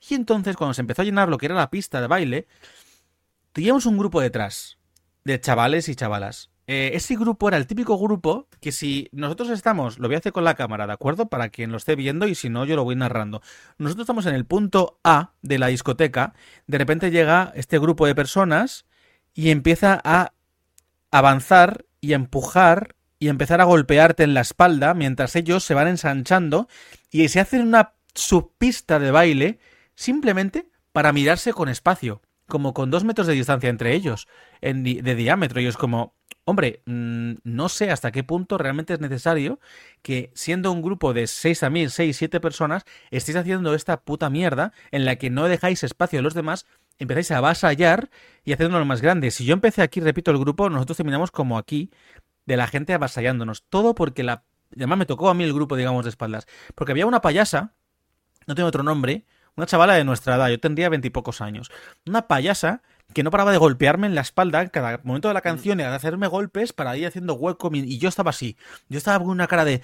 Y 0.08 0.14
entonces, 0.14 0.56
cuando 0.56 0.74
se 0.74 0.80
empezó 0.80 1.02
a 1.02 1.04
llenar 1.04 1.28
lo 1.28 1.38
que 1.38 1.46
era 1.46 1.54
la 1.54 1.70
pista 1.70 2.00
de 2.00 2.06
baile, 2.06 2.46
teníamos 3.52 3.86
un 3.86 3.98
grupo 3.98 4.20
detrás 4.20 4.78
de 5.26 5.40
chavales 5.40 5.88
y 5.88 5.96
chavalas. 5.96 6.50
eh, 6.68 6.92
ese 6.94 7.16
grupo 7.16 7.48
era 7.48 7.56
el 7.56 7.66
típico 7.66 7.98
grupo 7.98 8.48
que 8.60 8.72
si 8.72 9.08
nosotros 9.12 9.50
estamos, 9.50 9.98
lo 9.98 10.08
voy 10.08 10.14
a 10.14 10.18
hacer 10.18 10.32
con 10.32 10.44
la 10.44 10.54
cámara, 10.54 10.86
¿de 10.86 10.92
acuerdo? 10.92 11.28
Para 11.28 11.48
quien 11.48 11.70
lo 11.70 11.76
esté 11.76 11.96
viendo 11.96 12.26
y 12.26 12.34
si 12.34 12.48
no, 12.48 12.64
yo 12.64 12.76
lo 12.76 12.84
voy 12.84 12.96
narrando. 12.96 13.42
Nosotros 13.78 14.04
estamos 14.04 14.26
en 14.26 14.34
el 14.34 14.46
punto 14.46 14.98
A 15.04 15.32
de 15.42 15.58
la 15.58 15.66
discoteca, 15.66 16.34
de 16.66 16.78
repente 16.78 17.10
llega 17.10 17.52
este 17.56 17.78
grupo 17.78 18.06
de 18.06 18.14
personas 18.14 18.86
y 19.34 19.50
empieza 19.50 20.00
a 20.04 20.32
avanzar 21.10 21.84
y 22.00 22.12
empujar 22.12 22.94
y 23.18 23.28
empezar 23.28 23.60
a 23.60 23.64
golpearte 23.64 24.22
en 24.22 24.34
la 24.34 24.42
espalda 24.42 24.94
mientras 24.94 25.34
ellos 25.36 25.64
se 25.64 25.74
van 25.74 25.88
ensanchando 25.88 26.68
y 27.10 27.28
se 27.28 27.40
hacen 27.40 27.62
una 27.62 27.94
subpista 28.14 28.98
de 28.98 29.10
baile 29.10 29.58
simplemente 29.94 30.68
para 30.92 31.12
mirarse 31.12 31.52
con 31.52 31.68
espacio, 31.68 32.22
como 32.46 32.74
con 32.74 32.90
dos 32.90 33.04
metros 33.04 33.26
de 33.26 33.34
distancia 33.34 33.68
entre 33.68 33.94
ellos, 33.94 34.28
de 34.60 35.14
diámetro. 35.14 35.60
Y 35.60 35.66
es 35.66 35.76
como, 35.76 36.14
hombre, 36.44 36.82
mm, 36.86 37.34
no 37.44 37.68
sé 37.68 37.90
hasta 37.90 38.12
qué 38.12 38.22
punto 38.24 38.56
realmente 38.58 38.94
es 38.94 39.00
necesario 39.00 39.58
que, 40.02 40.30
siendo 40.34 40.70
un 40.72 40.82
grupo 40.82 41.12
de 41.12 41.26
6 41.26 41.62
a 41.64 41.70
1000, 41.70 41.90
6, 41.90 42.16
7 42.16 42.40
personas, 42.40 42.84
estéis 43.10 43.36
haciendo 43.36 43.74
esta 43.74 44.00
puta 44.00 44.30
mierda 44.30 44.72
en 44.90 45.04
la 45.04 45.16
que 45.16 45.30
no 45.30 45.48
dejáis 45.48 45.82
espacio 45.82 46.20
a 46.20 46.22
los 46.22 46.34
demás, 46.34 46.66
empezáis 46.98 47.30
a 47.32 47.38
avasallar 47.38 48.10
y 48.44 48.52
haciéndolo 48.52 48.84
más 48.84 49.02
grande. 49.02 49.30
Si 49.30 49.44
yo 49.44 49.54
empecé 49.54 49.82
aquí, 49.82 50.00
repito, 50.00 50.30
el 50.30 50.38
grupo, 50.38 50.70
nosotros 50.70 50.96
terminamos 50.96 51.30
como 51.30 51.58
aquí, 51.58 51.90
de 52.46 52.56
la 52.56 52.68
gente 52.68 52.94
avasallándonos. 52.94 53.64
Todo 53.68 53.94
porque 53.94 54.22
la... 54.22 54.44
Además 54.74 54.98
me 54.98 55.06
tocó 55.06 55.28
a 55.28 55.34
mí 55.34 55.44
el 55.44 55.52
grupo, 55.52 55.76
digamos, 55.76 56.04
de 56.04 56.10
espaldas. 56.10 56.46
Porque 56.74 56.92
había 56.92 57.06
una 57.06 57.20
payasa, 57.20 57.74
no 58.46 58.54
tengo 58.54 58.68
otro 58.68 58.82
nombre, 58.82 59.24
una 59.56 59.66
chavala 59.66 59.94
de 59.94 60.04
nuestra 60.04 60.36
edad, 60.36 60.48
yo 60.48 60.60
tendría 60.60 60.88
veintipocos 60.88 61.40
años. 61.40 61.70
Una 62.06 62.28
payasa 62.28 62.82
que 63.12 63.22
no 63.22 63.30
paraba 63.30 63.52
de 63.52 63.58
golpearme 63.58 64.06
en 64.06 64.14
la 64.14 64.20
espalda 64.20 64.62
en 64.62 64.68
cada 64.68 65.00
momento 65.02 65.28
de 65.28 65.34
la 65.34 65.40
canción 65.40 65.80
y 65.80 65.82
de 65.82 65.88
hacerme 65.88 66.26
golpes 66.26 66.72
para 66.72 66.96
ir 66.96 67.06
haciendo 67.06 67.34
hueco. 67.34 67.70
Y 67.72 67.98
yo 67.98 68.08
estaba 68.08 68.30
así. 68.30 68.56
Yo 68.88 68.98
estaba 68.98 69.18
con 69.18 69.30
una 69.30 69.46
cara 69.46 69.64
de. 69.64 69.82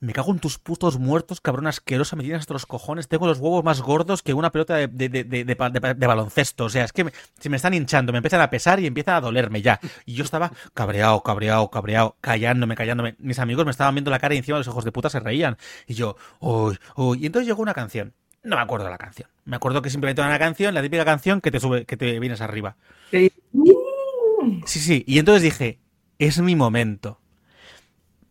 Me 0.00 0.12
cago 0.12 0.32
en 0.32 0.40
tus 0.40 0.58
putos 0.58 0.98
muertos, 0.98 1.40
cabrón 1.40 1.68
asquerosa, 1.68 2.16
me 2.16 2.24
tienes 2.24 2.40
hasta 2.40 2.54
los 2.54 2.66
cojones. 2.66 3.06
Tengo 3.06 3.26
los 3.26 3.38
huevos 3.38 3.62
más 3.62 3.80
gordos 3.80 4.22
que 4.22 4.34
una 4.34 4.50
pelota 4.50 4.74
de, 4.74 4.88
de, 4.88 6.06
baloncesto. 6.06 6.64
O 6.64 6.68
sea, 6.68 6.84
es 6.84 6.92
que 6.92 7.12
se 7.38 7.48
me 7.48 7.56
están 7.56 7.72
hinchando, 7.72 8.10
me 8.10 8.18
empiezan 8.18 8.40
a 8.40 8.50
pesar 8.50 8.80
y 8.80 8.86
empieza 8.86 9.16
a 9.16 9.20
dolerme 9.20 9.62
ya. 9.62 9.78
Y 10.04 10.14
yo 10.14 10.24
estaba 10.24 10.50
cabreado, 10.74 11.22
cabreado, 11.22 11.70
cabreado, 11.70 12.16
callándome, 12.20 12.74
callándome. 12.74 13.14
Mis 13.18 13.38
amigos 13.38 13.64
me 13.64 13.70
estaban 13.70 13.94
viendo 13.94 14.10
la 14.10 14.18
cara 14.18 14.34
y 14.34 14.38
encima 14.38 14.58
los 14.58 14.66
ojos 14.66 14.84
de 14.84 14.90
puta 14.90 15.08
se 15.08 15.20
reían. 15.20 15.56
Y 15.86 15.94
yo, 15.94 16.16
uy, 16.40 16.78
uy. 16.96 17.18
Y 17.22 17.26
entonces 17.26 17.46
llegó 17.46 17.62
una 17.62 17.74
canción. 17.74 18.12
No 18.42 18.56
me 18.56 18.62
acuerdo 18.62 18.90
la 18.90 18.98
canción. 18.98 19.28
Me 19.44 19.56
acuerdo 19.56 19.82
que 19.82 19.90
simplemente 19.90 20.20
era 20.20 20.28
una 20.28 20.38
canción, 20.38 20.74
la 20.74 20.82
típica 20.82 21.04
canción 21.04 21.40
que 21.40 21.50
te 21.50 21.60
sube, 21.60 21.84
que 21.84 21.96
te 21.96 22.18
vienes 22.18 22.40
arriba. 22.40 22.76
Sí, 23.10 24.80
sí. 24.80 25.04
Y 25.06 25.18
entonces 25.18 25.42
dije, 25.42 25.78
es 26.18 26.40
mi 26.40 26.56
momento. 26.56 27.20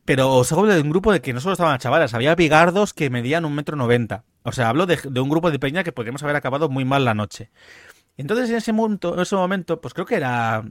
Pero 0.05 0.34
os 0.34 0.51
hablo 0.51 0.74
de 0.74 0.82
un 0.82 0.89
grupo 0.89 1.14
de 1.14 1.22
que 1.22 1.34
no 1.34 1.39
solo 1.39 1.53
estaban 1.53 1.78
chavalas, 1.80 2.14
había 2.14 2.36
bigardos 2.36 2.93
que 2.93 3.09
medían 3.09 3.45
un 3.45 3.55
metro 3.55 3.78
noventa. 3.78 4.26
O 4.43 4.51
sea, 4.51 4.70
hablo 4.70 4.86
de, 4.86 4.97
un 5.20 5.30
grupo 5.30 5.51
de 5.51 5.59
peña 5.59 5.84
que 5.84 5.91
podríamos 5.91 6.24
haber 6.24 6.36
acabado 6.36 6.70
muy 6.70 6.86
mal 6.86 7.05
la 7.05 7.14
noche. 7.14 7.51
Entonces, 8.18 8.49
en 8.49 8.57
ese, 8.57 8.74
momento, 8.74 9.14
en 9.14 9.22
ese 9.22 9.36
momento, 9.36 9.80
pues 9.80 9.93
creo 9.93 10.05
que 10.05 10.16
era 10.16 10.66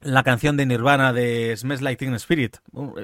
la 0.00 0.22
canción 0.22 0.56
de 0.56 0.66
Nirvana 0.66 1.12
de 1.12 1.56
Smells 1.56 1.80
Like 1.80 2.04
Teen 2.04 2.14
Spirit. 2.14 2.58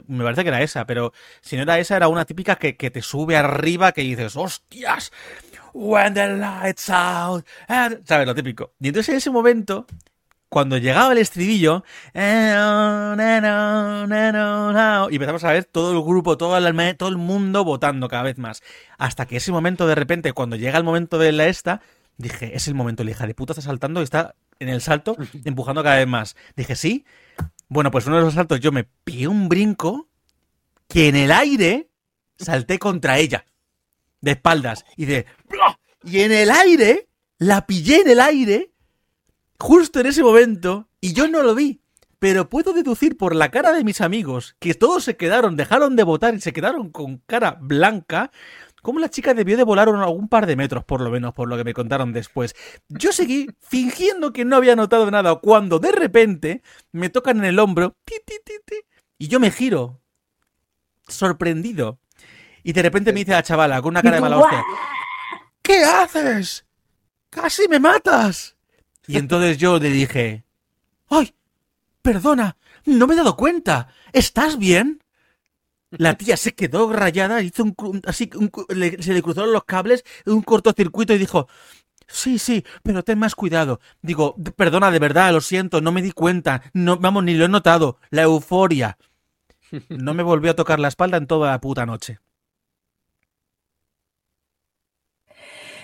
Me 0.07 0.25
parece 0.25 0.43
que 0.43 0.49
era 0.49 0.63
esa, 0.63 0.85
pero 0.85 1.13
si 1.41 1.57
no 1.57 1.63
era 1.63 1.79
esa, 1.79 1.97
era 1.97 2.09
una 2.09 2.25
típica 2.25 2.57
que, 2.57 2.77
que 2.77 2.91
te 2.91 3.01
sube 3.01 3.37
arriba 3.37 3.93
que 3.93 4.03
dices, 4.03 4.37
¡hostias! 4.37 5.13
When 5.73 6.15
the 6.15 6.37
lights 6.37 6.91
out. 6.91 7.47
¿Sabes? 7.69 8.27
Lo 8.27 8.35
típico. 8.35 8.73
Y 8.81 8.89
entonces 8.89 9.11
en 9.11 9.17
ese 9.17 9.31
momento, 9.31 9.87
cuando 10.49 10.77
llegaba 10.77 11.13
el 11.13 11.19
estribillo, 11.19 11.85
y 12.15 12.19
empezamos 15.15 15.45
a 15.45 15.53
ver 15.53 15.65
todo 15.65 15.93
el 15.93 16.03
grupo, 16.03 16.37
todo 16.37 16.57
el, 16.59 16.97
todo 16.97 17.09
el 17.09 17.17
mundo 17.17 17.65
votando 17.65 18.09
cada 18.09 18.25
vez 18.25 18.39
más. 18.39 18.63
Hasta 18.99 19.27
que 19.27 19.37
ese 19.37 19.53
momento, 19.53 19.87
de 19.87 19.95
repente, 19.95 20.33
cuando 20.33 20.57
llega 20.57 20.77
el 20.79 20.85
momento 20.85 21.19
de 21.19 21.33
la 21.33 21.47
esta, 21.47 21.81
dije, 22.19 22.55
es 22.55 22.69
el 22.69 22.75
momento, 22.75 23.03
la 23.05 23.13
hija 23.13 23.27
de 23.27 23.35
puta 23.35 23.53
está 23.53 23.63
saltando 23.63 24.01
y 24.01 24.05
está 24.05 24.35
en 24.59 24.69
el 24.69 24.83
salto, 24.83 25.17
empujando 25.45 25.83
cada 25.83 25.97
vez 25.97 26.07
más. 26.07 26.37
Dije, 26.55 26.77
sí. 26.77 27.07
Bueno, 27.69 27.91
pues 27.91 28.07
uno 28.07 28.17
de 28.17 28.23
los 28.23 28.35
saltos 28.35 28.61
yo 28.61 28.73
me 28.73 28.85
pillé 28.85 29.29
un 29.29 29.49
brinco 29.49 30.09
que 30.87 31.09
en 31.09 31.17
el 31.17 31.33
aire 31.33 31.89
salté 32.37 32.79
contra 32.79 33.19
ella 33.19 33.47
de 34.23 34.31
espaldas 34.31 34.87
y 34.97 35.05
de... 35.05 35.27
Y 36.05 36.21
en 36.21 36.33
el 36.33 36.51
aire, 36.51 37.09
la 37.39 37.67
pillé 37.67 38.01
en 38.01 38.09
el 38.09 38.21
aire, 38.21 38.73
justo 39.59 40.01
en 40.01 40.07
ese 40.07 40.23
momento, 40.23 40.89
y 41.01 41.13
yo 41.13 41.29
no 41.29 41.43
lo 41.43 41.55
vi. 41.55 41.81
Pero 42.19 42.49
puedo 42.49 42.73
deducir 42.73 43.17
por 43.17 43.35
la 43.35 43.51
cara 43.51 43.73
de 43.73 43.85
mis 43.85 44.01
amigos, 44.01 44.57
que 44.59 44.75
todos 44.75 45.05
se 45.05 45.17
quedaron, 45.17 45.57
dejaron 45.57 45.97
de 45.97 46.05
votar 46.05 46.35
y 46.35 46.41
se 46.41 46.53
quedaron 46.53 46.91
con 46.91 47.19
cara 47.27 47.59
blanca, 47.61 48.31
cómo 48.81 49.01
la 49.01 49.11
chica 49.11 49.35
debió 49.35 49.57
de 49.57 49.65
volar 49.65 49.89
algún 49.89 50.29
par 50.29 50.47
de 50.47 50.57
metros, 50.57 50.85
por 50.85 51.01
lo 51.01 51.11
menos, 51.11 51.35
por 51.35 51.49
lo 51.49 51.57
que 51.57 51.65
me 51.65 51.75
contaron 51.75 52.13
después. 52.13 52.55
Yo 52.89 53.13
seguí 53.13 53.49
fingiendo 53.61 54.33
que 54.33 54.45
no 54.45 54.57
había 54.57 54.77
notado 54.77 55.11
nada, 55.11 55.37
cuando 55.37 55.79
de 55.79 55.93
repente 55.93 56.63
me 56.93 57.11
tocan 57.11 57.39
en 57.39 57.45
el 57.45 57.59
hombro, 57.59 57.97
y 59.19 59.29
yo 59.29 59.41
me 59.41 59.51
giro, 59.51 60.01
sorprendido, 61.09 62.01
y 62.63 62.73
de 62.73 62.83
repente 62.83 63.13
me 63.13 63.21
dice 63.21 63.33
la 63.33 63.43
chavala 63.43 63.81
con 63.83 63.91
una 63.91 64.03
cara 64.03 64.17
de 64.17 64.23
mala 64.23 64.39
hostia, 64.39 64.63
¿qué 65.63 65.85
haces? 65.85 66.65
Casi 67.31 67.69
me 67.69 67.81
matas. 67.81 68.57
Y 69.07 69.19
entonces 69.19 69.59
yo 69.59 69.79
le 69.79 69.91
dije, 69.91 70.45
¡ay! 71.09 71.35
Perdona, 72.03 72.57
no 72.85 73.07
me 73.07 73.15
he 73.15 73.17
dado 73.17 73.37
cuenta. 73.37 73.89
¿Estás 74.13 74.59
bien? 74.59 75.03
La 75.91 76.15
tía 76.15 76.37
se 76.37 76.55
quedó 76.55 76.93
rayada, 76.93 77.43
hizo 77.43 77.65
un, 77.65 78.03
así, 78.07 78.31
se 79.01 79.13
le 79.13 79.23
cruzaron 79.23 79.53
los 79.53 79.65
cables, 79.65 80.05
un 80.25 80.43
cortocircuito 80.43 81.13
y 81.13 81.19
dijo, 81.19 81.49
sí, 82.07 82.39
sí, 82.39 82.65
pero 82.83 83.03
ten 83.03 83.19
más 83.19 83.35
cuidado. 83.35 83.81
Digo, 84.01 84.35
perdona, 84.57 84.91
de 84.91 84.99
verdad, 84.99 85.33
lo 85.33 85.41
siento, 85.41 85.81
no 85.81 85.93
me 85.93 86.03
di 86.03 86.13
cuenta, 86.13 86.63
no, 86.73 86.97
vamos, 86.97 87.25
ni 87.25 87.35
lo 87.35 87.45
he 87.45 87.49
notado, 87.49 87.99
la 88.11 88.23
euforia. 88.23 88.97
No 89.89 90.15
me 90.15 90.23
volvió 90.23 90.51
a 90.51 90.57
tocar 90.57 90.81
la 90.81 90.89
espalda 90.89 91.17
en 91.17 91.27
toda 91.27 91.51
la 91.51 91.61
puta 91.61 91.87
noche. 91.87 92.21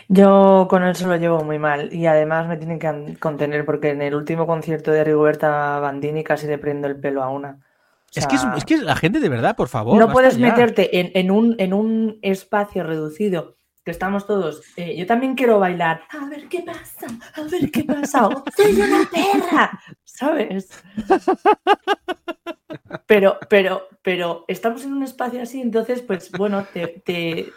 Yo 0.09 0.67
con 0.71 0.85
eso 0.85 1.07
lo 1.07 1.17
llevo 1.17 1.45
muy 1.45 1.59
mal 1.59 1.93
y 1.93 2.07
además 2.07 2.49
me 2.49 2.57
tienen 2.57 2.79
que 2.79 3.19
contener 3.19 3.67
porque 3.67 3.91
en 3.91 4.01
el 4.01 4.15
último 4.15 4.47
concierto 4.47 4.91
de 4.91 5.05
Rigoberta 5.05 5.79
Bandini 5.81 6.25
casi 6.25 6.47
le 6.47 6.57
prendo 6.57 6.89
el 6.89 6.99
pelo 6.99 7.23
a 7.23 7.29
una. 7.29 7.61
es, 8.15 8.27
que 8.27 8.37
es, 8.37 8.65
que 8.65 8.79
la 8.79 8.97
gente 8.97 9.21
de 9.21 9.29
verdad, 9.29 9.55
por 9.55 9.69
favor. 9.69 9.99
No 9.99 10.11
puedes 10.11 10.39
meterte 10.39 10.99
en, 10.99 11.11
en, 11.15 11.31
un, 11.31 11.57
en 11.59 11.75
un 11.75 12.19
espacio 12.23 12.85
reducido 12.85 13.59
que 13.85 13.93
estamos 13.93 14.27
todos. 14.27 14.63
Eh, 14.77 14.97
yo 14.97 15.07
también 15.07 15.35
quiero 15.35 15.59
bailar. 15.59 16.03
A 16.11 16.27
ver 16.27 16.49
qué 16.49 16.63
pasa, 16.63 17.07
a 17.35 17.43
ver 17.43 17.71
qué 17.71 17.85
pasa. 17.85 18.29
Soy 18.57 18.81
una 18.81 19.09
perra, 19.11 19.81
¿sabes? 20.05 20.71
Pero, 23.07 23.39
pero, 23.49 23.89
pero 24.03 24.45
estamos 24.49 24.85
en 24.85 24.93
un 24.93 25.03
espacio 25.03 25.43
así, 25.43 25.61
entonces, 25.61 26.03
pues 26.03 26.31
bueno, 26.33 26.67
te, 26.73 27.53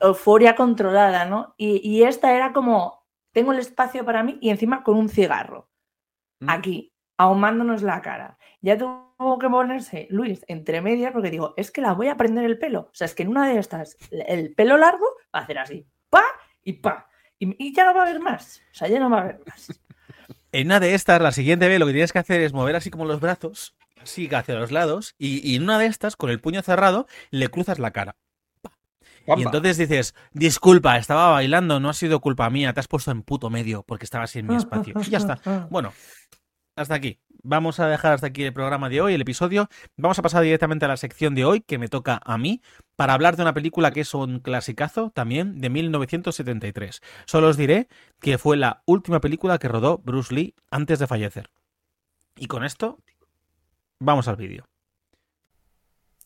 euforia 0.00 0.56
controlada, 0.56 1.24
¿no? 1.24 1.54
Y, 1.56 2.02
esta 2.02 2.34
era 2.34 2.52
como, 2.52 3.06
tengo 3.32 3.52
el 3.52 3.60
espacio 3.60 4.04
para 4.04 4.22
mí 4.22 4.38
y 4.40 4.50
encima 4.50 4.82
con 4.82 4.96
un 4.96 5.08
cigarro, 5.08 5.68
mm. 6.40 6.50
aquí, 6.50 6.92
ahumándonos 7.16 7.82
la 7.82 8.02
cara. 8.02 8.38
Ya 8.60 8.76
tuvo 8.76 9.38
que 9.38 9.48
ponerse 9.48 10.08
Luis 10.10 10.44
entre 10.48 10.80
medias 10.80 11.12
porque 11.12 11.30
digo, 11.30 11.54
es 11.56 11.70
que 11.70 11.80
la 11.80 11.92
voy 11.92 12.08
a 12.08 12.16
prender 12.16 12.44
el 12.44 12.58
pelo. 12.58 12.80
O 12.80 12.94
sea, 12.94 13.04
es 13.04 13.14
que 13.14 13.22
en 13.22 13.28
una 13.28 13.46
de 13.46 13.58
estas, 13.58 13.96
el 14.10 14.54
pelo 14.54 14.78
largo 14.78 15.06
va 15.34 15.40
a 15.40 15.42
hacer 15.42 15.58
así, 15.58 15.86
pa 16.10 16.24
y 16.62 16.74
pa. 16.74 17.08
Y, 17.38 17.68
y 17.68 17.74
ya 17.74 17.84
no 17.84 17.94
va 17.94 18.00
a 18.00 18.06
haber 18.06 18.20
más. 18.20 18.62
O 18.72 18.74
sea, 18.74 18.88
ya 18.88 18.98
no 18.98 19.10
va 19.10 19.18
a 19.18 19.22
haber 19.22 19.40
más. 19.46 19.68
En 20.50 20.68
una 20.68 20.80
de 20.80 20.94
estas, 20.94 21.20
la 21.20 21.32
siguiente 21.32 21.68
vez, 21.68 21.78
lo 21.80 21.86
que 21.86 21.92
tienes 21.92 22.12
que 22.12 22.20
hacer 22.20 22.40
es 22.40 22.52
mover 22.52 22.76
así 22.76 22.88
como 22.88 23.04
los 23.04 23.20
brazos 23.20 23.76
Sí, 24.04 24.28
hacia 24.32 24.54
los 24.54 24.70
lados 24.70 25.14
y, 25.18 25.56
en 25.56 25.64
una 25.64 25.78
de 25.78 25.86
estas, 25.86 26.16
con 26.16 26.30
el 26.30 26.40
puño 26.40 26.62
cerrado, 26.62 27.06
le 27.30 27.48
cruzas 27.48 27.78
la 27.78 27.90
cara. 27.90 28.16
Y 29.26 29.42
entonces 29.42 29.78
dices, 29.78 30.14
disculpa, 30.32 30.98
estaba 30.98 31.30
bailando, 31.30 31.80
no 31.80 31.88
ha 31.88 31.94
sido 31.94 32.20
culpa 32.20 32.50
mía, 32.50 32.74
te 32.74 32.80
has 32.80 32.88
puesto 32.88 33.10
en 33.10 33.22
puto 33.22 33.48
medio 33.48 33.82
porque 33.82 34.04
estabas 34.04 34.36
en 34.36 34.46
mi 34.46 34.56
espacio. 34.56 34.94
Y 35.00 35.10
ya 35.10 35.18
está. 35.18 35.40
Bueno, 35.70 35.92
hasta 36.76 36.94
aquí. 36.94 37.20
Vamos 37.46 37.78
a 37.78 37.86
dejar 37.86 38.14
hasta 38.14 38.28
aquí 38.28 38.42
el 38.42 38.54
programa 38.54 38.88
de 38.88 39.02
hoy, 39.02 39.14
el 39.14 39.20
episodio. 39.20 39.68
Vamos 39.98 40.18
a 40.18 40.22
pasar 40.22 40.42
directamente 40.42 40.86
a 40.86 40.88
la 40.88 40.96
sección 40.96 41.34
de 41.34 41.44
hoy, 41.44 41.60
que 41.60 41.76
me 41.76 41.88
toca 41.88 42.18
a 42.24 42.38
mí, 42.38 42.62
para 42.96 43.12
hablar 43.12 43.36
de 43.36 43.42
una 43.42 43.52
película 43.52 43.90
que 43.90 44.00
es 44.00 44.14
un 44.14 44.40
clasicazo 44.40 45.10
también 45.10 45.60
de 45.60 45.68
1973. 45.68 47.02
Solo 47.26 47.48
os 47.48 47.58
diré 47.58 47.88
que 48.18 48.38
fue 48.38 48.56
la 48.56 48.82
última 48.86 49.20
película 49.20 49.58
que 49.58 49.68
rodó 49.68 49.98
Bruce 49.98 50.34
Lee 50.34 50.54
antes 50.70 50.98
de 50.98 51.06
fallecer. 51.06 51.50
Y 52.36 52.46
con 52.46 52.64
esto 52.64 52.98
Vamos 54.04 54.28
al 54.28 54.36
vídeo. 54.36 54.64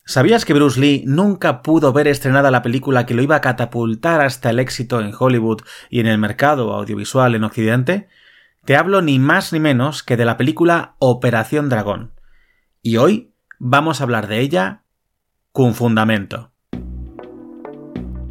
¿Sabías 0.04 0.44
que 0.44 0.54
Bruce 0.54 0.80
Lee 0.80 1.04
nunca 1.06 1.62
pudo 1.62 1.92
ver 1.92 2.08
estrenada 2.08 2.50
la 2.50 2.62
película 2.62 3.06
que 3.06 3.14
lo 3.14 3.22
iba 3.22 3.36
a 3.36 3.40
catapultar 3.40 4.20
hasta 4.20 4.50
el 4.50 4.58
éxito 4.58 5.00
en 5.00 5.12
Hollywood 5.16 5.60
y 5.90 6.00
en 6.00 6.06
el 6.06 6.18
mercado 6.18 6.72
audiovisual 6.72 7.34
en 7.34 7.44
Occidente? 7.44 8.08
Te 8.64 8.76
hablo 8.76 9.00
ni 9.00 9.18
más 9.18 9.52
ni 9.52 9.60
menos 9.60 10.02
que 10.02 10.16
de 10.16 10.24
la 10.24 10.36
película 10.36 10.96
Operación 10.98 11.68
Dragón. 11.68 12.12
Y 12.82 12.96
hoy 12.96 13.34
vamos 13.58 14.00
a 14.00 14.04
hablar 14.04 14.26
de 14.26 14.40
ella 14.40 14.82
con 15.52 15.74
fundamento. 15.74 16.52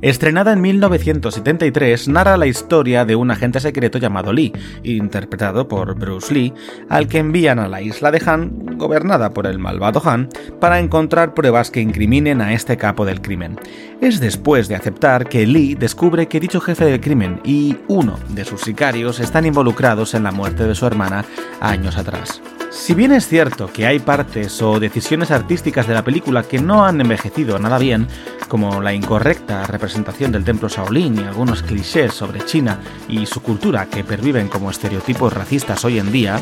Estrenada 0.01 0.53
en 0.53 0.61
1973, 0.61 2.07
narra 2.07 2.37
la 2.37 2.45
historia 2.45 3.03
de 3.03 3.15
un 3.15 3.31
agente 3.31 3.59
secreto 3.59 3.97
llamado 3.97 4.31
Lee, 4.31 4.53
interpretado 4.83 5.67
por 5.67 5.95
Bruce 5.95 6.31
Lee, 6.31 6.53
al 6.87 7.07
que 7.07 7.17
envían 7.17 7.57
a 7.57 7.67
la 7.67 7.81
isla 7.81 8.11
de 8.11 8.21
Han, 8.23 8.77
gobernada 8.77 9.31
por 9.31 9.47
el 9.47 9.57
malvado 9.57 9.99
Han, 10.07 10.29
para 10.59 10.77
encontrar 10.77 11.33
pruebas 11.33 11.71
que 11.71 11.81
incriminen 11.81 12.41
a 12.41 12.53
este 12.53 12.77
capo 12.77 13.05
del 13.05 13.21
crimen. 13.21 13.59
Es 13.99 14.19
después 14.19 14.67
de 14.67 14.75
aceptar 14.75 15.27
que 15.27 15.47
Lee 15.47 15.73
descubre 15.73 16.27
que 16.27 16.39
dicho 16.39 16.61
jefe 16.61 16.85
del 16.85 17.01
crimen 17.01 17.41
y 17.43 17.77
uno 17.87 18.19
de 18.29 18.45
sus 18.45 18.61
sicarios 18.61 19.19
están 19.19 19.47
involucrados 19.47 20.13
en 20.13 20.21
la 20.21 20.31
muerte 20.31 20.67
de 20.67 20.75
su 20.75 20.85
hermana 20.85 21.25
años 21.59 21.97
atrás. 21.97 22.39
Si 22.77 22.93
bien 22.93 23.11
es 23.11 23.27
cierto 23.27 23.67
que 23.73 23.85
hay 23.85 23.99
partes 23.99 24.61
o 24.61 24.79
decisiones 24.79 25.31
artísticas 25.31 25.87
de 25.87 25.93
la 25.93 26.05
película 26.05 26.43
que 26.43 26.59
no 26.59 26.85
han 26.85 27.01
envejecido 27.01 27.59
nada 27.59 27.79
bien, 27.79 28.07
como 28.47 28.81
la 28.81 28.93
incorrecta 28.93 29.65
representación 29.65 30.31
del 30.31 30.45
templo 30.45 30.69
Shaolin 30.69 31.19
y 31.19 31.23
algunos 31.23 31.63
clichés 31.63 32.13
sobre 32.13 32.45
China 32.45 32.79
y 33.09 33.25
su 33.25 33.41
cultura 33.41 33.87
que 33.87 34.05
perviven 34.05 34.47
como 34.47 34.71
estereotipos 34.71 35.33
racistas 35.33 35.83
hoy 35.83 35.99
en 35.99 36.13
día, 36.13 36.39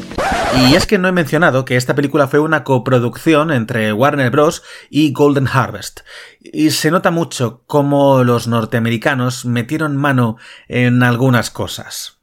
y 0.67 0.75
es 0.75 0.85
que 0.85 0.99
no 0.99 1.07
he 1.07 1.13
mencionado 1.13 1.65
que 1.65 1.77
esta 1.77 1.95
película 1.95 2.27
fue 2.27 2.39
una 2.39 2.63
coproducción 2.63 3.49
entre 3.49 3.91
Warner 3.91 4.29
Bros. 4.29 4.61
y 4.91 5.13
Golden 5.13 5.47
Harvest, 5.47 6.01
y 6.41 6.69
se 6.69 6.91
nota 6.91 7.09
mucho 7.09 7.63
cómo 7.65 8.23
los 8.23 8.47
norteamericanos 8.47 9.45
metieron 9.45 9.97
mano 9.97 10.37
en 10.67 11.01
algunas 11.01 11.49
cosas 11.49 12.14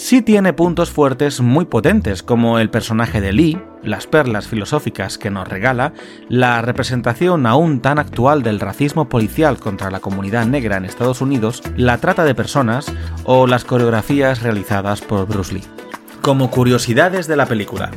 sí 0.00 0.22
tiene 0.22 0.54
puntos 0.54 0.90
fuertes 0.90 1.42
muy 1.42 1.66
potentes, 1.66 2.22
como 2.22 2.58
el 2.58 2.70
personaje 2.70 3.20
de 3.20 3.34
Lee, 3.34 3.60
las 3.82 4.06
perlas 4.06 4.48
filosóficas 4.48 5.18
que 5.18 5.30
nos 5.30 5.46
regala, 5.46 5.92
la 6.30 6.62
representación 6.62 7.46
aún 7.46 7.80
tan 7.80 7.98
actual 7.98 8.42
del 8.42 8.60
racismo 8.60 9.10
policial 9.10 9.58
contra 9.58 9.90
la 9.90 10.00
comunidad 10.00 10.46
negra 10.46 10.78
en 10.78 10.86
Estados 10.86 11.20
Unidos, 11.20 11.62
la 11.76 11.98
trata 11.98 12.24
de 12.24 12.34
personas 12.34 12.90
o 13.24 13.46
las 13.46 13.64
coreografías 13.64 14.42
realizadas 14.42 15.02
por 15.02 15.26
Bruce 15.26 15.52
Lee. 15.52 15.64
Como 16.22 16.50
curiosidades 16.50 17.26
de 17.26 17.36
la 17.36 17.44
película. 17.44 17.90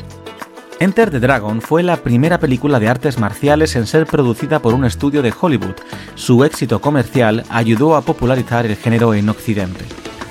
Enter 0.82 1.10
the 1.10 1.22
Dragon 1.22 1.62
fue 1.62 1.84
la 1.84 1.98
primera 1.98 2.38
película 2.38 2.82
de 2.82 2.90
artes 2.90 3.18
marciales 3.18 3.78
en 3.78 3.88
ser 3.88 4.08
producida 4.08 4.60
por 4.60 4.74
un 4.74 4.84
estudio 4.84 5.22
de 5.22 5.34
Hollywood. 5.40 5.76
Su 6.16 6.44
éxito 6.44 6.82
comercial 6.82 7.46
ayudó 7.50 7.96
a 7.96 8.02
popularizar 8.02 8.66
el 8.66 8.76
género 8.76 9.14
en 9.14 9.30
Occidente. 9.30 9.86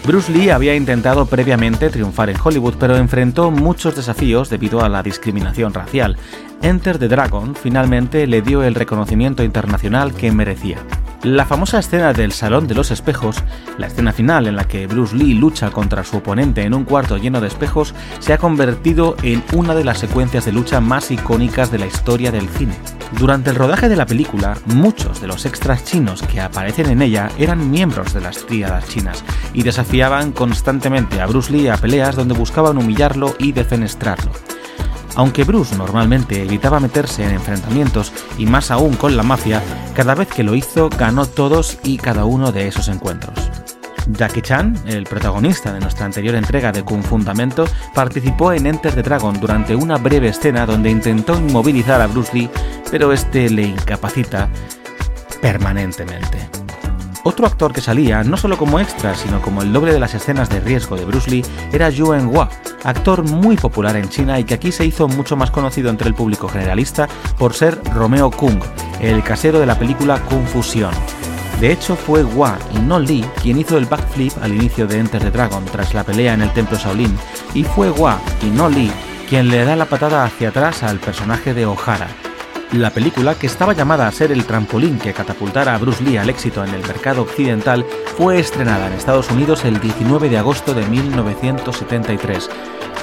Bruce 0.04 0.32
Lee 0.32 0.50
había 0.50 0.74
intentado 0.74 1.26
previamente 1.26 1.88
triunfar 1.88 2.28
en 2.28 2.36
Hollywood, 2.42 2.74
pero 2.78 2.96
enfrentó 2.96 3.52
muchos 3.52 3.94
desafíos 3.94 4.50
debido 4.50 4.82
a 4.82 4.88
la 4.88 5.00
discriminación 5.00 5.72
racial. 5.72 6.16
Enter 6.60 6.98
the 6.98 7.06
Dragon 7.06 7.54
finalmente 7.54 8.26
le 8.26 8.42
dio 8.42 8.64
el 8.64 8.74
reconocimiento 8.74 9.44
internacional 9.44 10.12
que 10.12 10.32
merecía. 10.32 10.78
La 11.22 11.46
famosa 11.46 11.78
escena 11.78 12.12
del 12.12 12.32
Salón 12.32 12.66
de 12.66 12.74
los 12.74 12.90
Espejos, 12.90 13.36
la 13.78 13.86
escena 13.86 14.12
final 14.12 14.48
en 14.48 14.56
la 14.56 14.66
que 14.66 14.88
Bruce 14.88 15.14
Lee 15.14 15.34
lucha 15.34 15.70
contra 15.70 16.02
su 16.02 16.16
oponente 16.16 16.62
en 16.62 16.74
un 16.74 16.84
cuarto 16.84 17.16
lleno 17.16 17.40
de 17.40 17.46
espejos, 17.46 17.94
se 18.18 18.32
ha 18.32 18.38
convertido 18.38 19.14
en 19.22 19.44
una 19.54 19.76
de 19.76 19.84
las 19.84 20.00
secuencias 20.00 20.46
de 20.46 20.50
lucha 20.50 20.80
más 20.80 21.12
icónicas 21.12 21.70
de 21.70 21.78
la 21.78 21.86
historia 21.86 22.32
del 22.32 22.48
cine. 22.48 22.74
Durante 23.20 23.50
el 23.50 23.56
rodaje 23.56 23.88
de 23.88 23.94
la 23.94 24.06
película, 24.06 24.58
muchos 24.66 25.20
de 25.20 25.28
los 25.28 25.46
extras 25.46 25.84
chinos 25.84 26.22
que 26.22 26.40
aparecen 26.40 26.90
en 26.90 27.02
ella 27.02 27.30
eran 27.38 27.70
miembros 27.70 28.12
de 28.14 28.20
las 28.20 28.44
tríadas 28.44 28.88
chinas 28.88 29.22
y 29.54 29.62
desafiaban 29.62 30.32
constantemente 30.32 31.20
a 31.20 31.26
Bruce 31.26 31.52
Lee 31.52 31.68
a 31.68 31.76
peleas 31.76 32.16
donde 32.16 32.34
buscaban 32.34 32.78
humillarlo 32.78 33.36
y 33.38 33.52
defenestrarlo. 33.52 34.32
Aunque 35.14 35.44
Bruce 35.44 35.76
normalmente 35.76 36.42
evitaba 36.42 36.80
meterse 36.80 37.24
en 37.24 37.32
enfrentamientos 37.32 38.12
y 38.38 38.46
más 38.46 38.70
aún 38.70 38.94
con 38.94 39.16
la 39.16 39.22
mafia, 39.22 39.62
cada 39.94 40.14
vez 40.14 40.28
que 40.28 40.42
lo 40.42 40.54
hizo 40.54 40.88
ganó 40.88 41.26
todos 41.26 41.78
y 41.84 41.98
cada 41.98 42.24
uno 42.24 42.52
de 42.52 42.68
esos 42.68 42.88
encuentros. 42.88 43.38
Jackie 44.08 44.42
Chan, 44.42 44.76
el 44.86 45.04
protagonista 45.04 45.72
de 45.72 45.80
nuestra 45.80 46.06
anterior 46.06 46.34
entrega 46.34 46.72
de 46.72 46.82
Kung 46.82 47.02
Fundamento, 47.02 47.66
participó 47.94 48.52
en 48.52 48.66
Enter 48.66 48.94
the 48.94 49.02
Dragon 49.02 49.38
durante 49.38 49.76
una 49.76 49.96
breve 49.96 50.28
escena 50.28 50.66
donde 50.66 50.90
intentó 50.90 51.36
inmovilizar 51.36 52.00
a 52.00 52.06
Bruce 52.06 52.32
Lee, 52.34 52.50
pero 52.90 53.12
este 53.12 53.48
le 53.48 53.62
incapacita 53.62 54.48
permanentemente. 55.40 56.48
Otro 57.24 57.46
actor 57.46 57.72
que 57.72 57.80
salía, 57.80 58.24
no 58.24 58.36
solo 58.36 58.58
como 58.58 58.80
extra, 58.80 59.14
sino 59.14 59.40
como 59.40 59.62
el 59.62 59.72
doble 59.72 59.92
de 59.92 60.00
las 60.00 60.12
escenas 60.12 60.48
de 60.48 60.58
riesgo 60.58 60.96
de 60.96 61.04
Bruce 61.04 61.30
Lee, 61.30 61.44
era 61.72 61.88
Yuen 61.88 62.26
Hua, 62.26 62.48
actor 62.82 63.22
muy 63.22 63.56
popular 63.56 63.94
en 63.94 64.08
China 64.08 64.40
y 64.40 64.44
que 64.44 64.54
aquí 64.54 64.72
se 64.72 64.84
hizo 64.84 65.06
mucho 65.06 65.36
más 65.36 65.52
conocido 65.52 65.88
entre 65.88 66.08
el 66.08 66.14
público 66.14 66.48
generalista 66.48 67.08
por 67.38 67.54
ser 67.54 67.80
Romeo 67.94 68.28
Kung, 68.32 68.60
el 69.00 69.22
casero 69.22 69.60
de 69.60 69.66
la 69.66 69.78
película 69.78 70.20
Kung 70.22 70.44
Fusion. 70.46 70.90
De 71.60 71.70
hecho, 71.70 71.94
fue 71.94 72.24
Hua 72.24 72.58
y 72.74 72.80
no 72.80 72.98
Lee 72.98 73.24
quien 73.40 73.60
hizo 73.60 73.78
el 73.78 73.86
backflip 73.86 74.32
al 74.42 74.52
inicio 74.52 74.88
de 74.88 74.98
Enter 74.98 75.22
the 75.22 75.30
Dragon 75.30 75.64
tras 75.66 75.94
la 75.94 76.02
pelea 76.02 76.34
en 76.34 76.42
el 76.42 76.52
templo 76.52 76.76
Shaolin, 76.76 77.16
y 77.54 77.62
fue 77.62 77.88
Hua 77.90 78.18
y 78.42 78.46
no 78.46 78.68
Lee 78.68 78.90
quien 79.28 79.48
le 79.48 79.64
da 79.64 79.76
la 79.76 79.86
patada 79.86 80.24
hacia 80.24 80.48
atrás 80.48 80.82
al 80.82 80.98
personaje 80.98 81.54
de 81.54 81.66
O'Hara, 81.66 82.08
la 82.78 82.90
película, 82.90 83.34
que 83.34 83.46
estaba 83.46 83.74
llamada 83.74 84.06
a 84.06 84.12
ser 84.12 84.32
el 84.32 84.44
trampolín 84.44 84.98
que 84.98 85.12
catapultara 85.12 85.74
a 85.74 85.78
Bruce 85.78 86.02
Lee 86.02 86.16
al 86.16 86.30
éxito 86.30 86.64
en 86.64 86.74
el 86.74 86.86
mercado 86.86 87.22
occidental, 87.22 87.84
fue 88.16 88.38
estrenada 88.38 88.86
en 88.86 88.94
Estados 88.94 89.30
Unidos 89.30 89.64
el 89.64 89.80
19 89.80 90.28
de 90.28 90.38
agosto 90.38 90.74
de 90.74 90.86
1973. 90.86 92.48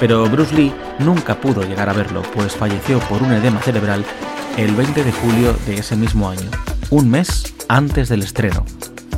Pero 0.00 0.28
Bruce 0.28 0.54
Lee 0.54 0.74
nunca 0.98 1.40
pudo 1.40 1.62
llegar 1.62 1.88
a 1.88 1.92
verlo, 1.92 2.22
pues 2.34 2.56
falleció 2.56 2.98
por 3.00 3.22
un 3.22 3.32
edema 3.32 3.60
cerebral 3.60 4.04
el 4.56 4.74
20 4.74 5.04
de 5.04 5.12
julio 5.12 5.56
de 5.66 5.76
ese 5.76 5.96
mismo 5.96 6.28
año, 6.28 6.50
un 6.90 7.08
mes 7.08 7.54
antes 7.68 8.08
del 8.08 8.22
estreno. 8.22 8.64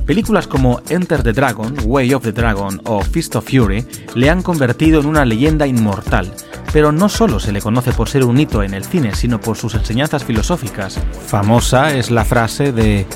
Películas 0.06 0.46
como 0.46 0.80
Enter 0.88 1.22
the 1.22 1.32
Dragon, 1.32 1.74
Way 1.84 2.14
of 2.14 2.24
the 2.24 2.32
Dragon 2.32 2.80
o 2.84 3.02
Fist 3.02 3.36
of 3.36 3.48
Fury 3.48 3.86
le 4.14 4.30
han 4.30 4.42
convertido 4.42 5.00
en 5.00 5.06
una 5.06 5.24
leyenda 5.24 5.66
inmortal, 5.66 6.32
pero 6.72 6.90
no 6.90 7.08
solo 7.08 7.38
se 7.38 7.52
le 7.52 7.60
conoce 7.60 7.92
por 7.92 8.08
ser 8.08 8.24
un 8.24 8.38
hito 8.38 8.62
en 8.62 8.74
el 8.74 8.84
cine, 8.84 9.14
sino 9.14 9.40
por 9.40 9.56
sus 9.56 9.74
enseñanzas 9.74 10.24
filosóficas. 10.24 10.98
Famosa 11.26 11.94
es 11.94 12.10
la 12.10 12.24
frase 12.24 12.72
de 12.72 13.06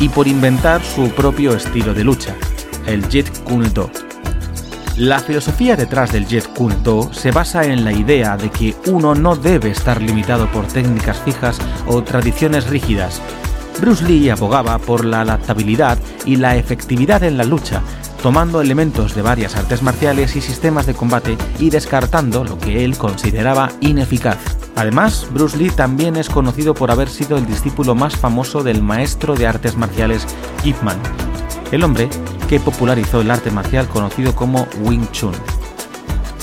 y 0.00 0.08
por 0.08 0.26
inventar 0.26 0.82
su 0.82 1.08
propio 1.10 1.54
estilo 1.54 1.94
de 1.94 2.04
lucha, 2.04 2.34
el 2.86 3.08
Jeet 3.08 3.44
Kune 3.44 3.68
Do. 3.70 3.90
La 4.96 5.18
filosofía 5.20 5.76
detrás 5.76 6.12
del 6.12 6.26
Jeet 6.26 6.46
Kune 6.54 6.76
Do 6.82 7.12
se 7.12 7.30
basa 7.30 7.64
en 7.64 7.84
la 7.84 7.92
idea 7.92 8.36
de 8.36 8.50
que 8.50 8.74
uno 8.86 9.14
no 9.14 9.36
debe 9.36 9.70
estar 9.70 10.00
limitado 10.00 10.50
por 10.50 10.66
técnicas 10.66 11.20
fijas 11.20 11.58
o 11.86 12.02
tradiciones 12.02 12.68
rígidas. 12.68 13.20
Bruce 13.80 14.04
Lee 14.04 14.30
abogaba 14.30 14.78
por 14.78 15.04
la 15.04 15.22
adaptabilidad 15.22 15.98
y 16.24 16.36
la 16.36 16.56
efectividad 16.56 17.22
en 17.22 17.36
la 17.36 17.44
lucha, 17.44 17.82
tomando 18.22 18.60
elementos 18.60 19.14
de 19.14 19.22
varias 19.22 19.56
artes 19.56 19.82
marciales 19.82 20.36
y 20.36 20.40
sistemas 20.40 20.86
de 20.86 20.94
combate 20.94 21.36
y 21.58 21.70
descartando 21.70 22.44
lo 22.44 22.58
que 22.58 22.84
él 22.84 22.96
consideraba 22.96 23.70
ineficaz. 23.80 24.38
Además, 24.76 25.26
Bruce 25.30 25.56
Lee 25.56 25.70
también 25.70 26.16
es 26.16 26.28
conocido 26.28 26.74
por 26.74 26.90
haber 26.90 27.08
sido 27.08 27.36
el 27.36 27.46
discípulo 27.46 27.94
más 27.94 28.16
famoso 28.16 28.62
del 28.62 28.82
maestro 28.82 29.34
de 29.34 29.46
artes 29.46 29.76
marciales 29.76 30.26
Ip 30.64 30.80
Man, 30.82 30.98
el 31.70 31.84
hombre 31.84 32.08
que 32.48 32.60
popularizó 32.60 33.20
el 33.20 33.30
arte 33.30 33.50
marcial 33.50 33.88
conocido 33.88 34.34
como 34.34 34.66
Wing 34.80 35.10
Chun. 35.12 35.34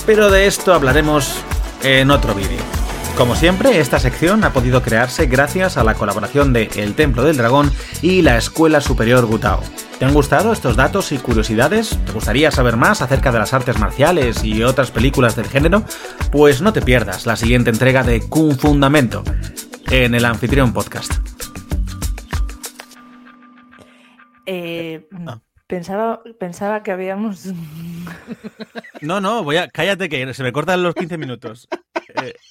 Pero 0.06 0.30
de 0.30 0.46
esto 0.46 0.74
hablaremos 0.74 1.36
en 1.82 2.10
otro 2.10 2.34
vídeo. 2.34 2.81
Como 3.22 3.36
siempre, 3.36 3.78
esta 3.78 4.00
sección 4.00 4.42
ha 4.42 4.52
podido 4.52 4.82
crearse 4.82 5.26
gracias 5.26 5.76
a 5.76 5.84
la 5.84 5.94
colaboración 5.94 6.52
de 6.52 6.68
El 6.74 6.96
Templo 6.96 7.22
del 7.22 7.36
Dragón 7.36 7.70
y 8.02 8.20
la 8.20 8.36
Escuela 8.36 8.80
Superior 8.80 9.24
Gutao. 9.26 9.60
¿Te 10.00 10.04
han 10.04 10.12
gustado 10.12 10.52
estos 10.52 10.74
datos 10.74 11.12
y 11.12 11.18
curiosidades? 11.18 11.96
¿Te 12.04 12.10
gustaría 12.10 12.50
saber 12.50 12.76
más 12.76 13.00
acerca 13.00 13.30
de 13.30 13.38
las 13.38 13.54
artes 13.54 13.78
marciales 13.78 14.42
y 14.42 14.64
otras 14.64 14.90
películas 14.90 15.36
del 15.36 15.46
género? 15.46 15.84
Pues 16.32 16.62
no 16.62 16.72
te 16.72 16.82
pierdas 16.82 17.24
la 17.24 17.36
siguiente 17.36 17.70
entrega 17.70 18.02
de 18.02 18.28
Kung 18.28 18.58
Fundamento 18.58 19.22
en 19.92 20.16
el 20.16 20.24
Anfitrión 20.24 20.72
Podcast. 20.72 21.12
Eh, 24.46 25.06
ah. 25.28 25.38
pensaba, 25.68 26.22
pensaba 26.40 26.82
que 26.82 26.90
habíamos... 26.90 27.46
No, 29.00 29.20
no, 29.20 29.44
voy 29.44 29.58
a... 29.58 29.68
Cállate 29.68 30.08
que 30.08 30.34
se 30.34 30.42
me 30.42 30.52
cortan 30.52 30.82
los 30.82 30.96
15 30.96 31.18
minutos. 31.18 31.68
Eh, 32.20 32.34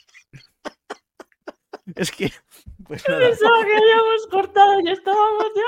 es 1.96 2.12
que. 2.12 2.32
Pues 2.88 3.08
nada. 3.08 3.30
Pensaba 3.30 3.64
que 3.64 3.78
habíamos 3.78 4.28
cortado 4.30 4.80
y 4.82 4.90
estábamos 4.90 5.46
ya 5.56 5.62
en 5.62 5.68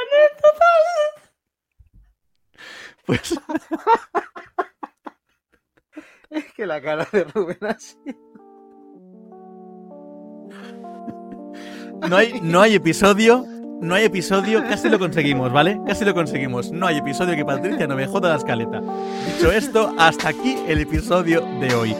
Pues. 3.05 3.31
es 6.31 6.53
que 6.53 6.65
la 6.65 6.81
cara 6.81 7.07
de 7.11 7.23
Rubén 7.23 7.59
así. 7.61 7.97
No 12.09 12.17
hay, 12.17 12.41
no 12.41 12.61
hay 12.61 12.75
episodio 12.75 13.45
no 13.83 13.95
hay 13.95 14.05
episodio, 14.05 14.63
casi 14.63 14.87
lo 14.87 14.97
conseguimos, 14.97 15.51
¿vale? 15.51 15.77
Casi 15.85 16.05
lo 16.05 16.13
conseguimos. 16.13 16.71
No 16.71 16.87
hay 16.87 16.99
episodio 16.99 17.35
que 17.35 17.43
Patricia 17.43 17.85
no 17.85 17.95
me 17.95 18.07
joda 18.07 18.29
la 18.29 18.37
escaleta. 18.37 18.79
Dicho 18.79 19.51
esto, 19.51 19.93
hasta 19.97 20.29
aquí 20.29 20.55
el 20.69 20.79
episodio 20.79 21.41
de 21.59 21.75
hoy. 21.75 21.93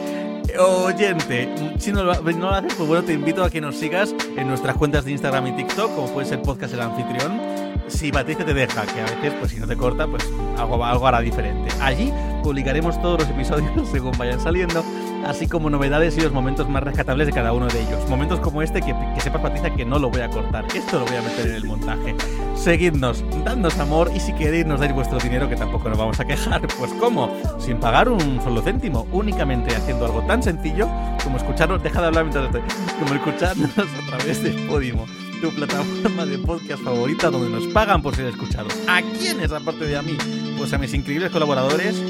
Oyente, 0.59 1.49
si 1.79 1.91
no 1.91 2.03
lo, 2.03 2.11
haces, 2.11 2.73
pues 2.75 2.87
bueno, 2.87 3.03
te 3.03 3.13
invito 3.13 3.43
a 3.43 3.49
que 3.49 3.59
nos 3.59 3.75
sigas 3.75 4.13
en 4.37 4.47
nuestras 4.47 4.77
cuentas 4.77 5.03
de 5.03 5.11
Instagram 5.11 5.47
y 5.47 5.51
TikTok, 5.53 5.95
como 5.95 6.07
puede 6.13 6.27
ser 6.27 6.41
Podcast 6.41 6.73
El 6.73 6.81
Anfitrión. 6.81 7.41
Si 7.87 8.11
Patricia 8.11 8.45
te 8.45 8.53
deja, 8.53 8.85
que 8.85 9.01
a 9.01 9.05
veces, 9.05 9.33
pues 9.39 9.51
si 9.51 9.59
no 9.59 9.67
te 9.67 9.75
corta, 9.75 10.07
pues 10.07 10.23
algo, 10.57 10.83
algo 10.85 11.07
hará 11.07 11.21
diferente. 11.21 11.73
Allí 11.81 12.13
publicaremos 12.43 13.01
todos 13.01 13.21
los 13.21 13.29
episodios 13.29 13.71
según 13.91 14.11
vayan 14.17 14.39
saliendo, 14.39 14.83
así 15.25 15.47
como 15.47 15.69
novedades 15.69 16.17
y 16.17 16.21
los 16.21 16.31
momentos 16.31 16.69
más 16.69 16.83
rescatables 16.83 17.27
de 17.27 17.33
cada 17.33 17.53
uno 17.53 17.67
de 17.67 17.81
ellos. 17.81 18.07
Momentos 18.09 18.39
como 18.39 18.61
este 18.61 18.81
que, 18.81 18.95
que 19.15 19.21
sepas, 19.21 19.41
Patricia, 19.41 19.73
que 19.73 19.85
no 19.85 19.99
lo 19.99 20.09
voy 20.09 20.21
a 20.21 20.29
cortar. 20.29 20.65
Esto 20.75 20.99
lo 20.99 21.05
voy 21.05 21.15
a 21.17 21.21
meter 21.21 21.47
en 21.47 21.55
el 21.55 21.65
montaje. 21.65 22.15
Seguidnos, 22.55 23.23
dadnos 23.43 23.77
amor 23.79 24.11
y 24.15 24.19
si 24.19 24.33
queréis 24.33 24.65
nos 24.65 24.79
dais 24.79 24.93
vuestro 24.93 25.17
dinero, 25.19 25.49
que 25.49 25.55
tampoco 25.55 25.89
nos 25.89 25.97
vamos 25.97 26.19
a 26.19 26.25
quejar. 26.25 26.61
Pues 26.77 26.91
¿cómo? 26.93 27.35
Sin 27.59 27.77
pagar 27.77 28.09
un 28.09 28.41
solo 28.43 28.61
céntimo, 28.61 29.07
únicamente 29.11 29.75
haciendo 29.75 30.05
algo 30.05 30.21
tan 30.23 30.41
sencillo 30.43 30.87
como 31.23 31.37
escucharnos, 31.37 31.81
deja 31.81 32.01
de 32.01 32.07
hablar 32.07 32.25
mientras 32.25 32.45
estoy, 32.45 32.61
como 32.99 33.15
escucharnos 33.15 33.71
a 33.77 34.07
través 34.07 34.43
de 34.43 34.51
Podimo, 34.67 35.05
tu 35.41 35.49
plataforma 35.51 36.25
de 36.25 36.37
podcast 36.39 36.83
favorita 36.83 37.29
donde 37.29 37.49
nos 37.49 37.67
pagan 37.73 38.01
por 38.01 38.15
ser 38.15 38.27
escuchados. 38.27 38.73
¿A 38.87 39.01
quiénes 39.01 39.51
aparte 39.51 39.85
de 39.85 39.97
a 39.97 40.01
mí? 40.01 40.17
Pues 40.57 40.73
a 40.73 40.77
mis 40.77 40.93
increíbles 40.93 41.31
colaboradores, 41.31 42.01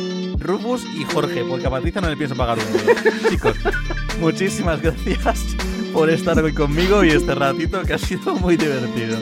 Rufus 0.44 0.84
y 0.84 1.04
Jorge, 1.06 1.44
porque 1.44 1.68
a 1.68 1.70
Patricia 1.70 2.02
no 2.02 2.10
le 2.10 2.18
pienso 2.18 2.36
pagar 2.36 2.58
un 2.60 2.80
euro. 2.80 2.94
Chicos, 3.30 3.56
muchísimas 4.20 4.82
gracias 4.82 5.56
por 5.94 6.10
estar 6.10 6.38
hoy 6.40 6.54
conmigo 6.54 7.04
y 7.04 7.10
este 7.10 7.34
ratito 7.36 7.82
que 7.84 7.94
ha 7.94 7.98
sido 7.98 8.36
muy 8.36 8.58
divertido. 8.58 9.18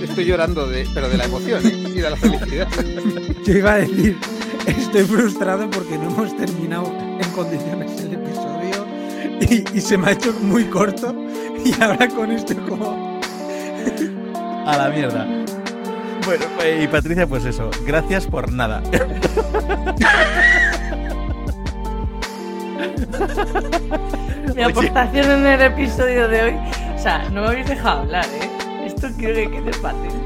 Estoy 0.00 0.26
llorando, 0.26 0.66
de, 0.66 0.86
pero 0.94 1.08
de 1.08 1.16
la 1.16 1.24
emoción 1.24 1.66
¿eh? 1.66 1.84
y 1.88 2.00
de 2.00 2.10
la 2.10 2.16
felicidad. 2.16 2.68
Yo 3.44 3.52
iba 3.52 3.72
a 3.72 3.76
decir, 3.76 4.16
estoy 4.66 5.04
frustrado 5.04 5.68
porque 5.70 5.98
no 5.98 6.10
hemos 6.10 6.36
terminado 6.36 6.92
en 7.20 7.30
condiciones 7.32 8.00
el 8.00 8.14
episodio 8.14 8.86
y, 9.40 9.78
y 9.78 9.80
se 9.80 9.98
me 9.98 10.08
ha 10.08 10.12
hecho 10.12 10.32
muy 10.40 10.64
corto 10.64 11.14
y 11.64 11.82
ahora 11.82 12.08
con 12.08 12.30
esto 12.30 12.54
como... 12.68 13.20
A 14.66 14.76
la 14.76 14.88
mierda. 14.90 15.46
Bueno, 16.26 16.44
pues, 16.56 16.82
y 16.82 16.88
Patricia, 16.88 17.24
pues 17.28 17.44
eso, 17.44 17.70
gracias 17.86 18.26
por 18.26 18.50
nada. 18.50 18.82
Mi 24.56 24.62
aportación 24.62 25.30
en 25.30 25.46
el 25.46 25.62
episodio 25.62 26.26
de 26.26 26.42
hoy. 26.42 26.56
O 26.96 26.98
sea, 26.98 27.28
no 27.30 27.42
me 27.42 27.48
habéis 27.48 27.68
dejado 27.68 28.00
hablar, 28.00 28.24
¿eh? 28.24 28.50
Esto 28.86 29.06
quiero 29.16 29.34
que 29.36 29.50
quede 29.50 29.70
patente. 29.80 30.25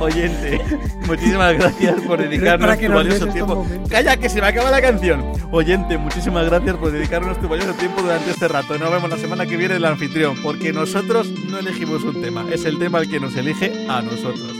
Oyente, 0.00 0.60
muchísimas 1.06 1.54
gracias 1.54 2.00
por 2.02 2.18
dedicarnos 2.18 2.78
tu 2.78 2.92
valioso 2.92 3.26
tiempo. 3.28 3.66
Calla, 3.88 4.16
que 4.16 4.28
se 4.28 4.40
me 4.40 4.48
acaba 4.48 4.70
la 4.70 4.82
canción. 4.82 5.32
Oyente, 5.50 5.96
muchísimas 5.98 6.46
gracias 6.46 6.76
por 6.76 6.92
dedicarnos 6.92 7.40
tu 7.40 7.48
valioso 7.48 7.72
tiempo 7.74 8.02
durante 8.02 8.30
este 8.30 8.48
rato. 8.48 8.78
Nos 8.78 8.90
vemos 8.90 9.10
la 9.10 9.18
semana 9.18 9.46
que 9.46 9.56
viene 9.56 9.74
en 9.74 9.78
el 9.78 9.84
anfitrión, 9.86 10.36
porque 10.42 10.72
nosotros 10.72 11.28
no 11.48 11.58
elegimos 11.58 12.02
un 12.02 12.20
tema, 12.20 12.44
es 12.50 12.64
el 12.64 12.78
tema 12.78 12.98
el 12.98 13.10
que 13.10 13.20
nos 13.20 13.36
elige 13.36 13.86
a 13.88 14.02
nosotros. 14.02 14.52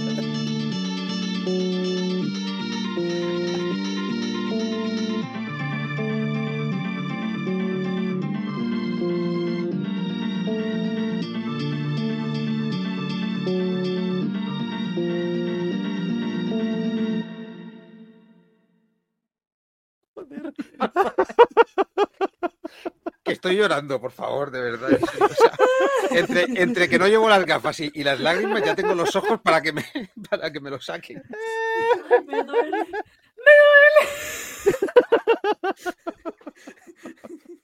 estoy 23.50 23.62
llorando, 23.62 24.00
por 24.00 24.12
favor, 24.12 24.50
de 24.50 24.60
verdad. 24.60 24.98
O 25.20 25.28
sea, 25.28 25.52
entre, 26.10 26.44
entre 26.62 26.88
que 26.88 26.98
no 26.98 27.08
llevo 27.08 27.28
las 27.28 27.44
gafas 27.44 27.80
y, 27.80 27.90
y 27.94 28.04
las 28.04 28.20
lágrimas, 28.20 28.62
ya 28.64 28.76
tengo 28.76 28.94
los 28.94 29.14
ojos 29.16 29.40
para 29.40 29.60
que 29.60 29.72
me, 29.72 29.84
para 30.30 30.52
que 30.52 30.60
me 30.60 30.70
lo 30.70 30.80
saquen. 30.80 31.22
Me 32.26 32.44
duele. 32.44 32.78
Me 32.78 33.52
duele. 33.66 34.08